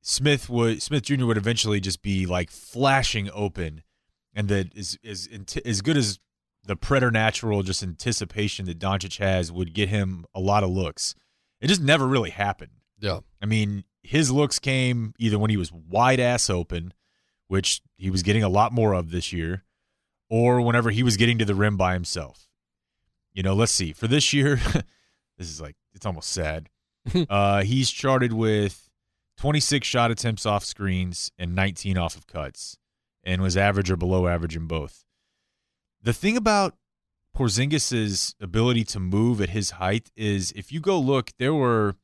Smith 0.00 0.48
would 0.48 0.82
Smith 0.82 1.02
Jr. 1.02 1.26
would 1.26 1.36
eventually 1.36 1.80
just 1.80 2.00
be 2.00 2.26
like 2.26 2.50
flashing 2.50 3.30
open 3.34 3.82
and 4.34 4.48
that 4.48 4.74
is 4.74 4.98
is 5.02 5.28
as 5.64 5.80
good 5.82 5.96
as 5.96 6.18
the 6.64 6.76
preternatural 6.76 7.62
just 7.62 7.82
anticipation 7.82 8.66
that 8.66 8.78
Doncic 8.78 9.18
has 9.18 9.50
would 9.50 9.74
get 9.74 9.88
him 9.88 10.24
a 10.34 10.40
lot 10.40 10.62
of 10.62 10.70
looks. 10.70 11.14
It 11.60 11.68
just 11.68 11.82
never 11.82 12.06
really 12.06 12.30
happened. 12.30 12.72
Yeah. 13.00 13.20
I 13.40 13.46
mean, 13.46 13.84
his 14.02 14.30
looks 14.30 14.58
came 14.58 15.14
either 15.18 15.38
when 15.38 15.50
he 15.50 15.56
was 15.56 15.72
wide 15.72 16.20
ass 16.20 16.48
open, 16.48 16.92
which 17.48 17.82
he 17.96 18.10
was 18.10 18.22
getting 18.22 18.42
a 18.42 18.48
lot 18.48 18.72
more 18.72 18.94
of 18.94 19.10
this 19.10 19.32
year, 19.32 19.64
or 20.30 20.60
whenever 20.60 20.90
he 20.90 21.02
was 21.02 21.16
getting 21.16 21.38
to 21.38 21.44
the 21.44 21.54
rim 21.54 21.76
by 21.76 21.94
himself. 21.94 22.48
You 23.32 23.42
know, 23.42 23.54
let's 23.54 23.72
see. 23.72 23.92
For 23.92 24.06
this 24.06 24.32
year, 24.32 24.56
this 25.38 25.50
is 25.50 25.60
like 25.60 25.76
it's 25.94 26.06
almost 26.06 26.30
sad. 26.30 26.68
uh, 27.28 27.62
he's 27.62 27.90
charted 27.90 28.32
with 28.32 28.88
26 29.38 29.86
shot 29.86 30.10
attempts 30.10 30.46
off 30.46 30.64
screens 30.64 31.32
and 31.38 31.54
19 31.54 31.98
off 31.98 32.16
of 32.16 32.26
cuts, 32.26 32.76
and 33.24 33.42
was 33.42 33.56
average 33.56 33.90
or 33.90 33.96
below 33.96 34.26
average 34.28 34.56
in 34.56 34.66
both. 34.66 35.04
The 36.02 36.12
thing 36.12 36.36
about 36.36 36.76
Porzingis's 37.36 38.34
ability 38.40 38.84
to 38.84 39.00
move 39.00 39.40
at 39.40 39.50
his 39.50 39.72
height 39.72 40.10
is 40.16 40.52
if 40.52 40.72
you 40.72 40.80
go 40.80 40.98
look, 40.98 41.32
there 41.38 41.54
were 41.54 41.94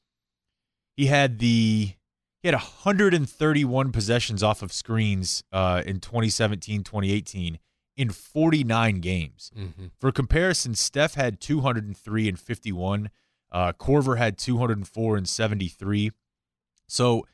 he 0.96 1.06
had 1.06 1.38
the 1.38 1.94
he 2.42 2.48
had 2.48 2.54
131 2.54 3.92
possessions 3.92 4.42
off 4.42 4.62
of 4.62 4.72
screens 4.72 5.42
uh, 5.52 5.82
in 5.84 6.00
2017 6.00 6.82
2018 6.82 7.58
in 7.96 8.10
49 8.10 9.00
games. 9.00 9.50
Mm-hmm. 9.58 9.86
for 9.98 10.12
comparison 10.12 10.74
steph 10.74 11.14
had 11.14 11.40
203 11.40 12.28
and 12.28 12.38
51 12.38 13.10
uh, 13.50 13.72
Korver 13.72 14.18
had 14.18 14.38
204 14.38 15.16
and 15.16 15.28
73 15.28 16.12
so 16.86 17.26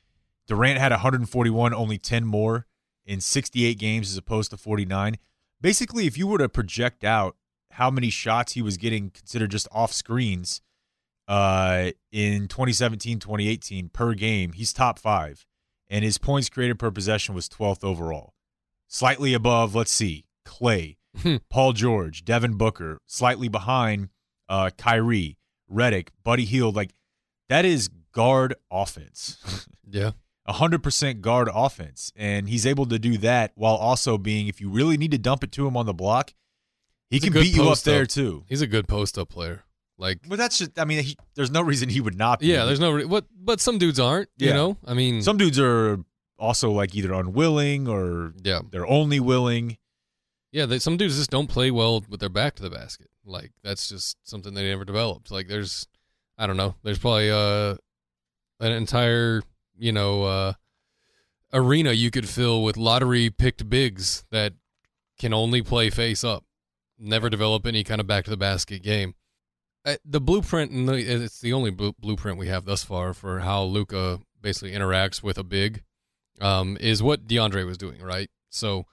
durant 0.46 0.78
had 0.78 0.90
141 0.90 1.74
only 1.74 1.98
10 1.98 2.24
more 2.24 2.66
in 3.04 3.20
68 3.20 3.78
games 3.78 4.10
as 4.10 4.16
opposed 4.16 4.50
to 4.50 4.56
49 4.56 5.16
basically 5.64 6.06
if 6.06 6.18
you 6.18 6.26
were 6.26 6.36
to 6.36 6.46
project 6.46 7.04
out 7.04 7.36
how 7.70 7.90
many 7.90 8.10
shots 8.10 8.52
he 8.52 8.60
was 8.60 8.76
getting 8.76 9.08
considered 9.08 9.50
just 9.50 9.66
off 9.72 9.94
screens 9.94 10.60
uh, 11.26 11.90
in 12.12 12.46
2017, 12.48 13.18
2018 13.18 13.88
per 13.88 14.12
game. 14.12 14.52
He's 14.52 14.74
top 14.74 14.98
five, 14.98 15.46
and 15.88 16.04
his 16.04 16.18
points 16.18 16.50
created 16.50 16.78
per 16.78 16.90
possession 16.90 17.34
was 17.34 17.48
12th 17.48 17.82
overall. 17.82 18.34
Slightly 18.88 19.32
above, 19.32 19.74
let's 19.74 19.90
see, 19.90 20.26
Klay, 20.46 20.98
Paul 21.48 21.72
George, 21.72 22.26
Devin 22.26 22.58
Booker, 22.58 22.98
slightly 23.06 23.48
behind 23.48 24.10
uh, 24.50 24.68
Kyrie, 24.76 25.38
Redick, 25.72 26.08
Buddy 26.22 26.44
Hield. 26.44 26.76
Like 26.76 26.90
that 27.48 27.64
is 27.64 27.88
guard 28.12 28.54
offense. 28.70 29.66
Yeah. 29.86 30.12
100% 30.48 31.20
guard 31.20 31.48
offense. 31.52 32.12
And 32.16 32.48
he's 32.48 32.66
able 32.66 32.86
to 32.86 32.98
do 32.98 33.16
that 33.18 33.52
while 33.54 33.74
also 33.76 34.18
being, 34.18 34.48
if 34.48 34.60
you 34.60 34.68
really 34.70 34.96
need 34.96 35.10
to 35.12 35.18
dump 35.18 35.44
it 35.44 35.52
to 35.52 35.66
him 35.66 35.76
on 35.76 35.86
the 35.86 35.94
block, 35.94 36.34
he 37.10 37.16
He's 37.16 37.24
can 37.24 37.32
beat 37.32 37.54
you 37.54 37.62
up 37.62 37.68
post 37.68 37.84
there 37.84 38.06
too. 38.06 38.44
He's 38.48 38.62
a 38.62 38.66
good 38.66 38.88
post 38.88 39.18
up 39.18 39.28
player. 39.28 39.64
Like, 39.96 40.18
But 40.28 40.38
that's 40.38 40.58
just, 40.58 40.78
I 40.78 40.84
mean, 40.84 41.04
he, 41.04 41.16
there's 41.36 41.50
no 41.52 41.62
reason 41.62 41.88
he 41.88 42.00
would 42.00 42.16
not 42.18 42.40
be. 42.40 42.48
yeah, 42.48 42.64
there's 42.64 42.80
no 42.80 42.90
re- 42.90 43.04
what, 43.04 43.26
but 43.38 43.60
some 43.60 43.78
dudes 43.78 44.00
aren't. 44.00 44.28
You 44.36 44.52
know, 44.52 44.76
I 44.84 44.94
mean, 44.94 45.22
Some 45.22 45.36
dudes 45.36 45.58
are 45.60 45.98
also 46.38 46.70
like 46.72 46.94
either 46.96 47.12
unwilling 47.12 47.86
or 47.86 48.32
yeah, 48.42 48.60
they're 48.70 48.86
only 48.86 49.20
willing. 49.20 49.78
yeah. 50.50 50.66
They, 50.66 50.80
some 50.80 50.96
dudes 50.96 51.16
just 51.16 51.30
don't 51.30 51.46
play 51.46 51.70
well 51.70 52.02
with 52.08 52.18
their 52.18 52.28
back 52.28 52.56
to 52.56 52.62
the 52.64 52.70
basket. 52.70 53.08
Like 53.24 53.52
that's 53.62 53.88
just 53.88 54.16
something 54.24 54.52
they 54.52 54.68
never 54.68 54.84
developed. 54.84 55.30
Like 55.30 55.46
there's, 55.46 55.86
I 56.36 56.48
don't 56.48 56.56
know. 56.56 56.74
There's 56.82 56.98
probably 56.98 57.30
uh 57.30 57.76
an 58.60 58.72
entire 58.72 59.42
you 59.78 59.92
know 59.92 60.24
uh 60.24 60.52
arena 61.54 61.92
you 61.92 62.10
could 62.10 62.28
fill 62.28 62.62
with 62.62 62.76
lottery 62.76 63.30
picked 63.30 63.68
bigs 63.70 64.24
that 64.30 64.52
can 65.18 65.32
only 65.32 65.62
play 65.62 65.88
face 65.88 66.24
up, 66.24 66.44
never 66.98 67.30
develop 67.30 67.66
any 67.66 67.84
kind 67.84 68.00
of 68.00 68.06
back 68.06 68.24
to 68.24 68.30
the 68.30 68.36
basket 68.36 68.82
game. 68.82 69.14
Uh, 69.86 69.96
the 70.04 70.20
blueprint, 70.20 70.72
and 70.72 70.88
it's 70.90 71.40
the 71.40 71.52
only 71.52 71.70
blueprint 71.70 72.38
we 72.38 72.48
have 72.48 72.64
thus 72.64 72.82
far 72.82 73.14
for 73.14 73.40
how 73.40 73.62
Luka 73.62 74.20
basically 74.40 74.72
interacts 74.72 75.22
with 75.22 75.38
a 75.38 75.44
big, 75.44 75.82
um, 76.40 76.76
is 76.80 77.02
what 77.02 77.26
DeAndre 77.26 77.66
was 77.66 77.78
doing, 77.78 78.00
right? 78.02 78.30
So 78.48 78.86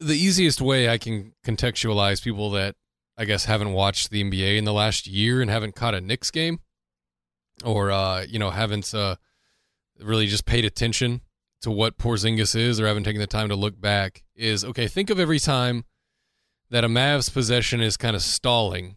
the 0.00 0.16
easiest 0.16 0.60
way 0.60 0.88
I 0.88 0.98
can 0.98 1.34
contextualize 1.46 2.22
people 2.22 2.50
that 2.52 2.76
I 3.16 3.26
guess 3.26 3.44
haven't 3.44 3.72
watched 3.72 4.10
the 4.10 4.24
NBA 4.24 4.56
in 4.56 4.64
the 4.64 4.72
last 4.72 5.06
year 5.06 5.40
and 5.40 5.50
haven't 5.50 5.76
caught 5.76 5.94
a 5.94 6.00
Knicks 6.00 6.30
game, 6.30 6.60
or 7.64 7.92
uh, 7.92 8.24
you 8.28 8.38
know 8.38 8.50
haven't 8.50 8.92
uh, 8.94 9.16
really 10.00 10.26
just 10.26 10.46
paid 10.46 10.64
attention 10.64 11.20
to 11.62 11.70
what 11.70 11.98
Porzingis 11.98 12.54
is, 12.54 12.80
or 12.80 12.86
haven't 12.86 13.04
taken 13.04 13.20
the 13.20 13.26
time 13.26 13.48
to 13.48 13.56
look 13.56 13.80
back, 13.80 14.22
is 14.34 14.64
okay. 14.64 14.86
Think 14.86 15.10
of 15.10 15.18
every 15.18 15.38
time 15.38 15.84
that 16.70 16.84
a 16.84 16.88
Mavs 16.88 17.32
possession 17.32 17.80
is 17.80 17.96
kind 17.96 18.16
of 18.16 18.22
stalling, 18.22 18.96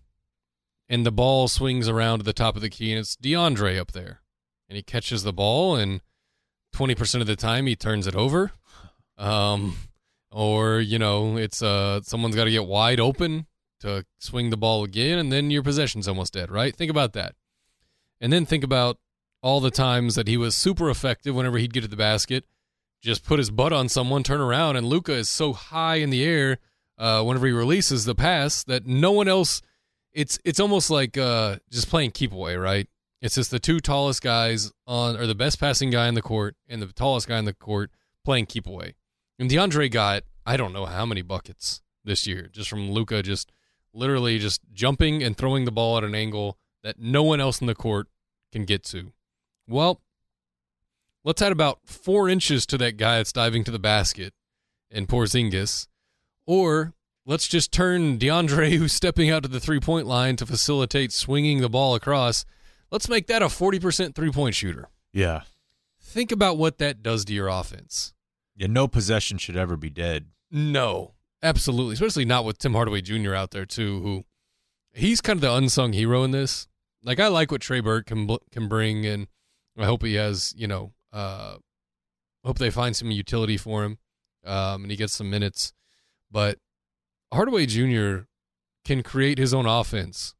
and 0.89 1.05
the 1.05 1.11
ball 1.11 1.47
swings 1.47 1.87
around 1.87 2.19
to 2.19 2.25
the 2.25 2.33
top 2.33 2.55
of 2.55 2.61
the 2.61 2.69
key, 2.69 2.91
and 2.91 2.99
it's 2.99 3.15
DeAndre 3.15 3.79
up 3.79 3.93
there, 3.93 4.21
and 4.69 4.75
he 4.75 4.83
catches 4.83 5.23
the 5.23 5.33
ball, 5.33 5.75
and 5.75 6.01
twenty 6.71 6.95
percent 6.95 7.21
of 7.21 7.27
the 7.27 7.35
time 7.35 7.67
he 7.67 7.75
turns 7.75 8.07
it 8.07 8.15
over. 8.15 8.51
Um, 9.17 9.75
or 10.31 10.79
you 10.79 10.99
know 10.99 11.37
it's 11.37 11.61
uh 11.61 12.01
someone's 12.03 12.35
got 12.35 12.45
to 12.45 12.51
get 12.51 12.65
wide 12.65 12.99
open 12.99 13.47
to 13.79 14.05
swing 14.19 14.49
the 14.49 14.57
ball 14.57 14.83
again 14.83 15.17
and 15.17 15.31
then 15.31 15.51
your 15.51 15.63
possession's 15.63 16.07
almost 16.07 16.33
dead 16.33 16.51
right 16.51 16.75
think 16.75 16.91
about 16.91 17.13
that 17.13 17.35
and 18.19 18.33
then 18.33 18.45
think 18.45 18.63
about 18.63 18.97
all 19.41 19.59
the 19.59 19.71
times 19.71 20.15
that 20.15 20.27
he 20.27 20.37
was 20.37 20.55
super 20.55 20.89
effective 20.89 21.35
whenever 21.35 21.57
he'd 21.57 21.73
get 21.73 21.81
to 21.81 21.87
the 21.87 21.95
basket 21.95 22.45
just 23.01 23.23
put 23.23 23.39
his 23.39 23.51
butt 23.51 23.71
on 23.71 23.87
someone 23.87 24.23
turn 24.23 24.41
around 24.41 24.75
and 24.75 24.87
Luka 24.87 25.13
is 25.13 25.29
so 25.29 25.53
high 25.53 25.95
in 25.95 26.09
the 26.09 26.23
air 26.23 26.57
uh 26.97 27.23
whenever 27.23 27.47
he 27.47 27.53
releases 27.53 28.05
the 28.05 28.15
pass 28.15 28.63
that 28.63 28.85
no 28.85 29.11
one 29.11 29.27
else 29.27 29.61
it's 30.13 30.39
it's 30.43 30.59
almost 30.59 30.89
like 30.89 31.17
uh 31.17 31.57
just 31.71 31.89
playing 31.89 32.11
keep 32.11 32.31
away 32.31 32.55
right 32.55 32.87
it's 33.21 33.35
just 33.35 33.51
the 33.51 33.59
two 33.59 33.79
tallest 33.79 34.21
guys 34.21 34.71
on 34.85 35.15
or 35.15 35.27
the 35.27 35.35
best 35.35 35.59
passing 35.59 35.89
guy 35.89 36.07
in 36.07 36.15
the 36.15 36.21
court 36.21 36.55
and 36.67 36.81
the 36.81 36.87
tallest 36.87 37.27
guy 37.27 37.37
in 37.37 37.45
the 37.45 37.53
court 37.53 37.91
playing 38.25 38.45
keep 38.45 38.67
away 38.67 38.95
and 39.39 39.49
DeAndre 39.49 39.91
got 39.91 40.23
I 40.45 40.57
don't 40.57 40.73
know 40.73 40.85
how 40.85 41.05
many 41.05 41.21
buckets 41.21 41.81
this 42.03 42.25
year 42.25 42.49
just 42.51 42.69
from 42.69 42.91
Luka 42.91 43.21
just 43.21 43.51
literally 43.93 44.39
just 44.39 44.61
jumping 44.71 45.23
and 45.23 45.35
throwing 45.35 45.65
the 45.65 45.71
ball 45.71 45.97
at 45.97 46.03
an 46.03 46.15
angle 46.15 46.57
that 46.83 46.99
no 46.99 47.23
one 47.23 47.41
else 47.41 47.59
in 47.59 47.67
the 47.67 47.75
court 47.75 48.07
can 48.51 48.63
get 48.63 48.83
to. 48.83 49.11
Well, 49.67 50.01
let's 51.23 51.41
add 51.41 51.51
about 51.51 51.79
four 51.85 52.29
inches 52.29 52.65
to 52.67 52.77
that 52.77 52.97
guy 52.97 53.17
that's 53.17 53.33
diving 53.33 53.63
to 53.65 53.71
the 53.71 53.79
basket 53.79 54.33
in 54.89 55.07
Porzingis, 55.07 55.87
or 56.45 56.93
let's 57.25 57.47
just 57.47 57.71
turn 57.71 58.17
DeAndre, 58.17 58.71
who's 58.77 58.93
stepping 58.93 59.29
out 59.29 59.43
to 59.43 59.49
the 59.49 59.59
three 59.59 59.79
point 59.79 60.07
line 60.07 60.35
to 60.37 60.45
facilitate 60.45 61.11
swinging 61.11 61.61
the 61.61 61.69
ball 61.69 61.95
across. 61.95 62.45
Let's 62.91 63.09
make 63.09 63.27
that 63.27 63.41
a 63.41 63.47
40% 63.47 64.15
three 64.15 64.31
point 64.31 64.55
shooter. 64.55 64.89
Yeah. 65.11 65.41
Think 65.99 66.31
about 66.31 66.57
what 66.57 66.77
that 66.77 67.03
does 67.03 67.25
to 67.25 67.33
your 67.33 67.49
offense. 67.49 68.13
Yeah. 68.55 68.67
No 68.67 68.87
possession 68.87 69.37
should 69.37 69.57
ever 69.57 69.75
be 69.75 69.89
dead. 69.89 70.27
No, 70.49 71.13
absolutely. 71.43 71.93
Especially 71.93 72.23
not 72.23 72.45
with 72.45 72.57
Tim 72.57 72.73
Hardaway 72.73 73.01
Jr. 73.01 73.35
out 73.35 73.51
there 73.51 73.65
too, 73.65 73.99
who 74.01 74.25
he's 74.93 75.19
kind 75.19 75.37
of 75.37 75.41
the 75.41 75.53
unsung 75.53 75.93
hero 75.93 76.23
in 76.23 76.31
this. 76.31 76.67
Like 77.03 77.19
I 77.19 77.27
like 77.27 77.51
what 77.51 77.61
Trey 77.61 77.81
Burke 77.81 78.07
can 78.07 78.27
can 78.51 78.67
bring, 78.67 79.05
and 79.05 79.27
I 79.77 79.85
hope 79.85 80.03
he 80.03 80.15
has 80.15 80.53
you 80.57 80.67
know, 80.67 80.93
uh, 81.13 81.57
hope 82.43 82.57
they 82.57 82.69
find 82.69 82.95
some 82.95 83.11
utility 83.11 83.57
for 83.57 83.83
him, 83.83 83.97
um, 84.45 84.83
and 84.83 84.91
he 84.91 84.97
gets 84.97 85.13
some 85.13 85.29
minutes. 85.29 85.73
But 86.31 86.57
Hardaway 87.33 87.65
Jr. 87.65 88.25
can 88.85 89.03
create 89.03 89.37
his 89.37 89.53
own 89.53 89.65
offense, 89.65 90.33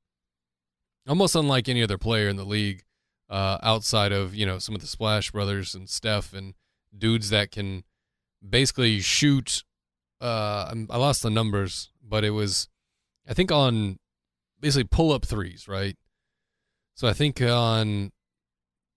almost 1.08 1.36
unlike 1.36 1.70
any 1.70 1.84
other 1.84 1.98
player 1.98 2.28
in 2.28 2.36
the 2.36 2.46
league, 2.46 2.84
uh, 3.30 3.58
outside 3.62 4.12
of 4.12 4.34
you 4.34 4.46
know 4.46 4.60
some 4.60 4.76
of 4.76 4.82
the 4.82 4.88
Splash 4.88 5.32
Brothers 5.32 5.76
and 5.76 5.90
Steph 5.90 6.34
and 6.34 6.54
dudes 6.98 7.30
that 7.30 7.52
can 7.52 7.84
basically 8.48 9.00
shoot 9.00 9.64
uh 10.22 10.74
I 10.90 10.98
lost 10.98 11.22
the 11.22 11.30
numbers, 11.30 11.92
but 12.04 12.24
it 12.24 12.32
was 12.32 12.68
I 13.28 13.34
think 13.34 13.52
on 13.52 13.98
basically 14.60 14.88
pull 14.90 15.12
up 15.12 15.26
threes, 15.26 15.68
right? 15.68 15.96
So 16.96 17.08
I 17.08 17.14
think 17.14 17.42
on 17.42 18.12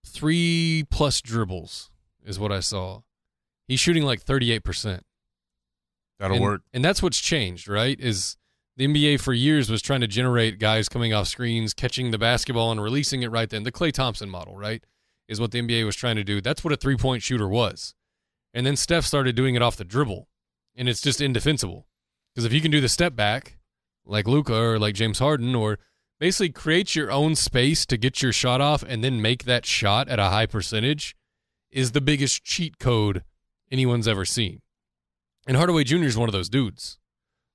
three 0.04 0.84
plus 0.90 1.20
dribbles 1.20 1.90
is 2.24 2.38
what 2.38 2.52
I 2.52 2.60
saw. 2.60 3.02
He's 3.68 3.80
shooting 3.80 4.02
like 4.02 4.24
38%. 4.24 5.00
That'll 6.18 6.36
and, 6.36 6.44
work. 6.44 6.62
And 6.72 6.84
that's 6.84 7.02
what's 7.02 7.20
changed, 7.20 7.68
right? 7.68 7.98
Is 7.98 8.36
the 8.76 8.86
NBA 8.86 9.20
for 9.20 9.32
years 9.32 9.70
was 9.70 9.82
trying 9.82 10.00
to 10.00 10.06
generate 10.06 10.58
guys 10.58 10.88
coming 10.88 11.12
off 11.12 11.28
screens, 11.28 11.74
catching 11.74 12.10
the 12.10 12.18
basketball 12.18 12.72
and 12.72 12.82
releasing 12.82 13.22
it 13.22 13.30
right 13.30 13.48
then. 13.48 13.62
The 13.62 13.72
Klay 13.72 13.92
Thompson 13.92 14.28
model, 14.28 14.56
right? 14.56 14.82
Is 15.28 15.40
what 15.40 15.50
the 15.50 15.62
NBA 15.62 15.84
was 15.84 15.96
trying 15.96 16.16
to 16.16 16.24
do. 16.24 16.40
That's 16.40 16.64
what 16.64 16.72
a 16.72 16.76
three 16.76 16.96
point 16.96 17.22
shooter 17.22 17.48
was. 17.48 17.94
And 18.52 18.66
then 18.66 18.76
Steph 18.76 19.04
started 19.04 19.36
doing 19.36 19.54
it 19.54 19.62
off 19.62 19.76
the 19.76 19.84
dribble. 19.84 20.28
And 20.76 20.88
it's 20.88 21.00
just 21.00 21.20
indefensible. 21.20 21.86
Because 22.34 22.44
if 22.44 22.52
you 22.52 22.60
can 22.60 22.70
do 22.70 22.80
the 22.80 22.88
step 22.88 23.14
back, 23.14 23.58
like 24.04 24.26
Luka 24.26 24.54
or 24.54 24.78
like 24.78 24.94
James 24.94 25.18
Harden, 25.18 25.54
or 25.54 25.78
basically 26.20 26.50
create 26.50 26.94
your 26.94 27.10
own 27.10 27.34
space 27.34 27.84
to 27.86 27.96
get 27.96 28.22
your 28.22 28.32
shot 28.32 28.60
off 28.60 28.84
and 28.84 29.02
then 29.02 29.20
make 29.20 29.44
that 29.44 29.66
shot 29.66 30.08
at 30.08 30.20
a 30.20 30.26
high 30.26 30.46
percentage, 30.46 31.16
is 31.70 31.90
the 31.92 32.00
biggest 32.00 32.44
cheat 32.44 32.78
code 32.78 33.24
anyone's 33.72 34.06
ever 34.06 34.24
seen. 34.24 34.60
And 35.48 35.56
Hardaway 35.56 35.82
Jr. 35.84 36.04
is 36.04 36.16
one 36.16 36.28
of 36.28 36.32
those 36.32 36.48
dudes. 36.48 36.98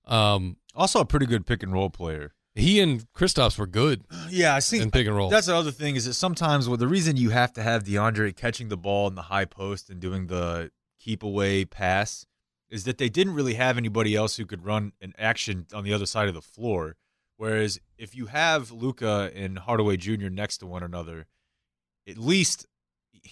Um, 0.05 0.57
Also, 0.73 0.99
a 0.99 1.05
pretty 1.05 1.25
good 1.25 1.45
pick 1.45 1.63
and 1.63 1.71
roll 1.71 1.89
player. 1.89 2.33
he 2.55 2.79
and 2.79 3.05
Kristaps 3.13 3.57
were 3.57 3.67
good 3.67 4.03
Yeah, 4.29 4.55
I 4.55 4.59
think 4.59 4.83
in 4.83 4.91
pick 4.91 5.07
and 5.07 5.15
roll. 5.15 5.29
That's 5.29 5.47
the 5.47 5.55
other 5.55 5.71
thing 5.71 5.95
is 5.95 6.05
that 6.05 6.13
sometimes 6.15 6.67
well, 6.67 6.77
the 6.77 6.87
reason 6.87 7.17
you 7.17 7.29
have 7.29 7.53
to 7.53 7.61
have 7.63 7.83
DeAndre 7.83 8.35
catching 8.35 8.69
the 8.69 8.77
ball 8.77 9.07
in 9.07 9.15
the 9.15 9.23
high 9.23 9.45
post 9.45 9.89
and 9.89 9.99
doing 9.99 10.27
the 10.27 10.71
keep 10.99 11.21
away 11.23 11.65
pass 11.65 12.25
is 12.69 12.83
that 12.85 12.97
they 12.97 13.09
didn't 13.09 13.33
really 13.35 13.53
have 13.55 13.77
anybody 13.77 14.15
else 14.15 14.37
who 14.37 14.45
could 14.45 14.65
run 14.65 14.91
an 15.01 15.13
action 15.17 15.67
on 15.73 15.83
the 15.83 15.93
other 15.93 16.05
side 16.05 16.27
of 16.27 16.33
the 16.33 16.41
floor. 16.41 16.95
Whereas 17.37 17.79
if 17.97 18.15
you 18.15 18.27
have 18.27 18.71
Luka 18.71 19.31
and 19.35 19.59
Hardaway 19.59 19.97
Jr. 19.97 20.29
next 20.29 20.59
to 20.59 20.65
one 20.65 20.83
another, 20.83 21.27
at 22.07 22.17
least 22.17 22.65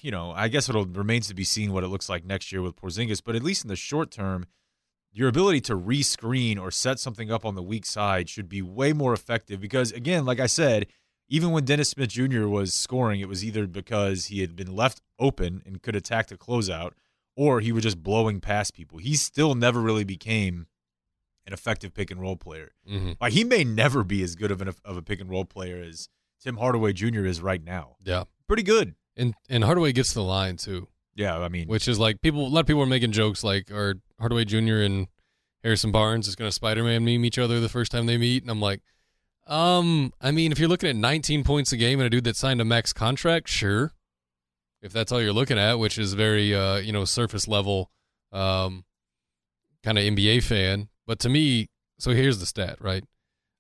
you 0.02 0.12
know, 0.12 0.32
I 0.32 0.48
guess 0.48 0.70
it'll 0.70 0.86
remains 0.86 1.28
to 1.28 1.34
be 1.34 1.44
seen 1.44 1.72
what 1.72 1.84
it 1.84 1.90
looks 1.90 2.10
like 2.10 2.26
next 2.26 2.52
year 2.52 2.62
with 2.62 2.76
Porzingis, 2.76 3.22
but 3.24 3.36
at 3.36 3.44
least 3.44 3.64
in 3.64 3.68
the 3.68 3.76
short 3.76 4.12
term, 4.12 4.46
your 5.12 5.28
ability 5.28 5.62
to 5.62 5.76
re-screen 5.76 6.58
or 6.58 6.72
set 6.72 7.00
something 7.00 7.32
up 7.32 7.46
on 7.46 7.56
the 7.56 7.62
weak 7.62 7.86
side 7.86 8.30
should 8.30 8.50
be 8.50 8.62
way 8.62 8.94
more 8.94 9.14
effective 9.14 9.60
because 9.60 9.92
again, 9.92 10.26
like 10.26 10.40
I 10.40 10.48
said, 10.48 10.88
even 11.30 11.52
when 11.52 11.66
Dennis 11.66 11.90
Smith 11.90 12.10
Jr. 12.10 12.48
was 12.48 12.74
scoring, 12.74 13.20
it 13.20 13.30
was 13.30 13.46
either 13.46 13.68
because 13.68 14.26
he 14.26 14.42
had 14.42 14.56
been 14.56 14.76
left 14.76 15.02
open 15.20 15.62
and 15.66 15.82
could 15.82 15.96
attack 15.96 16.28
the 16.28 16.38
closeout, 16.38 16.92
or 17.36 17.60
he 17.60 17.72
was 17.72 17.84
just 17.84 18.04
blowing 18.04 18.40
past 18.40 18.74
people. 18.74 18.98
He 18.98 19.16
still 19.16 19.56
never 19.56 19.80
really 19.80 20.04
became 20.04 20.68
an 21.46 21.54
effective 21.54 21.94
pick 21.94 22.10
and 22.12 22.22
roll 22.22 22.36
player. 22.36 22.72
hmm 22.88 23.12
Like 23.22 23.34
he 23.34 23.44
may 23.44 23.64
never 23.64 24.04
be 24.04 24.22
as 24.24 24.36
good 24.36 24.52
of 24.52 24.62
an 24.62 24.68
of 24.70 24.98
a 24.98 25.02
pick 25.02 25.20
and 25.22 25.30
roll 25.30 25.46
player 25.46 25.82
as 25.82 26.10
Tim 26.42 26.58
Hardaway 26.58 26.94
Jr. 26.94 27.26
is 27.26 27.42
right 27.42 27.64
now. 27.64 27.96
Yeah, 28.04 28.24
Pretty 28.48 28.64
good. 28.64 28.96
and 29.18 29.34
and 29.50 29.64
Hardaway 29.64 29.92
gets 29.94 30.14
the 30.14 30.24
line 30.24 30.58
too, 30.58 30.88
Yeah, 31.16 31.38
I 31.40 31.50
mean, 31.50 31.68
which 31.68 31.88
is 31.88 32.00
like 32.00 32.22
people. 32.22 32.46
A 32.46 32.50
lot 32.50 32.62
of 32.62 32.68
people 32.68 32.82
are 32.84 32.88
making 32.88 33.12
jokes 33.12 33.44
like, 33.44 33.72
"Are 33.72 33.96
Hardaway 34.20 34.46
Jr. 34.46 34.80
and 34.82 35.08
Harrison 35.64 35.92
Barnes 35.92 36.28
is 36.28 36.36
going 36.36 36.48
to 36.50 36.52
Spider-Man 36.54 37.06
meme 37.06 37.24
each 37.26 37.38
other 37.40 37.60
the 37.62 37.70
first 37.70 37.92
time 37.92 38.06
they 38.06 38.18
meet, 38.18 38.44
and 38.44 38.52
I'm 38.52 38.60
like, 38.62 38.82
um, 39.48 40.12
I 40.22 40.32
mean, 40.32 40.52
if 40.52 40.60
you're 40.60 40.68
looking 40.70 40.90
at 40.90 40.96
19 40.98 41.44
points 41.46 41.72
a 41.72 41.78
game 41.78 42.00
and 42.00 42.08
a 42.08 42.10
dude 42.10 42.24
that 42.26 42.36
signed 42.36 42.60
a 42.62 42.66
max 42.66 42.92
contract, 42.94 43.48
sure. 43.50 43.92
If 44.82 44.92
that's 44.92 45.12
all 45.14 45.22
you're 45.22 45.32
looking 45.34 45.58
at, 45.58 45.76
which 45.80 45.98
is 45.98 46.14
very, 46.14 46.54
uh, 46.54 46.76
you 46.78 46.92
know, 46.92 47.06
surface 47.06 47.48
level, 47.48 47.90
um, 48.34 48.84
kind 49.84 49.98
of 49.98 50.04
NBA 50.04 50.44
fan. 50.44 50.90
But 51.06 51.20
to 51.20 51.30
me, 51.30 51.70
so 52.00 52.12
here's 52.12 52.40
the 52.40 52.46
stat, 52.46 52.78
right? 52.80 53.04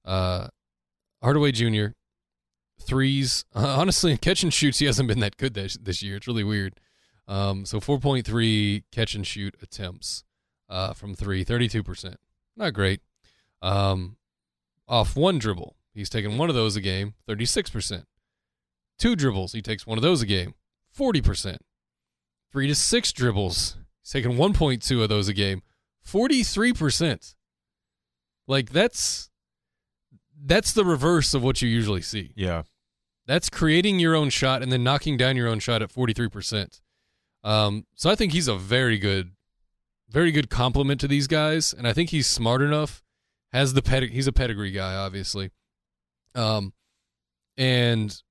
Uh, 0.05 0.47
Hardaway 1.21 1.51
Jr. 1.51 1.87
threes. 2.81 3.45
Uh, 3.55 3.67
honestly, 3.79 4.17
catch 4.17 4.43
and 4.43 4.53
shoots, 4.53 4.79
he 4.79 4.85
hasn't 4.85 5.07
been 5.07 5.19
that 5.19 5.37
good 5.37 5.53
this 5.53 5.77
this 5.81 6.01
year. 6.01 6.17
It's 6.17 6.27
really 6.27 6.43
weird. 6.43 6.79
Um, 7.27 7.65
so 7.65 7.79
4.3 7.79 8.83
catch 8.91 9.15
and 9.15 9.25
shoot 9.25 9.55
attempts 9.61 10.23
uh, 10.69 10.93
from 10.93 11.15
three, 11.15 11.45
32%. 11.45 12.15
Not 12.57 12.73
great. 12.73 13.01
Um, 13.61 14.17
off 14.87 15.15
one 15.15 15.39
dribble, 15.39 15.75
he's 15.93 16.09
taken 16.09 16.37
one 16.37 16.49
of 16.49 16.55
those 16.55 16.75
a 16.75 16.81
game, 16.81 17.13
36%. 17.27 18.03
Two 18.99 19.15
dribbles, 19.15 19.53
he 19.53 19.61
takes 19.61 19.87
one 19.87 19.97
of 19.97 20.01
those 20.01 20.21
a 20.21 20.25
game, 20.25 20.53
40%. 20.97 21.57
Three 22.51 22.67
to 22.67 22.75
six 22.75 23.11
dribbles, 23.13 23.77
he's 24.01 24.11
taken 24.11 24.33
1.2 24.33 25.01
of 25.01 25.09
those 25.09 25.29
a 25.29 25.33
game, 25.33 25.61
43%. 26.07 27.35
Like 28.47 28.71
that's 28.71 29.29
that's 30.45 30.73
the 30.73 30.83
reverse 30.83 31.33
of 31.33 31.43
what 31.43 31.61
you 31.61 31.69
usually 31.69 32.01
see. 32.01 32.33
Yeah. 32.35 32.63
That's 33.25 33.49
creating 33.49 33.99
your 33.99 34.15
own 34.15 34.29
shot 34.29 34.61
and 34.61 34.71
then 34.71 34.83
knocking 34.83 35.15
down 35.15 35.37
your 35.37 35.47
own 35.47 35.59
shot 35.59 35.81
at 35.81 35.93
43%. 35.93 36.81
Um, 37.43 37.85
so 37.95 38.09
I 38.09 38.15
think 38.15 38.33
he's 38.33 38.47
a 38.47 38.55
very 38.55 38.97
good, 38.97 39.31
very 40.09 40.31
good 40.31 40.49
compliment 40.49 40.99
to 41.01 41.07
these 41.07 41.27
guys, 41.27 41.73
and 41.73 41.87
I 41.87 41.93
think 41.93 42.09
he's 42.09 42.27
smart 42.27 42.61
enough. 42.61 43.01
Has 43.51 43.73
the 43.73 43.81
pedig- 43.81 44.11
he's 44.11 44.27
a 44.27 44.33
pedigree 44.33 44.71
guy, 44.71 44.95
obviously, 44.95 45.51
um, 46.35 46.73
and 47.55 48.21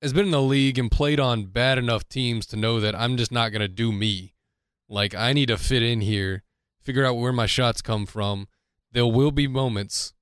has 0.00 0.12
been 0.12 0.26
in 0.26 0.30
the 0.30 0.42
league 0.42 0.78
and 0.78 0.90
played 0.90 1.20
on 1.20 1.46
bad 1.46 1.78
enough 1.78 2.08
teams 2.08 2.46
to 2.46 2.56
know 2.56 2.80
that 2.80 2.94
I'm 2.94 3.16
just 3.16 3.30
not 3.30 3.50
gonna 3.52 3.68
do 3.68 3.92
me. 3.92 4.34
Like 4.88 5.14
I 5.14 5.32
need 5.32 5.46
to 5.46 5.58
fit 5.58 5.82
in 5.82 6.00
here, 6.00 6.42
figure 6.82 7.04
out 7.04 7.14
where 7.14 7.32
my 7.32 7.46
shots 7.46 7.82
come 7.82 8.06
from. 8.06 8.48
There 8.92 9.06
will 9.06 9.30
be 9.30 9.48
moments, 9.48 10.12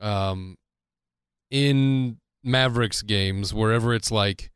um, 0.00 0.56
in 1.50 2.18
Mavericks 2.42 3.02
games 3.02 3.54
wherever 3.54 3.94
it's 3.94 4.10
like, 4.10 4.50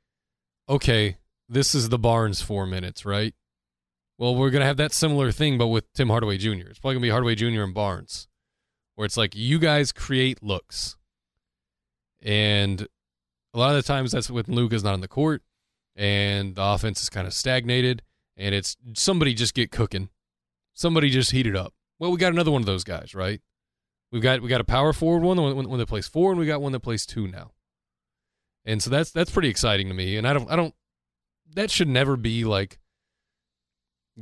okay, 0.69 1.19
this 1.49 1.75
is 1.75 1.89
the 1.89 1.99
Barnes 1.99 2.41
four 2.43 2.67
minutes, 2.67 3.05
right? 3.05 3.35
Well, 4.19 4.37
we're 4.37 4.51
gonna 4.51 4.67
have 4.67 4.77
that 4.77 4.93
similar 4.93 5.33
thing, 5.33 5.59
but 5.59 5.69
with 5.69 5.93
Tim 5.95 6.09
Hardaway 6.09 6.37
Jr. 6.39 6.69
It's 6.69 6.79
probably 6.79 6.97
gonna 6.97 7.03
be 7.03 7.11
Hardaway 7.11 7.35
Jr. 7.35 7.63
and 7.63 7.75
Barnes, 7.75 8.29
where 8.95 9.07
it's 9.07 9.17
like 9.17 9.35
you 9.35 9.59
guys 9.59 9.93
create 9.93 10.43
looks, 10.43 10.97
and 12.21 12.87
a 13.55 13.59
lot 13.59 13.71
of 13.71 13.77
the 13.77 13.83
times 13.83 14.13
that's 14.13 14.31
when 14.31 14.45
Luka's 14.47 14.85
not 14.85 14.93
on 14.93 15.01
the 15.01 15.09
court, 15.09 15.43
and 15.97 16.55
the 16.55 16.63
offense 16.63 17.03
is 17.03 17.09
kind 17.09 17.27
of 17.27 17.33
stagnated, 17.33 18.03
and 18.37 18.55
it's 18.55 18.77
somebody 18.95 19.35
just 19.35 19.55
get 19.55 19.71
cooking, 19.71 20.11
somebody 20.81 21.11
just 21.11 21.31
heat 21.31 21.47
it 21.47 21.55
up. 21.55 21.75
Well, 21.99 22.11
we 22.11 22.17
got 22.17 22.33
another 22.33 22.51
one 22.51 22.63
of 22.63 22.67
those 22.67 22.85
guys, 22.85 23.15
right? 23.15 23.41
We've 24.11 24.23
got 24.23 24.41
we 24.41 24.49
got 24.49 24.61
a 24.61 24.65
power 24.65 24.93
forward 24.93 25.23
one, 25.23 25.37
one, 25.41 25.69
one 25.69 25.79
that 25.79 25.87
plays 25.87 26.09
four, 26.09 26.31
and 26.33 26.41
we 26.41 26.47
got 26.47 26.61
one 26.63 26.73
that 26.73 26.81
plays 26.81 27.05
two 27.07 27.29
now, 27.29 27.53
and 28.65 28.83
so 28.83 28.91
that's 28.91 29.11
that's 29.13 29.31
pretty 29.31 29.49
exciting 29.49 29.89
to 29.89 29.95
me. 29.95 30.17
And 30.17 30.27
I 30.27 30.33
don't 30.33 30.51
I 30.51 30.57
don't 30.57 30.75
that 31.55 31.71
should 31.71 31.89
never 31.89 32.17
be 32.17 32.45
like 32.45 32.79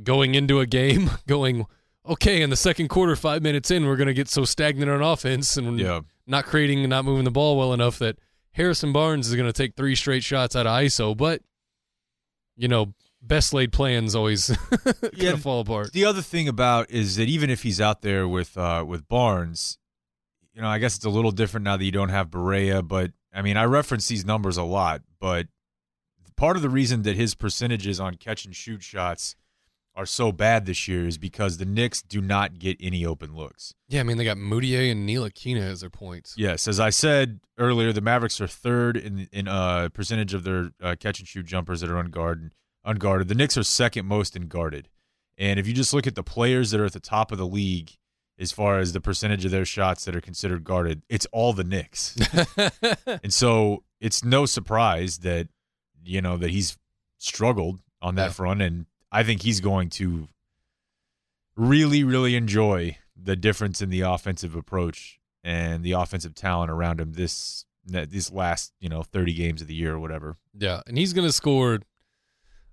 going 0.03 0.35
into 0.35 0.59
a 0.59 0.65
game 0.65 1.09
going 1.27 1.65
okay 2.07 2.41
in 2.41 2.49
the 2.49 2.55
second 2.55 2.87
quarter 2.87 3.15
five 3.15 3.41
minutes 3.41 3.69
in 3.71 3.85
we're 3.85 3.95
going 3.97 4.07
to 4.07 4.13
get 4.13 4.27
so 4.29 4.45
stagnant 4.45 4.89
on 4.89 5.01
offense 5.01 5.57
and 5.57 5.79
Yeah. 5.79 6.01
not 6.25 6.45
creating 6.45 6.79
and 6.79 6.89
not 6.89 7.05
moving 7.05 7.25
the 7.25 7.31
ball 7.31 7.57
well 7.57 7.73
enough 7.73 7.99
that 7.99 8.17
harrison 8.53 8.93
barnes 8.93 9.27
is 9.27 9.35
going 9.35 9.47
to 9.47 9.53
take 9.53 9.75
three 9.75 9.95
straight 9.95 10.23
shots 10.23 10.55
out 10.55 10.65
of 10.65 10.71
iso 10.83 11.15
but 11.17 11.41
you 12.55 12.67
know 12.67 12.93
best 13.21 13.53
laid 13.53 13.71
plans 13.71 14.15
always 14.15 14.49
Yeah, 15.13 15.35
fall 15.35 15.61
apart 15.61 15.91
The 15.93 16.05
other 16.05 16.21
thing 16.21 16.47
about 16.47 16.89
is 16.89 17.15
that 17.17 17.27
even 17.29 17.49
if 17.49 17.63
he's 17.63 17.81
out 17.81 18.01
there 18.01 18.27
with 18.27 18.57
uh, 18.57 18.83
with 18.87 19.07
Barnes, 19.07 19.77
you 20.53 20.61
know, 20.61 20.67
I 20.67 20.79
guess 20.79 20.95
it's 20.95 21.05
a 21.05 21.09
little 21.09 21.31
different 21.31 21.63
now 21.63 21.77
that 21.77 21.83
you 21.85 21.91
don't 21.91 22.09
have 22.09 22.29
Barea. 22.29 22.85
But 22.87 23.11
I 23.33 23.41
mean, 23.41 23.57
I 23.57 23.65
reference 23.65 24.07
these 24.07 24.25
numbers 24.25 24.57
a 24.57 24.63
lot. 24.63 25.01
But 25.19 25.47
part 26.35 26.55
of 26.55 26.61
the 26.61 26.69
reason 26.69 27.01
that 27.03 27.15
his 27.15 27.35
percentages 27.35 27.99
on 27.99 28.15
catch 28.15 28.45
and 28.45 28.55
shoot 28.55 28.81
shots 28.81 29.35
are 29.95 30.05
so 30.05 30.31
bad 30.31 30.65
this 30.65 30.87
year 30.87 31.05
is 31.05 31.17
because 31.17 31.57
the 31.57 31.65
Knicks 31.65 32.01
do 32.01 32.21
not 32.21 32.57
get 32.59 32.77
any 32.79 33.05
open 33.05 33.35
looks. 33.35 33.73
yeah 33.89 33.99
i 33.99 34.03
mean 34.03 34.17
they 34.17 34.23
got 34.23 34.37
Mudiay 34.37 34.89
and 34.91 35.09
Ntilikina 35.09 35.59
as 35.61 35.81
their 35.81 35.89
points 35.89 36.35
Yes, 36.37 36.69
as 36.69 36.79
I 36.79 36.89
said 36.89 37.41
earlier, 37.57 37.91
the 37.91 37.99
Mavericks 37.99 38.39
are 38.39 38.47
third 38.47 38.95
in 38.95 39.27
in 39.33 39.49
uh, 39.49 39.89
percentage 39.89 40.33
of 40.33 40.45
their 40.45 40.69
uh, 40.81 40.95
catch 40.97 41.19
and 41.19 41.27
shoot 41.27 41.45
jumpers 41.45 41.81
that 41.81 41.89
are 41.89 41.97
unguarded. 41.97 42.51
Unguarded. 42.89 43.27
The 43.27 43.35
Knicks 43.35 43.57
are 43.57 43.63
second 43.63 44.05
most 44.05 44.35
in 44.35 44.47
guarded. 44.47 44.89
And 45.37 45.59
if 45.59 45.67
you 45.67 45.73
just 45.73 45.93
look 45.93 46.07
at 46.07 46.15
the 46.15 46.23
players 46.23 46.71
that 46.71 46.79
are 46.81 46.85
at 46.85 46.93
the 46.93 46.99
top 46.99 47.31
of 47.31 47.37
the 47.37 47.47
league, 47.47 47.91
as 48.37 48.51
far 48.51 48.79
as 48.79 48.93
the 48.93 49.01
percentage 49.01 49.45
of 49.45 49.51
their 49.51 49.65
shots 49.65 50.05
that 50.05 50.15
are 50.15 50.21
considered 50.21 50.63
guarded, 50.63 51.01
it's 51.09 51.25
all 51.31 51.53
the 51.53 51.63
Knicks. 51.63 52.15
and 53.23 53.33
so 53.33 53.83
it's 53.99 54.23
no 54.23 54.45
surprise 54.45 55.19
that 55.19 55.47
you 56.03 56.21
know 56.21 56.37
that 56.37 56.49
he's 56.49 56.77
struggled 57.17 57.81
on 58.01 58.15
that 58.15 58.27
Yeah. 58.27 58.31
front, 58.31 58.61
and 58.61 58.85
I 59.11 59.23
think 59.23 59.41
he's 59.41 59.59
going 59.59 59.89
to 59.91 60.29
really, 61.55 62.03
really 62.03 62.35
enjoy 62.35 62.97
the 63.21 63.35
difference 63.35 63.81
in 63.81 63.89
the 63.89 64.01
offensive 64.01 64.55
approach 64.55 65.19
and 65.43 65.83
the 65.83 65.91
offensive 65.91 66.33
talent 66.35 66.71
around 66.71 66.99
him 67.01 67.13
this 67.13 67.65
this 67.85 68.31
last 68.31 68.71
you 68.79 68.87
know 68.87 69.01
30 69.03 69.33
games 69.33 69.61
of 69.61 69.67
the 69.67 69.73
year 69.73 69.95
or 69.95 69.99
whatever. 69.99 70.37
Yeah, 70.57 70.81
and 70.87 70.97
he's 70.97 71.11
going 71.13 71.27
to 71.27 71.31
score, 71.33 71.79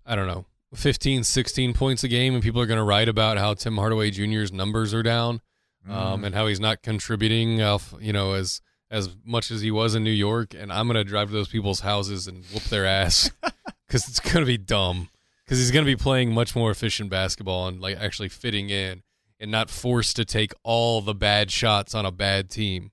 I 0.06 0.14
don't 0.16 0.26
know, 0.26 0.46
15, 0.74 1.24
16 1.24 1.72
points 1.74 2.04
a 2.04 2.08
game, 2.08 2.34
and 2.34 2.42
people 2.42 2.60
are 2.60 2.66
going 2.66 2.78
to 2.78 2.84
write 2.84 3.08
about 3.08 3.38
how 3.38 3.54
Tim 3.54 3.76
Hardaway 3.76 4.10
Jr.'s 4.10 4.52
numbers 4.52 4.92
are 4.94 5.02
down, 5.02 5.40
um, 5.88 6.24
and 6.24 6.34
how 6.34 6.46
he's 6.46 6.60
not 6.60 6.82
contributing, 6.82 7.60
uh, 7.60 7.74
f- 7.76 7.94
you 8.00 8.12
know, 8.12 8.32
as 8.34 8.60
as 8.90 9.16
much 9.24 9.50
as 9.50 9.62
he 9.62 9.70
was 9.70 9.94
in 9.96 10.04
New 10.04 10.10
York. 10.12 10.54
And 10.54 10.72
I'm 10.72 10.86
going 10.86 10.94
to 10.94 11.02
drive 11.04 11.28
to 11.28 11.32
those 11.34 11.48
people's 11.48 11.80
houses 11.80 12.28
and 12.28 12.44
whoop 12.52 12.62
their 12.64 12.86
ass 12.86 13.30
because 13.88 14.08
it's 14.08 14.20
going 14.20 14.40
to 14.40 14.46
be 14.46 14.56
dumb. 14.58 15.08
Because 15.44 15.58
he's 15.58 15.70
going 15.72 15.84
to 15.84 15.90
be 15.90 15.96
playing 15.96 16.32
much 16.32 16.54
more 16.54 16.70
efficient 16.70 17.10
basketball 17.10 17.66
and 17.68 17.80
like 17.80 17.96
actually 17.98 18.28
fitting 18.28 18.70
in 18.70 19.02
and 19.40 19.50
not 19.50 19.70
forced 19.70 20.14
to 20.16 20.24
take 20.24 20.52
all 20.62 21.00
the 21.00 21.14
bad 21.14 21.50
shots 21.50 21.94
on 21.96 22.06
a 22.06 22.12
bad 22.12 22.48
team. 22.48 22.92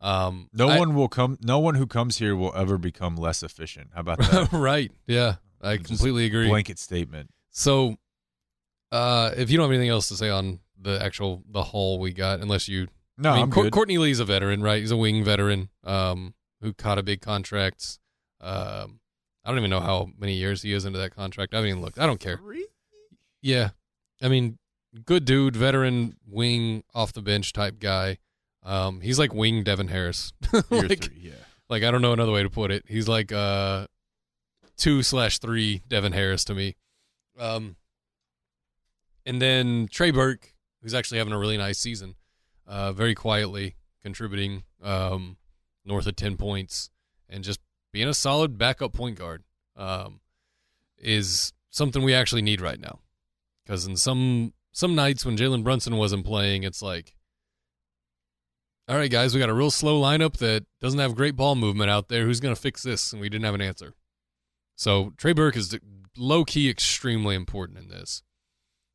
Um, 0.00 0.48
No 0.54 0.68
I- 0.68 0.78
one 0.78 0.94
will 0.94 1.08
come. 1.08 1.38
No 1.42 1.58
one 1.58 1.74
who 1.74 1.86
comes 1.86 2.16
here 2.18 2.34
will 2.36 2.52
ever 2.54 2.78
become 2.78 3.16
less 3.16 3.42
efficient. 3.42 3.90
How 3.94 4.00
about 4.00 4.18
that? 4.18 4.48
right? 4.52 4.90
Yeah, 5.06 5.36
I 5.66 5.76
Just 5.76 5.88
completely 5.88 6.26
agree. 6.26 6.48
Blanket 6.48 6.78
statement. 6.78 7.30
So, 7.50 7.96
uh, 8.92 9.32
if 9.36 9.50
you 9.50 9.56
don't 9.56 9.64
have 9.64 9.72
anything 9.72 9.88
else 9.90 10.08
to 10.08 10.14
say 10.16 10.30
on 10.30 10.60
the 10.80 11.02
actual 11.02 11.42
the 11.50 11.62
haul 11.62 11.98
we 11.98 12.12
got, 12.12 12.40
unless 12.40 12.68
you, 12.68 12.88
No, 13.18 13.30
I 13.30 13.34
mean, 13.34 13.42
I'm 13.44 13.50
Cour- 13.50 13.64
good. 13.64 13.72
Courtney 13.72 13.98
Lee's 13.98 14.20
a 14.20 14.24
veteran, 14.24 14.62
right? 14.62 14.80
He's 14.80 14.90
a 14.90 14.96
wing 14.96 15.24
veteran, 15.24 15.70
um, 15.84 16.34
who 16.60 16.72
caught 16.72 16.98
a 16.98 17.02
big 17.02 17.20
contract. 17.20 17.98
Um, 18.40 19.00
I 19.44 19.50
don't 19.50 19.58
even 19.58 19.70
know 19.70 19.80
how 19.80 20.10
many 20.18 20.34
years 20.34 20.62
he 20.62 20.72
is 20.72 20.84
into 20.84 20.98
that 20.98 21.14
contract. 21.14 21.54
I 21.54 21.62
mean, 21.62 21.80
look, 21.80 21.98
I 21.98 22.06
don't 22.06 22.20
care. 22.20 22.40
Yeah, 23.42 23.70
I 24.22 24.28
mean, 24.28 24.58
good 25.04 25.24
dude, 25.24 25.56
veteran 25.56 26.16
wing 26.26 26.82
off 26.94 27.12
the 27.12 27.22
bench 27.22 27.52
type 27.52 27.78
guy. 27.78 28.18
Um, 28.62 29.00
he's 29.00 29.18
like 29.18 29.32
wing 29.32 29.62
Devin 29.62 29.88
Harris. 29.88 30.32
Like, 30.70 31.04
three, 31.04 31.18
yeah. 31.20 31.32
like 31.68 31.82
I 31.84 31.90
don't 31.90 32.02
know 32.02 32.12
another 32.12 32.32
way 32.32 32.42
to 32.42 32.50
put 32.50 32.70
it. 32.72 32.84
He's 32.88 33.06
like 33.08 33.30
uh 33.32 33.86
two 34.76 35.02
slash 35.02 35.38
three 35.38 35.82
Devin 35.88 36.12
Harris 36.12 36.44
to 36.44 36.54
me. 36.54 36.76
Um 37.38 37.76
and 39.24 39.42
then 39.42 39.88
Trey 39.90 40.10
Burke, 40.10 40.54
who's 40.82 40.94
actually 40.94 41.18
having 41.18 41.32
a 41.32 41.38
really 41.38 41.56
nice 41.56 41.78
season, 41.78 42.14
uh 42.66 42.92
very 42.92 43.14
quietly 43.14 43.76
contributing 44.02 44.62
um 44.82 45.36
north 45.84 46.06
of 46.06 46.16
ten 46.16 46.36
points 46.36 46.90
and 47.28 47.44
just 47.44 47.60
being 47.92 48.08
a 48.08 48.14
solid 48.14 48.58
backup 48.58 48.92
point 48.92 49.18
guard 49.18 49.42
um 49.76 50.20
is 50.98 51.52
something 51.70 52.02
we 52.02 52.14
actually 52.14 52.42
need 52.42 52.60
right 52.60 52.80
now. 52.80 53.00
Because 53.64 53.86
in 53.86 53.96
some 53.96 54.52
some 54.72 54.94
nights 54.94 55.24
when 55.24 55.36
Jalen 55.36 55.64
Brunson 55.64 55.96
wasn't 55.96 56.26
playing, 56.26 56.62
it's 56.62 56.82
like 56.82 57.16
all 58.88 58.96
right, 58.96 59.10
guys, 59.10 59.34
we 59.34 59.40
got 59.40 59.48
a 59.48 59.54
real 59.54 59.72
slow 59.72 60.00
lineup 60.00 60.36
that 60.36 60.64
doesn't 60.80 61.00
have 61.00 61.16
great 61.16 61.34
ball 61.34 61.56
movement 61.56 61.90
out 61.90 62.08
there. 62.08 62.24
Who's 62.24 62.38
going 62.38 62.54
to 62.54 62.60
fix 62.60 62.84
this? 62.84 63.12
And 63.12 63.20
we 63.20 63.28
didn't 63.28 63.44
have 63.44 63.54
an 63.54 63.60
answer. 63.60 63.94
So 64.76 65.12
Trey 65.16 65.32
Burke 65.32 65.56
is 65.56 65.76
low 66.16 66.44
key 66.44 66.68
extremely 66.70 67.34
important 67.34 67.78
in 67.78 67.88
this. 67.88 68.22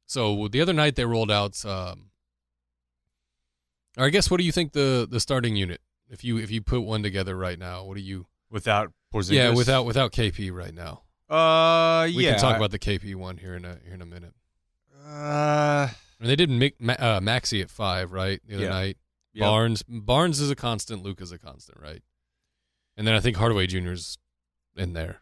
So 0.05 0.47
the 0.47 0.61
other 0.61 0.73
night 0.73 0.95
they 0.95 1.05
rolled 1.05 1.31
out. 1.31 1.63
Um, 1.65 2.11
or 3.97 4.05
I 4.05 4.09
guess 4.09 4.31
what 4.31 4.37
do 4.37 4.43
you 4.45 4.51
think 4.51 4.71
the 4.73 5.07
the 5.09 5.19
starting 5.19 5.55
unit? 5.55 5.81
If 6.09 6.23
you 6.23 6.37
if 6.37 6.51
you 6.51 6.61
put 6.61 6.81
one 6.81 7.03
together 7.03 7.35
right 7.35 7.57
now, 7.59 7.83
what 7.83 7.95
do 7.97 8.01
you? 8.03 8.27
Without 8.49 8.91
Porzingis. 9.13 9.31
Yeah, 9.33 9.49
without 9.53 9.85
without 9.85 10.11
KP 10.11 10.51
right 10.51 10.73
now. 10.73 11.03
Uh, 11.29 12.05
We 12.13 12.25
yeah. 12.25 12.31
can 12.31 12.39
talk 12.41 12.57
about 12.57 12.71
the 12.71 12.79
KP 12.79 13.15
one 13.15 13.37
here 13.37 13.55
in 13.55 13.63
a 13.65 13.77
here 13.83 13.93
in 13.93 14.01
a 14.01 14.05
minute. 14.05 14.33
Uh, 15.05 15.87
And 16.19 16.29
they 16.29 16.35
did 16.35 16.49
make 16.49 16.79
Ma- 16.79 16.93
uh, 16.99 17.19
Maxi 17.19 17.61
at 17.61 17.69
five, 17.69 18.11
right? 18.11 18.41
The 18.45 18.55
other 18.55 18.63
Yeah. 18.65 18.69
night. 18.69 18.97
Yep. 19.33 19.45
Barnes 19.45 19.83
Barnes 19.83 20.39
is 20.41 20.51
a 20.51 20.55
constant. 20.55 21.03
Luke 21.03 21.21
is 21.21 21.31
a 21.31 21.39
constant, 21.39 21.79
right? 21.79 22.03
And 22.97 23.07
then 23.07 23.15
I 23.15 23.21
think 23.21 23.37
Hardaway 23.37 23.67
Jr.'s 23.67 24.17
in 24.75 24.91
there. 24.93 25.21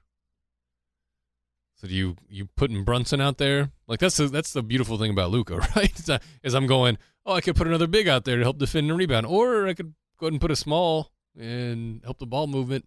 So 1.79 1.87
do 1.87 1.93
you 1.93 2.17
you 2.27 2.45
putting 2.57 2.83
Brunson 2.83 3.21
out 3.21 3.37
there? 3.37 3.71
Like 3.87 3.99
that's 3.99 4.17
the, 4.17 4.27
that's 4.27 4.51
the 4.51 4.61
beautiful 4.61 4.97
thing 4.97 5.11
about 5.11 5.31
Luka, 5.31 5.57
right? 5.75 6.19
Is 6.43 6.53
I'm 6.53 6.67
going, 6.67 6.97
oh, 7.25 7.33
I 7.33 7.41
could 7.41 7.55
put 7.55 7.67
another 7.67 7.87
big 7.87 8.07
out 8.07 8.25
there 8.25 8.35
to 8.35 8.43
help 8.43 8.57
defend 8.57 8.89
and 8.89 8.99
rebound, 8.99 9.25
or 9.25 9.67
I 9.67 9.73
could 9.73 9.93
go 10.19 10.25
ahead 10.25 10.33
and 10.33 10.41
put 10.41 10.51
a 10.51 10.57
small 10.57 11.11
and 11.37 12.01
help 12.03 12.19
the 12.19 12.25
ball 12.25 12.47
movement. 12.47 12.85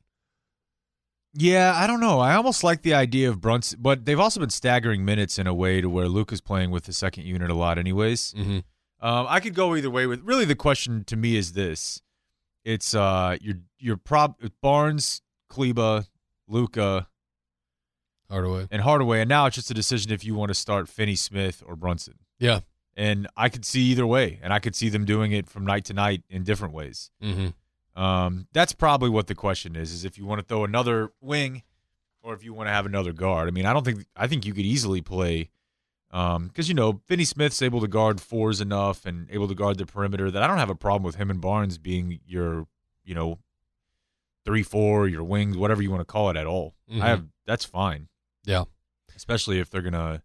Yeah, 1.34 1.72
I 1.74 1.86
don't 1.86 2.01
know. 2.01 2.20
I 2.20 2.34
almost 2.34 2.62
like 2.62 2.82
the 2.82 2.93
idea 2.93 3.30
of 3.30 3.40
Brunson, 3.40 3.78
but 3.80 4.05
they've 4.05 4.20
also 4.20 4.40
been 4.40 4.51
staggering 4.51 5.03
minutes 5.03 5.38
in 5.38 5.47
a 5.47 5.55
way 5.55 5.80
to 5.80 5.88
where 5.88 6.07
Luke 6.07 6.30
is 6.30 6.43
playing 6.43 6.70
with 6.70 6.84
the 6.84 6.93
second 6.93 7.24
unit 7.24 7.51
a 7.51 7.55
lot, 7.55 7.78
anyways. 7.78 8.34
Mm-hmm. 8.34 8.59
Um, 9.01 9.26
I 9.28 9.40
could 9.40 9.55
go 9.55 9.74
either 9.74 9.88
way 9.88 10.07
with. 10.07 10.20
Really, 10.22 10.45
the 10.45 10.55
question 10.55 11.05
to 11.05 11.16
me 11.16 11.36
is 11.36 11.55
this: 11.55 12.03
It's 12.64 12.95
uh, 12.95 13.38
your 13.40 13.57
your 13.78 13.97
prop 13.97 14.43
Barnes, 14.61 15.22
Kleber, 15.49 16.05
Luka, 16.47 17.09
Hardaway. 18.33 18.66
and 18.70 18.83
Hardaway, 18.83 19.20
and 19.20 19.28
now 19.28 19.47
it's 19.47 19.55
just 19.57 19.70
a 19.70 19.74
decision 19.74 20.11
if 20.11 20.24
you 20.24 20.35
want 20.35 20.49
to 20.49 20.55
start 20.55 20.89
Finney 20.89 21.14
Smith 21.14 21.62
or 21.66 21.76
Brunson. 21.76 22.14
Yeah. 22.39 22.61
And 22.97 23.28
I 23.37 23.49
could 23.49 23.64
see 23.64 23.83
either 23.83 24.07
way, 24.07 24.41
and 24.43 24.53
I 24.53 24.59
could 24.59 24.74
see 24.74 24.89
them 24.89 25.05
doing 25.05 25.33
it 25.33 25.49
from 25.49 25.64
night 25.64 25.85
to 25.87 25.95
night 25.95 26.22
in 26.28 26.43
different 26.43 26.74
ways. 26.74 27.11
Mm-hmm. 27.22 28.01
Um, 28.03 28.47
that's 28.53 28.72
probably 28.72 29.11
what 29.11 29.26
the 29.26 29.35
question 29.35 29.76
is: 29.76 29.93
is 29.93 30.05
if 30.05 30.18
you 30.18 30.24
want 30.26 30.41
to 30.41 30.47
throw 30.47 30.64
another 30.64 31.12
wing, 31.20 31.62
or 32.22 32.35
if 32.35 32.43
you 32.45 32.55
want 32.55 32.68
to 32.68 32.72
have 32.72 32.87
another 32.87 33.12
guard. 33.12 33.49
I 33.49 33.51
mean, 33.51 33.66
I 33.66 33.72
don't 33.72 33.85
think 33.85 34.05
I 34.16 34.26
think 34.26 34.47
you 34.47 34.55
could 34.55 34.64
easily 34.64 35.01
play, 35.01 35.51
um, 36.11 36.49
because 36.49 36.68
you 36.68 36.74
know 36.74 37.01
Finney 37.07 37.24
Smith's 37.24 37.61
able 37.62 37.80
to 37.80 37.89
guard 37.89 38.20
fours 38.20 38.61
enough 38.61 39.05
and 39.07 39.28
able 39.30 39.49
to 39.49 39.55
guard 39.55 39.78
the 39.78 39.87
perimeter 39.87 40.30
that 40.30 40.43
I 40.43 40.47
don't 40.47 40.59
have 40.59 40.70
a 40.70 40.74
problem 40.74 41.03
with 41.03 41.16
him 41.16 41.30
and 41.30 41.41
Barnes 41.41 41.78
being 41.78 42.20
your, 42.26 42.66
you 43.05 43.14
know, 43.14 43.39
three 44.45 44.62
four, 44.62 45.09
your 45.09 45.24
wings, 45.24 45.57
whatever 45.57 45.83
you 45.83 45.91
want 45.91 46.01
to 46.01 46.05
call 46.07 46.30
it 46.30 46.37
at 46.37 46.47
all. 46.47 46.74
Mhm. 46.91 47.01
I 47.03 47.09
have 47.09 47.24
that's 47.47 47.64
fine. 47.64 48.09
Yeah. 48.45 48.64
especially 49.14 49.61
if 49.61 49.70
they're 49.70 49.82
gonna, 49.82 50.22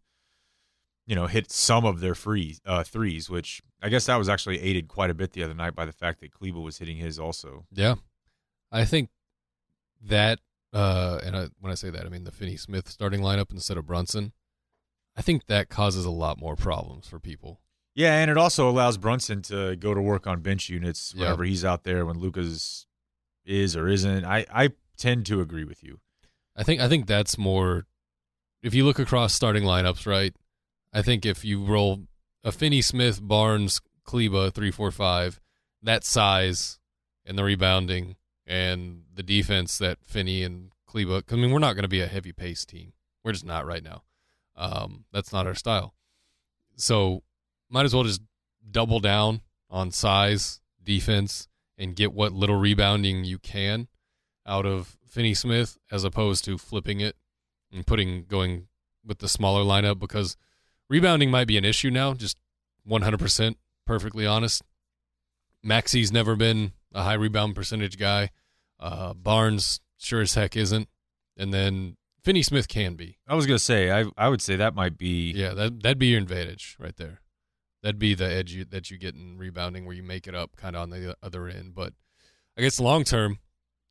you 1.06 1.16
know, 1.16 1.28
hit 1.28 1.52
some 1.52 1.86
of 1.86 2.00
their 2.00 2.16
free 2.16 2.58
uh, 2.66 2.84
threes, 2.84 3.30
which 3.30 3.62
I 3.82 3.90
guess 3.90 4.06
that 4.08 4.16
was 4.18 4.28
actually 4.30 4.60
aided 4.62 4.88
quite 4.88 5.10
a 5.10 5.14
bit 5.14 5.34
the 5.34 5.44
other 5.44 5.54
night 5.54 5.76
by 5.76 5.86
the 5.86 5.92
fact 5.92 6.20
that 6.22 6.32
Kleber 6.32 6.60
was 6.60 6.78
hitting 6.80 6.98
his 6.98 7.20
also. 7.20 7.66
Yeah, 7.72 7.96
I 8.72 8.86
think 8.86 9.10
that, 10.02 10.40
uh, 10.74 11.20
and 11.24 11.36
I, 11.36 11.48
when 11.60 11.72
I 11.72 11.76
say 11.76 11.90
that, 11.90 12.06
I 12.06 12.10
mean 12.10 12.24
the 12.24 12.32
Finney 12.32 12.58
Smith 12.58 12.90
starting 12.90 13.22
lineup 13.22 13.52
instead 13.52 13.78
of 13.78 13.86
Brunson. 13.86 14.34
I 15.16 15.22
think 15.22 15.46
that 15.48 15.70
causes 15.70 16.06
a 16.06 16.12
lot 16.12 16.40
more 16.40 16.56
problems 16.56 17.08
for 17.08 17.20
people. 17.20 17.60
Yeah, 17.96 18.20
and 18.20 18.30
it 18.30 18.38
also 18.38 18.70
allows 18.70 18.98
Brunson 18.98 19.42
to 19.44 19.76
go 19.76 19.96
to 19.96 20.02
work 20.02 20.28
on 20.28 20.42
bench 20.42 20.70
units 20.70 21.16
whenever 21.16 21.44
he's 21.44 21.66
out 21.66 21.84
there 21.84 22.06
when 22.06 22.20
Lucas 22.20 22.86
is 23.44 23.76
or 23.76 23.88
isn't. 23.88 24.24
I, 24.26 24.46
I 24.54 24.70
tend 24.98 25.26
to 25.28 25.42
agree 25.42 25.64
with 25.64 25.84
you. 25.84 26.00
I 26.56 26.64
think 26.64 26.80
I 26.82 26.88
think 26.88 27.08
that's 27.08 27.38
more. 27.38 27.86
If 28.68 28.74
you 28.74 28.84
look 28.84 29.00
across 29.00 29.34
starting 29.34 29.64
lineups, 29.64 30.06
right? 30.06 30.36
I 30.92 31.02
think 31.02 31.26
if 31.26 31.46
you 31.46 31.64
roll 31.64 32.02
a 32.44 32.52
Finney 32.52 32.82
Smith, 32.82 33.26
Barnes, 33.26 33.80
Kleber, 34.04 34.50
three, 34.50 34.72
four, 34.72 34.92
five, 34.92 35.40
that 35.82 36.04
size 36.04 36.78
and 37.26 37.38
the 37.38 37.46
rebounding 37.46 38.18
and 38.46 39.04
the 39.14 39.24
defense 39.24 39.78
that 39.78 40.00
Finney 40.04 40.44
and 40.44 40.72
Kleber. 40.86 41.22
I 41.32 41.36
mean, 41.36 41.52
we're 41.52 41.60
not 41.60 41.76
going 41.76 41.84
to 41.84 41.88
be 41.88 42.02
a 42.02 42.08
heavy 42.08 42.34
pace 42.34 42.66
team. 42.66 42.92
We're 43.24 43.32
just 43.32 43.46
not 43.46 43.66
right 43.66 43.82
now. 43.82 44.04
Um, 44.58 45.06
that's 45.14 45.32
not 45.32 45.48
our 45.48 45.56
style. 45.56 45.94
So 46.76 47.24
might 47.70 47.86
as 47.86 47.94
well 47.94 48.04
just 48.04 48.22
double 48.70 49.00
down 49.00 49.44
on 49.70 49.92
size, 49.92 50.60
defense, 50.84 51.48
and 51.78 51.96
get 51.96 52.12
what 52.12 52.34
little 52.34 52.58
rebounding 52.58 53.24
you 53.24 53.40
can 53.40 53.88
out 54.46 54.66
of 54.66 54.98
Finney 55.08 55.36
Smith 55.36 55.78
as 55.90 56.04
opposed 56.04 56.44
to 56.44 56.58
flipping 56.58 57.00
it 57.00 57.16
and 57.72 57.86
putting 57.86 58.26
going 58.26 58.68
with 59.06 59.20
the 59.20 59.28
smaller 59.28 59.64
lineup 59.64 60.00
because 60.00 60.36
rebounding 60.90 61.32
might 61.32 61.48
be 61.48 61.58
an 61.58 61.66
issue 61.66 61.90
now, 61.90 62.14
just 62.14 62.38
100% 62.90 63.56
perfectly 63.86 64.26
honest. 64.26 64.62
Maxi's 65.66 66.12
never 66.12 66.36
been 66.36 66.74
a 66.94 67.04
high 67.04 67.14
rebound 67.14 67.56
percentage 67.56 67.98
guy. 67.98 68.30
Uh, 68.80 69.14
Barnes 69.14 69.80
sure 69.98 70.22
as 70.22 70.34
heck 70.34 70.56
isn't. 70.56 70.88
And 71.38 71.54
then 71.54 71.98
Finney 72.24 72.44
Smith 72.44 72.68
can 72.68 72.96
be. 72.96 73.18
I 73.28 73.36
was 73.36 73.46
gonna 73.46 73.60
say 73.60 73.92
I 73.92 74.06
I 74.18 74.30
would 74.30 74.42
say 74.42 74.56
that 74.56 74.76
might 74.76 74.98
be 74.98 75.32
Yeah, 75.32 75.54
that 75.54 75.82
that'd 75.82 76.00
be 76.00 76.08
your 76.08 76.22
advantage 76.22 76.76
right 76.80 76.96
there. 76.96 77.22
That'd 77.84 78.00
be 78.00 78.16
the 78.16 78.30
edge 78.30 78.54
you, 78.54 78.66
that 78.66 78.90
you 78.92 78.98
get 78.98 79.16
in 79.16 79.38
rebounding 79.38 79.86
where 79.86 79.96
you 79.96 80.04
make 80.04 80.28
it 80.28 80.36
up 80.36 80.56
kind 80.58 80.76
of 80.76 80.82
on 80.82 80.90
the 80.90 81.16
other 81.22 81.48
end. 81.48 81.74
But 81.76 81.94
I 82.58 82.62
guess 82.62 82.80
long 82.80 83.04
term, 83.04 83.38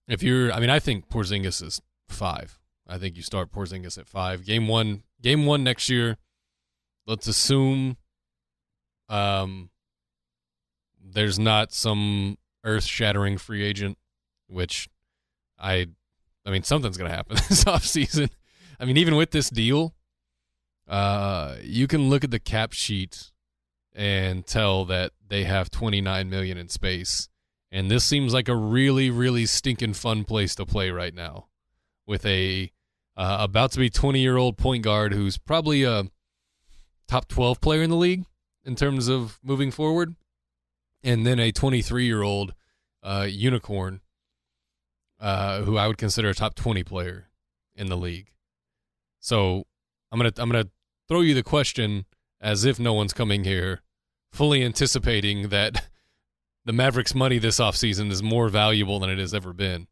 if 0.09 0.23
you're, 0.23 0.53
I 0.53 0.61
mean, 0.61 0.71
I 0.71 0.81
think 0.81 1.09
Porzingis 1.09 1.63
is 1.63 1.81
five. 2.09 2.59
I 2.89 2.99
think 2.99 3.17
you 3.17 3.23
start 3.23 3.51
Porzingis 3.51 3.99
at 3.99 4.07
five. 4.07 4.45
Game 4.45 4.69
one, 4.69 5.03
game 5.21 5.47
one 5.47 5.65
next 5.65 5.89
year. 5.89 6.17
Let's 7.07 7.27
assume, 7.27 7.97
um, 9.09 9.71
there's 11.03 11.39
not 11.39 11.73
some 11.73 12.39
earth-shattering 12.65 13.39
free 13.39 13.63
agent, 13.63 13.97
which 14.49 14.89
I, 15.59 15.87
I 16.45 16.51
mean, 16.51 16.63
something's 16.63 16.97
gonna 16.97 17.11
happen 17.11 17.37
this 17.49 17.65
offseason. 17.65 18.31
I 18.79 18.85
mean, 18.85 18.97
even 18.97 19.17
with 19.17 19.31
this 19.31 19.51
deal, 19.51 19.95
uh, 20.89 21.57
you 21.63 21.87
can 21.87 22.09
look 22.09 22.25
at 22.25 22.31
the 22.31 22.39
cap 22.39 22.73
sheet 22.73 23.31
and 23.95 24.47
tell 24.47 24.85
that 24.85 25.13
they 25.27 25.45
have 25.45 25.71
29 25.71 26.29
million 26.29 26.59
in 26.59 26.69
space. 26.69 27.29
And 27.73 27.91
this 27.91 28.05
seems 28.05 28.33
like 28.33 28.49
a 28.49 28.55
really, 28.55 29.11
really 29.11 29.47
stinking 29.47 29.95
fun 29.95 30.25
place 30.25 30.55
to 30.57 30.67
play 30.67 30.91
right 30.91 31.15
now, 31.15 31.47
with 32.07 32.25
a 32.25 32.71
uh, 33.17 33.39
about 33.41 33.73
to 33.73 33.79
be 33.79 33.89
20 33.91 34.21
year 34.21 34.37
old 34.37 34.57
point 34.59 34.85
guard 34.85 35.13
who's 35.13 35.39
probably 35.39 35.85
a 35.85 36.05
top 37.09 37.29
12 37.29 37.61
player 37.61 37.83
in 37.83 37.91
the 37.91 37.97
league 37.97 38.25
in 38.65 38.75
terms 38.75 39.09
of 39.09 39.39
moving 39.43 39.71
forward, 39.71 40.15
and 41.03 41.27
then 41.27 41.39
a 41.39 41.53
23 41.53 42.05
year 42.05 42.23
old 42.23 42.55
uh, 43.03 43.27
unicorn 43.29 44.01
uh, 45.21 45.63
who 45.63 45.77
I 45.77 45.87
would 45.87 45.99
consider 45.99 46.29
a 46.29 46.35
top 46.35 46.55
20 46.55 46.83
player 46.83 47.29
in 47.75 47.87
the 47.87 47.97
league. 47.97 48.33
So 49.21 49.65
I'm 50.11 50.19
gonna 50.19 50.33
I'm 50.37 50.51
gonna 50.51 50.69
throw 51.09 51.21
you 51.21 51.35
the 51.35 51.43
question 51.43 52.05
as 52.41 52.65
if 52.65 52.79
no 52.79 52.93
one's 52.93 53.13
coming 53.13 53.45
here, 53.45 53.83
fully 54.31 54.63
anticipating 54.63 55.49
that 55.49 55.89
the 56.65 56.73
Mavericks' 56.73 57.15
money 57.15 57.39
this 57.39 57.59
offseason 57.59 58.11
is 58.11 58.23
more 58.23 58.49
valuable 58.49 58.99
than 58.99 59.11
it 59.11 59.19
has 59.19 59.33
ever 59.33 59.53
been. 59.53 59.87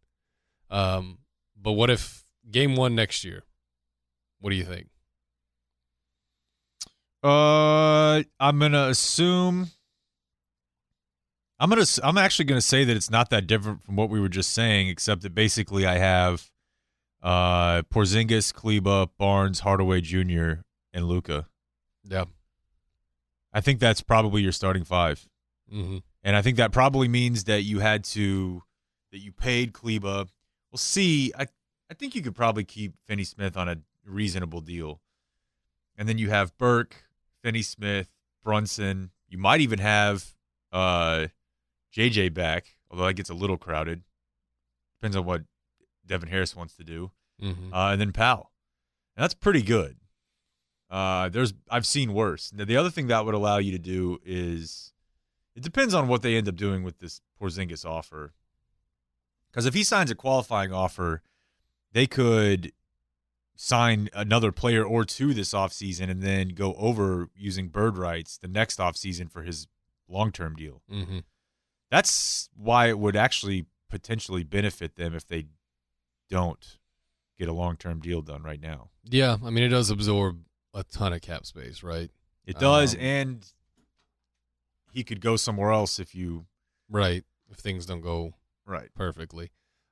Um, 0.71 1.19
but 1.57 1.73
what 1.73 1.91
if 1.91 2.24
game 2.51 2.77
one 2.77 2.95
next 2.95 3.25
year? 3.25 3.43
What 4.41 4.51
do 4.51 4.57
you 4.57 4.65
think? 4.65 4.89
Uh, 7.23 8.23
I'm 8.39 8.59
gonna 8.59 8.89
assume. 8.89 9.69
I'm 11.59 11.71
gonna. 11.71 11.87
I'm 12.03 12.19
actually 12.19 12.45
gonna 12.45 12.61
say 12.61 12.85
that 12.85 12.95
it's 12.95 13.11
not 13.11 13.31
that 13.31 13.47
different 13.47 13.83
from 13.83 13.97
what 13.97 14.11
we 14.11 14.21
were 14.21 14.29
just 14.29 14.51
saying, 14.51 14.89
except 14.89 15.23
that 15.23 15.35
basically 15.35 15.87
I 15.87 15.97
have, 15.97 16.51
uh, 17.23 17.83
Porzingis, 17.83 18.53
Kleber, 18.53 19.07
Barnes, 19.19 19.61
Hardaway 19.61 20.03
Jr., 20.03 20.61
and 20.93 21.07
Luka. 21.09 21.47
Yeah. 22.05 22.25
I 23.55 23.63
think 23.63 23.81
that's 23.81 24.03
probably 24.03 24.43
your 24.43 24.53
starting 24.53 24.85
five, 24.85 25.27
hmm 25.71 25.99
and 26.25 26.37
I 26.37 26.43
think 26.43 26.57
that 26.57 26.73
probably 26.73 27.07
means 27.07 27.45
that 27.45 27.63
you 27.63 27.81
had 27.81 28.03
to, 28.05 28.63
that 29.13 29.19
you 29.19 29.31
paid 29.31 29.75
Kleber. 29.75 30.25
We'll 30.73 30.79
see. 30.79 31.33
I 31.39 31.47
I 31.95 31.97
think 31.97 32.17
you 32.17 32.23
could 32.23 32.35
probably 32.35 32.65
keep 32.65 32.95
Finney 33.07 33.23
Smith 33.23 33.57
on 33.57 33.69
a 33.69 33.77
reasonable 34.05 34.61
deal, 34.61 35.01
and 35.97 36.09
then 36.09 36.19
you 36.19 36.29
have 36.29 36.59
Burke, 36.59 37.05
Finney 37.41 37.63
Smith, 37.63 38.09
Brunson. 38.43 39.13
You 39.29 39.39
might 39.39 39.61
even 39.61 39.79
have 39.79 40.35
uh, 40.73 41.29
JJ 41.97 42.35
back, 42.35 42.75
although 42.91 43.07
that 43.07 43.15
gets 43.15 43.31
a 43.31 43.35
little 43.35 43.57
crowded. 43.57 44.03
Depends 45.01 45.17
on 45.17 45.25
what 45.25 45.43
Devin 46.05 46.31
Harris 46.31 46.57
wants 46.57 46.75
to 46.79 46.83
do, 46.83 47.13
hmm 47.41 47.73
uh, 47.73 47.93
and 47.93 48.01
then 48.01 48.11
Powell. 48.11 48.51
And 49.17 49.23
that's 49.23 49.35
pretty 49.35 49.63
good. 49.63 49.99
Uh, 50.91 51.29
there's 51.29 51.55
I've 51.71 51.87
seen 51.87 52.13
worse. 52.13 52.53
Now, 52.53 52.65
the 52.65 52.77
other 52.77 52.91
thing 52.91 53.07
that 53.07 53.25
would 53.25 53.37
allow 53.37 53.59
you 53.59 53.71
to 53.71 53.79
do 53.79 54.19
is 54.25 54.93
it 55.55 55.63
depends 55.63 55.95
on 55.95 56.09
what 56.09 56.23
they 56.23 56.35
end 56.35 56.49
up 56.49 56.57
doing 56.57 56.83
with 56.83 56.99
this 56.99 57.21
Porzingis 57.41 57.87
offer. 57.87 58.33
Because 59.53 59.65
if 59.65 59.75
he 59.75 59.85
signs 59.85 60.11
a 60.11 60.17
qualifying 60.17 60.73
offer, 60.73 61.23
they 61.95 62.07
could 62.07 62.73
sign 63.57 64.11
another 64.13 64.53
player 64.53 64.85
or 64.85 65.05
two 65.05 65.33
this 65.33 65.55
offseason 65.55 66.11
and 66.11 66.23
then 66.23 66.49
go 66.49 66.75
over 66.75 67.29
using 67.37 67.69
bird 67.69 67.97
rights 67.97 68.37
the 68.37 68.49
next 68.49 68.79
offseason 68.81 69.31
for 69.31 69.43
his 69.43 69.67
long 70.09 70.31
term 70.33 70.55
deal. 70.57 70.83
hmm 70.91 71.21
That's 71.91 72.51
why 72.55 72.89
it 72.89 72.99
would 72.99 73.17
actually 73.17 73.67
potentially 73.89 74.43
benefit 74.43 74.97
them 74.97 75.15
if 75.15 75.27
they 75.27 75.47
don't 76.29 76.79
get 77.39 77.49
a 77.49 77.53
long 77.53 77.77
term 77.77 78.01
deal 78.01 78.23
done 78.23 78.43
right 78.43 78.61
now. 78.61 78.91
Yeah, 79.09 79.37
I 79.45 79.51
mean 79.51 79.65
it 79.65 79.69
does 79.69 79.89
absorb 79.91 80.41
a 80.75 80.83
ton 80.85 81.13
of 81.13 81.23
cap 81.23 81.47
space, 81.47 81.83
right? 81.83 82.11
It 82.45 82.59
does, 82.59 82.95
Um, 82.95 83.01
and 83.01 83.53
he 84.93 85.03
could 85.05 85.21
go 85.21 85.37
somewhere 85.37 85.71
else 85.73 85.99
if 85.99 86.15
you 86.15 86.47
right 86.91 87.25
if 87.51 87.59
things 87.59 87.87
don't 87.87 88.01
go 88.01 88.35
right. 88.67 88.89
perfectly. 88.95 89.51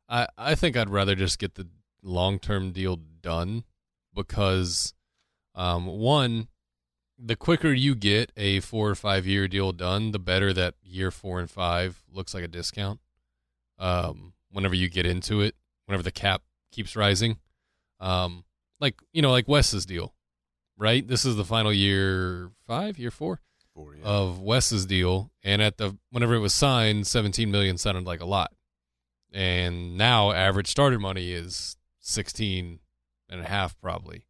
I 0.09 0.27
I 0.37 0.55
think 0.57 0.77
I'd 0.77 0.91
rather 0.91 1.15
just 1.15 1.39
get 1.39 1.55
the 1.55 1.69
long 2.03 2.39
term 2.39 2.73
deal 2.73 2.97
done 2.97 3.65
because 4.15 4.95
um, 5.55 5.87
one, 5.87 6.49
the 7.19 7.37
quicker 7.37 7.73
you 7.73 7.95
get 7.95 8.33
a 8.37 8.61
four 8.61 8.91
or 8.91 8.95
five 8.95 9.27
year 9.27 9.47
deal 9.49 9.73
done, 9.73 10.11
the 10.11 10.19
better 10.19 10.53
that 10.53 10.75
year 10.83 11.11
four 11.11 11.41
and 11.41 11.51
five 11.51 12.03
looks 12.13 12.35
like 12.35 12.45
a 12.45 12.49
discount. 12.49 13.01
Um, 13.79 14.35
whenever 14.51 14.75
you 14.75 14.89
get 14.89 15.07
into 15.07 15.41
it, 15.41 15.55
whenever 15.87 16.03
the 16.03 16.13
cap 16.13 16.43
keeps 16.71 16.97
rising, 16.97 17.39
um, 18.01 18.45
like 18.81 19.01
you 19.13 19.23
know, 19.23 19.31
like 19.31 19.49
Wes's 19.49 19.87
deal, 19.87 20.15
right? 20.77 21.07
This 21.07 21.25
is 21.25 21.37
the 21.37 21.45
final 21.45 21.73
year 21.73 22.51
five, 22.67 22.99
year 22.99 23.11
four 23.11 23.41
For 23.75 23.95
you. 23.95 24.03
of 24.03 24.41
Wes's 24.41 24.87
deal, 24.87 25.31
and 25.43 25.63
at 25.63 25.79
the 25.79 25.97
whenever 26.11 26.35
it 26.35 26.41
was 26.41 26.55
signed, 26.55 27.07
seventeen 27.07 27.51
million 27.51 27.79
sounded 27.79 28.05
like 28.05 28.21
a 28.21 28.27
lot, 28.27 28.53
and 29.33 29.97
now 29.97 30.33
average 30.33 30.69
starter 30.69 30.99
money 30.99 31.33
is 31.33 31.77
sixteen 32.03 32.81
and 33.31 33.41
a 33.41 33.49
half 33.49 33.81
probably. 33.81 34.27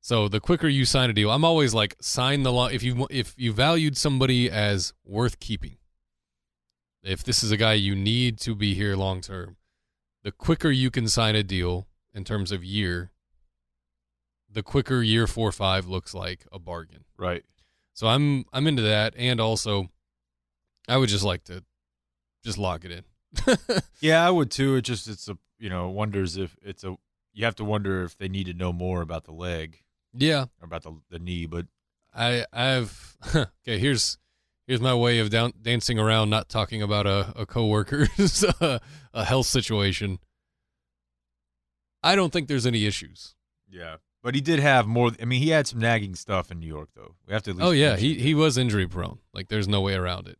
So 0.00 0.28
the 0.28 0.40
quicker 0.40 0.68
you 0.68 0.84
sign 0.84 1.10
a 1.10 1.12
deal, 1.12 1.30
I'm 1.30 1.44
always 1.44 1.72
like 1.72 1.96
sign 2.00 2.42
the 2.42 2.52
law 2.52 2.66
if 2.66 2.82
you 2.82 3.06
if 3.10 3.34
you 3.38 3.52
valued 3.52 3.96
somebody 3.96 4.50
as 4.50 4.92
worth 5.04 5.40
keeping. 5.40 5.78
If 7.02 7.24
this 7.24 7.42
is 7.42 7.50
a 7.50 7.56
guy 7.56 7.72
you 7.72 7.94
need 7.94 8.38
to 8.40 8.54
be 8.54 8.74
here 8.74 8.94
long 8.96 9.20
term, 9.20 9.56
the 10.22 10.32
quicker 10.32 10.70
you 10.70 10.90
can 10.90 11.08
sign 11.08 11.34
a 11.34 11.42
deal 11.42 11.86
in 12.12 12.24
terms 12.24 12.52
of 12.52 12.62
year, 12.62 13.10
the 14.50 14.62
quicker 14.62 15.02
year 15.02 15.26
four 15.26 15.50
five 15.52 15.86
looks 15.86 16.14
like 16.14 16.46
a 16.52 16.58
bargain. 16.58 17.04
right. 17.16 17.44
So 17.94 18.08
I'm 18.08 18.44
I'm 18.52 18.66
into 18.66 18.82
that, 18.82 19.14
and 19.16 19.40
also, 19.40 19.88
I 20.86 20.98
would 20.98 21.08
just 21.08 21.24
like 21.24 21.44
to 21.44 21.64
just 22.44 22.58
lock 22.58 22.84
it 22.84 22.90
in. 22.90 23.04
Yeah, 24.00 24.26
I 24.26 24.30
would 24.30 24.50
too. 24.50 24.76
It 24.76 24.82
just 24.82 25.08
it's 25.08 25.28
a 25.28 25.38
you 25.58 25.68
know 25.70 25.88
wonders 25.88 26.36
if 26.36 26.56
it's 26.62 26.84
a 26.84 26.96
you 27.32 27.44
have 27.44 27.56
to 27.56 27.64
wonder 27.64 28.02
if 28.04 28.16
they 28.16 28.28
need 28.28 28.46
to 28.46 28.54
know 28.54 28.72
more 28.72 29.02
about 29.02 29.24
the 29.24 29.32
leg 29.32 29.82
yeah, 30.14 30.46
or 30.60 30.64
about 30.64 30.82
the 30.82 31.00
the 31.10 31.18
knee, 31.18 31.46
but 31.46 31.66
I 32.14 32.46
I've 32.52 33.16
okay. 33.34 33.78
Here's 33.78 34.18
here's 34.66 34.80
my 34.80 34.94
way 34.94 35.18
of 35.18 35.30
down, 35.30 35.52
dancing 35.60 35.98
around, 35.98 36.30
not 36.30 36.48
talking 36.48 36.82
about 36.82 37.06
a 37.06 37.32
a 37.36 37.46
coworker's 37.46 38.44
uh, 38.60 38.78
a 39.12 39.24
health 39.24 39.46
situation. 39.46 40.18
I 42.02 42.14
don't 42.14 42.32
think 42.32 42.48
there's 42.48 42.66
any 42.66 42.86
issues. 42.86 43.34
yeah. 43.68 43.96
But 44.22 44.34
he 44.34 44.40
did 44.40 44.58
have 44.58 44.88
more. 44.88 45.12
I 45.22 45.24
mean, 45.24 45.40
he 45.40 45.50
had 45.50 45.68
some 45.68 45.78
nagging 45.78 46.16
stuff 46.16 46.50
in 46.50 46.58
New 46.58 46.66
York, 46.66 46.88
though. 46.96 47.14
We 47.28 47.32
have 47.32 47.44
to. 47.44 47.50
At 47.50 47.56
least 47.58 47.66
Oh 47.68 47.70
yeah, 47.70 47.94
he 47.96 48.14
he 48.14 48.34
was 48.34 48.58
injury 48.58 48.88
prone. 48.88 49.20
Like 49.32 49.46
there's 49.48 49.68
no 49.68 49.80
way 49.82 49.94
around 49.94 50.26
it. 50.26 50.36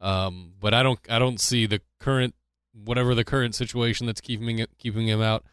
Um, 0.00 0.54
but 0.58 0.74
I 0.74 0.82
don't 0.82 0.98
I 1.08 1.20
don't 1.20 1.38
see 1.38 1.66
the 1.66 1.80
current 2.00 2.34
whatever 2.72 3.14
the 3.14 3.24
current 3.24 3.54
situation 3.54 4.06
that's 4.06 4.20
keeping 4.20 4.58
it, 4.58 4.70
keeping 4.78 5.06
him 5.08 5.20
out. 5.20 5.44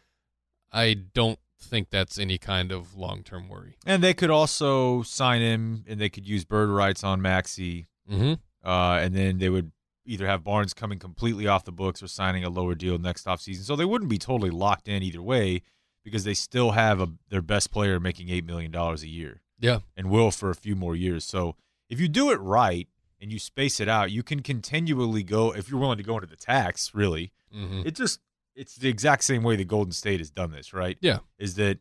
I 0.72 0.94
don't 0.94 1.38
think 1.60 1.90
that's 1.90 2.18
any 2.18 2.38
kind 2.38 2.70
of 2.72 2.94
long 2.96 3.22
term 3.22 3.48
worry. 3.48 3.76
And 3.86 4.02
they 4.02 4.14
could 4.14 4.30
also 4.30 5.02
sign 5.02 5.40
him, 5.40 5.84
and 5.88 6.00
they 6.00 6.08
could 6.08 6.26
use 6.26 6.44
bird 6.44 6.68
rights 6.68 7.02
on 7.04 7.20
Maxi, 7.20 7.86
Mm-hmm. 8.10 8.34
uh, 8.66 8.98
and 9.00 9.14
then 9.14 9.36
they 9.38 9.50
would 9.50 9.70
either 10.06 10.26
have 10.26 10.42
Barnes 10.42 10.72
coming 10.72 10.98
completely 10.98 11.46
off 11.46 11.64
the 11.66 11.72
books 11.72 12.02
or 12.02 12.08
signing 12.08 12.42
a 12.42 12.48
lower 12.48 12.74
deal 12.74 12.96
next 12.96 13.26
offseason. 13.26 13.64
So 13.64 13.76
they 13.76 13.84
wouldn't 13.84 14.08
be 14.08 14.16
totally 14.16 14.48
locked 14.50 14.88
in 14.88 15.02
either 15.02 15.20
way 15.20 15.60
because 16.02 16.24
they 16.24 16.32
still 16.32 16.70
have 16.70 17.02
a, 17.02 17.10
their 17.28 17.42
best 17.42 17.70
player 17.70 18.00
making 18.00 18.28
$8 18.28 18.46
million 18.46 18.74
a 18.74 18.94
year 19.00 19.42
Yeah. 19.60 19.80
and 19.94 20.08
will 20.08 20.30
for 20.30 20.48
a 20.48 20.54
few 20.54 20.74
more 20.74 20.96
years. 20.96 21.26
So 21.26 21.56
if 21.90 22.00
you 22.00 22.08
do 22.08 22.30
it 22.30 22.40
right 22.40 22.88
and 23.20 23.32
you 23.32 23.38
space 23.38 23.80
it 23.80 23.88
out, 23.88 24.10
you 24.10 24.22
can 24.22 24.40
continually 24.40 25.22
go, 25.22 25.52
if 25.54 25.70
you're 25.70 25.80
willing 25.80 25.98
to 25.98 26.04
go 26.04 26.14
into 26.14 26.26
the 26.26 26.36
tax, 26.36 26.94
really. 26.94 27.32
Mm-hmm. 27.54 27.82
It 27.84 27.94
just, 27.94 28.20
it's 28.54 28.76
the 28.76 28.88
exact 28.88 29.24
same 29.24 29.42
way 29.42 29.56
that 29.56 29.68
Golden 29.68 29.92
State 29.92 30.20
has 30.20 30.30
done 30.30 30.50
this, 30.52 30.72
right? 30.72 30.98
Yeah. 31.00 31.18
Is 31.38 31.54
that 31.54 31.78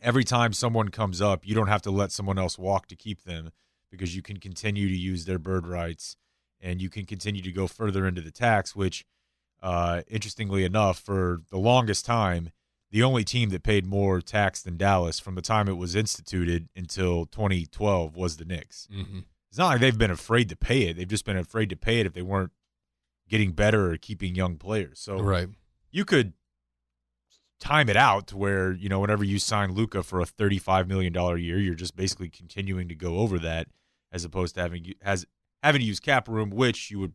every 0.00 0.24
time 0.24 0.52
someone 0.52 0.88
comes 0.88 1.20
up, 1.20 1.46
you 1.46 1.54
don't 1.54 1.68
have 1.68 1.82
to 1.82 1.90
let 1.90 2.12
someone 2.12 2.38
else 2.38 2.58
walk 2.58 2.88
to 2.88 2.96
keep 2.96 3.22
them 3.24 3.50
because 3.90 4.16
you 4.16 4.22
can 4.22 4.38
continue 4.38 4.88
to 4.88 4.96
use 4.96 5.24
their 5.24 5.38
bird 5.38 5.66
rights 5.66 6.16
and 6.60 6.80
you 6.80 6.88
can 6.88 7.04
continue 7.04 7.42
to 7.42 7.52
go 7.52 7.66
further 7.66 8.06
into 8.06 8.20
the 8.20 8.30
tax, 8.30 8.74
which, 8.74 9.04
uh, 9.62 10.02
interestingly 10.08 10.64
enough, 10.64 10.98
for 10.98 11.42
the 11.50 11.58
longest 11.58 12.04
time, 12.04 12.50
the 12.90 13.02
only 13.02 13.24
team 13.24 13.50
that 13.50 13.62
paid 13.62 13.86
more 13.86 14.20
tax 14.20 14.62
than 14.62 14.76
Dallas 14.76 15.18
from 15.18 15.34
the 15.34 15.42
time 15.42 15.68
it 15.68 15.76
was 15.76 15.96
instituted 15.96 16.68
until 16.76 17.26
2012 17.26 18.14
was 18.14 18.36
the 18.36 18.44
Knicks. 18.44 18.86
Mm-hmm. 18.92 19.20
It's 19.52 19.58
not 19.58 19.66
like 19.68 19.80
they've 19.80 19.98
been 19.98 20.10
afraid 20.10 20.48
to 20.48 20.56
pay 20.56 20.84
it. 20.84 20.96
They've 20.96 21.06
just 21.06 21.26
been 21.26 21.36
afraid 21.36 21.68
to 21.68 21.76
pay 21.76 22.00
it 22.00 22.06
if 22.06 22.14
they 22.14 22.22
weren't 22.22 22.52
getting 23.28 23.52
better 23.52 23.92
or 23.92 23.98
keeping 23.98 24.34
young 24.34 24.56
players. 24.56 24.98
So 24.98 25.20
Right. 25.20 25.46
you 25.90 26.06
could 26.06 26.32
time 27.60 27.88
it 27.90 27.96
out 27.96 28.26
to 28.28 28.36
where 28.36 28.72
you 28.72 28.88
know 28.88 28.98
whenever 28.98 29.22
you 29.22 29.38
sign 29.38 29.72
Luka 29.74 30.02
for 30.02 30.20
a 30.20 30.26
thirty-five 30.26 30.88
million 30.88 31.12
dollar 31.12 31.36
year, 31.36 31.58
you're 31.58 31.74
just 31.74 31.94
basically 31.94 32.28
continuing 32.30 32.88
to 32.88 32.94
go 32.94 33.18
over 33.18 33.38
that, 33.40 33.68
as 34.10 34.24
opposed 34.24 34.54
to 34.54 34.62
having 34.62 34.94
has 35.02 35.26
having 35.62 35.80
to 35.82 35.86
use 35.86 36.00
cap 36.00 36.28
room, 36.28 36.48
which 36.50 36.90
you 36.90 36.98
would 36.98 37.12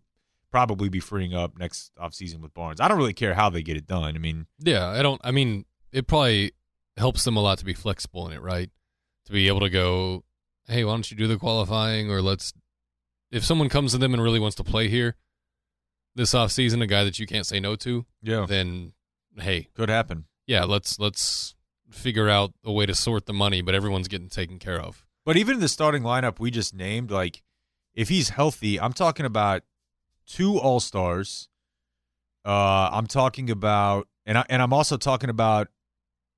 probably 0.52 0.90
be 0.90 1.00
freeing 1.00 1.34
up 1.34 1.58
next 1.58 1.92
offseason 2.00 2.40
with 2.40 2.54
Barnes. 2.54 2.80
I 2.80 2.88
don't 2.88 2.98
really 2.98 3.14
care 3.14 3.34
how 3.34 3.50
they 3.50 3.62
get 3.64 3.76
it 3.78 3.86
done. 3.88 4.16
I 4.16 4.20
mean, 4.20 4.46
Yeah. 4.60 4.88
I 4.88 5.02
don't. 5.02 5.20
I 5.24 5.32
mean, 5.32 5.66
it 5.92 6.08
probably 6.08 6.54
helps 6.98 7.24
them 7.26 7.36
a 7.36 7.42
lot 7.42 7.58
to 7.58 7.66
be 7.66 7.74
flexible 7.74 8.28
in 8.28 8.34
it, 8.34 8.42
right? 8.42 8.70
To 9.26 9.32
be 9.34 9.48
able 9.50 9.60
to 9.62 9.70
go, 9.70 10.24
hey, 10.68 10.84
why 10.84 10.92
don't 10.92 11.10
you 11.10 11.18
do 11.18 11.28
the 11.28 11.38
qualifying, 11.38 12.12
or 12.12 12.22
let's. 12.22 12.54
If 13.32 13.44
someone 13.44 13.70
comes 13.70 13.92
to 13.92 13.98
them 13.98 14.14
and 14.14 14.24
really 14.24 14.40
wants 14.40 14.56
to 14.56 14.64
play 14.64 14.88
here 14.88 15.16
this 16.16 16.34
off 16.34 16.52
season, 16.52 16.82
a 16.82 16.88
guy 16.88 17.04
that 17.04 17.20
you 17.20 17.28
can't 17.28 17.46
say 17.46 17.60
no 17.60 17.76
to, 17.78 18.06
yeah, 18.22 18.46
then 18.48 18.94
hey, 19.38 19.68
could 19.76 19.90
happen. 19.90 20.26
yeah, 20.46 20.64
let's 20.64 21.00
let's 21.00 21.56
figure 21.92 22.30
out 22.30 22.54
a 22.64 22.72
way 22.72 22.86
to 22.86 22.96
sort 22.96 23.26
the 23.26 23.34
money, 23.34 23.62
but 23.62 23.76
everyone's 23.76 24.08
getting 24.08 24.30
taken 24.30 24.60
care 24.60 24.80
of. 24.80 25.06
But 25.26 25.38
even 25.38 25.56
in 25.56 25.62
the 25.62 25.68
starting 25.68 26.04
lineup 26.04 26.40
we 26.40 26.52
just 26.52 26.74
named, 26.74 27.12
like 27.12 27.44
if 27.94 28.10
he's 28.10 28.30
healthy, 28.30 28.80
I'm 28.80 28.94
talking 28.94 29.26
about 29.26 29.64
two 30.26 30.58
All 30.58 30.80
Stars. 30.80 31.50
Uh, 32.46 32.90
I'm 32.94 33.08
talking 33.08 33.50
about, 33.50 34.08
and 34.26 34.38
I, 34.38 34.46
and 34.50 34.62
I'm 34.62 34.72
also 34.72 34.96
talking 34.96 35.30
about 35.30 35.68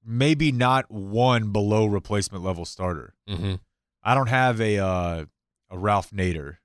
maybe 0.03 0.51
not 0.51 0.89
one 0.89 1.51
below 1.51 1.85
replacement 1.85 2.43
level 2.43 2.65
starter. 2.65 3.13
Mm-hmm. 3.29 3.55
I 4.03 4.15
don't 4.15 4.29
have 4.29 4.59
a 4.61 4.77
uh, 4.79 5.25
a 5.69 5.77
Ralph 5.77 6.11
Nader 6.11 6.57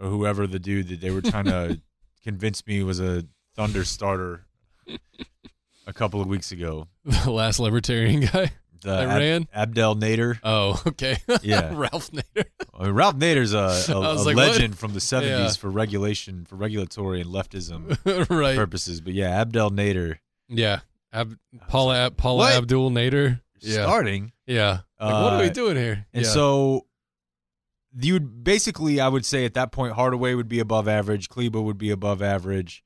or 0.00 0.08
whoever 0.08 0.46
the 0.46 0.58
dude 0.58 0.88
that 0.88 1.00
they 1.00 1.10
were 1.10 1.22
trying 1.22 1.44
to 1.46 1.80
convince 2.24 2.66
me 2.66 2.82
was 2.82 3.00
a 3.00 3.24
Thunder 3.54 3.84
starter 3.84 4.46
a 5.86 5.92
couple 5.92 6.20
of 6.20 6.28
weeks 6.28 6.52
ago. 6.52 6.88
The 7.24 7.30
last 7.30 7.58
libertarian 7.60 8.20
guy. 8.20 8.52
The 8.80 8.88
That 8.88 9.08
Ab- 9.10 9.18
ran? 9.18 9.48
Abdel 9.54 9.94
Nader. 9.96 10.38
Oh, 10.42 10.80
okay. 10.86 11.18
Yeah. 11.42 11.70
Ralph 11.74 12.10
Nader. 12.10 12.44
I 12.74 12.84
mean, 12.84 12.92
Ralph 12.92 13.16
Nader's 13.16 13.52
a, 13.54 13.92
a, 13.92 13.96
a 13.96 14.14
like, 14.22 14.36
what? 14.36 14.48
legend 14.52 14.78
from 14.78 14.92
the 14.94 14.98
70s 15.00 15.22
Yeah. 15.26 15.50
for 15.52 15.70
regulation, 15.70 16.44
for 16.46 16.56
regulatory 16.56 17.20
and 17.20 17.30
leftism 17.30 17.96
right. 18.30 18.56
purposes. 18.56 19.00
But 19.00 19.12
yeah, 19.12 19.28
Abdel 19.40 19.70
Nader 19.70 20.18
Yeah. 20.48 20.80
Ab- 21.12 21.38
Paula 21.68 22.10
Paula 22.10 22.38
What? 22.38 22.54
Abdul 22.54 22.90
Nader. 22.90 23.41
Yeah. 23.62 23.84
starting. 23.84 24.32
Yeah. 24.46 24.80
Like, 25.00 25.12
what 25.22 25.32
are 25.34 25.38
we 25.40 25.46
Uh, 25.46 25.52
doing 25.52 25.76
here? 25.76 26.06
And 26.12 26.24
yeah. 26.24 26.30
so 26.30 26.86
you 27.98 28.14
would 28.14 28.42
basically, 28.44 29.00
I 29.00 29.08
would 29.08 29.24
say 29.26 29.44
at 29.44 29.54
that 29.54 29.70
point, 29.72 29.94
Hardaway 29.94 30.34
would 30.34 30.48
be 30.48 30.60
above 30.60 30.88
average, 30.88 31.28
Kleber 31.28 31.60
would 31.60 31.78
be 31.78 31.90
above 31.90 32.22
average, 32.22 32.82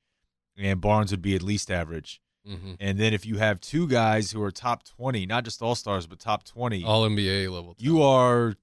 and 0.57 0.81
Barnes 0.81 1.11
would 1.11 1.21
be 1.21 1.35
at 1.35 1.41
least 1.41 1.71
average. 1.71 2.21
hmm 2.45 2.73
And 2.79 2.97
then 2.97 3.13
if 3.13 3.25
you 3.25 3.37
have 3.37 3.59
two 3.61 3.87
guys 3.87 4.31
who 4.31 4.41
are 4.41 4.51
top 4.51 4.83
20, 4.83 5.25
not 5.25 5.43
just 5.45 5.61
all 5.61 5.75
stars, 5.75 6.07
but 6.07 6.19
top 6.19 6.43
20, 6.43 6.83
all 6.83 7.07
NBA 7.07 7.49
level. 7.51 7.75
you 7.77 8.01
are 8.01 8.55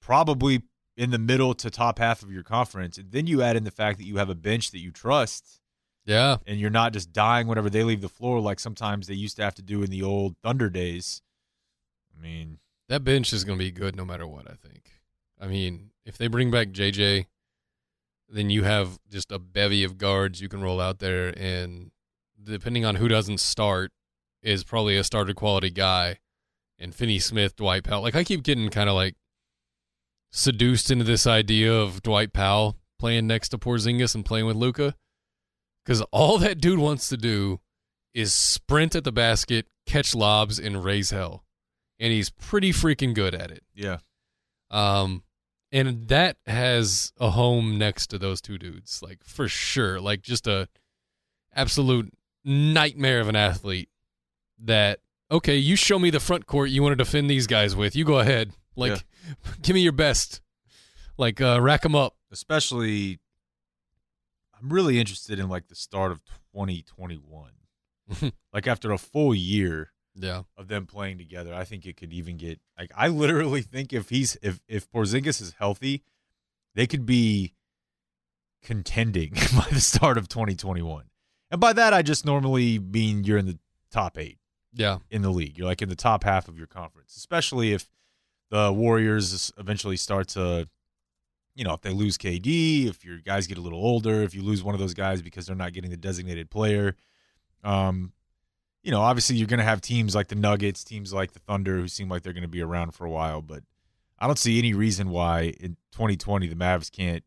probably 0.00 0.62
in 0.96 1.10
the 1.10 1.18
middle 1.18 1.54
to 1.54 1.70
top 1.70 1.98
half 1.98 2.22
of 2.22 2.32
your 2.32 2.42
conference. 2.42 2.98
And 2.98 3.12
then 3.12 3.26
you 3.26 3.42
add 3.42 3.56
in 3.56 3.64
the 3.64 3.70
fact 3.70 3.98
that 3.98 4.04
you 4.04 4.16
have 4.16 4.28
a 4.30 4.34
bench 4.34 4.70
that 4.72 4.78
you 4.80 4.90
trust 4.90 5.60
Yeah. 6.06 6.38
and 6.46 6.58
you're 6.58 6.70
not 6.70 6.92
just 6.92 7.12
dying 7.12 7.46
whenever 7.46 7.70
they 7.70 7.84
leave 7.84 8.00
the 8.00 8.08
floor 8.08 8.40
like 8.40 8.58
sometimes 8.58 9.06
they 9.06 9.14
used 9.14 9.36
to 9.36 9.42
have 9.44 9.54
to 9.56 9.62
do 9.62 9.82
in 9.82 9.90
the 9.90 10.02
old 10.02 10.36
Thunder 10.42 10.68
days. 10.70 11.22
I 12.18 12.22
mean, 12.22 12.58
That 12.88 13.04
bench 13.04 13.32
is 13.32 13.44
going 13.44 13.58
to 13.58 13.64
be 13.64 13.70
good 13.70 13.96
no 13.96 14.04
matter 14.04 14.26
what, 14.26 14.50
I 14.50 14.54
think. 14.54 14.92
I 15.40 15.46
mean, 15.46 15.90
if 16.04 16.16
they 16.16 16.26
bring 16.26 16.50
back 16.50 16.68
JJ, 16.68 17.26
then 18.28 18.50
you 18.50 18.64
have 18.64 18.98
just 19.10 19.30
a 19.30 19.38
bevy 19.38 19.84
of 19.84 19.98
guards 19.98 20.40
you 20.40 20.48
can 20.48 20.62
roll 20.62 20.80
out 20.80 20.98
there. 20.98 21.28
And 21.36 21.90
depending 22.42 22.84
on 22.84 22.96
who 22.96 23.08
doesn't 23.08 23.40
start, 23.40 23.92
is 24.42 24.64
probably 24.64 24.96
a 24.96 25.04
starter 25.04 25.34
quality 25.34 25.70
guy. 25.70 26.18
And 26.78 26.94
Finney 26.94 27.18
Smith, 27.18 27.56
Dwight 27.56 27.84
Powell. 27.84 28.02
Like, 28.02 28.14
I 28.14 28.24
keep 28.24 28.42
getting 28.42 28.68
kind 28.70 28.88
of 28.88 28.94
like 28.94 29.16
seduced 30.30 30.90
into 30.90 31.04
this 31.04 31.26
idea 31.26 31.72
of 31.74 32.02
Dwight 32.02 32.32
Powell 32.32 32.76
playing 32.98 33.26
next 33.26 33.48
to 33.50 33.58
Porzingis 33.58 34.14
and 34.14 34.24
playing 34.24 34.46
with 34.46 34.56
Luka. 34.56 34.94
Because 35.84 36.02
all 36.12 36.38
that 36.38 36.60
dude 36.60 36.78
wants 36.78 37.08
to 37.08 37.16
do 37.16 37.60
is 38.14 38.32
sprint 38.32 38.94
at 38.94 39.04
the 39.04 39.12
basket, 39.12 39.66
catch 39.86 40.14
lobs, 40.14 40.58
and 40.58 40.84
raise 40.84 41.10
hell. 41.10 41.44
And 42.00 42.12
he's 42.12 42.30
pretty 42.30 42.72
freaking 42.72 43.14
good 43.14 43.34
at 43.34 43.50
it. 43.50 43.64
yeah. 43.74 43.98
Um, 44.70 45.22
and 45.70 46.08
that 46.08 46.36
has 46.46 47.12
a 47.18 47.30
home 47.30 47.78
next 47.78 48.08
to 48.08 48.18
those 48.18 48.40
two 48.40 48.58
dudes, 48.58 49.02
like 49.02 49.22
for 49.22 49.48
sure. 49.48 50.00
Like 50.00 50.22
just 50.22 50.46
a 50.46 50.68
absolute 51.54 52.12
nightmare 52.44 53.20
of 53.20 53.28
an 53.28 53.36
athlete. 53.36 53.90
That 54.60 55.00
okay, 55.30 55.56
you 55.56 55.76
show 55.76 55.98
me 55.98 56.10
the 56.10 56.20
front 56.20 56.46
court 56.46 56.70
you 56.70 56.82
want 56.82 56.92
to 56.92 57.04
defend 57.04 57.30
these 57.30 57.46
guys 57.46 57.76
with. 57.76 57.94
You 57.94 58.04
go 58.04 58.18
ahead. 58.18 58.52
Like, 58.76 59.04
give 59.62 59.74
me 59.74 59.80
your 59.80 59.92
best. 59.92 60.40
Like, 61.16 61.40
uh, 61.40 61.60
rack 61.60 61.82
them 61.82 61.94
up. 61.94 62.16
Especially, 62.30 63.18
I'm 64.60 64.72
really 64.72 64.98
interested 64.98 65.38
in 65.38 65.48
like 65.48 65.68
the 65.68 65.74
start 65.74 66.12
of 66.12 66.24
2021. 66.54 67.52
like 68.52 68.66
after 68.66 68.90
a 68.90 68.98
full 68.98 69.34
year 69.34 69.92
Yeah. 70.18 70.42
of 70.56 70.68
them 70.68 70.86
playing 70.86 71.18
together, 71.18 71.54
I 71.54 71.64
think 71.64 71.86
it 71.86 71.96
could 71.96 72.12
even 72.12 72.36
get 72.36 72.60
like 72.78 72.90
I 72.96 73.08
literally 73.08 73.62
think 73.62 73.92
if 73.92 74.08
he's 74.08 74.36
if 74.42 74.60
if 74.68 74.90
Porzingis 74.90 75.40
is 75.40 75.54
healthy, 75.58 76.02
they 76.74 76.86
could 76.86 77.06
be 77.06 77.54
contending 78.62 79.30
by 79.56 79.66
the 79.70 79.80
start 79.80 80.18
of 80.18 80.28
2021. 80.28 81.04
And 81.50 81.60
by 81.60 81.72
that 81.72 81.94
I 81.94 82.02
just 82.02 82.24
normally 82.26 82.78
mean 82.78 83.24
you're 83.24 83.38
in 83.38 83.46
the 83.46 83.58
top 83.90 84.18
8 84.18 84.38
Yeah. 84.74 84.98
in 85.10 85.22
the 85.22 85.30
league. 85.30 85.56
You're 85.56 85.66
like 85.66 85.82
in 85.82 85.88
the 85.88 85.96
top 85.96 86.24
half 86.24 86.48
of 86.48 86.58
your 86.58 86.66
conference, 86.66 87.16
especially 87.16 87.72
if 87.72 87.88
the 88.50 88.72
Warriors 88.72 89.52
eventually 89.58 89.96
start 89.96 90.28
to, 90.28 90.66
you 91.54 91.64
know, 91.64 91.74
if 91.74 91.80
they 91.82 91.90
lose 91.92 92.16
KD, 92.18 92.86
if 92.88 93.04
your 93.04 93.18
guys 93.18 93.46
get 93.46 93.58
a 93.58 93.60
little 93.60 93.80
older, 93.80 94.22
if 94.22 94.34
you 94.34 94.42
lose 94.42 94.62
one 94.62 94.74
of 94.74 94.80
those 94.80 94.94
guys 94.94 95.22
because 95.22 95.46
they're 95.46 95.56
not 95.56 95.72
getting 95.72 95.90
the 95.90 95.96
designated 95.96 96.50
player. 96.50 96.96
Um, 97.64 98.12
you 98.82 98.90
know, 98.90 99.00
obviously 99.00 99.36
you're 99.36 99.46
going 99.48 99.58
to 99.58 99.64
have 99.64 99.80
teams 99.80 100.14
like 100.14 100.28
the 100.28 100.34
Nuggets, 100.34 100.84
teams 100.84 101.12
like 101.12 101.32
the 101.32 101.40
Thunder 101.40 101.76
who 101.76 101.88
seem 101.88 102.08
like 102.08 102.22
they're 102.22 102.32
going 102.32 102.42
to 102.42 102.48
be 102.48 102.62
around 102.62 102.92
for 102.92 103.04
a 103.04 103.10
while, 103.10 103.42
but 103.42 103.62
I 104.18 104.26
don't 104.26 104.38
see 104.38 104.58
any 104.58 104.72
reason 104.74 105.10
why 105.10 105.52
in 105.60 105.76
2020 105.92 106.46
the 106.48 106.54
Mavs 106.54 106.90
can't 106.90 107.22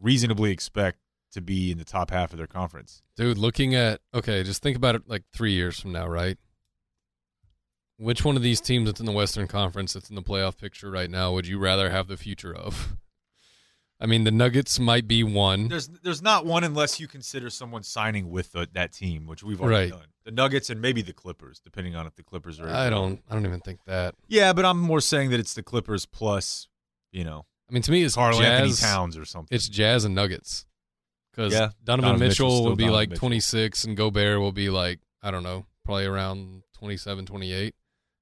reasonably 0.00 0.50
expect 0.52 0.98
to 1.32 1.40
be 1.40 1.70
in 1.70 1.78
the 1.78 1.84
top 1.84 2.10
half 2.10 2.32
of 2.32 2.38
their 2.38 2.46
conference. 2.46 3.02
Dude, 3.16 3.38
looking 3.38 3.74
at 3.74 4.00
okay, 4.14 4.42
just 4.42 4.62
think 4.62 4.76
about 4.76 4.94
it 4.94 5.02
like 5.08 5.22
three 5.32 5.52
years 5.52 5.78
from 5.80 5.92
now, 5.92 6.06
right? 6.06 6.36
Which 7.98 8.24
one 8.24 8.36
of 8.36 8.42
these 8.42 8.60
teams 8.60 8.86
that's 8.86 9.00
in 9.00 9.06
the 9.06 9.12
Western 9.12 9.46
Conference 9.46 9.92
that's 9.92 10.10
in 10.10 10.16
the 10.16 10.22
playoff 10.22 10.56
picture 10.58 10.90
right 10.90 11.08
now 11.08 11.32
would 11.32 11.46
you 11.46 11.58
rather 11.58 11.90
have 11.90 12.08
the 12.08 12.16
future 12.16 12.54
of? 12.54 12.96
I 14.00 14.06
mean, 14.06 14.24
the 14.24 14.32
Nuggets 14.32 14.80
might 14.80 15.06
be 15.06 15.22
one. 15.22 15.68
There's 15.68 15.86
there's 15.88 16.20
not 16.22 16.44
one 16.44 16.64
unless 16.64 16.98
you 16.98 17.06
consider 17.06 17.48
someone 17.50 17.84
signing 17.84 18.30
with 18.30 18.52
the, 18.52 18.66
that 18.72 18.92
team, 18.92 19.26
which 19.26 19.44
we've 19.44 19.60
already 19.60 19.90
Right. 19.92 20.00
done. 20.00 20.08
The 20.24 20.30
Nuggets 20.30 20.70
and 20.70 20.80
maybe 20.80 21.02
the 21.02 21.12
Clippers, 21.12 21.60
depending 21.60 21.96
on 21.96 22.06
if 22.06 22.14
the 22.14 22.22
Clippers 22.22 22.60
are. 22.60 22.68
I 22.68 22.90
don't. 22.90 23.20
I 23.28 23.34
don't 23.34 23.44
even 23.46 23.60
think 23.60 23.80
that. 23.86 24.14
Yeah, 24.28 24.52
but 24.52 24.64
I'm 24.64 24.78
more 24.78 25.00
saying 25.00 25.30
that 25.30 25.40
it's 25.40 25.54
the 25.54 25.62
Clippers 25.62 26.06
plus, 26.06 26.68
you 27.10 27.24
know, 27.24 27.44
I 27.68 27.72
mean, 27.72 27.82
to 27.82 27.90
me, 27.90 28.02
it's 28.02 28.14
Karl-Anthony 28.14 28.68
Jazz. 28.68 28.80
Towns 28.80 29.16
or 29.16 29.24
something. 29.24 29.54
It's 29.54 29.68
Jazz 29.68 30.04
and 30.04 30.14
Nuggets. 30.14 30.66
Because 31.32 31.52
Yeah, 31.52 31.70
Donovan, 31.82 32.10
Donovan 32.10 32.28
Mitchell 32.28 32.64
will 32.64 32.76
be 32.76 32.84
Donovan 32.84 32.94
like 32.94 33.08
Mitchell. 33.10 33.20
26, 33.20 33.84
and 33.84 33.96
Gobert 33.96 34.38
will 34.38 34.52
be 34.52 34.68
like 34.68 35.00
I 35.22 35.30
don't 35.30 35.42
know, 35.42 35.66
probably 35.84 36.04
around 36.04 36.64
27, 36.78 37.26
28 37.26 37.74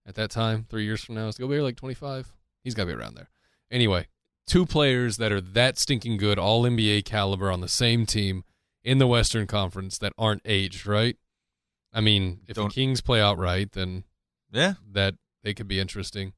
at 0.07 0.15
that 0.15 0.31
time. 0.31 0.67
Three 0.69 0.85
years 0.85 1.03
from 1.03 1.17
now, 1.17 1.27
is 1.29 1.37
Gobert 1.37 1.63
like 1.63 1.77
25? 1.77 2.33
He's 2.63 2.75
got 2.75 2.85
to 2.85 2.87
be 2.87 2.93
around 2.93 3.17
there. 3.17 3.31
Anyway, 3.71 4.07
two 4.47 4.67
players 4.67 5.17
that 5.17 5.33
are 5.33 5.41
that 5.41 5.79
stinking 5.79 6.19
good, 6.19 6.39
all 6.39 6.63
NBA 6.65 7.05
caliber 7.05 7.51
on 7.51 7.61
the 7.61 7.69
same 7.69 8.07
team 8.07 8.45
in 8.85 8.99
the 8.99 9.07
Western 9.07 9.47
Conference 9.47 9.99
that 9.99 10.13
aren't 10.17 10.43
aged, 10.45 10.87
right? 10.87 11.17
I 11.93 12.01
mean, 12.01 12.41
if 12.47 12.57
Don't- 12.57 12.69
the 12.69 12.75
Kings 12.75 13.01
play 13.01 13.21
out 13.21 13.39
right, 13.39 13.71
then 13.71 14.05
yeah, 14.53 14.75
that 14.93 15.15
they 15.43 15.55
could 15.55 15.69
be 15.69 15.81
interesting. 15.81 16.33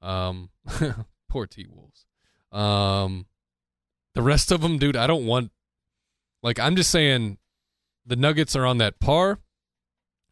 Um, 0.00 0.50
poor 1.28 1.46
T 1.46 1.66
Wolves. 1.68 2.06
Um, 2.52 3.26
the 4.14 4.22
rest 4.22 4.50
of 4.50 4.60
them, 4.60 4.78
dude, 4.78 4.96
I 4.96 5.06
don't 5.06 5.26
want. 5.26 5.50
Like, 6.42 6.58
I'm 6.58 6.76
just 6.76 6.90
saying, 6.90 7.38
the 8.06 8.16
Nuggets 8.16 8.54
are 8.54 8.64
on 8.64 8.78
that 8.78 9.00
par, 9.00 9.40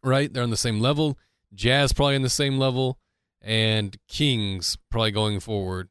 right? 0.03 0.33
They're 0.33 0.43
on 0.43 0.51
the 0.51 0.57
same 0.57 0.81
level. 0.81 1.19
Jazz 1.55 1.93
probably 1.93 2.17
on 2.17 2.23
the 2.23 2.29
same 2.29 2.59
level, 2.59 2.99
and 3.43 3.97
Kings 4.09 4.77
probably 4.91 5.11
going 5.11 5.41
forward 5.41 5.89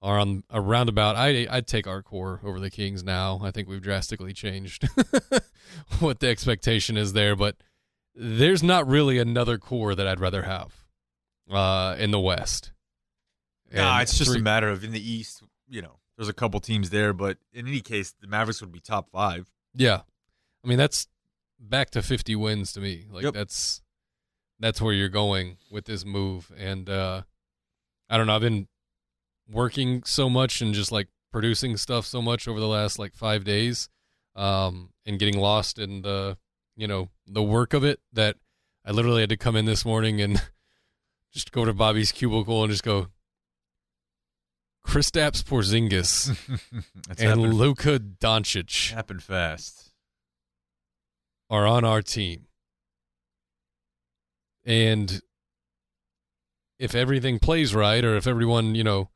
are 0.00 0.18
on 0.18 0.44
a 0.50 0.60
roundabout. 0.60 1.16
I 1.16 1.46
I'd 1.50 1.66
take 1.66 1.86
our 1.86 2.02
core 2.02 2.40
over 2.44 2.60
the 2.60 2.70
Kings 2.70 3.02
now. 3.02 3.40
I 3.42 3.50
think 3.50 3.68
we've 3.68 3.82
drastically 3.82 4.32
changed 4.32 4.88
what 6.00 6.20
the 6.20 6.28
expectation 6.28 6.96
is 6.96 7.12
there, 7.12 7.34
but 7.34 7.56
there's 8.20 8.62
not 8.62 8.86
really 8.88 9.18
another 9.18 9.58
core 9.58 9.94
that 9.94 10.06
I'd 10.06 10.18
rather 10.20 10.42
have 10.42 10.74
uh, 11.50 11.94
in 11.98 12.10
the 12.10 12.18
West. 12.20 12.72
nah, 13.72 14.00
it's 14.00 14.18
just 14.18 14.30
three- 14.32 14.40
a 14.40 14.42
matter 14.42 14.68
of 14.68 14.82
in 14.84 14.92
the 14.92 15.00
East. 15.12 15.42
You 15.68 15.82
know, 15.82 15.98
there's 16.16 16.28
a 16.28 16.32
couple 16.34 16.58
teams 16.60 16.90
there, 16.90 17.12
but 17.12 17.38
in 17.52 17.66
any 17.68 17.80
case, 17.80 18.14
the 18.20 18.26
Mavericks 18.26 18.60
would 18.60 18.72
be 18.72 18.80
top 18.80 19.10
five. 19.10 19.50
yeah. 19.74 20.00
I 20.64 20.68
mean, 20.68 20.78
that's 20.78 21.06
back 21.60 21.90
to 21.90 22.02
50 22.02 22.34
wins 22.34 22.72
to 22.72 22.80
me. 22.80 23.06
Like 23.10 23.22
Yep. 23.22 23.34
that's 23.34 23.80
that's 24.58 24.82
where 24.82 24.92
you're 24.92 25.08
going 25.08 25.56
with 25.70 25.84
this 25.84 26.04
move, 26.04 26.50
and 26.58 26.90
uh, 26.90 27.22
I 28.10 28.16
don't 28.16 28.26
know. 28.26 28.34
I've 28.34 28.40
been 28.42 28.66
working 29.48 30.02
so 30.04 30.28
much 30.28 30.60
and 30.60 30.74
just 30.74 30.90
like 30.90 31.06
producing 31.32 31.76
stuff 31.76 32.06
so 32.06 32.20
much 32.20 32.48
over 32.48 32.58
the 32.58 32.66
last 32.66 32.98
like 32.98 33.14
five 33.14 33.44
days, 33.44 33.88
um, 34.34 34.90
and 35.06 35.18
getting 35.20 35.38
lost 35.38 35.78
in 35.78 36.02
the 36.02 36.36
you 36.78 36.86
know 36.86 37.10
the 37.26 37.42
work 37.42 37.74
of 37.74 37.84
it 37.84 38.00
that 38.12 38.36
I 38.86 38.92
literally 38.92 39.20
had 39.20 39.28
to 39.30 39.36
come 39.36 39.56
in 39.56 39.66
this 39.66 39.84
morning 39.84 40.20
and 40.22 40.40
just 41.34 41.52
go 41.52 41.66
to 41.66 41.74
Bobby's 41.74 42.12
cubicle 42.12 42.62
and 42.62 42.70
just 42.70 42.84
go. 42.84 43.08
Kristaps 44.86 45.44
Porzingis 45.44 46.34
and 47.10 47.18
happened, 47.18 47.54
Luka 47.54 47.98
Doncic 47.98 48.94
happened 48.94 49.22
fast. 49.22 49.92
are 51.50 51.66
on 51.66 51.84
our 51.84 52.00
team. 52.00 52.46
And 54.64 55.20
if 56.78 56.94
everything 56.94 57.38
plays 57.38 57.74
right 57.74 58.02
or 58.02 58.16
if 58.16 58.26
everyone, 58.26 58.74
you 58.74 58.84
know, 58.84 59.10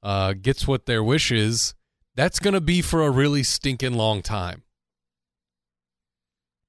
uh, 0.00 0.34
gets 0.34 0.68
what 0.68 0.86
their 0.86 1.02
wish 1.02 1.32
is, 1.32 1.74
that's 2.14 2.38
going 2.38 2.54
to 2.54 2.60
be 2.60 2.80
for 2.80 3.02
a 3.02 3.10
really 3.10 3.42
stinking 3.42 3.94
long 3.94 4.22
time. 4.22 4.62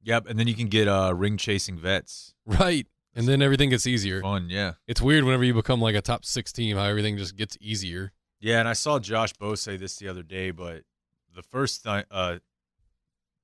Yep, 0.04 0.28
and 0.28 0.40
then 0.40 0.48
you 0.48 0.54
can 0.56 0.68
get 0.68 0.88
uh, 0.88 1.14
ring 1.16 1.38
chasing 1.38 1.78
vets. 1.78 2.34
Right. 2.46 2.88
And 3.16 3.28
then 3.28 3.42
everything 3.42 3.72
gets 3.72 3.88
easier. 3.88 4.22
Fun, 4.22 4.48
yeah. 4.50 4.74
It's 4.88 5.02
weird 5.02 5.24
whenever 5.24 5.44
you 5.44 5.54
become 5.56 5.82
like 5.82 5.96
a 5.96 6.02
top 6.02 6.24
six 6.24 6.52
team, 6.52 6.78
how 6.78 6.84
everything 6.84 7.18
just 7.18 7.36
gets 7.36 7.58
easier. 7.60 8.14
Yeah, 8.40 8.60
and 8.60 8.68
I 8.70 8.74
saw 8.74 9.00
Josh 9.00 9.34
Bowe 9.34 9.56
say 9.56 9.76
this 9.76 9.96
the 9.96 10.08
other 10.08 10.22
day, 10.22 10.52
but 10.52 10.84
the 11.36 11.42
first 11.42 11.84
time, 11.84 12.06
uh, 12.12 12.38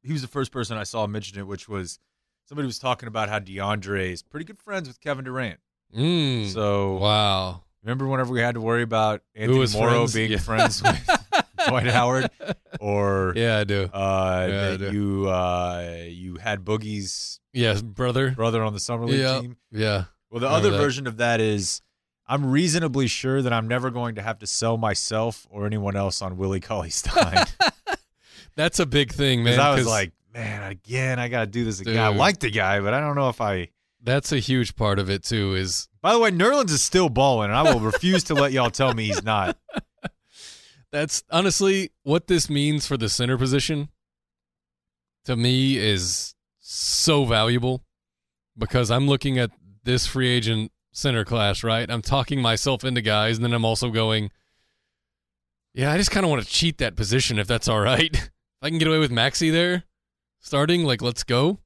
he 0.03 0.13
was 0.13 0.21
the 0.21 0.27
first 0.27 0.51
person 0.51 0.77
I 0.77 0.83
saw 0.83 1.07
mention 1.07 1.39
it, 1.39 1.47
which 1.47 1.67
was 1.67 1.97
somebody 2.45 2.67
was 2.67 2.77
talking 2.77 3.07
about 3.07 3.29
how 3.29 3.39
DeAndre 3.39 4.11
is 4.11 4.21
pretty 4.21 4.45
good 4.45 4.59
friends 4.59 4.87
with 4.87 5.01
Kevin 5.01 5.25
Durant. 5.25 5.59
Mm. 5.95 6.47
So 6.53 6.97
wow. 6.97 7.63
remember 7.83 8.07
whenever 8.07 8.31
we 8.31 8.41
had 8.41 8.53
to 8.55 8.61
worry 8.61 8.83
about 8.83 9.21
Anthony 9.35 9.57
Morrow 9.73 9.91
friends? 10.07 10.13
being 10.13 10.31
Yeah. 10.31 10.37
friends 10.37 10.83
with 10.83 11.22
Dwight 11.67 11.87
Howard, 11.87 12.29
or 12.79 13.33
Yeah, 13.35 13.59
I 13.59 13.63
do. 13.63 13.83
uh, 13.93 14.47
Yeah, 14.49 14.69
I 14.73 14.77
do. 14.77 14.91
you 14.91 15.29
uh, 15.29 15.95
you 16.07 16.35
had 16.35 16.63
Boogie's 16.63 17.39
Yes, 17.53 17.81
brother. 17.81 18.31
brother 18.31 18.63
on 18.63 18.73
the 18.73 18.79
summer 18.79 19.05
league 19.05 19.19
Yeah. 19.19 19.39
team. 19.41 19.57
Yeah. 19.71 20.05
Well, 20.29 20.39
the 20.39 20.47
Remember 20.47 20.67
other 20.67 20.71
that. 20.71 20.77
version 20.77 21.05
of 21.07 21.17
that 21.17 21.39
is 21.39 21.81
I'm 22.27 22.45
reasonably 22.49 23.07
sure 23.07 23.41
that 23.41 23.51
I'm 23.53 23.67
never 23.67 23.91
going 23.91 24.15
to 24.15 24.21
have 24.21 24.39
to 24.39 24.47
sell 24.47 24.77
myself 24.77 25.45
or 25.49 25.65
anyone 25.65 25.95
else 25.95 26.21
on 26.21 26.37
Willie 26.37 26.59
Cauley 26.61 26.89
Stein. 26.89 27.45
That's 28.55 28.79
a 28.79 28.85
big 28.85 29.11
thing, 29.11 29.43
man. 29.43 29.59
I 29.59 29.75
was 29.75 29.85
like, 29.87 30.13
man, 30.33 30.63
again, 30.71 31.19
I 31.19 31.27
got 31.27 31.41
to 31.41 31.47
do 31.47 31.65
this 31.65 31.79
again. 31.79 31.99
I 31.99 32.07
like 32.09 32.39
the 32.39 32.49
guy, 32.51 32.79
but 32.79 32.93
I 32.93 32.99
don't 32.99 33.15
know 33.15 33.29
if 33.29 33.41
I. 33.41 33.69
that's 34.01 34.31
a 34.31 34.37
huge 34.39 34.75
part 34.75 34.99
of 34.99 35.09
it 35.09 35.23
too. 35.23 35.55
Is 35.55 35.87
By 36.01 36.13
the 36.13 36.19
way, 36.19 36.31
Nerlens 36.31 36.69
is 36.71 36.81
still 36.83 37.09
balling, 37.09 37.49
and 37.49 37.57
I 37.57 37.63
will 37.73 37.79
refuse 37.79 38.23
to 38.25 38.35
let 38.35 38.51
y'all 38.51 38.69
tell 38.69 38.93
me 38.93 39.05
he's 39.05 39.23
not. 39.23 39.57
That's 40.93 41.23
honestly 41.29 41.91
what 42.03 42.27
this 42.27 42.49
means 42.49 42.87
for 42.87 42.95
the 42.95 43.09
center 43.09 43.37
position 43.37 43.89
to 45.25 45.35
me 45.35 45.77
is 45.77 46.35
so 46.59 47.25
valuable 47.25 47.83
because 48.57 48.89
I'm 48.91 49.07
looking 49.07 49.37
at 49.39 49.51
this 49.83 50.05
free 50.07 50.29
agent 50.29 50.71
center 50.91 51.25
class, 51.25 51.63
right? 51.63 51.89
I'm 51.89 52.01
talking 52.03 52.41
myself 52.41 52.83
into 52.83 53.01
guys, 53.01 53.37
and 53.37 53.43
then 53.43 53.53
I'm 53.53 53.65
also 53.65 53.89
going, 53.89 54.29
yeah, 55.73 55.91
I 55.91 55.97
just 55.97 56.11
kind 56.11 56.23
of 56.25 56.29
want 56.29 56.43
to 56.43 56.47
cheat 56.49 56.77
that 56.77 56.95
position 56.95 57.39
if 57.39 57.47
that's 57.47 57.67
all 57.67 57.79
right. 57.79 58.13
if 58.15 58.29
I 58.61 58.69
can 58.69 58.77
get 58.77 58.87
away 58.87 58.99
with 58.99 59.11
Maxi 59.11 59.51
there 59.51 59.83
starting, 60.39 60.83
like, 60.83 61.01
let's 61.01 61.23
go. 61.23 61.59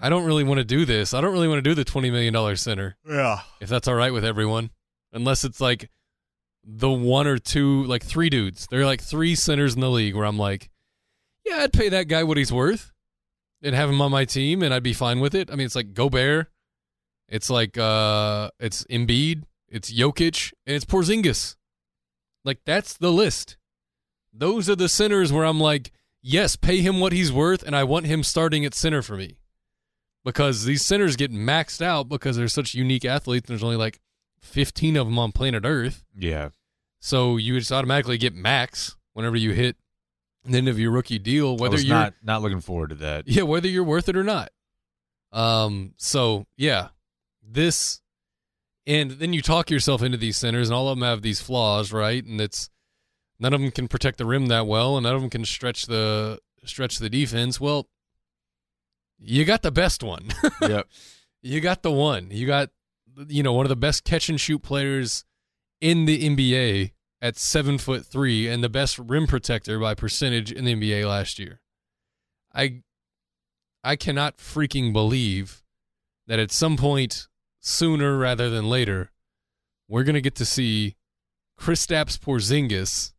I 0.00 0.08
don't 0.08 0.24
really 0.24 0.44
want 0.44 0.58
to 0.58 0.64
do 0.64 0.84
this. 0.84 1.12
I 1.14 1.20
don't 1.20 1.32
really 1.32 1.48
want 1.48 1.58
to 1.58 1.68
do 1.68 1.74
the 1.74 1.84
$20 1.84 2.10
million 2.12 2.56
center 2.56 2.96
Yeah. 3.08 3.40
if 3.60 3.68
that's 3.68 3.88
all 3.88 3.94
right 3.94 4.12
with 4.12 4.24
everyone. 4.24 4.70
Unless 5.12 5.44
it's 5.44 5.60
like 5.60 5.90
the 6.66 6.90
one 6.90 7.26
or 7.26 7.38
two, 7.38 7.84
like 7.84 8.04
three 8.04 8.30
dudes. 8.30 8.66
There 8.70 8.80
are 8.80 8.86
like 8.86 9.02
three 9.02 9.34
centers 9.34 9.74
in 9.74 9.80
the 9.80 9.90
league 9.90 10.14
where 10.14 10.24
I'm 10.24 10.38
like, 10.38 10.70
yeah, 11.44 11.58
I'd 11.58 11.72
pay 11.72 11.88
that 11.90 12.08
guy 12.08 12.24
what 12.24 12.36
he's 12.36 12.52
worth 12.52 12.92
and 13.62 13.74
have 13.74 13.90
him 13.90 14.00
on 14.00 14.10
my 14.10 14.24
team 14.24 14.62
and 14.62 14.72
I'd 14.72 14.82
be 14.82 14.92
fine 14.92 15.20
with 15.20 15.34
it. 15.34 15.50
I 15.50 15.56
mean, 15.56 15.66
it's 15.66 15.76
like 15.76 15.94
Gobert. 15.94 16.48
It's 17.28 17.50
like, 17.50 17.76
uh, 17.76 18.50
it's 18.58 18.84
Embiid. 18.84 19.44
It's 19.68 19.92
Jokic 19.92 20.52
and 20.66 20.76
it's 20.76 20.84
Porzingis. 20.84 21.56
Like 22.44 22.60
that's 22.64 22.96
the 22.96 23.10
list. 23.10 23.56
Those 24.32 24.68
are 24.68 24.76
the 24.76 24.88
centers 24.88 25.32
where 25.32 25.44
I'm 25.44 25.60
like, 25.60 25.92
yes, 26.22 26.56
pay 26.56 26.80
him 26.80 27.00
what 27.00 27.12
he's 27.12 27.32
worth, 27.32 27.62
and 27.62 27.76
I 27.76 27.84
want 27.84 28.06
him 28.06 28.22
starting 28.22 28.64
at 28.64 28.74
center 28.74 29.02
for 29.02 29.16
me. 29.16 29.38
Because 30.24 30.64
these 30.64 30.84
centers 30.84 31.16
get 31.16 31.32
maxed 31.32 31.82
out 31.82 32.08
because 32.08 32.36
they're 32.36 32.48
such 32.48 32.74
unique 32.74 33.04
athletes. 33.04 33.46
There's 33.46 33.62
only 33.62 33.76
like 33.76 34.00
15 34.44 34.96
of 34.96 35.06
them 35.06 35.18
on 35.18 35.32
planet 35.32 35.64
Earth. 35.64 36.04
Yeah. 36.16 36.50
So 37.00 37.36
you 37.36 37.58
just 37.58 37.72
automatically 37.72 38.18
get 38.18 38.34
max 38.34 38.96
whenever 39.12 39.36
you 39.36 39.52
hit 39.52 39.76
the 40.44 40.58
end 40.58 40.68
of 40.68 40.78
your 40.78 40.90
rookie 40.90 41.18
deal, 41.18 41.56
whether 41.56 41.80
you're 41.80 41.94
not 41.94 42.14
not 42.22 42.42
looking 42.42 42.60
forward 42.60 42.90
to 42.90 42.94
that. 42.96 43.26
yeah, 43.26 43.42
whether 43.42 43.68
you're 43.68 43.84
worth 43.84 44.08
it 44.08 44.16
or 44.16 44.24
not. 44.24 44.50
Um, 45.32 45.94
so 45.96 46.46
yeah, 46.56 46.88
this, 47.42 48.00
and 48.86 49.12
then 49.12 49.32
you 49.32 49.42
talk 49.42 49.70
yourself 49.70 50.02
into 50.02 50.18
these 50.18 50.36
centers, 50.36 50.68
and 50.68 50.74
all 50.74 50.88
of 50.88 50.98
them 50.98 51.06
have 51.06 51.22
these 51.22 51.40
flaws, 51.40 51.92
right? 51.92 52.24
And 52.24 52.40
it's 52.40 52.70
none 53.38 53.52
of 53.52 53.60
them 53.60 53.70
can 53.70 53.88
protect 53.88 54.18
the 54.18 54.26
rim 54.26 54.46
that 54.46 54.66
well, 54.66 54.96
and 54.96 55.04
none 55.04 55.14
of 55.14 55.20
them 55.20 55.30
can 55.30 55.44
stretch 55.44 55.86
the 55.86 56.38
stretch 56.64 56.98
the 56.98 57.10
defense. 57.10 57.60
Well, 57.60 57.88
you 59.18 59.44
got 59.44 59.62
the 59.62 59.72
best 59.72 60.02
one. 60.02 60.28
yep. 60.60 60.88
you 61.42 61.60
got 61.60 61.82
the 61.82 61.92
one. 61.92 62.28
You 62.30 62.46
got 62.46 62.70
you 63.28 63.42
know 63.42 63.52
one 63.52 63.64
of 63.64 63.70
the 63.70 63.76
best 63.76 64.04
catch 64.04 64.28
and 64.28 64.40
shoot 64.40 64.62
players 64.62 65.24
in 65.80 66.04
the 66.06 66.28
NBA 66.28 66.92
at 67.20 67.36
seven 67.36 67.78
foot 67.78 68.04
three, 68.04 68.48
and 68.48 68.62
the 68.62 68.68
best 68.68 68.98
rim 68.98 69.26
protector 69.26 69.78
by 69.78 69.94
percentage 69.94 70.52
in 70.52 70.64
the 70.64 70.74
NBA 70.74 71.08
last 71.08 71.38
year. 71.38 71.60
I 72.54 72.82
I 73.82 73.96
cannot 73.96 74.38
freaking 74.38 74.92
believe 74.92 75.62
that 76.26 76.38
at 76.38 76.52
some 76.52 76.76
point 76.76 77.28
sooner 77.60 78.18
rather 78.18 78.50
than 78.50 78.68
later, 78.68 79.10
we're 79.88 80.04
gonna 80.04 80.20
get 80.20 80.34
to 80.36 80.44
see 80.44 80.96
Kristaps 81.58 82.18
Porzingis 82.18 83.12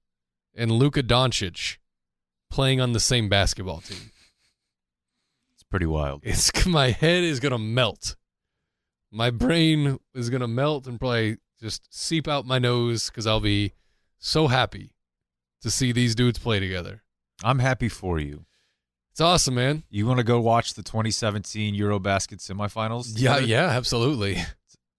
and 0.56 0.72
Luka 0.72 1.04
Doncic 1.04 1.78
playing 2.50 2.80
on 2.80 2.94
the 2.94 3.00
same 3.00 3.28
basketball 3.30 3.82
team. 3.82 4.12
It's 5.54 5.64
pretty 5.64 5.86
wild. 5.86 6.22
It's 6.24 6.66
my 6.68 6.92
head 6.92 7.24
is 7.24 7.40
gonna 7.40 7.60
melt. 7.60 8.16
My 9.16 9.30
brain 9.30 9.98
is 10.14 10.30
gonna 10.30 10.48
melt 10.48 10.88
and 10.88 11.00
probably 11.00 11.38
just 11.62 11.88
seep 11.90 12.28
out 12.28 12.46
my 12.46 12.60
nose 12.60 13.10
because 13.10 13.26
I'll 13.26 13.40
be 13.40 13.72
so 14.20 14.48
happy 14.48 14.92
to 15.62 15.72
see 15.72 15.92
these 15.94 16.16
dudes 16.16 16.38
play 16.38 16.60
together. 16.60 17.02
I'm 17.44 17.60
happy 17.60 17.88
for 17.90 18.20
you. 18.20 18.46
It's 19.12 19.22
awesome, 19.22 19.56
man. 19.56 19.84
You 19.90 20.06
want 20.06 20.18
to 20.18 20.26
go 20.26 20.42
watch 20.42 20.74
the 20.74 20.84
2017 20.84 21.74
EuroBasket 21.76 22.40
semifinals? 22.46 23.14
Yeah, 23.16 23.38
yeah, 23.38 23.68
absolutely. 23.70 24.38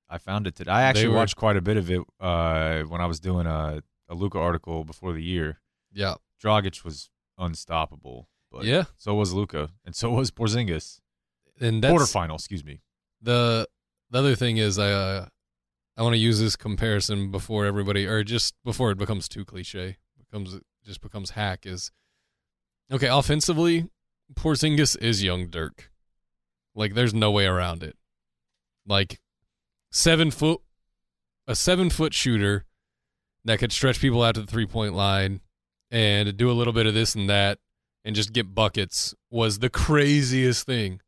I 0.09 0.17
found 0.17 0.47
it 0.47 0.55
today. 0.55 0.71
I 0.71 0.83
actually 0.85 1.09
were- 1.09 1.17
watched 1.17 1.37
quite 1.37 1.57
a 1.59 1.61
bit 1.61 1.77
of 1.77 1.91
it 1.91 2.01
uh, 2.19 2.83
when 2.85 3.03
I 3.03 3.07
was 3.07 3.21
doing 3.21 3.47
a, 3.47 3.83
a 4.09 4.15
Luka 4.15 4.39
article 4.39 4.85
before 4.85 5.13
the 5.13 5.23
year. 5.23 5.61
Yeah, 5.93 6.15
Dragic 6.43 6.83
was 6.85 7.11
unstoppable. 7.37 8.29
But 8.51 8.65
yeah, 8.65 8.85
So 8.97 9.15
was 9.15 9.35
Luka, 9.35 9.69
and 9.85 9.95
so 9.95 10.11
was 10.13 10.31
Porzingis. 10.31 11.01
and 11.61 11.83
that's 11.85 11.93
Quarterfinal, 11.93 12.35
excuse 12.37 12.65
me. 12.65 12.81
the 13.21 13.69
the 14.11 14.19
other 14.19 14.35
thing 14.35 14.57
is 14.57 14.79
I 14.79 14.91
uh, 14.91 15.27
I 15.97 16.03
want 16.03 16.15
to 16.15 16.19
use 16.19 16.41
this 16.41 16.57
comparison 16.57 17.31
before 17.31 17.67
everybody 17.67 18.07
or 18.07 18.23
just 18.25 18.55
before 18.65 18.91
it 18.91 18.99
becomes 18.99 19.29
too 19.29 19.45
cliche 19.45 19.97
becomes 20.19 20.59
just 20.85 21.01
becomes 21.01 21.31
hack 21.31 21.67
is 21.67 21.91
okay 22.93 23.09
offensively 23.09 23.89
Porzingis 24.35 25.01
is 25.01 25.23
young 25.23 25.49
Dirk. 25.49 25.91
Like 26.75 26.95
there's 26.95 27.15
no 27.15 27.31
way 27.31 27.47
around 27.47 27.83
it. 27.83 27.97
Like 28.87 29.21
seven 29.91 30.31
foot 30.31 30.61
a 31.47 31.55
seven 31.55 31.91
foot 31.91 32.13
shooter 32.13 32.65
that 33.45 33.59
could 33.59 33.73
stretch 33.73 34.01
people 34.01 34.23
out 34.23 34.35
to 34.35 34.41
the 34.41 34.47
three 34.47 34.67
point 34.67 34.95
line 34.95 35.41
and 35.91 36.37
do 36.37 36.51
a 36.51 36.53
little 36.53 36.73
bit 36.73 36.87
of 36.87 36.95
this 36.95 37.15
and 37.15 37.31
that 37.31 37.59
and 38.05 38.17
just 38.17 38.33
get 38.33 38.55
buckets 38.55 39.15
was 39.31 39.61
the 39.61 39.71
craziest 39.71 40.67
thing 40.67 41.01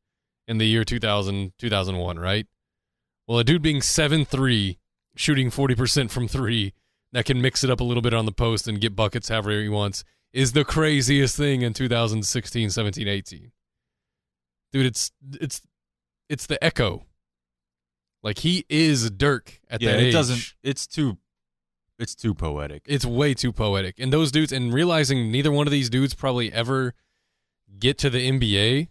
in 0.46 0.58
the 0.58 0.66
year 0.66 0.84
2000 0.84 1.52
2001 1.58 2.18
right 2.18 2.46
well 3.28 3.38
a 3.38 3.44
dude 3.44 3.62
being 3.62 3.80
7-3 3.80 4.78
shooting 5.14 5.50
40% 5.50 6.10
from 6.10 6.26
3 6.26 6.74
that 7.12 7.24
can 7.24 7.40
mix 7.40 7.62
it 7.62 7.70
up 7.70 7.80
a 7.80 7.84
little 7.84 8.02
bit 8.02 8.14
on 8.14 8.26
the 8.26 8.32
post 8.32 8.66
and 8.66 8.80
get 8.80 8.96
buckets 8.96 9.28
however 9.28 9.60
he 9.60 9.68
wants 9.68 10.02
is 10.32 10.52
the 10.52 10.64
craziest 10.64 11.36
thing 11.36 11.62
in 11.62 11.72
2016 11.72 12.70
17 12.70 13.06
18 13.06 13.52
dude 14.72 14.86
it's 14.86 15.12
it's 15.40 15.62
it's 16.28 16.46
the 16.46 16.62
echo 16.62 17.04
like 18.22 18.38
he 18.38 18.64
is 18.68 19.10
dirk 19.10 19.60
at 19.70 19.80
yeah, 19.80 19.92
that 19.92 20.00
it 20.00 20.06
age 20.06 20.12
doesn't. 20.12 20.54
It's 20.62 20.86
too. 20.86 21.18
It's 21.98 22.14
too 22.14 22.32
poetic. 22.32 22.82
it's 22.86 23.04
way 23.04 23.34
too 23.34 23.52
poetic. 23.52 23.98
And 23.98 24.12
those 24.12 24.30
dudes, 24.30 24.52
and 24.52 24.72
realizing 24.72 25.32
neither 25.32 25.50
one 25.50 25.66
of 25.66 25.72
these 25.72 25.90
dudes 25.90 26.14
probably 26.14 26.52
ever 26.52 26.94
get 27.78 27.98
to 27.98 28.10
the 28.10 28.30
NBA 28.30 28.88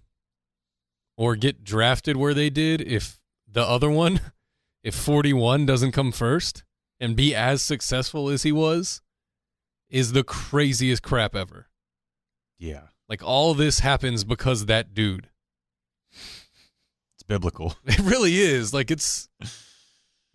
or 1.17 1.37
get 1.37 1.63
drafted 1.63 2.17
where 2.17 2.33
they 2.33 2.49
did 2.49 2.81
if 2.81 3.19
the 3.57 3.67
other 3.67 3.89
one, 3.89 4.21
if 4.83 4.93
41 4.93 5.65
doesn't 5.65 5.91
come 5.91 6.11
first 6.11 6.63
and 6.99 7.15
be 7.15 7.33
as 7.33 7.63
successful 7.63 8.29
as 8.29 8.43
he 8.43 8.51
was, 8.51 9.01
is 9.89 10.11
the 10.11 10.23
craziest 10.23 11.01
crap 11.01 11.35
ever. 11.35 11.67
yeah, 12.59 12.81
Like 13.09 13.23
all 13.23 13.55
this 13.55 13.79
happens 13.79 14.23
because 14.23 14.67
that 14.67 14.93
dude. 14.93 15.29
it's 16.11 17.23
biblical. 17.27 17.75
It 17.85 17.97
really 18.01 18.37
is. 18.37 18.75
Like 18.75 18.91
it's 18.91 19.27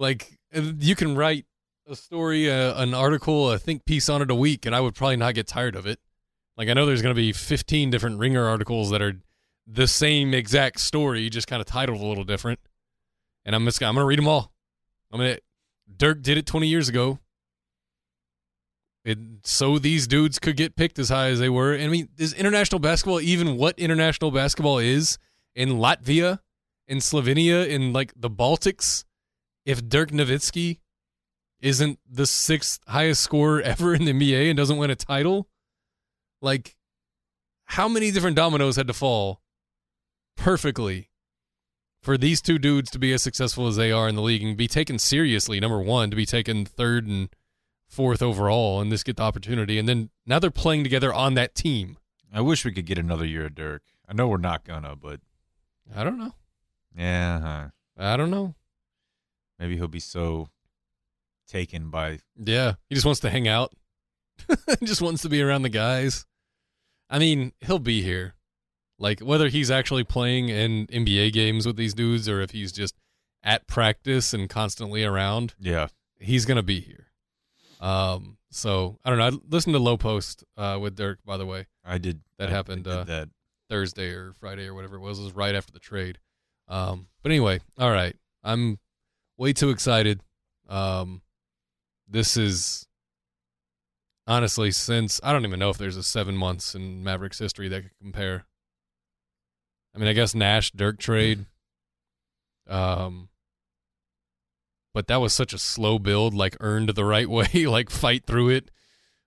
like 0.00 0.36
you 0.52 0.96
can 0.96 1.14
write 1.14 1.46
a 1.86 1.94
story, 1.94 2.50
uh, 2.50 2.82
an 2.82 2.92
article, 2.92 3.52
a 3.52 3.58
think 3.60 3.84
piece 3.84 4.08
on 4.08 4.20
it 4.20 4.32
a 4.32 4.34
week, 4.34 4.66
and 4.66 4.74
I 4.74 4.80
would 4.80 4.96
probably 4.96 5.16
not 5.16 5.36
get 5.36 5.46
tired 5.46 5.76
of 5.76 5.86
it. 5.86 6.00
Like 6.56 6.68
I 6.68 6.72
know 6.72 6.86
there's 6.86 7.02
going 7.02 7.14
to 7.14 7.22
be 7.22 7.32
15 7.32 7.88
different 7.88 8.18
Ringer 8.18 8.44
articles 8.44 8.90
that 8.90 9.00
are 9.00 9.14
the 9.64 9.86
same 9.86 10.34
exact 10.34 10.80
story, 10.80 11.30
just 11.30 11.46
kind 11.46 11.60
of 11.60 11.66
titled 11.66 12.00
a 12.00 12.04
little 12.04 12.24
different, 12.24 12.58
and 13.44 13.54
I'm 13.54 13.64
just 13.64 13.82
I'm 13.82 13.94
to 13.94 14.04
read 14.04 14.18
them 14.18 14.28
all. 14.28 14.52
I 15.12 15.16
mean, 15.16 15.36
Dirk 15.96 16.22
did 16.22 16.38
it 16.38 16.46
20 16.46 16.66
years 16.66 16.88
ago. 16.88 17.18
It, 19.04 19.18
so 19.42 19.78
these 19.78 20.06
dudes 20.06 20.38
could 20.38 20.56
get 20.56 20.76
picked 20.76 20.98
as 20.98 21.08
high 21.08 21.26
as 21.28 21.40
they 21.40 21.48
were. 21.48 21.72
And 21.72 21.84
I 21.84 21.88
mean, 21.88 22.08
is 22.18 22.32
international 22.32 22.78
basketball 22.78 23.20
even 23.20 23.56
what 23.56 23.78
international 23.78 24.30
basketball 24.30 24.78
is 24.78 25.18
in 25.54 25.70
Latvia, 25.70 26.38
in 26.86 26.98
Slovenia, 26.98 27.66
in 27.66 27.92
like 27.92 28.12
the 28.16 28.30
Baltics? 28.30 29.04
If 29.64 29.88
Dirk 29.88 30.10
Nowitzki 30.10 30.78
isn't 31.60 31.98
the 32.08 32.26
sixth 32.26 32.80
highest 32.86 33.22
scorer 33.22 33.60
ever 33.64 33.94
in 33.94 34.04
the 34.04 34.12
NBA 34.12 34.50
and 34.50 34.56
doesn't 34.56 34.76
win 34.76 34.90
a 34.90 34.96
title, 34.96 35.48
like 36.40 36.76
how 37.66 37.88
many 37.88 38.10
different 38.10 38.36
dominoes 38.36 38.76
had 38.76 38.86
to 38.86 38.92
fall 38.92 39.40
perfectly 40.36 41.08
for 42.02 42.18
these 42.18 42.42
two 42.42 42.58
dudes 42.58 42.90
to 42.90 42.98
be 42.98 43.12
as 43.12 43.22
successful 43.22 43.66
as 43.66 43.76
they 43.76 43.92
are 43.92 44.08
in 44.08 44.14
the 44.16 44.22
league 44.22 44.42
and 44.42 44.56
be 44.56 44.68
taken 44.68 44.98
seriously? 44.98 45.60
Number 45.60 45.80
one, 45.80 46.10
to 46.10 46.16
be 46.16 46.26
taken 46.26 46.64
third 46.64 47.06
and 47.06 47.28
fourth 47.86 48.22
overall 48.22 48.80
and 48.80 48.90
this 48.90 49.02
get 49.02 49.16
the 49.16 49.22
opportunity. 49.22 49.78
And 49.78 49.88
then 49.88 50.10
now 50.26 50.38
they're 50.38 50.50
playing 50.50 50.82
together 50.82 51.12
on 51.12 51.34
that 51.34 51.54
team. 51.54 51.98
I 52.34 52.40
wish 52.40 52.64
we 52.64 52.72
could 52.72 52.86
get 52.86 52.98
another 52.98 53.26
year 53.26 53.46
of 53.46 53.54
Dirk. 53.54 53.82
I 54.08 54.14
know 54.14 54.26
we're 54.28 54.38
not 54.38 54.64
gonna, 54.64 54.96
but 54.96 55.20
I 55.94 56.02
don't 56.02 56.18
know. 56.18 56.32
yeah, 56.96 57.40
huh. 57.40 57.68
I 57.98 58.16
don't 58.16 58.30
know. 58.30 58.54
maybe 59.58 59.76
he'll 59.76 59.88
be 59.88 60.00
so 60.00 60.48
taken 61.46 61.90
by. 61.90 62.20
Yeah, 62.36 62.74
he 62.88 62.94
just 62.94 63.04
wants 63.04 63.20
to 63.20 63.30
hang 63.30 63.46
out. 63.48 63.72
He 64.80 64.86
just 64.86 65.02
wants 65.02 65.22
to 65.22 65.28
be 65.28 65.42
around 65.42 65.62
the 65.62 65.68
guys. 65.68 66.26
I 67.10 67.18
mean, 67.18 67.52
he'll 67.60 67.78
be 67.78 68.02
here. 68.02 68.34
Like 68.98 69.20
whether 69.20 69.48
he's 69.48 69.70
actually 69.70 70.04
playing 70.04 70.48
in 70.48 70.86
NBA 70.88 71.32
games 71.32 71.66
with 71.66 71.76
these 71.76 71.94
dudes 71.94 72.28
or 72.28 72.40
if 72.40 72.50
he's 72.52 72.72
just 72.72 72.94
at 73.42 73.66
practice 73.66 74.32
and 74.32 74.48
constantly 74.48 75.04
around, 75.04 75.54
Yeah, 75.58 75.88
he's 76.20 76.44
gonna 76.44 76.62
be 76.62 76.80
here. 76.80 77.08
Um, 77.80 78.36
so 78.50 78.98
I 79.04 79.10
don't 79.10 79.18
know. 79.18 79.26
I 79.26 79.32
listened 79.48 79.74
to 79.74 79.80
Lowe 79.80 79.96
Post 79.96 80.44
uh, 80.56 80.78
with 80.80 80.94
Dirk, 80.94 81.18
by 81.24 81.36
the 81.36 81.46
way, 81.46 81.66
I 81.84 81.98
did. 81.98 82.20
That 82.38 82.48
I- 82.48 82.52
happened, 82.52 82.84
did 82.84 82.92
uh, 82.92 83.04
that. 83.04 83.28
Thursday 83.68 84.10
or 84.10 84.32
Friday 84.34 84.66
or 84.66 84.74
whatever 84.74 84.96
it 84.96 85.00
was. 85.00 85.18
It 85.18 85.22
was 85.24 85.32
right 85.32 85.54
after 85.54 85.72
the 85.72 85.78
trade. 85.80 86.18
Um, 86.68 87.08
but 87.22 87.32
anyway, 87.32 87.60
all 87.78 87.90
right. 87.90 88.14
I'm 88.44 88.78
way 89.38 89.52
too 89.52 89.70
excited. 89.70 90.20
Um, 90.68 91.22
this 92.06 92.36
is 92.36 92.86
honestly 94.26 94.70
since 94.70 95.20
I 95.22 95.32
don't 95.32 95.44
even 95.44 95.58
know 95.58 95.70
if 95.70 95.78
there's 95.78 95.96
a 95.96 96.02
seven 96.02 96.36
months 96.36 96.74
in 96.74 97.02
Mavericks 97.02 97.38
history 97.38 97.68
that 97.68 97.82
could 97.82 97.98
compare. 98.00 98.44
I 99.94 99.98
mean, 99.98 100.08
I 100.08 100.12
guess 100.12 100.34
Nash 100.34 100.70
Dirk 100.72 100.98
trade. 100.98 101.46
Um, 102.68 103.28
but 104.94 105.06
that 105.08 105.20
was 105.20 105.34
such 105.34 105.52
a 105.52 105.58
slow 105.58 105.98
build, 105.98 106.34
like 106.34 106.56
earned 106.60 106.90
the 106.90 107.04
right 107.04 107.28
way, 107.28 107.48
like 107.66 107.90
fight 107.90 108.24
through 108.26 108.50
it 108.50 108.70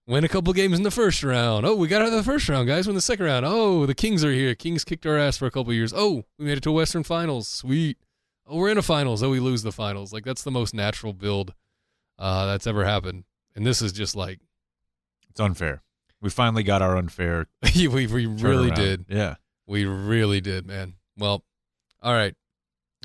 win 0.08 0.24
a 0.24 0.30
couple 0.30 0.54
games 0.54 0.78
in 0.78 0.84
the 0.84 0.92
first 0.92 1.24
round. 1.24 1.66
Oh, 1.66 1.76
we 1.76 1.88
got 1.88 2.02
out 2.02 2.10
of 2.10 2.14
the 2.14 2.24
first 2.24 2.48
round, 2.50 2.68
guys. 2.68 2.88
Win 2.88 2.96
the 2.96 3.02
second 3.02 3.26
round. 3.26 3.46
Oh, 3.46 3.86
the 3.86 3.96
Kings 3.96 4.24
are 4.24 4.32
here. 4.32 4.56
Kings 4.56 4.84
kicked 4.84 5.06
our 5.06 5.18
ass 5.18 5.38
for 5.38 5.46
a 5.46 5.52
couple 5.52 5.74
years. 5.74 5.94
Oh, 5.96 6.24
we 6.38 6.46
made 6.46 6.58
it 6.58 6.64
to 6.64 6.70
a 6.70 6.74
Western 6.74 7.04
Finals. 7.04 7.48
Sweet. 7.48 7.98
Oh, 8.48 8.58
we're 8.58 8.70
in 8.70 8.78
a 8.78 8.84
finals. 8.84 9.24
Oh, 9.24 9.32
we 9.32 9.40
lose 9.40 9.64
the 9.64 9.72
finals. 9.72 10.14
Like 10.14 10.24
that's 10.24 10.44
the 10.44 10.52
most 10.52 10.74
natural 10.74 11.14
build 11.14 11.54
uh, 12.20 12.46
that's 12.46 12.68
ever 12.68 12.86
happened. 12.86 13.24
And 13.56 13.66
this 13.66 13.82
is 13.82 13.92
just 13.92 14.16
like 14.16 14.40
It's 15.30 15.40
unfair. 15.40 15.82
We 16.22 16.30
finally 16.30 16.64
got 16.64 16.82
our 16.82 16.96
unfair. 16.96 17.48
we 17.76 17.88
we 17.88 18.26
really 18.26 18.72
did. 18.72 19.06
Yeah. 19.10 19.36
We 19.68 19.86
really 19.86 20.42
did, 20.42 20.66
man. 20.66 20.94
Well, 21.18 21.44
all 22.02 22.14
right. 22.14 22.36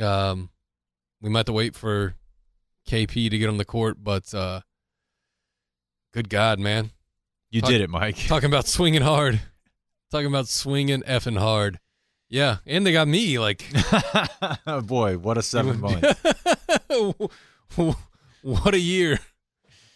Um, 0.00 0.50
we 1.20 1.30
might 1.30 1.40
have 1.40 1.46
to 1.46 1.52
wait 1.52 1.74
for 1.74 2.14
KP 2.88 3.30
to 3.30 3.38
get 3.38 3.48
on 3.48 3.56
the 3.56 3.64
court, 3.64 3.98
but 4.02 4.32
uh, 4.34 4.60
good 6.12 6.28
God, 6.28 6.58
man. 6.58 6.90
You 7.50 7.60
Talk- 7.60 7.70
did 7.70 7.80
it, 7.80 7.90
Mike. 7.90 8.16
Talking 8.26 8.48
about 8.48 8.66
swinging 8.66 9.02
hard. 9.02 9.40
Talking 10.10 10.26
about 10.26 10.48
swinging 10.48 11.02
effing 11.02 11.38
hard. 11.38 11.78
Yeah, 12.28 12.58
and 12.64 12.86
they 12.86 12.92
got 12.92 13.08
me 13.08 13.38
like 13.40 13.64
Boy, 14.84 15.18
what 15.18 15.36
a 15.36 15.42
seven 15.42 15.80
month. 15.80 16.04
what 18.42 18.74
a 18.74 18.78
year. 18.78 19.18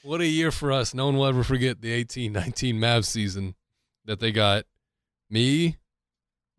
What 0.03 0.21
a 0.21 0.27
year 0.27 0.51
for 0.51 0.73
us. 0.73 0.95
No 0.95 1.07
one 1.07 1.17
will 1.17 1.27
ever 1.27 1.45
forget 1.45 1.81
the 1.81 1.93
18 1.93 2.33
19 2.33 2.77
Mavs 2.77 3.07
season 3.07 3.55
that 4.05 4.21
they 4.21 4.33
got 4.33 4.65
me, 5.31 5.77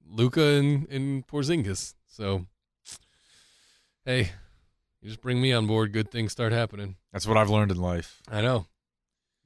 Luka, 0.08 0.42
and, 0.42 0.88
and 0.90 1.28
Porzingis. 1.28 1.94
So, 2.08 2.46
hey, 4.06 4.32
you 5.02 5.10
just 5.10 5.22
bring 5.22 5.42
me 5.42 5.54
on 5.54 5.68
board, 5.68 5.92
good 5.92 6.12
things 6.12 6.32
start 6.32 6.52
happening. 6.52 6.96
That's 7.12 7.28
what 7.28 7.38
I've 7.38 7.50
learned 7.50 7.72
in 7.72 7.78
life. 7.82 8.22
I 8.30 8.42
know. 8.42 8.68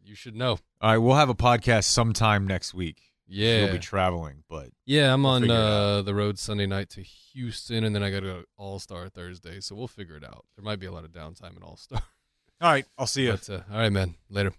You 0.04 0.16
should 0.16 0.36
know. 0.36 0.60
All 0.82 0.92
right, 0.92 0.98
we'll 0.98 1.16
have 1.16 1.30
a 1.30 1.36
podcast 1.36 1.86
sometime 1.86 2.48
next 2.48 2.74
week. 2.74 3.02
Yeah. 3.28 3.66
You'll 3.66 3.74
be 3.74 3.80
traveling, 3.80 4.44
but 4.50 4.70
Yeah, 4.86 5.14
I'm 5.14 5.22
We'll 5.24 5.34
on 5.34 5.52
uh, 5.52 6.02
the 6.02 6.16
road 6.16 6.40
Sunday 6.40 6.66
night 6.66 6.90
to 6.92 7.04
Houston, 7.04 7.84
and 7.84 7.94
then 7.94 8.02
I 8.02 8.10
got 8.10 8.22
to 8.22 8.26
go 8.26 8.44
All 8.58 8.80
Star 8.80 9.08
Thursday. 9.08 9.60
So 9.60 9.76
we'll 9.76 9.88
figure 9.88 10.16
it 10.16 10.24
out. 10.24 10.46
There 10.56 10.66
might 10.66 10.80
be 10.80 10.88
a 10.88 10.92
lot 10.92 11.04
of 11.04 11.12
downtime 11.12 11.56
at 11.56 11.62
All 11.62 11.78
Star. 11.78 12.02
all 12.62 12.72
right, 12.72 12.86
I'll 12.98 13.06
see 13.06 13.26
you. 13.26 13.32
But 13.32 13.50
uh, 13.50 13.62
all 13.72 13.78
right, 13.78 13.92
man. 13.92 14.16
Later. 14.30 14.54